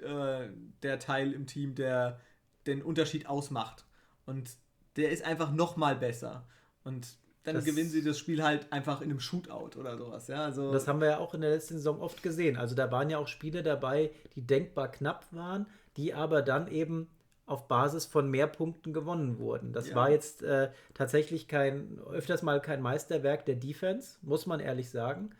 äh, 0.00 0.48
der 0.82 0.98
Teil 0.98 1.32
im 1.32 1.46
Team, 1.46 1.74
der 1.74 2.20
den 2.66 2.82
Unterschied 2.82 3.26
ausmacht. 3.26 3.84
Und 4.24 4.56
der 4.96 5.10
ist 5.10 5.24
einfach 5.24 5.52
noch 5.52 5.76
mal 5.76 5.96
besser. 5.96 6.46
Und 6.84 7.18
dann 7.46 7.54
das 7.54 7.64
gewinnen 7.64 7.88
sie 7.88 8.02
das 8.02 8.18
Spiel 8.18 8.42
halt 8.42 8.72
einfach 8.72 9.00
in 9.00 9.10
einem 9.10 9.20
Shootout 9.20 9.78
oder 9.78 9.96
sowas. 9.96 10.26
Ja, 10.26 10.44
also 10.44 10.72
das 10.72 10.88
haben 10.88 11.00
wir 11.00 11.06
ja 11.08 11.18
auch 11.18 11.32
in 11.32 11.42
der 11.42 11.50
letzten 11.50 11.76
Saison 11.76 12.00
oft 12.00 12.20
gesehen. 12.22 12.56
Also 12.56 12.74
da 12.74 12.90
waren 12.90 13.08
ja 13.08 13.18
auch 13.18 13.28
Spiele 13.28 13.62
dabei, 13.62 14.10
die 14.34 14.42
denkbar 14.42 14.90
knapp 14.90 15.26
waren, 15.30 15.66
die 15.96 16.12
aber 16.12 16.42
dann 16.42 16.66
eben 16.66 17.08
auf 17.46 17.68
Basis 17.68 18.04
von 18.04 18.28
mehr 18.28 18.48
Punkten 18.48 18.92
gewonnen 18.92 19.38
wurden. 19.38 19.72
Das 19.72 19.90
ja. 19.90 19.94
war 19.94 20.10
jetzt 20.10 20.42
äh, 20.42 20.70
tatsächlich 20.92 21.46
kein, 21.46 22.00
öfters 22.10 22.42
mal 22.42 22.60
kein 22.60 22.82
Meisterwerk 22.82 23.46
der 23.46 23.54
Defense, 23.54 24.18
muss 24.22 24.46
man 24.46 24.58
ehrlich 24.58 24.90
sagen. 24.90 25.30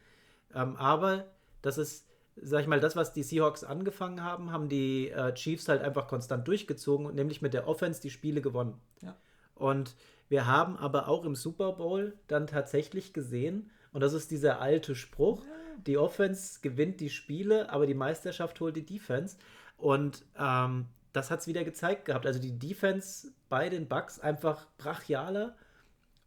Ähm, 0.54 0.76
aber 0.76 1.26
das 1.62 1.76
ist, 1.76 2.06
sag 2.36 2.60
ich 2.60 2.68
mal, 2.68 2.78
das, 2.78 2.94
was 2.94 3.12
die 3.12 3.24
Seahawks 3.24 3.64
angefangen 3.64 4.22
haben, 4.22 4.52
haben 4.52 4.68
die 4.68 5.10
äh, 5.10 5.34
Chiefs 5.34 5.68
halt 5.68 5.82
einfach 5.82 6.06
konstant 6.06 6.46
durchgezogen 6.46 7.04
und 7.04 7.16
nämlich 7.16 7.42
mit 7.42 7.52
der 7.52 7.66
Offense 7.66 8.00
die 8.00 8.10
Spiele 8.10 8.40
gewonnen. 8.40 8.80
Ja. 9.02 9.16
Und 9.56 9.96
wir 10.28 10.46
haben 10.46 10.76
aber 10.76 11.08
auch 11.08 11.24
im 11.24 11.34
Super 11.34 11.72
Bowl 11.72 12.18
dann 12.26 12.46
tatsächlich 12.46 13.12
gesehen, 13.12 13.70
und 13.92 14.00
das 14.00 14.12
ist 14.12 14.30
dieser 14.30 14.60
alte 14.60 14.94
Spruch, 14.94 15.44
die 15.86 15.98
Offense 15.98 16.60
gewinnt 16.60 17.00
die 17.00 17.10
Spiele, 17.10 17.70
aber 17.70 17.86
die 17.86 17.94
Meisterschaft 17.94 18.60
holt 18.60 18.76
die 18.76 18.84
Defense. 18.84 19.36
Und 19.76 20.24
ähm, 20.38 20.86
das 21.12 21.30
hat 21.30 21.40
es 21.40 21.46
wieder 21.46 21.64
gezeigt 21.64 22.04
gehabt. 22.06 22.26
Also 22.26 22.40
die 22.40 22.58
Defense 22.58 23.32
bei 23.48 23.68
den 23.68 23.88
Bucks 23.88 24.20
einfach 24.20 24.66
brachialer 24.78 25.56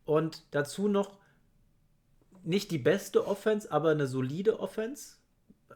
und 0.06 0.44
dazu 0.52 0.88
noch 0.88 1.20
nicht 2.44 2.72
die 2.72 2.78
beste 2.78 3.28
Offense, 3.28 3.72
aber 3.72 3.92
eine 3.92 4.08
solide 4.08 4.60
Offense. 4.60 5.18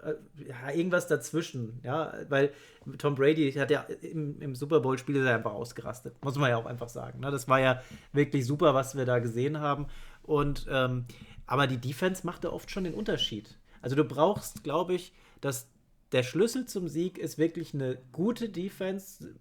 Äh, 0.06 0.16
ja, 0.48 0.72
irgendwas 0.72 1.08
dazwischen, 1.08 1.80
ja, 1.84 2.14
weil 2.30 2.52
Tom 2.98 3.16
Brady 3.16 3.52
hat 3.54 3.72
ja 3.72 3.82
im, 4.02 4.42
im 4.42 4.56
Super 4.56 4.80
Bowl-Spiel 4.80 5.16
ist 5.16 5.26
er 5.26 5.36
einfach 5.36 5.54
ausgerastet, 5.54 6.16
muss 6.24 6.38
man 6.38 6.50
ja 6.50 6.58
auch 6.58 6.66
einfach 6.66 6.90
sagen. 6.90 7.20
Ne? 7.20 7.32
Das 7.32 7.48
war 7.48 7.60
ja 7.60 7.82
wirklich 8.12 8.46
super, 8.46 8.74
was 8.74 8.96
wir 8.96 9.06
da 9.06 9.20
gesehen 9.20 9.60
haben. 9.60 9.88
Und 10.22 10.68
ähm, 10.70 11.06
aber 11.46 11.68
die 11.68 11.78
Defense 11.78 12.26
macht 12.26 12.44
da 12.44 12.50
oft 12.50 12.72
schon 12.72 12.86
den 12.86 12.94
Unterschied. 12.94 13.58
Also 13.82 13.96
du 13.96 14.04
brauchst, 14.04 14.64
glaube 14.64 14.94
ich, 14.94 15.14
dass 15.42 15.68
der 16.12 16.24
Schlüssel 16.24 16.66
zum 16.66 16.88
Sieg 16.88 17.18
ist 17.18 17.38
wirklich 17.38 17.74
eine 17.74 17.98
gute 18.12 18.50
Defense, 18.50 19.36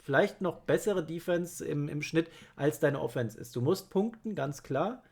vielleicht 0.00 0.40
noch 0.40 0.60
bessere 0.60 1.04
Defense 1.04 1.64
im, 1.64 1.88
im 1.88 2.02
Schnitt, 2.02 2.28
als 2.56 2.80
deine 2.80 3.00
Offense 3.00 3.38
ist. 3.38 3.54
Du 3.54 3.60
musst 3.60 3.90
punkten, 3.90 4.34
ganz 4.34 4.62
klar. 4.62 5.02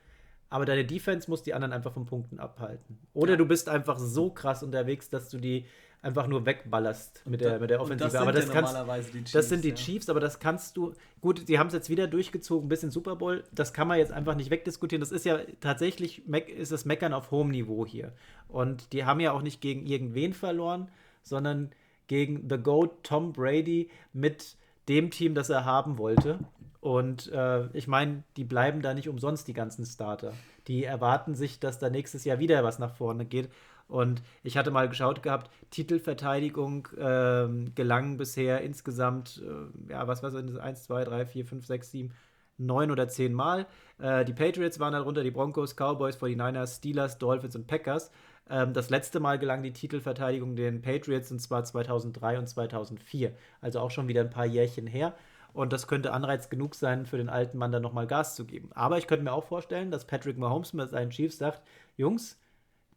Aber 0.51 0.65
deine 0.65 0.85
Defense 0.85 1.29
muss 1.31 1.43
die 1.43 1.55
anderen 1.55 1.73
einfach 1.73 1.93
von 1.93 2.07
Punkten 2.07 2.39
abhalten. 2.39 2.99
Oder 3.13 3.33
ja. 3.33 3.37
du 3.37 3.47
bist 3.47 3.69
einfach 3.69 3.99
so 3.99 4.31
krass 4.31 4.63
unterwegs, 4.63 5.11
dass 5.11 5.29
du 5.29 5.39
die 5.39 5.67
einfach 6.01 6.27
nur 6.27 6.47
wegballerst 6.47 7.23
mit 7.27 7.41
der, 7.41 7.59
mit 7.59 7.71
der 7.71 7.81
Offensive. 7.81 8.11
Das 8.11 8.15
aber 8.15 8.33
das, 8.33 8.51
kannst, 8.51 8.75
Chiefs, 9.13 9.33
das 9.33 9.49
sind 9.49 9.65
die 9.65 9.71
ja. 9.71 9.75
Chiefs, 9.75 10.09
aber 10.09 10.21
das 10.21 10.39
kannst 10.39 10.77
du. 10.77 10.95
Gut, 11.21 11.49
die 11.49 11.59
haben 11.59 11.67
es 11.67 11.73
jetzt 11.73 11.91
wieder 11.91 12.07
durchgezogen 12.07 12.69
bis 12.69 12.83
in 12.83 12.91
Super 12.91 13.17
Bowl. 13.17 13.45
Das 13.53 13.73
kann 13.73 13.89
man 13.89 13.99
jetzt 13.99 14.13
einfach 14.13 14.37
nicht 14.37 14.51
wegdiskutieren. 14.51 15.01
Das 15.01 15.13
ist 15.13 15.25
ja 15.25 15.41
tatsächlich 15.61 16.23
ist 16.29 16.73
das 16.73 16.85
Meckern 16.85 17.13
auf 17.13 17.31
hohem 17.31 17.49
Niveau 17.49 17.85
hier. 17.85 18.13
Und 18.47 18.93
die 18.93 19.05
haben 19.05 19.21
ja 19.21 19.33
auch 19.33 19.43
nicht 19.43 19.61
gegen 19.61 19.87
irgendwen 19.87 20.33
verloren, 20.33 20.89
sondern 21.23 21.71
gegen 22.07 22.49
The 22.49 22.59
Goat 22.59 23.03
Tom 23.03 23.33
Brady 23.33 23.91
mit 24.13 24.57
dem 24.89 25.11
Team, 25.11 25.35
das 25.35 25.51
er 25.51 25.65
haben 25.65 25.99
wollte. 25.99 26.39
Und 26.81 27.31
äh, 27.33 27.67
ich 27.77 27.89
meine, 27.89 28.23
die 28.37 28.45
bleiben 28.45 28.83
da 28.83 28.95
nicht 28.95 29.09
umsonst, 29.09 29.49
die 29.49 29.53
ganzen 29.53 29.85
Starter. 29.85 30.33
Die 30.69 30.85
erwarten 30.85 31.35
sich, 31.35 31.61
dass 31.61 31.79
da 31.79 31.91
nächstes 31.91 32.25
Jahr 32.25 32.39
wieder 32.39 32.63
was 32.65 32.79
nach 32.79 32.95
vorne 32.95 33.25
geht. 33.25 33.51
Und 33.89 34.23
ich 34.43 34.57
hatte 34.57 34.71
mal 34.71 34.89
geschaut 34.89 35.23
gehabt, 35.23 35.51
Titelverteidigung 35.71 36.89
äh, 36.97 37.71
gelangen 37.75 38.19
bisher 38.19 38.61
insgesamt, 38.61 39.43
äh, 39.43 39.93
ja, 39.93 40.07
was 40.07 40.23
war 40.23 40.33
es, 40.33 40.57
1, 40.59 40.85
2, 40.85 41.05
3, 41.05 41.27
4, 41.27 41.47
5, 41.47 41.67
6, 41.67 41.91
7, 41.91 42.15
9 42.59 42.91
oder 42.91 43.09
10 43.09 43.33
Mal. 43.33 43.67
Äh, 43.99 44.25
die 44.27 44.35
Patriots 44.35 44.79
waren 44.79 44.93
darunter, 44.93 45.23
die 45.23 45.31
Broncos, 45.31 45.75
Cowboys, 45.75 46.17
49ers, 46.19 46.77
Steelers, 46.77 47.19
Dolphins 47.19 47.57
und 47.57 47.67
Packers. 47.67 48.11
Ähm, 48.51 48.73
das 48.73 48.91
letzte 48.91 49.21
Mal 49.21 49.39
gelang 49.39 49.63
die 49.63 49.73
Titelverteidigung 49.73 50.57
den 50.57 50.83
Patriots 50.83 51.31
und 51.31 51.39
zwar 51.39 51.65
2003 51.65 52.39
und 52.39 52.47
2004. 52.49 53.33
Also 53.61 53.81
auch 53.81 53.91
schon 53.91 54.09
wieder 54.09 54.23
ein 54.23 54.31
paar 54.31 54.47
Jährchen 54.47 54.87
her. 54.87 55.15
Und 55.53 55.73
das 55.73 55.87
könnte 55.89 56.13
Anreiz 56.13 56.51
genug 56.51 56.75
sein, 56.75 57.07
für 57.07 57.17
den 57.17 57.29
alten 57.29 57.59
Mann 57.59 57.73
dann 57.73 57.83
nochmal 57.83 58.07
Gas 58.07 58.35
zu 58.35 58.45
geben. 58.45 58.71
Aber 58.75 58.99
ich 58.99 59.07
könnte 59.07 59.25
mir 59.25 59.33
auch 59.33 59.45
vorstellen, 59.45 59.91
dass 59.91 60.07
Patrick 60.07 60.39
Mahomes 60.39 60.73
mit 60.73 60.91
seinen 60.91 61.11
Chiefs 61.11 61.39
sagt: 61.39 61.63
Jungs, 61.97 62.39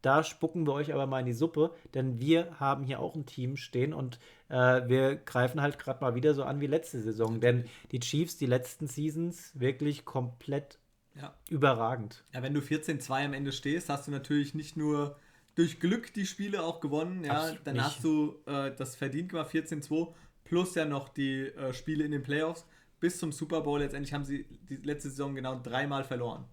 da 0.02 0.24
spucken 0.24 0.66
wir 0.66 0.74
euch 0.74 0.93
aber 0.93 1.06
mal 1.06 1.20
in 1.20 1.26
die 1.26 1.34
Suppe, 1.34 1.74
denn 1.93 2.20
wir 2.20 2.60
haben 2.60 2.84
hier 2.84 2.99
auch 2.99 3.16
ein 3.16 3.26
Team 3.26 3.56
stehen 3.56 3.93
und 3.93 4.20
äh, 4.49 4.88
wir 4.88 5.16
greifen 5.16 5.62
halt 5.62 5.80
gerade 5.80 6.02
mal 6.02 6.16
wieder 6.16 6.34
so 6.34 6.43
an 6.43 6.60
wie 6.60 6.68
letzte 6.68 7.02
Saison, 7.02 7.39
denn 7.39 7.66
die 7.91 7.99
Chiefs, 7.99 8.38
die 8.38 8.47
letzten 8.47 8.88
Seasons, 8.88 9.52
wirklich 9.54 10.04
komplett 10.04 10.80
ja. 11.16 11.34
überragend. 11.49 12.24
Ja, 12.34 12.41
wenn 12.41 12.54
du 12.54 12.62
14-2 12.62 13.26
am 13.26 13.34
Ende 13.34 13.52
stehst, 13.52 13.89
hast 13.89 14.08
du 14.08 14.12
natürlich 14.12 14.56
nicht 14.56 14.76
nur 14.76 15.18
durch 15.56 15.80
Glück 15.80 16.14
die 16.14 16.26
Spiele 16.26 16.64
auch 16.64 16.80
gewonnen, 16.80 17.24
ja, 17.24 17.34
Absolut 17.34 17.68
dann 17.68 17.74
nicht. 17.76 17.84
hast 17.84 18.04
du 18.04 18.39
äh, 18.45 18.72
das 18.76 18.95
verdient 18.95 19.30
gemacht, 19.30 19.52
14-2, 19.52 20.14
plus 20.43 20.76
ja 20.76 20.86
noch 20.86 21.10
die 21.10 21.47
äh, 21.47 21.74
Spiele 21.74 22.04
in 22.04 22.12
den 22.12 22.24
Playoffs 22.24 22.66
bis 22.99 23.18
zum 23.18 23.32
Super 23.32 23.62
Bowl. 23.62 23.80
Letztendlich 23.80 24.14
haben 24.14 24.26
sie 24.26 24.45
die 24.70 24.78
letzte 24.78 25.10
Saison 25.10 25.36
genau 25.36 25.60
dreimal 25.60 26.04
verloren 26.04 26.45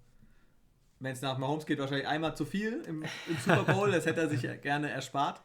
wenn 1.00 1.12
es 1.12 1.22
nach 1.22 1.38
Mahomes 1.38 1.66
geht, 1.66 1.78
wahrscheinlich 1.78 2.08
einmal 2.08 2.36
zu 2.36 2.44
viel 2.44 2.82
im, 2.86 3.02
im 3.02 3.36
Super 3.44 3.64
Bowl. 3.72 3.90
das 3.90 4.06
hätte 4.06 4.20
er 4.20 4.28
sich 4.28 4.42
gerne 4.62 4.90
erspart. 4.90 5.40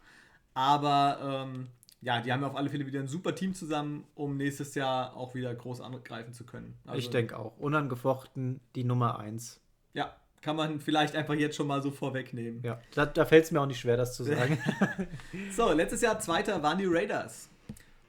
Aber 0.53 1.45
ähm, 1.45 1.67
ja, 2.01 2.21
die 2.21 2.31
haben 2.31 2.43
auf 2.43 2.55
alle 2.55 2.69
Fälle 2.69 2.85
wieder 2.85 2.99
ein 2.99 3.07
super 3.07 3.33
Team 3.35 3.53
zusammen, 3.53 4.05
um 4.15 4.37
nächstes 4.37 4.75
Jahr 4.75 5.15
auch 5.15 5.35
wieder 5.35 5.53
groß 5.53 5.81
angreifen 5.81 6.33
zu 6.33 6.45
können. 6.45 6.77
Also, 6.85 6.99
ich 6.99 7.09
denke 7.09 7.37
auch. 7.37 7.57
Unangefochten 7.57 8.59
die 8.75 8.83
Nummer 8.83 9.19
1. 9.19 9.61
Ja, 9.93 10.15
kann 10.43 10.57
man 10.57 10.79
vielleicht 10.81 11.15
einfach 11.15 11.33
jetzt 11.33 11.55
schon 11.55 11.67
mal 11.67 11.81
so 11.81 11.89
vorwegnehmen. 11.89 12.61
Ja, 12.63 12.79
da, 12.93 13.05
da 13.05 13.25
fällt 13.25 13.45
es 13.45 13.51
mir 13.51 13.61
auch 13.61 13.65
nicht 13.65 13.79
schwer, 13.79 13.97
das 13.97 14.15
zu 14.15 14.23
sagen. 14.23 14.59
so, 15.55 15.71
letztes 15.71 16.01
Jahr 16.01 16.19
Zweiter 16.19 16.61
waren 16.61 16.77
die 16.77 16.85
Raiders. 16.85 17.49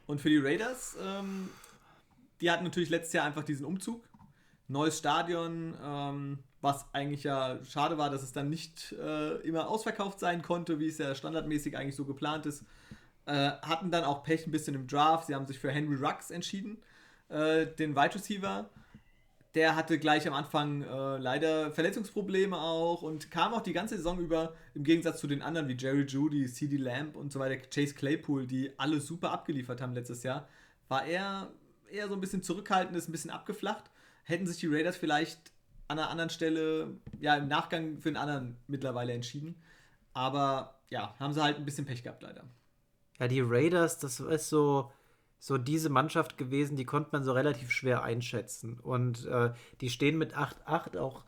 Und 0.06 0.20
für 0.20 0.28
die 0.28 0.38
Raiders, 0.38 0.96
ähm, 1.00 1.48
die 2.40 2.50
hatten 2.50 2.64
natürlich 2.64 2.90
letztes 2.90 3.12
Jahr 3.12 3.24
einfach 3.24 3.44
diesen 3.44 3.64
Umzug. 3.64 4.02
Neues 4.66 4.98
Stadion, 4.98 5.74
ähm, 5.82 6.38
was 6.60 6.84
eigentlich 6.92 7.22
ja 7.22 7.58
schade 7.64 7.98
war, 7.98 8.10
dass 8.10 8.22
es 8.22 8.32
dann 8.32 8.50
nicht 8.50 8.92
äh, 8.92 9.36
immer 9.42 9.68
ausverkauft 9.68 10.18
sein 10.18 10.42
konnte, 10.42 10.80
wie 10.80 10.88
es 10.88 10.98
ja 10.98 11.14
standardmäßig 11.14 11.76
eigentlich 11.76 11.96
so 11.96 12.04
geplant 12.04 12.46
ist. 12.46 12.64
Äh, 13.26 13.50
hatten 13.62 13.90
dann 13.90 14.04
auch 14.04 14.24
Pech 14.24 14.46
ein 14.46 14.50
bisschen 14.50 14.74
im 14.74 14.88
Draft. 14.88 15.28
Sie 15.28 15.34
haben 15.34 15.46
sich 15.46 15.58
für 15.58 15.70
Henry 15.70 15.96
Rux 15.96 16.30
entschieden, 16.30 16.78
äh, 17.28 17.66
den 17.66 17.94
Wide 17.94 18.16
Receiver. 18.16 18.68
Der 19.54 19.76
hatte 19.76 19.98
gleich 19.98 20.26
am 20.26 20.34
Anfang 20.34 20.82
äh, 20.82 21.16
leider 21.18 21.70
Verletzungsprobleme 21.70 22.56
auch 22.56 23.02
und 23.02 23.30
kam 23.30 23.54
auch 23.54 23.60
die 23.60 23.72
ganze 23.72 23.96
Saison 23.96 24.18
über, 24.18 24.54
im 24.74 24.82
Gegensatz 24.82 25.20
zu 25.20 25.28
den 25.28 25.42
anderen 25.42 25.68
wie 25.68 25.76
Jerry 25.76 26.02
Judy, 26.02 26.46
CD 26.46 26.76
Lamb 26.76 27.14
und 27.14 27.30
so 27.30 27.38
weiter, 27.38 27.56
Chase 27.72 27.94
Claypool, 27.94 28.46
die 28.46 28.72
alle 28.78 29.00
super 29.00 29.30
abgeliefert 29.30 29.80
haben 29.80 29.94
letztes 29.94 30.24
Jahr, 30.24 30.48
war 30.88 31.06
er 31.06 31.52
eher 31.88 32.08
so 32.08 32.14
ein 32.14 32.20
bisschen 32.20 32.42
zurückhaltend, 32.42 32.96
ist 32.96 33.08
ein 33.08 33.12
bisschen 33.12 33.30
abgeflacht. 33.30 33.90
Hätten 34.24 34.46
sich 34.46 34.58
die 34.58 34.66
Raiders 34.66 34.96
vielleicht 34.96 35.52
an 35.86 35.98
einer 35.98 36.10
anderen 36.10 36.30
Stelle, 36.30 36.98
ja, 37.20 37.36
im 37.36 37.48
Nachgang 37.48 37.98
für 37.98 38.08
einen 38.08 38.16
anderen 38.16 38.56
mittlerweile 38.66 39.12
entschieden. 39.12 39.54
Aber 40.14 40.80
ja, 40.90 41.14
haben 41.18 41.32
sie 41.32 41.42
halt 41.42 41.58
ein 41.58 41.64
bisschen 41.64 41.86
Pech 41.86 42.02
gehabt, 42.02 42.22
leider. 42.22 42.44
Ja, 43.18 43.28
die 43.28 43.40
Raiders, 43.40 43.98
das 43.98 44.18
ist 44.18 44.48
so, 44.48 44.90
so 45.44 45.58
diese 45.58 45.90
Mannschaft 45.90 46.38
gewesen, 46.38 46.74
die 46.74 46.86
konnte 46.86 47.10
man 47.12 47.22
so 47.22 47.32
relativ 47.32 47.70
schwer 47.70 48.02
einschätzen. 48.02 48.80
Und 48.80 49.26
äh, 49.26 49.50
die 49.82 49.90
stehen 49.90 50.16
mit 50.16 50.34
8-8 50.34 50.96
auch 50.96 51.24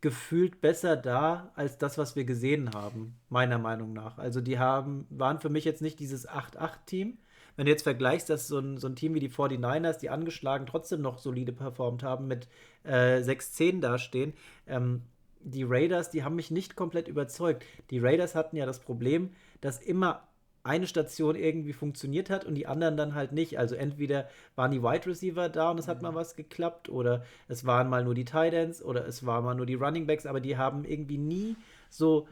gefühlt 0.00 0.60
besser 0.60 0.96
da 0.96 1.52
als 1.54 1.78
das, 1.78 1.96
was 1.96 2.16
wir 2.16 2.24
gesehen 2.24 2.72
haben, 2.74 3.14
meiner 3.28 3.58
Meinung 3.58 3.92
nach. 3.92 4.18
Also 4.18 4.40
die 4.40 4.58
haben, 4.58 5.06
waren 5.08 5.38
für 5.38 5.50
mich 5.50 5.64
jetzt 5.64 5.82
nicht 5.82 6.00
dieses 6.00 6.28
8-8-Team, 6.28 7.18
wenn 7.54 7.64
du 7.64 7.70
jetzt 7.70 7.84
vergleichst, 7.84 8.28
dass 8.28 8.48
so 8.48 8.58
ein, 8.58 8.76
so 8.78 8.88
ein 8.88 8.96
Team 8.96 9.14
wie 9.14 9.20
die 9.20 9.30
49ers, 9.30 10.00
die 10.00 10.10
angeschlagen 10.10 10.66
trotzdem 10.66 11.00
noch 11.00 11.18
solide 11.18 11.52
performt 11.52 12.02
haben, 12.02 12.26
mit 12.26 12.48
äh, 12.82 13.18
6-10 13.18 13.80
dastehen, 13.80 14.32
ähm, 14.66 15.02
die 15.38 15.62
Raiders, 15.62 16.10
die 16.10 16.24
haben 16.24 16.34
mich 16.34 16.50
nicht 16.50 16.74
komplett 16.74 17.06
überzeugt. 17.06 17.64
Die 17.90 18.00
Raiders 18.00 18.34
hatten 18.34 18.56
ja 18.56 18.66
das 18.66 18.80
Problem, 18.80 19.30
dass 19.60 19.78
immer 19.78 20.26
eine 20.62 20.86
Station 20.86 21.36
irgendwie 21.36 21.72
funktioniert 21.72 22.28
hat 22.28 22.44
und 22.44 22.54
die 22.54 22.66
anderen 22.66 22.96
dann 22.96 23.14
halt 23.14 23.32
nicht. 23.32 23.58
Also 23.58 23.74
entweder 23.74 24.28
waren 24.56 24.70
die 24.70 24.82
Wide 24.82 25.06
Receiver 25.06 25.48
da 25.48 25.70
und 25.70 25.78
es 25.78 25.88
hat 25.88 25.98
mhm. 25.98 26.08
mal 26.08 26.14
was 26.14 26.36
geklappt 26.36 26.88
oder 26.88 27.24
es 27.48 27.64
waren 27.64 27.88
mal 27.88 28.04
nur 28.04 28.14
die 28.14 28.24
Tight 28.24 28.52
Ends 28.52 28.82
oder 28.82 29.06
es 29.06 29.24
waren 29.24 29.44
mal 29.44 29.54
nur 29.54 29.66
die 29.66 29.74
Running 29.74 30.06
Backs, 30.06 30.26
aber 30.26 30.40
die 30.40 30.56
haben 30.56 30.84
irgendwie 30.84 31.18
nie 31.18 31.56
so 31.88 32.28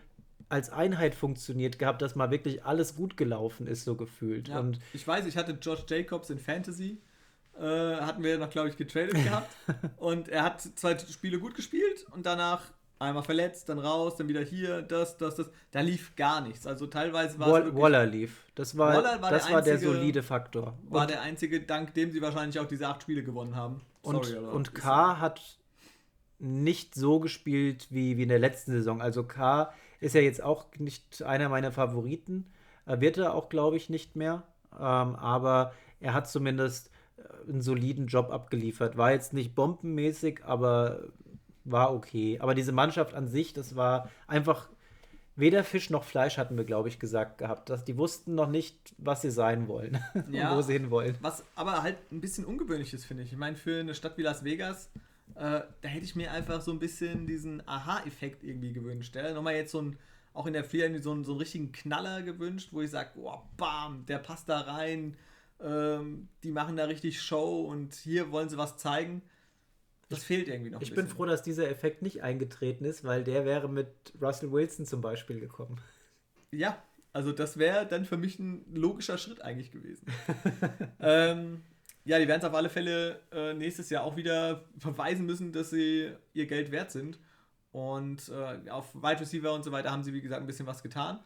als 0.48 0.70
Einheit 0.70 1.14
funktioniert 1.14 1.78
gehabt, 1.78 2.00
dass 2.02 2.14
mal 2.14 2.30
wirklich 2.30 2.64
alles 2.64 2.96
gut 2.96 3.16
gelaufen 3.16 3.66
ist, 3.66 3.84
so 3.84 3.96
gefühlt. 3.96 4.48
Ja, 4.48 4.60
und 4.60 4.78
ich 4.92 5.06
weiß, 5.06 5.26
ich 5.26 5.36
hatte 5.36 5.58
Josh 5.60 5.84
Jacobs 5.88 6.30
in 6.30 6.38
Fantasy, 6.38 7.00
äh, 7.58 7.62
hatten 7.62 8.22
wir 8.22 8.38
noch, 8.38 8.50
glaube 8.50 8.68
ich, 8.68 8.76
getradet 8.76 9.14
gehabt. 9.14 9.54
und 9.96 10.28
er 10.28 10.44
hat 10.44 10.60
zwei 10.60 10.96
Spiele 10.98 11.38
gut 11.38 11.54
gespielt 11.54 12.06
und 12.12 12.24
danach 12.24 12.62
einmal 12.98 13.22
verletzt, 13.22 13.68
dann 13.68 13.78
raus, 13.78 14.16
dann 14.16 14.28
wieder 14.28 14.42
hier, 14.42 14.82
das, 14.82 15.16
das, 15.16 15.36
das. 15.36 15.50
Da 15.70 15.80
lief 15.80 16.16
gar 16.16 16.40
nichts. 16.40 16.66
Also 16.66 16.86
teilweise 16.86 17.38
war 17.38 17.52
Wall, 17.52 17.68
es 17.68 17.74
Waller 17.74 18.06
lief. 18.06 18.44
Das 18.54 18.76
war, 18.76 18.94
Waller 18.94 19.22
war, 19.22 19.30
das 19.30 19.44
der, 19.44 19.52
war 19.52 19.58
einzige, 19.58 19.78
der 19.78 19.92
solide 19.92 20.22
Faktor. 20.22 20.74
War 20.88 21.02
und 21.02 21.10
der 21.10 21.22
einzige, 21.22 21.60
dank 21.60 21.94
dem 21.94 22.10
sie 22.10 22.20
wahrscheinlich 22.20 22.58
auch 22.58 22.66
diese 22.66 22.88
acht 22.88 23.02
Spiele 23.02 23.22
gewonnen 23.22 23.56
haben. 23.56 23.80
Sorry, 24.02 24.36
und, 24.36 24.46
und 24.46 24.74
K 24.74 25.20
hat 25.20 25.40
nicht 26.38 26.94
so 26.94 27.20
gespielt 27.20 27.88
wie, 27.90 28.16
wie 28.16 28.22
in 28.22 28.28
der 28.28 28.38
letzten 28.38 28.72
Saison. 28.72 29.02
Also 29.02 29.24
K 29.24 29.72
ist 30.00 30.14
ja 30.14 30.20
jetzt 30.20 30.42
auch 30.42 30.66
nicht 30.78 31.22
einer 31.22 31.48
meiner 31.48 31.72
Favoriten. 31.72 32.46
Wird 32.86 33.18
er 33.18 33.34
auch, 33.34 33.48
glaube 33.48 33.76
ich, 33.76 33.90
nicht 33.90 34.16
mehr. 34.16 34.44
Ähm, 34.72 35.16
aber 35.16 35.72
er 36.00 36.14
hat 36.14 36.28
zumindest 36.28 36.90
äh, 37.16 37.50
einen 37.50 37.60
soliden 37.60 38.06
Job 38.06 38.30
abgeliefert. 38.30 38.96
War 38.96 39.12
jetzt 39.12 39.32
nicht 39.32 39.54
bombenmäßig, 39.54 40.44
aber 40.44 41.00
war 41.70 41.94
okay. 41.94 42.38
Aber 42.40 42.54
diese 42.54 42.72
Mannschaft 42.72 43.14
an 43.14 43.28
sich, 43.28 43.52
das 43.52 43.76
war 43.76 44.10
einfach 44.26 44.68
weder 45.36 45.62
Fisch 45.62 45.90
noch 45.90 46.04
Fleisch, 46.04 46.36
hatten 46.36 46.56
wir, 46.56 46.64
glaube 46.64 46.88
ich, 46.88 46.98
gesagt 46.98 47.38
gehabt. 47.38 47.70
Dass 47.70 47.84
die 47.84 47.96
wussten 47.96 48.34
noch 48.34 48.48
nicht, 48.48 48.94
was 48.98 49.22
sie 49.22 49.30
sein 49.30 49.68
wollen 49.68 49.98
ja, 50.30 50.56
wo 50.56 50.62
sie 50.62 50.74
hinwollen. 50.74 51.16
Was 51.20 51.44
aber 51.54 51.82
halt 51.82 51.96
ein 52.10 52.20
bisschen 52.20 52.44
ungewöhnlich 52.44 52.92
ist, 52.92 53.04
finde 53.04 53.22
ich. 53.22 53.32
Ich 53.32 53.38
meine, 53.38 53.56
für 53.56 53.80
eine 53.80 53.94
Stadt 53.94 54.18
wie 54.18 54.22
Las 54.22 54.44
Vegas 54.44 54.90
äh, 55.38 55.62
da 55.80 55.88
hätte 55.88 56.04
ich 56.04 56.16
mir 56.16 56.32
einfach 56.32 56.60
so 56.60 56.72
ein 56.72 56.78
bisschen 56.78 57.26
diesen 57.26 57.66
Aha-Effekt 57.66 58.42
irgendwie 58.42 58.72
gewünscht. 58.72 59.14
Ja? 59.14 59.32
Nochmal 59.32 59.54
jetzt 59.54 59.70
so 59.70 59.82
ein, 59.82 59.96
auch 60.34 60.46
in 60.46 60.52
der 60.52 60.64
Free 60.64 60.98
so, 60.98 61.12
einen, 61.12 61.24
so 61.24 61.32
einen 61.32 61.40
richtigen 61.40 61.72
Knaller 61.72 62.22
gewünscht, 62.22 62.70
wo 62.72 62.80
ich 62.80 62.90
sage, 62.90 63.10
oh, 63.16 63.38
bam, 63.56 64.04
der 64.06 64.18
passt 64.18 64.48
da 64.48 64.60
rein, 64.60 65.16
ähm, 65.60 66.28
die 66.42 66.50
machen 66.50 66.76
da 66.76 66.84
richtig 66.84 67.22
Show 67.22 67.62
und 67.62 67.94
hier 67.94 68.32
wollen 68.32 68.48
sie 68.48 68.58
was 68.58 68.76
zeigen. 68.78 69.22
Das 70.08 70.24
fehlt 70.24 70.48
irgendwie 70.48 70.70
noch. 70.70 70.80
Ich 70.80 70.94
bin 70.94 71.06
froh, 71.06 71.26
dass 71.26 71.42
dieser 71.42 71.68
Effekt 71.68 72.02
nicht 72.02 72.22
eingetreten 72.22 72.84
ist, 72.84 73.04
weil 73.04 73.24
der 73.24 73.44
wäre 73.44 73.68
mit 73.68 73.88
Russell 74.20 74.50
Wilson 74.50 74.86
zum 74.86 75.00
Beispiel 75.00 75.40
gekommen. 75.40 75.80
Ja, 76.50 76.82
also 77.12 77.30
das 77.30 77.58
wäre 77.58 77.84
dann 77.84 78.06
für 78.06 78.16
mich 78.16 78.38
ein 78.38 78.64
logischer 78.74 79.18
Schritt 79.18 79.42
eigentlich 79.42 79.70
gewesen. 79.70 80.06
ähm, 80.98 81.62
ja, 82.06 82.18
die 82.18 82.26
werden 82.26 82.40
es 82.40 82.46
auf 82.46 82.54
alle 82.54 82.70
Fälle 82.70 83.20
äh, 83.30 83.52
nächstes 83.52 83.90
Jahr 83.90 84.02
auch 84.04 84.16
wieder 84.16 84.64
verweisen 84.78 85.26
müssen, 85.26 85.52
dass 85.52 85.68
sie 85.68 86.10
ihr 86.32 86.46
Geld 86.46 86.70
wert 86.70 86.90
sind. 86.90 87.18
Und 87.70 88.30
äh, 88.30 88.70
auf 88.70 88.94
Wide 88.94 89.20
Receiver 89.20 89.52
und 89.52 89.62
so 89.62 89.72
weiter 89.72 89.90
haben 89.90 90.04
sie, 90.04 90.14
wie 90.14 90.22
gesagt, 90.22 90.40
ein 90.40 90.46
bisschen 90.46 90.66
was 90.66 90.82
getan. 90.82 91.20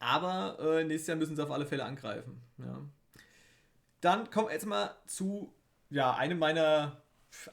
Aber 0.00 0.58
äh, 0.58 0.82
nächstes 0.82 1.06
Jahr 1.06 1.16
müssen 1.16 1.36
sie 1.36 1.42
auf 1.44 1.52
alle 1.52 1.66
Fälle 1.66 1.84
angreifen. 1.84 2.42
Ja. 2.58 2.80
Dann 4.00 4.28
kommen 4.30 4.48
wir 4.48 4.54
jetzt 4.54 4.66
mal 4.66 4.90
zu 5.06 5.54
ja, 5.88 6.14
einem 6.14 6.40
meiner 6.40 7.03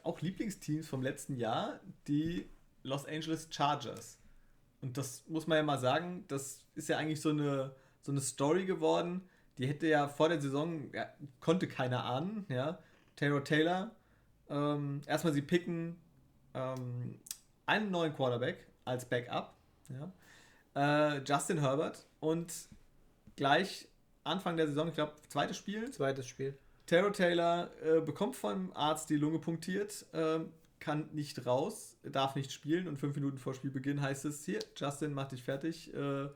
auch 0.02 0.20
Lieblingsteams 0.20 0.88
vom 0.88 1.02
letzten 1.02 1.36
Jahr, 1.36 1.80
die 2.08 2.48
Los 2.82 3.06
Angeles 3.06 3.48
Chargers. 3.50 4.18
Und 4.80 4.98
das 4.98 5.24
muss 5.28 5.46
man 5.46 5.58
ja 5.58 5.62
mal 5.62 5.78
sagen, 5.78 6.24
das 6.28 6.64
ist 6.74 6.88
ja 6.88 6.98
eigentlich 6.98 7.20
so 7.20 7.30
eine, 7.30 7.74
so 8.02 8.12
eine 8.12 8.20
Story 8.20 8.64
geworden, 8.64 9.28
die 9.58 9.66
hätte 9.66 9.86
ja 9.86 10.08
vor 10.08 10.28
der 10.28 10.40
Saison, 10.40 10.92
ja, 10.92 11.06
konnte 11.40 11.68
keiner 11.68 12.04
ahnen, 12.04 12.46
ja. 12.48 12.78
Taylor 13.16 13.44
Taylor, 13.44 13.90
ähm, 14.48 15.02
erstmal 15.06 15.32
sie 15.32 15.42
picken 15.42 15.96
ähm, 16.54 17.20
einen 17.66 17.90
neuen 17.90 18.14
Quarterback 18.14 18.66
als 18.84 19.04
Backup, 19.08 19.54
ja. 19.88 20.12
Äh, 20.74 21.22
Justin 21.24 21.60
Herbert 21.60 22.06
und 22.20 22.52
gleich 23.36 23.88
Anfang 24.24 24.56
der 24.56 24.66
Saison, 24.66 24.88
ich 24.88 24.94
glaube, 24.94 25.12
zweites 25.28 25.56
Spiel. 25.56 25.90
Zweites 25.90 26.26
Spiel. 26.26 26.56
Taylor 26.86 27.12
Taylor 27.12 27.70
äh, 27.82 28.00
bekommt 28.00 28.36
vom 28.36 28.72
Arzt 28.74 29.10
die 29.10 29.16
Lunge 29.16 29.38
punktiert, 29.38 30.06
äh, 30.12 30.40
kann 30.80 31.08
nicht 31.12 31.46
raus, 31.46 31.96
darf 32.02 32.34
nicht 32.34 32.52
spielen 32.52 32.88
und 32.88 32.98
fünf 32.98 33.14
Minuten 33.14 33.38
vor 33.38 33.54
Spielbeginn 33.54 34.00
heißt 34.00 34.24
es: 34.24 34.44
Hier, 34.44 34.58
Justin, 34.76 35.12
mach 35.14 35.28
dich 35.28 35.42
fertig, 35.42 35.94
äh, 35.94 36.28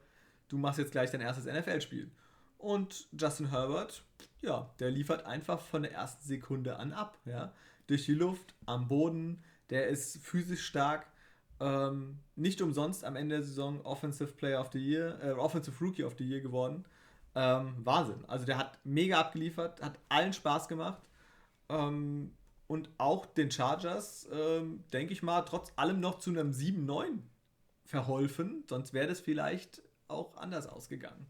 du 0.49 0.59
machst 0.59 0.79
jetzt 0.79 0.93
gleich 0.93 1.11
dein 1.11 1.21
erstes 1.21 1.47
NFL-Spiel. 1.47 2.11
Und 2.59 3.09
Justin 3.13 3.51
Herbert, 3.51 4.03
ja, 4.41 4.71
der 4.79 4.91
liefert 4.91 5.27
einfach 5.27 5.61
von 5.61 5.83
der 5.83 5.93
ersten 5.93 6.25
Sekunde 6.25 6.77
an 6.77 6.93
ab. 6.93 7.19
Ja? 7.25 7.53
Durch 7.87 8.07
die 8.07 8.15
Luft, 8.15 8.55
am 8.65 8.89
Boden, 8.89 9.43
der 9.71 9.89
ist 9.89 10.19
physisch 10.19 10.65
stark. 10.65 11.07
Ähm, 11.59 12.19
nicht 12.35 12.61
umsonst 12.61 13.05
am 13.05 13.17
Ende 13.17 13.37
der 13.37 13.45
Saison 13.45 13.81
Offensive 13.83 14.33
Player 14.33 14.61
of 14.61 14.71
the 14.73 14.79
Year, 14.79 15.19
äh, 15.23 15.31
Offensive 15.33 15.77
Rookie 15.83 16.05
of 16.05 16.15
the 16.19 16.25
Year 16.25 16.41
geworden. 16.41 16.85
Ähm, 17.37 17.75
Wahnsinn. 17.85 18.25
Also 18.27 18.47
der 18.47 18.57
hat 18.57 18.79
mega 18.83 19.21
abgeliefert, 19.21 19.83
hat 19.83 19.99
allen 20.09 20.33
Spaß 20.33 20.69
gemacht. 20.69 21.03
Ähm, 21.69 22.33
und 22.67 22.89
auch 22.97 23.27
den 23.27 23.51
Chargers, 23.51 24.27
ähm, 24.33 24.83
denke 24.93 25.13
ich 25.13 25.23
mal, 25.23 25.43
trotz 25.43 25.71
allem 25.77 26.01
noch 26.01 26.19
zu 26.19 26.31
einem 26.31 26.51
7-9 26.51 27.19
verholfen. 27.85 28.65
Sonst 28.69 28.95
wäre 28.95 29.07
das 29.07 29.21
vielleicht 29.21 29.83
auch 30.09 30.37
anders 30.39 30.67
ausgegangen. 30.67 31.27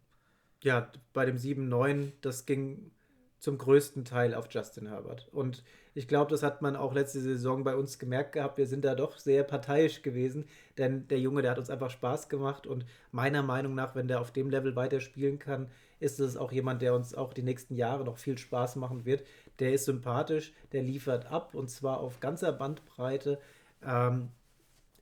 Ja, 0.63 0.91
bei 1.13 1.27
dem 1.27 1.37
7-9, 1.37 2.13
das 2.21 2.47
ging 2.47 2.93
zum 3.39 3.59
größten 3.59 4.05
Teil 4.05 4.33
auf 4.35 4.47
Justin 4.51 4.89
Herbert. 4.89 5.29
Und 5.33 5.63
ich 5.95 6.09
glaube, 6.09 6.31
das 6.31 6.43
hat 6.43 6.63
man 6.63 6.77
auch 6.77 6.95
letzte 6.95 7.21
Saison 7.21 7.65
bei 7.65 7.77
uns 7.77 7.99
gemerkt 7.99 8.33
gehabt. 8.33 8.59
Wir 8.59 8.67
sind 8.67 8.85
da 8.85 8.95
doch 8.95 9.19
sehr 9.19 9.45
parteiisch 9.45 10.03
gewesen, 10.03 10.47
denn 10.79 11.07
der 11.09 11.21
Junge, 11.21 11.43
der 11.43 11.51
hat 11.51 11.59
uns 11.59 11.71
einfach 11.71 11.91
Spaß 11.91 12.29
gemacht 12.29 12.67
und 12.67 12.87
meiner 13.13 13.43
Meinung 13.43 13.75
nach, 13.75 13.95
wenn 13.95 14.09
der 14.09 14.21
auf 14.21 14.33
dem 14.33 14.51
Level 14.51 14.77
weiterspielen 14.77 15.39
kann, 15.39 15.71
ist 15.99 16.21
es 16.21 16.37
auch 16.37 16.53
jemand, 16.53 16.83
der 16.83 16.95
uns 16.95 17.15
auch 17.15 17.33
die 17.33 17.43
nächsten 17.43 17.75
Jahre 17.75 18.05
noch 18.05 18.19
viel 18.19 18.39
Spaß 18.39 18.77
machen 18.77 19.05
wird. 19.05 19.25
Der 19.59 19.73
ist 19.73 19.87
sympathisch, 19.87 20.53
der 20.73 20.83
liefert 20.83 21.27
ab 21.31 21.55
und 21.55 21.71
zwar 21.71 22.01
auf 22.01 22.21
ganzer 22.21 22.53
Bandbreite. 22.53 23.39
Ähm, 23.85 24.31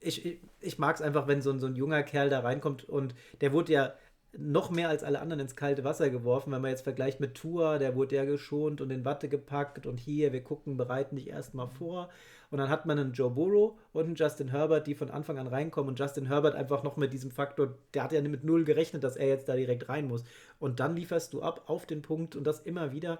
ich, 0.00 0.24
ich, 0.24 0.38
ich 0.60 0.78
mag 0.78 0.96
es 0.96 1.02
einfach, 1.02 1.26
wenn 1.26 1.42
so 1.42 1.56
so 1.58 1.66
ein 1.66 1.76
junger 1.76 2.02
Kerl 2.02 2.28
da 2.30 2.40
reinkommt 2.40 2.84
und 2.84 3.14
der 3.40 3.52
wurde 3.52 3.72
ja 3.72 3.94
noch 4.38 4.70
mehr 4.70 4.88
als 4.88 5.04
alle 5.04 5.20
anderen 5.20 5.40
ins 5.40 5.56
kalte 5.56 5.84
Wasser 5.84 6.10
geworfen, 6.10 6.52
wenn 6.52 6.60
man 6.60 6.70
jetzt 6.70 6.84
vergleicht 6.84 7.20
mit 7.20 7.34
Tour, 7.34 7.78
der 7.78 7.94
wurde 7.94 8.16
ja 8.16 8.24
geschont 8.24 8.80
und 8.80 8.90
in 8.90 9.04
Watte 9.04 9.28
gepackt 9.28 9.86
und 9.86 9.98
hier, 9.98 10.32
wir 10.32 10.42
gucken, 10.42 10.76
bereiten 10.76 11.16
dich 11.16 11.28
erstmal 11.28 11.68
vor. 11.68 12.08
Und 12.50 12.58
dann 12.58 12.68
hat 12.68 12.86
man 12.86 12.98
einen 12.98 13.12
Joe 13.12 13.30
Burrow 13.30 13.72
und 13.92 14.04
einen 14.04 14.14
Justin 14.14 14.48
Herbert, 14.48 14.86
die 14.86 14.94
von 14.94 15.10
Anfang 15.10 15.38
an 15.38 15.46
reinkommen 15.46 15.88
und 15.88 15.98
Justin 15.98 16.26
Herbert 16.26 16.54
einfach 16.54 16.82
noch 16.82 16.96
mit 16.96 17.12
diesem 17.12 17.30
Faktor, 17.30 17.74
der 17.94 18.04
hat 18.04 18.12
ja 18.12 18.20
mit 18.22 18.44
null 18.44 18.64
gerechnet, 18.64 19.02
dass 19.02 19.16
er 19.16 19.28
jetzt 19.28 19.48
da 19.48 19.56
direkt 19.56 19.88
rein 19.88 20.06
muss. 20.06 20.24
Und 20.58 20.78
dann 20.78 20.94
lieferst 20.94 21.32
du 21.32 21.42
ab 21.42 21.62
auf 21.66 21.86
den 21.86 22.02
Punkt 22.02 22.36
und 22.36 22.44
das 22.44 22.60
immer 22.60 22.92
wieder 22.92 23.18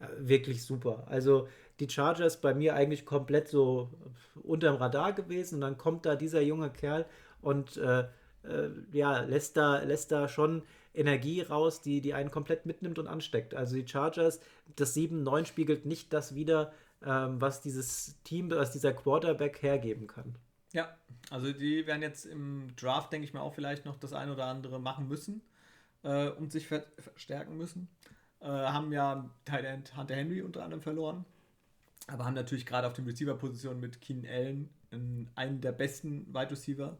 äh, 0.00 0.06
wirklich 0.18 0.64
super. 0.64 1.04
Also 1.08 1.48
die 1.80 1.88
Chargers 1.88 2.40
bei 2.40 2.54
mir 2.54 2.74
eigentlich 2.74 3.06
komplett 3.06 3.48
so 3.48 3.90
unterm 4.42 4.76
Radar 4.76 5.12
gewesen 5.12 5.56
und 5.56 5.60
dann 5.62 5.78
kommt 5.78 6.06
da 6.06 6.14
dieser 6.14 6.40
junge 6.40 6.70
Kerl 6.70 7.06
und 7.40 7.76
äh, 7.76 8.04
äh, 8.48 8.70
ja, 8.92 9.20
lässt 9.20 9.56
da, 9.56 9.78
lässt 9.82 10.12
da 10.12 10.28
schon 10.28 10.62
Energie 10.94 11.42
raus, 11.42 11.82
die, 11.82 12.00
die 12.00 12.14
einen 12.14 12.30
komplett 12.30 12.66
mitnimmt 12.66 12.98
und 12.98 13.08
ansteckt. 13.08 13.54
Also 13.54 13.76
die 13.76 13.86
Chargers, 13.86 14.40
das 14.76 14.96
7-9 14.96 15.44
spiegelt 15.46 15.86
nicht 15.86 16.12
das 16.12 16.34
wieder, 16.34 16.72
ähm, 17.04 17.40
was 17.40 17.60
dieses 17.60 18.20
Team, 18.22 18.50
was 18.50 18.72
dieser 18.72 18.92
Quarterback 18.92 19.62
hergeben 19.62 20.06
kann. 20.06 20.36
Ja, 20.72 20.96
also 21.30 21.52
die 21.52 21.86
werden 21.86 22.02
jetzt 22.02 22.26
im 22.26 22.72
Draft, 22.76 23.12
denke 23.12 23.26
ich 23.26 23.34
mal, 23.34 23.40
auch 23.40 23.54
vielleicht 23.54 23.84
noch 23.84 23.96
das 23.96 24.12
ein 24.12 24.30
oder 24.30 24.46
andere 24.46 24.80
machen 24.80 25.08
müssen 25.08 25.42
äh, 26.02 26.28
und 26.30 26.52
sich 26.52 26.66
ver 26.66 26.84
verstärken 26.98 27.56
müssen. 27.56 27.88
Äh, 28.40 28.46
haben 28.46 28.92
ja 28.92 29.28
Tight 29.44 29.96
Hunter 29.96 30.14
Henry 30.14 30.42
unter 30.42 30.62
anderem 30.62 30.82
verloren, 30.82 31.24
aber 32.06 32.24
haben 32.24 32.34
natürlich 32.34 32.66
gerade 32.66 32.86
auf 32.86 32.92
den 32.92 33.06
Receiver-Positionen 33.06 33.80
mit 33.80 34.00
Keenan 34.00 34.30
Allen 34.30 34.70
einen 35.34 35.60
der 35.60 35.72
besten 35.72 36.26
Wide 36.32 36.52
Receiver 36.52 36.96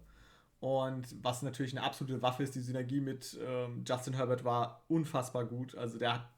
und 0.60 1.06
was 1.22 1.42
natürlich 1.42 1.76
eine 1.76 1.84
absolute 1.84 2.22
Waffe 2.22 2.42
ist, 2.42 2.54
die 2.54 2.60
Synergie 2.60 3.00
mit 3.00 3.38
ähm, 3.44 3.84
Justin 3.86 4.14
Herbert 4.14 4.44
war 4.44 4.84
unfassbar 4.88 5.44
gut. 5.44 5.74
Also 5.74 5.98
der 5.98 6.14
hat 6.14 6.28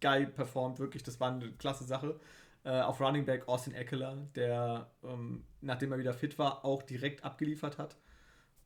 geil 0.00 0.26
performt, 0.26 0.78
wirklich, 0.78 1.02
das 1.02 1.18
war 1.20 1.32
eine 1.32 1.50
klasse 1.52 1.84
Sache. 1.84 2.20
Äh, 2.64 2.80
auf 2.80 3.00
Running 3.00 3.24
Back 3.24 3.48
Austin 3.48 3.74
Eckler, 3.74 4.16
der, 4.34 4.90
ähm, 5.04 5.44
nachdem 5.60 5.92
er 5.92 5.98
wieder 5.98 6.12
fit 6.12 6.38
war, 6.38 6.64
auch 6.64 6.82
direkt 6.82 7.24
abgeliefert 7.24 7.78
hat. 7.78 7.96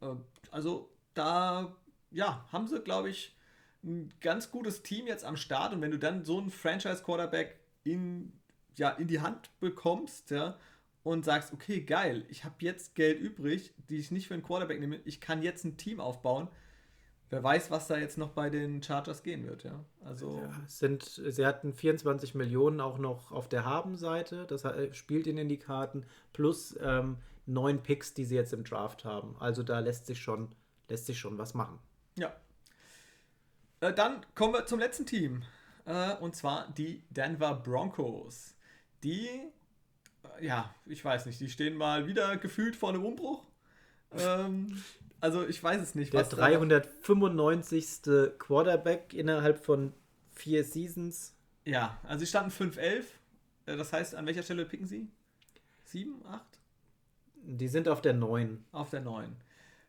Äh, 0.00 0.14
also 0.50 0.90
da, 1.14 1.76
ja, 2.10 2.46
haben 2.50 2.66
sie, 2.66 2.80
glaube 2.80 3.10
ich, 3.10 3.36
ein 3.84 4.12
ganz 4.20 4.50
gutes 4.50 4.82
Team 4.82 5.06
jetzt 5.06 5.24
am 5.24 5.36
Start. 5.36 5.72
Und 5.72 5.82
wenn 5.82 5.90
du 5.90 5.98
dann 5.98 6.24
so 6.24 6.38
einen 6.38 6.50
Franchise-Quarterback 6.50 7.58
in, 7.84 8.32
ja, 8.76 8.90
in 8.90 9.06
die 9.06 9.20
Hand 9.20 9.50
bekommst, 9.60 10.30
ja, 10.30 10.58
und 11.02 11.24
sagst, 11.24 11.52
okay, 11.52 11.80
geil, 11.80 12.26
ich 12.28 12.44
habe 12.44 12.56
jetzt 12.60 12.94
Geld 12.94 13.20
übrig, 13.20 13.74
die 13.88 13.96
ich 13.96 14.10
nicht 14.10 14.28
für 14.28 14.34
einen 14.34 14.42
Quarterback 14.42 14.80
nehme, 14.80 15.00
ich 15.04 15.20
kann 15.20 15.42
jetzt 15.42 15.64
ein 15.64 15.76
Team 15.76 16.00
aufbauen. 16.00 16.48
Wer 17.30 17.42
weiß, 17.42 17.70
was 17.70 17.86
da 17.86 17.96
jetzt 17.96 18.18
noch 18.18 18.30
bei 18.30 18.50
den 18.50 18.82
Chargers 18.82 19.22
gehen 19.22 19.46
wird, 19.46 19.62
ja. 19.62 19.84
Also 20.04 20.38
ja, 20.42 20.50
sind, 20.66 21.04
sie 21.04 21.46
hatten 21.46 21.72
24 21.72 22.34
Millionen 22.34 22.80
auch 22.80 22.98
noch 22.98 23.30
auf 23.30 23.48
der 23.48 23.64
Habenseite, 23.64 24.46
das 24.46 24.64
spielt 24.96 25.28
ihnen 25.28 25.38
in 25.38 25.48
die 25.48 25.58
Karten, 25.58 26.04
plus 26.32 26.76
ähm, 26.82 27.18
neun 27.46 27.82
Picks, 27.82 28.14
die 28.14 28.24
sie 28.24 28.34
jetzt 28.34 28.52
im 28.52 28.64
Draft 28.64 29.04
haben. 29.04 29.36
Also 29.38 29.62
da 29.62 29.78
lässt 29.78 30.06
sich 30.06 30.20
schon, 30.20 30.54
lässt 30.88 31.06
sich 31.06 31.18
schon 31.18 31.38
was 31.38 31.54
machen. 31.54 31.78
Ja. 32.16 32.34
Äh, 33.80 33.92
dann 33.92 34.26
kommen 34.34 34.54
wir 34.54 34.66
zum 34.66 34.80
letzten 34.80 35.06
Team. 35.06 35.42
Äh, 35.84 36.16
und 36.16 36.34
zwar 36.34 36.68
die 36.72 37.04
Denver 37.10 37.54
Broncos. 37.54 38.54
Die 39.02 39.28
ja, 40.40 40.74
ich 40.86 41.04
weiß 41.04 41.26
nicht, 41.26 41.40
die 41.40 41.48
stehen 41.48 41.76
mal 41.76 42.06
wieder 42.06 42.36
gefühlt 42.36 42.76
vor 42.76 42.90
einem 42.90 43.04
Umbruch. 43.04 43.44
Ähm, 44.12 44.80
also 45.20 45.46
ich 45.46 45.62
weiß 45.62 45.80
es 45.80 45.94
nicht. 45.94 46.12
Der 46.12 46.24
395. 46.24 48.38
Quarterback 48.38 49.14
innerhalb 49.14 49.64
von 49.64 49.92
vier 50.32 50.64
Seasons. 50.64 51.36
Ja, 51.64 51.98
also 52.04 52.20
sie 52.20 52.26
standen 52.26 52.50
5-11. 52.50 53.04
Äh, 53.66 53.76
das 53.76 53.92
heißt, 53.92 54.14
an 54.14 54.26
welcher 54.26 54.42
Stelle 54.42 54.64
picken 54.64 54.86
sie? 54.86 55.08
7, 55.84 56.24
8? 56.26 56.42
Die 57.42 57.68
sind 57.68 57.88
auf 57.88 58.00
der 58.00 58.14
9. 58.14 58.64
Auf 58.72 58.90
der 58.90 59.00
9. 59.00 59.36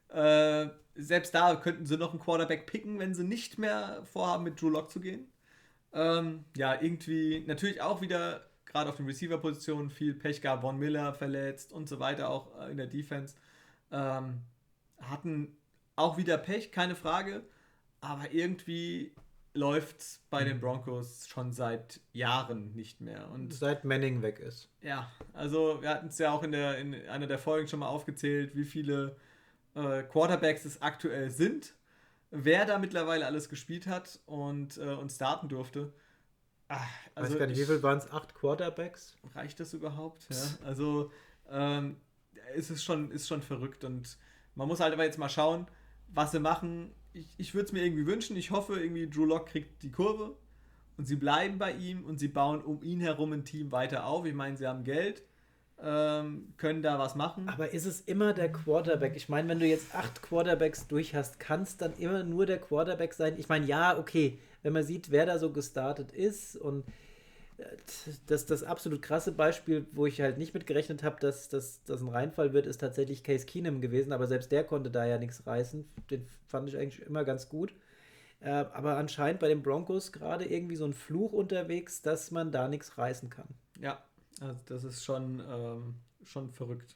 Äh, 0.09 0.69
selbst 0.95 1.33
da 1.33 1.55
könnten 1.55 1.85
sie 1.85 1.97
noch 1.97 2.11
einen 2.11 2.19
Quarterback 2.19 2.65
picken, 2.65 2.99
wenn 2.99 3.13
sie 3.13 3.23
nicht 3.23 3.57
mehr 3.57 4.03
vorhaben, 4.11 4.43
mit 4.43 4.61
Drew 4.61 4.69
Lock 4.69 4.91
zu 4.91 4.99
gehen. 4.99 5.27
Ähm, 5.93 6.45
ja, 6.55 6.81
irgendwie 6.81 7.43
natürlich 7.47 7.81
auch 7.81 8.01
wieder 8.01 8.45
gerade 8.71 8.89
auf 8.89 8.97
den 8.97 9.05
Receiver-Positionen 9.05 9.89
viel 9.89 10.13
Pech 10.13 10.41
gab, 10.41 10.61
Von 10.61 10.77
Miller 10.77 11.13
verletzt 11.13 11.73
und 11.73 11.87
so 11.87 11.99
weiter, 11.99 12.29
auch 12.29 12.57
äh, 12.59 12.71
in 12.71 12.77
der 12.77 12.87
Defense. 12.87 13.35
Ähm, 13.91 14.41
hatten 15.01 15.57
auch 15.95 16.17
wieder 16.17 16.37
Pech, 16.37 16.71
keine 16.71 16.95
Frage, 16.95 17.43
aber 17.99 18.31
irgendwie 18.31 19.13
läuft 19.53 19.99
es 19.99 20.21
bei 20.29 20.43
den 20.45 20.61
Broncos 20.61 21.27
schon 21.27 21.51
seit 21.51 21.99
Jahren 22.13 22.73
nicht 22.73 23.01
mehr. 23.01 23.29
Und 23.31 23.53
seit 23.53 23.83
Manning 23.83 24.21
weg 24.21 24.39
ist. 24.39 24.69
Ja, 24.81 25.11
also 25.33 25.81
wir 25.81 25.89
hatten 25.89 26.07
es 26.07 26.17
ja 26.17 26.31
auch 26.31 26.43
in, 26.43 26.53
der, 26.53 26.77
in 26.77 26.93
einer 27.09 27.27
der 27.27 27.37
Folgen 27.37 27.67
schon 27.67 27.79
mal 27.79 27.89
aufgezählt, 27.89 28.55
wie 28.55 28.63
viele 28.63 29.17
äh, 29.75 30.03
Quarterbacks 30.03 30.63
es 30.63 30.81
aktuell 30.81 31.29
sind, 31.29 31.75
wer 32.29 32.65
da 32.65 32.79
mittlerweile 32.79 33.25
alles 33.25 33.49
gespielt 33.49 33.87
hat 33.87 34.19
und, 34.25 34.77
äh, 34.77 34.93
und 34.93 35.11
starten 35.11 35.49
durfte. 35.49 35.91
Ach, 36.73 36.87
also 37.15 37.33
Weiß 37.33 37.39
gar 37.39 37.47
nicht, 37.47 37.59
wie 37.59 37.65
viel 37.65 37.83
waren 37.83 37.97
es? 37.97 38.09
Acht 38.11 38.33
Quarterbacks? 38.33 39.17
Reicht 39.35 39.59
das 39.59 39.73
überhaupt? 39.73 40.25
Ja, 40.29 40.65
also 40.65 41.11
ähm, 41.49 41.97
ist 42.55 42.69
es 42.69 42.81
schon, 42.81 43.11
ist 43.11 43.27
schon 43.27 43.41
verrückt 43.41 43.83
und 43.83 44.17
man 44.55 44.69
muss 44.69 44.79
halt 44.79 44.93
aber 44.93 45.03
jetzt 45.03 45.17
mal 45.17 45.27
schauen, 45.27 45.67
was 46.07 46.31
sie 46.31 46.39
machen. 46.39 46.93
Ich, 47.11 47.27
ich 47.37 47.53
würde 47.53 47.65
es 47.65 47.71
mir 47.73 47.83
irgendwie 47.83 48.05
wünschen. 48.05 48.37
Ich 48.37 48.51
hoffe, 48.51 48.79
irgendwie 48.79 49.09
Drew 49.09 49.25
Lock 49.25 49.47
kriegt 49.47 49.83
die 49.83 49.91
Kurve 49.91 50.37
und 50.95 51.07
sie 51.07 51.17
bleiben 51.17 51.57
bei 51.57 51.73
ihm 51.73 52.05
und 52.05 52.19
sie 52.19 52.29
bauen 52.29 52.61
um 52.61 52.81
ihn 52.83 53.01
herum 53.01 53.33
ein 53.33 53.43
Team 53.43 53.73
weiter 53.73 54.05
auf. 54.05 54.25
Ich 54.25 54.33
meine, 54.33 54.55
sie 54.55 54.65
haben 54.65 54.85
Geld, 54.85 55.23
ähm, 55.83 56.53
können 56.57 56.81
da 56.81 56.99
was 56.99 57.15
machen. 57.15 57.49
Aber 57.49 57.73
ist 57.73 57.85
es 57.85 58.01
immer 58.01 58.33
der 58.33 58.51
Quarterback? 58.51 59.13
Ich 59.15 59.29
meine, 59.29 59.47
wenn 59.49 59.59
du 59.59 59.65
jetzt 59.65 59.95
acht 59.95 60.21
Quarterbacks 60.21 60.87
durch 60.87 61.15
hast, 61.15 61.39
kann 61.39 61.63
es 61.63 61.77
dann 61.77 61.93
immer 61.93 62.23
nur 62.23 62.45
der 62.45 62.59
Quarterback 62.59 63.13
sein? 63.13 63.35
Ich 63.37 63.49
meine, 63.49 63.65
ja, 63.65 63.97
okay, 63.97 64.39
wenn 64.63 64.73
man 64.73 64.83
sieht, 64.83 65.11
wer 65.11 65.25
da 65.25 65.39
so 65.39 65.51
gestartet 65.51 66.11
ist 66.11 66.55
und 66.55 66.85
äh, 67.57 67.63
das, 68.27 68.45
das 68.45 68.63
absolut 68.63 69.01
krasse 69.01 69.31
Beispiel, 69.31 69.87
wo 69.91 70.05
ich 70.05 70.21
halt 70.21 70.37
nicht 70.37 70.53
mit 70.53 70.67
gerechnet 70.67 71.03
habe, 71.03 71.19
dass 71.19 71.49
das 71.49 71.81
ein 71.87 72.09
Reinfall 72.09 72.53
wird, 72.53 72.67
ist 72.67 72.79
tatsächlich 72.79 73.23
Case 73.23 73.45
Keenum 73.45 73.81
gewesen, 73.81 74.13
aber 74.13 74.27
selbst 74.27 74.51
der 74.51 74.63
konnte 74.63 74.91
da 74.91 75.05
ja 75.05 75.17
nichts 75.17 75.47
reißen. 75.47 75.87
Den 76.09 76.27
fand 76.47 76.69
ich 76.69 76.77
eigentlich 76.77 77.01
immer 77.05 77.23
ganz 77.23 77.49
gut. 77.49 77.73
Äh, 78.39 78.49
aber 78.49 78.97
anscheinend 78.97 79.39
bei 79.39 79.47
den 79.47 79.61
Broncos 79.61 80.11
gerade 80.11 80.45
irgendwie 80.45 80.75
so 80.75 80.85
ein 80.85 80.93
Fluch 80.93 81.31
unterwegs, 81.31 82.01
dass 82.01 82.31
man 82.31 82.51
da 82.51 82.67
nichts 82.67 82.97
reißen 82.97 83.29
kann. 83.29 83.47
Ja, 83.79 84.03
also 84.41 84.59
das 84.65 84.83
ist 84.83 85.05
schon, 85.05 85.41
ähm, 85.47 85.95
schon 86.23 86.51
verrückt. 86.51 86.95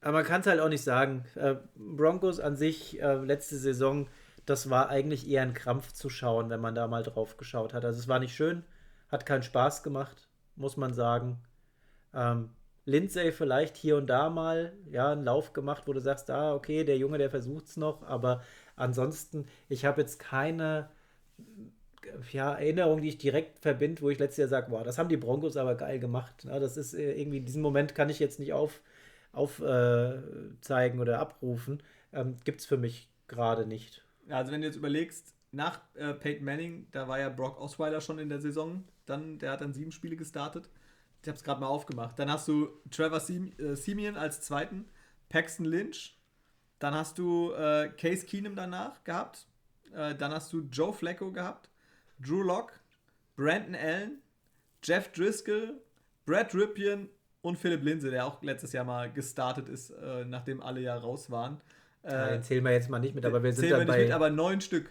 Aber 0.00 0.18
man 0.18 0.24
kann 0.24 0.42
es 0.42 0.46
halt 0.46 0.60
auch 0.60 0.68
nicht 0.68 0.84
sagen. 0.84 1.24
Äh, 1.36 1.54
Broncos 1.76 2.40
an 2.40 2.56
sich, 2.56 3.00
äh, 3.00 3.14
letzte 3.14 3.56
Saison, 3.56 4.08
das 4.44 4.68
war 4.68 4.90
eigentlich 4.90 5.28
eher 5.28 5.42
ein 5.42 5.54
Krampf 5.54 5.92
zu 5.92 6.10
schauen, 6.10 6.50
wenn 6.50 6.60
man 6.60 6.74
da 6.74 6.86
mal 6.88 7.02
drauf 7.02 7.36
geschaut 7.36 7.72
hat. 7.72 7.84
Also 7.84 7.98
es 8.00 8.08
war 8.08 8.18
nicht 8.18 8.34
schön, 8.34 8.64
hat 9.08 9.24
keinen 9.24 9.42
Spaß 9.42 9.82
gemacht, 9.82 10.28
muss 10.56 10.76
man 10.76 10.92
sagen. 10.92 11.40
Ähm, 12.12 12.50
Lindsay 12.84 13.32
vielleicht 13.32 13.76
hier 13.76 13.96
und 13.96 14.08
da 14.08 14.28
mal, 14.28 14.72
ja, 14.90 15.12
einen 15.12 15.24
Lauf 15.24 15.52
gemacht, 15.54 15.84
wo 15.86 15.92
du 15.94 16.00
sagst, 16.00 16.30
ah, 16.30 16.54
okay, 16.54 16.84
der 16.84 16.98
Junge, 16.98 17.16
der 17.16 17.30
versucht 17.30 17.66
es 17.66 17.76
noch, 17.78 18.02
aber 18.02 18.42
ansonsten, 18.76 19.46
ich 19.68 19.84
habe 19.86 20.02
jetzt 20.02 20.18
keine 20.18 20.90
ja, 22.32 22.54
Erinnerung, 22.54 23.00
die 23.02 23.08
ich 23.08 23.18
direkt 23.18 23.58
verbinde, 23.58 24.02
wo 24.02 24.10
ich 24.10 24.18
letztes 24.18 24.38
Jahr 24.38 24.48
sage, 24.48 24.70
wow, 24.70 24.82
das 24.82 24.98
haben 24.98 25.08
die 25.08 25.16
Broncos 25.16 25.56
aber 25.56 25.74
geil 25.74 25.98
gemacht. 25.98 26.44
Ja, 26.44 26.58
das 26.58 26.76
ist 26.76 26.94
äh, 26.94 27.12
irgendwie, 27.14 27.40
diesen 27.40 27.62
Moment 27.62 27.94
kann 27.94 28.10
ich 28.10 28.18
jetzt 28.18 28.38
nicht 28.38 28.52
aufzeigen 28.52 28.82
auf, 29.32 29.60
äh, 29.60 30.98
oder 31.00 31.20
abrufen. 31.20 31.82
Ähm, 32.12 32.36
Gibt 32.44 32.60
es 32.60 32.66
für 32.66 32.76
mich 32.76 33.08
gerade 33.28 33.66
nicht. 33.66 34.04
Also 34.28 34.52
wenn 34.52 34.60
du 34.60 34.66
jetzt 34.66 34.76
überlegst, 34.76 35.34
nach 35.52 35.80
äh, 35.94 36.14
Peyton 36.14 36.44
Manning, 36.44 36.86
da 36.90 37.08
war 37.08 37.18
ja 37.20 37.28
Brock 37.28 37.60
Osweiler 37.60 38.00
schon 38.00 38.18
in 38.18 38.28
der 38.28 38.40
Saison, 38.40 38.84
dann, 39.06 39.38
der 39.38 39.52
hat 39.52 39.60
dann 39.60 39.72
sieben 39.72 39.92
Spiele 39.92 40.16
gestartet. 40.16 40.68
Ich 41.22 41.28
habe 41.28 41.36
es 41.36 41.44
gerade 41.44 41.60
mal 41.60 41.68
aufgemacht. 41.68 42.18
Dann 42.18 42.30
hast 42.30 42.48
du 42.48 42.68
Trevor 42.90 43.20
Sim 43.20 43.52
äh, 43.58 43.76
Simeon 43.76 44.16
als 44.16 44.40
zweiten, 44.40 44.86
Paxton 45.28 45.64
Lynch, 45.64 46.18
Dann 46.78 46.94
hast 46.94 47.18
du 47.18 47.52
äh, 47.52 47.88
Case 47.96 48.26
Keenum 48.26 48.56
danach 48.56 49.02
gehabt. 49.04 49.46
Äh, 49.94 50.14
dann 50.16 50.32
hast 50.32 50.52
du 50.52 50.62
Joe 50.70 50.92
Flacco 50.92 51.30
gehabt. 51.32 51.70
Drew 52.18 52.42
Locke, 52.42 52.74
Brandon 53.36 53.74
Allen, 53.74 54.22
Jeff 54.82 55.10
Driscoll, 55.12 55.80
Brad 56.26 56.54
Ripien 56.54 57.08
und 57.42 57.58
Philipp 57.58 57.82
Linse, 57.82 58.10
der 58.10 58.26
auch 58.26 58.42
letztes 58.42 58.72
Jahr 58.72 58.84
mal 58.84 59.12
gestartet 59.12 59.68
ist, 59.68 59.90
äh, 59.90 60.24
nachdem 60.24 60.62
alle 60.62 60.80
ja 60.80 60.96
raus 60.96 61.30
waren. 61.30 61.60
Äh, 62.02 62.36
ja, 62.36 62.40
zählen 62.40 62.64
wir 62.64 62.72
jetzt 62.72 62.88
mal 62.88 62.98
nicht 62.98 63.14
mit, 63.14 63.24
aber 63.24 63.42
wir 63.42 63.52
sind 63.52 63.68
zählen 63.68 63.86
wir 63.86 63.94
nicht 63.94 64.04
mit, 64.04 64.12
aber 64.12 64.30
neun 64.30 64.60
Stück. 64.60 64.90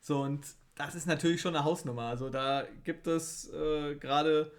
So, 0.00 0.22
und 0.22 0.46
das 0.76 0.94
ist 0.94 1.06
natürlich 1.06 1.40
schon 1.40 1.54
eine 1.56 1.64
Hausnummer. 1.64 2.02
Also 2.02 2.28
da 2.28 2.64
gibt 2.84 3.06
es 3.06 3.52
äh, 3.52 3.94
gerade 3.96 4.52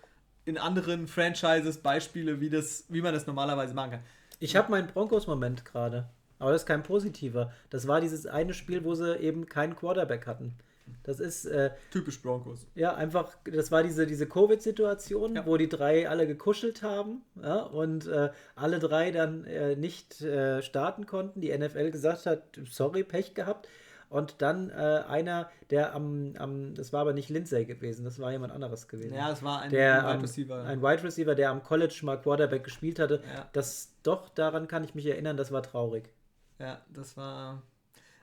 in 0.46 0.58
anderen 0.58 1.08
Franchises 1.08 1.78
Beispiele, 1.78 2.40
wie, 2.40 2.50
das, 2.50 2.86
wie 2.90 3.02
man 3.02 3.14
das 3.14 3.28
normalerweise 3.28 3.74
machen 3.74 3.92
kann. 3.92 4.04
Ich 4.40 4.56
habe 4.56 4.72
meinen 4.72 4.88
Broncos-Moment 4.88 5.66
gerade. 5.66 6.10
Aber 6.40 6.52
das 6.52 6.62
ist 6.62 6.68
kein 6.68 6.84
positiver. 6.84 7.52
Das 7.70 7.88
war 7.88 8.00
dieses 8.00 8.28
eine 8.28 8.54
Spiel, 8.54 8.84
wo 8.84 8.94
sie 8.94 9.18
eben 9.18 9.48
keinen 9.48 9.76
Quarterback 9.76 10.28
hatten. 10.28 10.56
Das 11.04 11.20
ist. 11.20 11.46
Äh, 11.46 11.72
Typisch 11.92 12.22
Broncos. 12.22 12.68
Ja, 12.76 12.96
einfach, 12.96 13.36
das 13.46 13.72
war 13.72 13.84
diese, 13.84 14.06
diese 14.06 14.28
Covid-Situation, 14.28 15.36
ja. 15.36 15.46
wo 15.46 15.58
die 15.58 15.70
drei 15.70 16.10
alle 16.10 16.28
gekuschelt 16.28 16.84
haben 16.84 17.22
ja, 17.42 17.62
und 17.64 18.08
äh, 18.08 18.30
alle 18.56 18.80
drei 18.80 19.12
dann 19.12 19.46
äh, 19.46 19.76
nicht 19.76 20.22
äh, 20.22 20.62
starten 20.62 21.06
konnten. 21.06 21.42
Die 21.42 21.58
NFL 21.58 21.92
gesagt 21.92 22.26
hat: 22.26 22.60
sorry, 22.70 23.04
Pech 23.04 23.34
gehabt. 23.34 23.68
Und 24.10 24.42
dann 24.42 24.70
äh, 24.70 24.74
einer, 24.74 25.50
der 25.70 25.94
am, 25.94 26.34
am, 26.38 26.74
das 26.76 26.94
war 26.94 27.02
aber 27.02 27.12
nicht 27.12 27.30
Lindsay 27.30 27.66
gewesen, 27.66 28.06
das 28.06 28.20
war 28.20 28.32
jemand 28.32 28.54
anderes 28.54 28.88
gewesen. 28.88 29.14
Ja, 29.14 29.32
es 29.32 29.44
war 29.44 29.62
ein, 29.62 29.70
der, 29.70 30.08
ein 30.08 30.20
Wide 30.20 30.24
Receiver. 30.24 30.64
Ein 30.64 30.82
Wide 30.82 31.04
Receiver, 31.04 31.36
der 31.36 31.50
am 31.50 31.62
College 31.62 32.00
mal 32.04 32.16
Quarterback 32.16 32.64
gespielt 32.64 33.00
hatte. 33.00 33.22
Ja. 33.36 33.50
Das 33.52 33.94
doch, 34.04 34.30
daran 34.30 34.70
kann 34.70 34.86
ich 34.86 34.96
mich 34.96 35.06
erinnern, 35.08 35.36
das 35.36 35.52
war 35.52 35.62
traurig. 35.62 36.10
Ja, 36.58 36.82
das 36.94 37.18
war. 37.18 37.64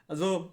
Also, 0.09 0.53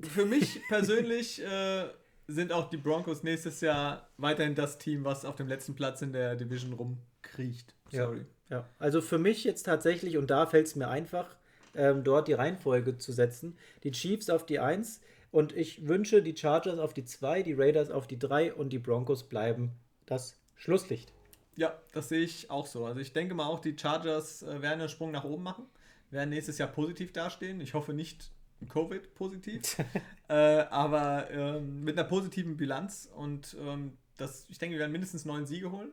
für 0.00 0.24
mich 0.24 0.60
persönlich 0.68 1.42
äh, 1.42 1.88
sind 2.26 2.52
auch 2.52 2.68
die 2.70 2.76
Broncos 2.76 3.22
nächstes 3.22 3.60
Jahr 3.60 4.08
weiterhin 4.18 4.54
das 4.54 4.78
Team, 4.78 5.04
was 5.04 5.24
auf 5.24 5.36
dem 5.36 5.48
letzten 5.48 5.74
Platz 5.74 6.02
in 6.02 6.12
der 6.12 6.36
Division 6.36 6.74
rumkriecht. 6.74 7.74
Sorry. 7.90 8.26
Ja, 8.50 8.58
ja. 8.58 8.68
also 8.78 9.00
für 9.00 9.18
mich 9.18 9.44
jetzt 9.44 9.64
tatsächlich, 9.64 10.16
und 10.18 10.30
da 10.30 10.46
fällt 10.46 10.66
es 10.66 10.76
mir 10.76 10.88
einfach, 10.88 11.36
ähm, 11.74 12.04
dort 12.04 12.28
die 12.28 12.34
Reihenfolge 12.34 12.98
zu 12.98 13.12
setzen. 13.12 13.56
Die 13.82 13.92
Chiefs 13.92 14.30
auf 14.30 14.44
die 14.44 14.58
1 14.58 15.00
und 15.30 15.54
ich 15.56 15.86
wünsche 15.86 16.22
die 16.22 16.36
Chargers 16.36 16.78
auf 16.78 16.94
die 16.94 17.04
2, 17.04 17.42
die 17.42 17.54
Raiders 17.54 17.90
auf 17.90 18.06
die 18.06 18.18
3 18.18 18.54
und 18.54 18.70
die 18.70 18.78
Broncos 18.78 19.28
bleiben 19.28 19.72
das 20.06 20.38
Schlusslicht. 20.54 21.12
Ja, 21.56 21.76
das 21.92 22.08
sehe 22.08 22.20
ich 22.20 22.50
auch 22.50 22.66
so. 22.66 22.86
Also 22.86 23.00
ich 23.00 23.12
denke 23.12 23.34
mal 23.34 23.46
auch, 23.46 23.60
die 23.60 23.76
Chargers 23.76 24.42
äh, 24.42 24.62
werden 24.62 24.80
einen 24.80 24.88
Sprung 24.88 25.10
nach 25.10 25.24
oben 25.24 25.42
machen, 25.42 25.66
werden 26.10 26.30
nächstes 26.30 26.58
Jahr 26.58 26.68
positiv 26.68 27.12
dastehen. 27.12 27.60
Ich 27.60 27.74
hoffe 27.74 27.92
nicht 27.92 28.30
Covid-positiv, 28.68 29.78
äh, 30.28 30.34
aber 30.34 31.30
ähm, 31.30 31.84
mit 31.84 31.98
einer 31.98 32.08
positiven 32.08 32.56
Bilanz 32.56 33.08
und 33.14 33.56
ähm, 33.60 33.96
das, 34.16 34.46
ich 34.48 34.58
denke, 34.58 34.74
wir 34.74 34.80
werden 34.80 34.92
mindestens 34.92 35.24
neun 35.24 35.46
Siege 35.46 35.70
holen. 35.70 35.90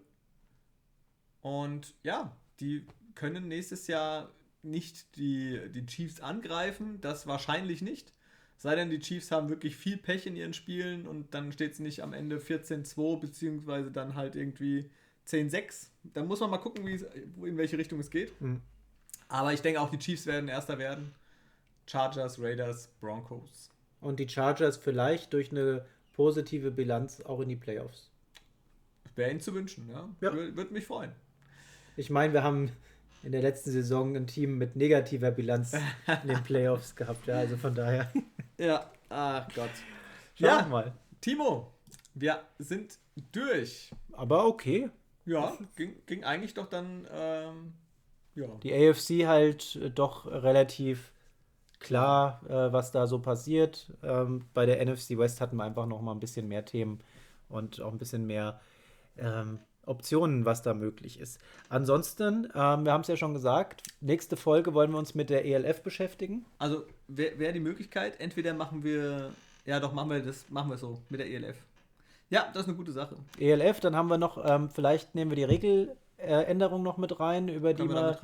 Und 1.41 1.93
ja, 2.01 2.35
die 2.59 2.85
können 3.13 3.47
nächstes 3.47 3.87
Jahr 3.87 4.31
nicht 4.63 5.15
die, 5.15 5.61
die 5.69 5.85
Chiefs 5.85 6.19
angreifen, 6.19 6.99
das 7.01 7.27
wahrscheinlich 7.27 7.81
nicht. 7.81 8.13
Sei 8.57 8.75
denn, 8.75 8.89
die 8.89 8.99
Chiefs 8.99 9.31
haben 9.31 9.49
wirklich 9.49 9.75
viel 9.75 9.97
Pech 9.97 10.25
in 10.25 10.35
ihren 10.35 10.53
Spielen 10.53 11.05
und 11.07 11.33
dann 11.33 11.51
steht 11.51 11.73
es 11.73 11.79
nicht 11.79 12.01
am 12.01 12.13
Ende 12.13 12.39
14-2, 12.39 13.19
beziehungsweise 13.19 13.91
dann 13.91 14.15
halt 14.15 14.35
irgendwie 14.35 14.89
10-6. 15.27 15.89
Dann 16.03 16.27
muss 16.27 16.39
man 16.39 16.49
mal 16.49 16.57
gucken, 16.57 16.87
in 16.87 17.57
welche 17.57 17.77
Richtung 17.77 17.99
es 17.99 18.09
geht. 18.09 18.39
Mhm. 18.41 18.61
Aber 19.27 19.53
ich 19.53 19.61
denke 19.61 19.81
auch, 19.81 19.91
die 19.91 19.99
Chiefs 19.99 20.25
werden 20.25 20.47
Erster 20.47 20.79
werden. 20.79 21.13
Chargers, 21.85 22.41
Raiders, 22.41 22.89
Broncos. 22.99 23.69
Und 24.01 24.19
die 24.19 24.27
Chargers 24.27 24.77
vielleicht 24.77 25.33
durch 25.33 25.51
eine 25.51 25.85
positive 26.13 26.71
Bilanz 26.71 27.21
auch 27.21 27.39
in 27.41 27.49
die 27.49 27.55
Playoffs. 27.55 28.11
Wäre 29.15 29.31
ihnen 29.31 29.39
zu 29.39 29.53
wünschen, 29.53 29.89
ja. 29.89 30.09
ja. 30.21 30.33
Würde 30.33 30.73
mich 30.73 30.85
freuen. 30.85 31.11
Ich 31.95 32.09
meine, 32.09 32.33
wir 32.33 32.43
haben 32.43 32.71
in 33.23 33.31
der 33.31 33.41
letzten 33.41 33.71
Saison 33.71 34.15
ein 34.15 34.27
Team 34.27 34.57
mit 34.57 34.75
negativer 34.75 35.31
Bilanz 35.31 35.73
in 36.23 36.27
den 36.27 36.43
Playoffs 36.43 36.95
gehabt. 36.95 37.25
Ja, 37.27 37.35
also 37.35 37.57
von 37.57 37.73
daher. 37.73 38.11
Ja, 38.57 38.91
ach 39.09 39.47
Gott. 39.55 39.71
Schauen 40.35 40.49
ja, 40.49 40.67
mal. 40.67 40.93
Timo, 41.21 41.71
wir 42.13 42.41
sind 42.59 42.99
durch. 43.31 43.91
Aber 44.11 44.45
okay. 44.45 44.89
Ja, 45.25 45.57
ging, 45.75 45.95
ging 46.05 46.23
eigentlich 46.23 46.53
doch 46.53 46.67
dann. 46.67 47.07
Ähm, 47.11 47.73
ja. 48.35 48.47
Die 48.63 48.73
AFC 48.73 49.25
halt 49.25 49.75
äh, 49.77 49.89
doch 49.89 50.25
relativ 50.25 51.11
klar, 51.85 52.41
äh, 52.49 52.73
was 52.73 52.91
da 52.91 53.07
so 53.07 53.19
passiert. 53.19 53.91
Ähm, 54.03 54.45
bei 54.53 54.65
der 54.65 54.83
NFC 54.83 55.17
West 55.17 55.39
hatten 55.39 55.55
wir 55.55 55.63
einfach 55.63 55.85
noch 55.85 56.01
mal 56.01 56.11
ein 56.11 56.19
bisschen 56.19 56.47
mehr 56.47 56.65
Themen 56.65 56.99
und 57.47 57.79
auch 57.81 57.91
ein 57.91 57.97
bisschen 57.99 58.25
mehr 58.25 58.59
ähm, 59.17 59.59
Optionen, 59.85 60.45
was 60.45 60.63
da 60.63 60.73
möglich 60.73 61.19
ist. 61.19 61.39
Ansonsten, 61.69 62.45
ähm, 62.55 62.85
wir 62.85 62.91
haben 62.91 63.01
es 63.01 63.07
ja 63.07 63.15
schon 63.15 63.33
gesagt, 63.33 63.83
nächste 64.01 64.35
Folge 64.35 64.73
wollen 64.73 64.91
wir 64.91 64.97
uns 64.97 65.13
mit 65.13 65.29
der 65.29 65.45
ELF 65.45 65.83
beschäftigen. 65.83 66.45
Also 66.57 66.83
wäre 67.07 67.37
wär 67.37 67.53
die 67.53 67.59
Möglichkeit, 67.59 68.19
entweder 68.19 68.53
machen 68.55 68.83
wir, 68.83 69.29
ja 69.65 69.79
doch, 69.79 69.93
machen 69.93 70.09
wir 70.09 70.19
das, 70.21 70.49
machen 70.49 70.71
wir 70.71 70.77
so 70.77 70.99
mit 71.09 71.19
der 71.19 71.29
ELF. 71.29 71.57
Ja, 72.31 72.47
das 72.51 72.63
ist 72.63 72.69
eine 72.69 72.77
gute 72.77 72.91
Sache. 72.91 73.15
ELF, 73.37 73.79
dann 73.79 73.95
haben 73.95 74.09
wir 74.09 74.17
noch, 74.17 74.43
ähm, 74.43 74.69
vielleicht 74.71 75.13
nehmen 75.13 75.29
wir 75.29 75.35
die 75.35 75.43
Regeländerung 75.43 76.81
noch 76.81 76.97
mit 76.97 77.19
rein, 77.19 77.47
über 77.47 77.75
können 77.75 77.89
die 77.89 77.95
wir, 77.95 78.17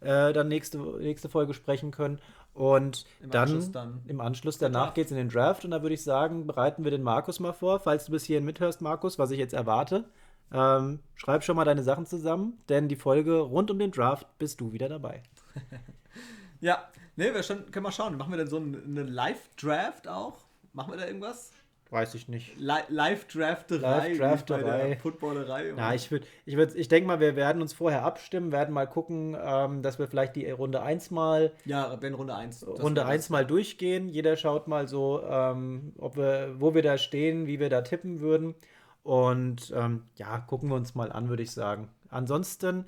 wir 0.00 0.28
äh, 0.28 0.32
dann 0.32 0.46
nächste, 0.46 0.78
nächste 0.78 1.28
Folge 1.28 1.54
sprechen 1.54 1.90
können. 1.90 2.20
Und 2.52 3.04
Im 3.20 3.30
dann, 3.30 3.42
Anschluss 3.42 3.72
dann, 3.72 4.02
im 4.06 4.20
Anschluss 4.20 4.58
danach 4.58 4.92
geht 4.94 5.06
es 5.06 5.12
in 5.12 5.16
den 5.16 5.28
Draft 5.28 5.64
und 5.64 5.70
da 5.70 5.82
würde 5.82 5.94
ich 5.94 6.02
sagen, 6.02 6.46
bereiten 6.46 6.84
wir 6.84 6.90
den 6.90 7.02
Markus 7.02 7.40
mal 7.40 7.52
vor, 7.52 7.80
falls 7.80 8.06
du 8.06 8.12
bis 8.12 8.24
hierhin 8.24 8.44
mithörst, 8.44 8.80
Markus, 8.80 9.18
was 9.18 9.30
ich 9.30 9.38
jetzt 9.38 9.54
erwarte. 9.54 10.04
Ähm, 10.52 10.98
schreib 11.14 11.44
schon 11.44 11.56
mal 11.56 11.64
deine 11.64 11.84
Sachen 11.84 12.06
zusammen, 12.06 12.58
denn 12.68 12.88
die 12.88 12.96
Folge 12.96 13.38
rund 13.38 13.70
um 13.70 13.78
den 13.78 13.92
Draft 13.92 14.26
bist 14.38 14.60
du 14.60 14.72
wieder 14.72 14.88
dabei. 14.88 15.22
ja, 16.60 16.88
ne, 17.14 17.32
wir 17.32 17.42
schon, 17.44 17.70
können 17.70 17.86
wir 17.86 17.92
schauen. 17.92 18.16
Machen 18.16 18.32
wir 18.32 18.38
denn 18.38 18.48
so 18.48 18.56
eine 18.56 19.04
Live-Draft 19.04 20.08
auch? 20.08 20.38
Machen 20.72 20.92
wir 20.92 20.98
da 20.98 21.06
irgendwas? 21.06 21.52
Weiß 21.90 22.14
ich 22.14 22.28
nicht. 22.28 22.56
Live-Drafterei. 22.56 24.12
Live-Drafterei. 24.12 24.96
Footballerei. 24.96 25.72
Na, 25.74 25.92
ich 25.92 26.12
würde, 26.12 26.24
ich, 26.46 26.56
würd, 26.56 26.76
ich 26.76 26.86
denke 26.86 27.08
mal, 27.08 27.18
wir 27.18 27.34
werden 27.34 27.60
uns 27.60 27.72
vorher 27.72 28.04
abstimmen, 28.04 28.52
werden 28.52 28.72
mal 28.72 28.86
gucken, 28.86 29.36
ähm, 29.40 29.82
dass 29.82 29.98
wir 29.98 30.06
vielleicht 30.06 30.36
die 30.36 30.48
Runde 30.48 30.82
1 30.82 31.10
mal. 31.10 31.52
Ja, 31.64 32.00
wenn 32.00 32.14
Runde 32.14 32.36
1. 32.36 32.64
Runde 32.66 33.06
1 33.06 33.30
mal 33.30 33.44
durchgehen. 33.44 34.08
Jeder 34.08 34.36
schaut 34.36 34.68
mal 34.68 34.86
so, 34.86 35.20
ähm, 35.28 35.92
ob 35.98 36.16
wir, 36.16 36.54
wo 36.60 36.74
wir 36.74 36.82
da 36.82 36.96
stehen, 36.96 37.48
wie 37.48 37.58
wir 37.58 37.70
da 37.70 37.82
tippen 37.82 38.20
würden. 38.20 38.54
Und 39.02 39.72
ähm, 39.74 40.04
ja, 40.14 40.38
gucken 40.38 40.68
wir 40.68 40.76
uns 40.76 40.94
mal 40.94 41.10
an, 41.10 41.28
würde 41.28 41.42
ich 41.42 41.50
sagen. 41.50 41.88
Ansonsten, 42.08 42.86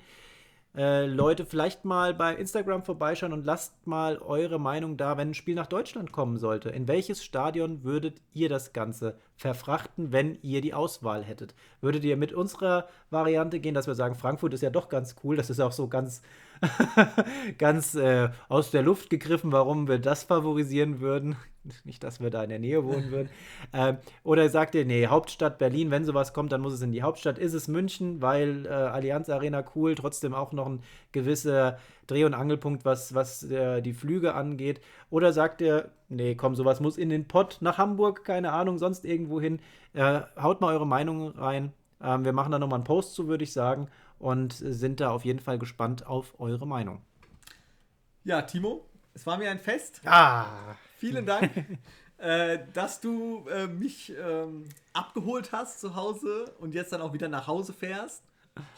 äh, 0.75 1.05
Leute, 1.05 1.45
vielleicht 1.45 1.85
mal 1.85 2.15
bei 2.15 2.35
Instagram 2.35 2.83
vorbeischauen 2.83 3.31
und 3.31 3.45
lasst 3.45 3.85
mal 3.85 4.17
eure 4.17 4.59
Meinung 4.59 4.97
da, 4.97 5.17
wenn 5.17 5.29
ein 5.29 5.33
Spiel 5.35 5.53
nach 5.53 5.67
Deutschland 5.67 6.11
kommen 6.11 6.37
sollte. 6.37 6.69
In 6.69 6.87
welches 6.87 7.23
Stadion 7.23 7.83
würdet 7.83 8.21
ihr 8.33 8.49
das 8.49 8.73
Ganze 8.73 9.15
verfrachten, 9.35 10.11
wenn 10.11 10.39
ihr 10.41 10.61
die 10.61 10.73
Auswahl 10.73 11.23
hättet? 11.23 11.53
Würdet 11.81 12.03
ihr 12.03 12.17
mit 12.17 12.33
unserer 12.33 12.87
Variante 13.11 13.59
gehen, 13.59 13.75
dass 13.75 13.85
wir 13.85 13.93
sagen, 13.93 14.15
Frankfurt 14.15 14.55
ist 14.55 14.63
ja 14.63 14.71
doch 14.71 14.89
ganz 14.89 15.15
cool, 15.23 15.35
das 15.35 15.51
ist 15.51 15.59
auch 15.59 15.71
so 15.71 15.87
ganz, 15.87 16.23
ganz 17.59 17.93
äh, 17.93 18.29
aus 18.49 18.71
der 18.71 18.81
Luft 18.81 19.11
gegriffen, 19.11 19.51
warum 19.51 19.87
wir 19.87 19.99
das 19.99 20.23
favorisieren 20.23 21.01
würden? 21.01 21.35
Nicht, 21.83 22.03
dass 22.03 22.19
wir 22.19 22.29
da 22.29 22.43
in 22.43 22.49
der 22.49 22.59
Nähe 22.59 22.83
wohnen 22.83 23.11
würden. 23.11 23.29
ähm, 23.73 23.97
oder 24.23 24.47
sagt 24.49 24.75
ihr, 24.75 24.85
nee, 24.85 25.07
Hauptstadt 25.07 25.57
Berlin, 25.57 25.91
wenn 25.91 26.05
sowas 26.05 26.33
kommt, 26.33 26.51
dann 26.51 26.61
muss 26.61 26.73
es 26.73 26.81
in 26.81 26.91
die 26.91 27.03
Hauptstadt. 27.03 27.37
Ist 27.37 27.53
es 27.53 27.67
München, 27.67 28.21
weil 28.21 28.65
äh, 28.65 28.69
Allianz 28.69 29.29
Arena 29.29 29.63
cool, 29.75 29.95
trotzdem 29.95 30.33
auch 30.33 30.51
noch 30.51 30.67
ein 30.67 30.83
gewisser 31.11 31.77
Dreh- 32.07 32.25
und 32.25 32.33
Angelpunkt, 32.33 32.85
was, 32.85 33.13
was 33.13 33.43
äh, 33.43 33.81
die 33.81 33.93
Flüge 33.93 34.33
angeht. 34.35 34.81
Oder 35.09 35.33
sagt 35.33 35.61
ihr, 35.61 35.91
nee, 36.09 36.35
komm, 36.35 36.55
sowas 36.55 36.79
muss 36.79 36.97
in 36.97 37.09
den 37.09 37.27
Pott 37.27 37.57
nach 37.61 37.77
Hamburg, 37.77 38.25
keine 38.25 38.51
Ahnung, 38.51 38.77
sonst 38.77 39.05
irgendwo 39.05 39.39
hin. 39.39 39.59
Äh, 39.93 40.21
haut 40.41 40.61
mal 40.61 40.73
eure 40.73 40.87
Meinung 40.87 41.29
rein. 41.37 41.71
Ähm, 42.01 42.25
wir 42.25 42.33
machen 42.33 42.51
da 42.51 42.59
nochmal 42.59 42.77
einen 42.77 42.85
Post 42.85 43.13
zu, 43.13 43.27
würde 43.27 43.43
ich 43.43 43.53
sagen. 43.53 43.87
Und 44.19 44.53
sind 44.53 45.01
da 45.01 45.09
auf 45.09 45.25
jeden 45.25 45.39
Fall 45.39 45.59
gespannt 45.59 46.07
auf 46.07 46.39
eure 46.39 46.65
Meinung. 46.65 47.01
Ja, 48.23 48.41
Timo, 48.41 48.85
es 49.13 49.25
war 49.25 49.37
mir 49.37 49.51
ein 49.51 49.59
Fest. 49.59 50.01
Ah. 50.05 50.45
Vielen 51.03 51.25
Dank, 51.25 51.51
äh, 52.17 52.59
dass 52.71 53.01
du 53.01 53.45
äh, 53.49 53.67
mich 53.67 54.13
ähm, 54.17 54.63
abgeholt 54.93 55.51
hast 55.51 55.81
zu 55.81 55.97
Hause 55.97 56.45
und 56.59 56.73
jetzt 56.73 56.93
dann 56.93 57.01
auch 57.01 57.11
wieder 57.11 57.27
nach 57.27 57.47
Hause 57.47 57.73
fährst. 57.73 58.23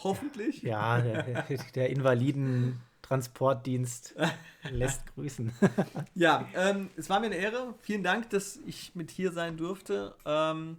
Hoffentlich. 0.04 0.64
Ja, 0.64 1.00
der, 1.02 1.44
der 1.76 1.92
Invaliden-Transportdienst 1.92 4.16
lässt 4.72 5.06
grüßen. 5.14 5.52
ja, 6.16 6.48
ähm, 6.56 6.90
es 6.98 7.12
war 7.12 7.20
mir 7.20 7.28
eine 7.28 7.36
Ehre. 7.36 7.76
Vielen 7.82 8.02
Dank, 8.02 8.32
dass 8.32 8.58
ich 8.66 8.96
mit 8.96 9.12
hier 9.12 9.32
sein 9.32 9.56
durfte. 9.56 10.16
Ähm, 10.26 10.78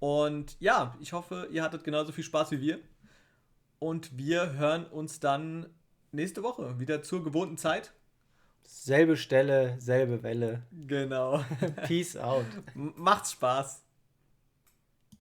und 0.00 0.54
ja, 0.60 0.94
ich 1.00 1.14
hoffe, 1.14 1.48
ihr 1.50 1.62
hattet 1.62 1.82
genauso 1.82 2.12
viel 2.12 2.24
Spaß 2.24 2.50
wie 2.50 2.60
wir. 2.60 2.78
Und 3.78 4.18
wir 4.18 4.52
hören 4.52 4.84
uns 4.84 5.18
dann 5.18 5.64
nächste 6.12 6.42
Woche 6.42 6.78
wieder 6.78 7.02
zur 7.02 7.24
gewohnten 7.24 7.56
Zeit. 7.56 7.94
Selbe 8.70 9.16
Stelle, 9.16 9.76
selbe 9.80 10.22
Welle. 10.22 10.62
Genau. 10.86 11.42
Peace 11.86 12.18
out. 12.18 12.44
Macht's 12.74 13.32
Spaß. 13.32 13.82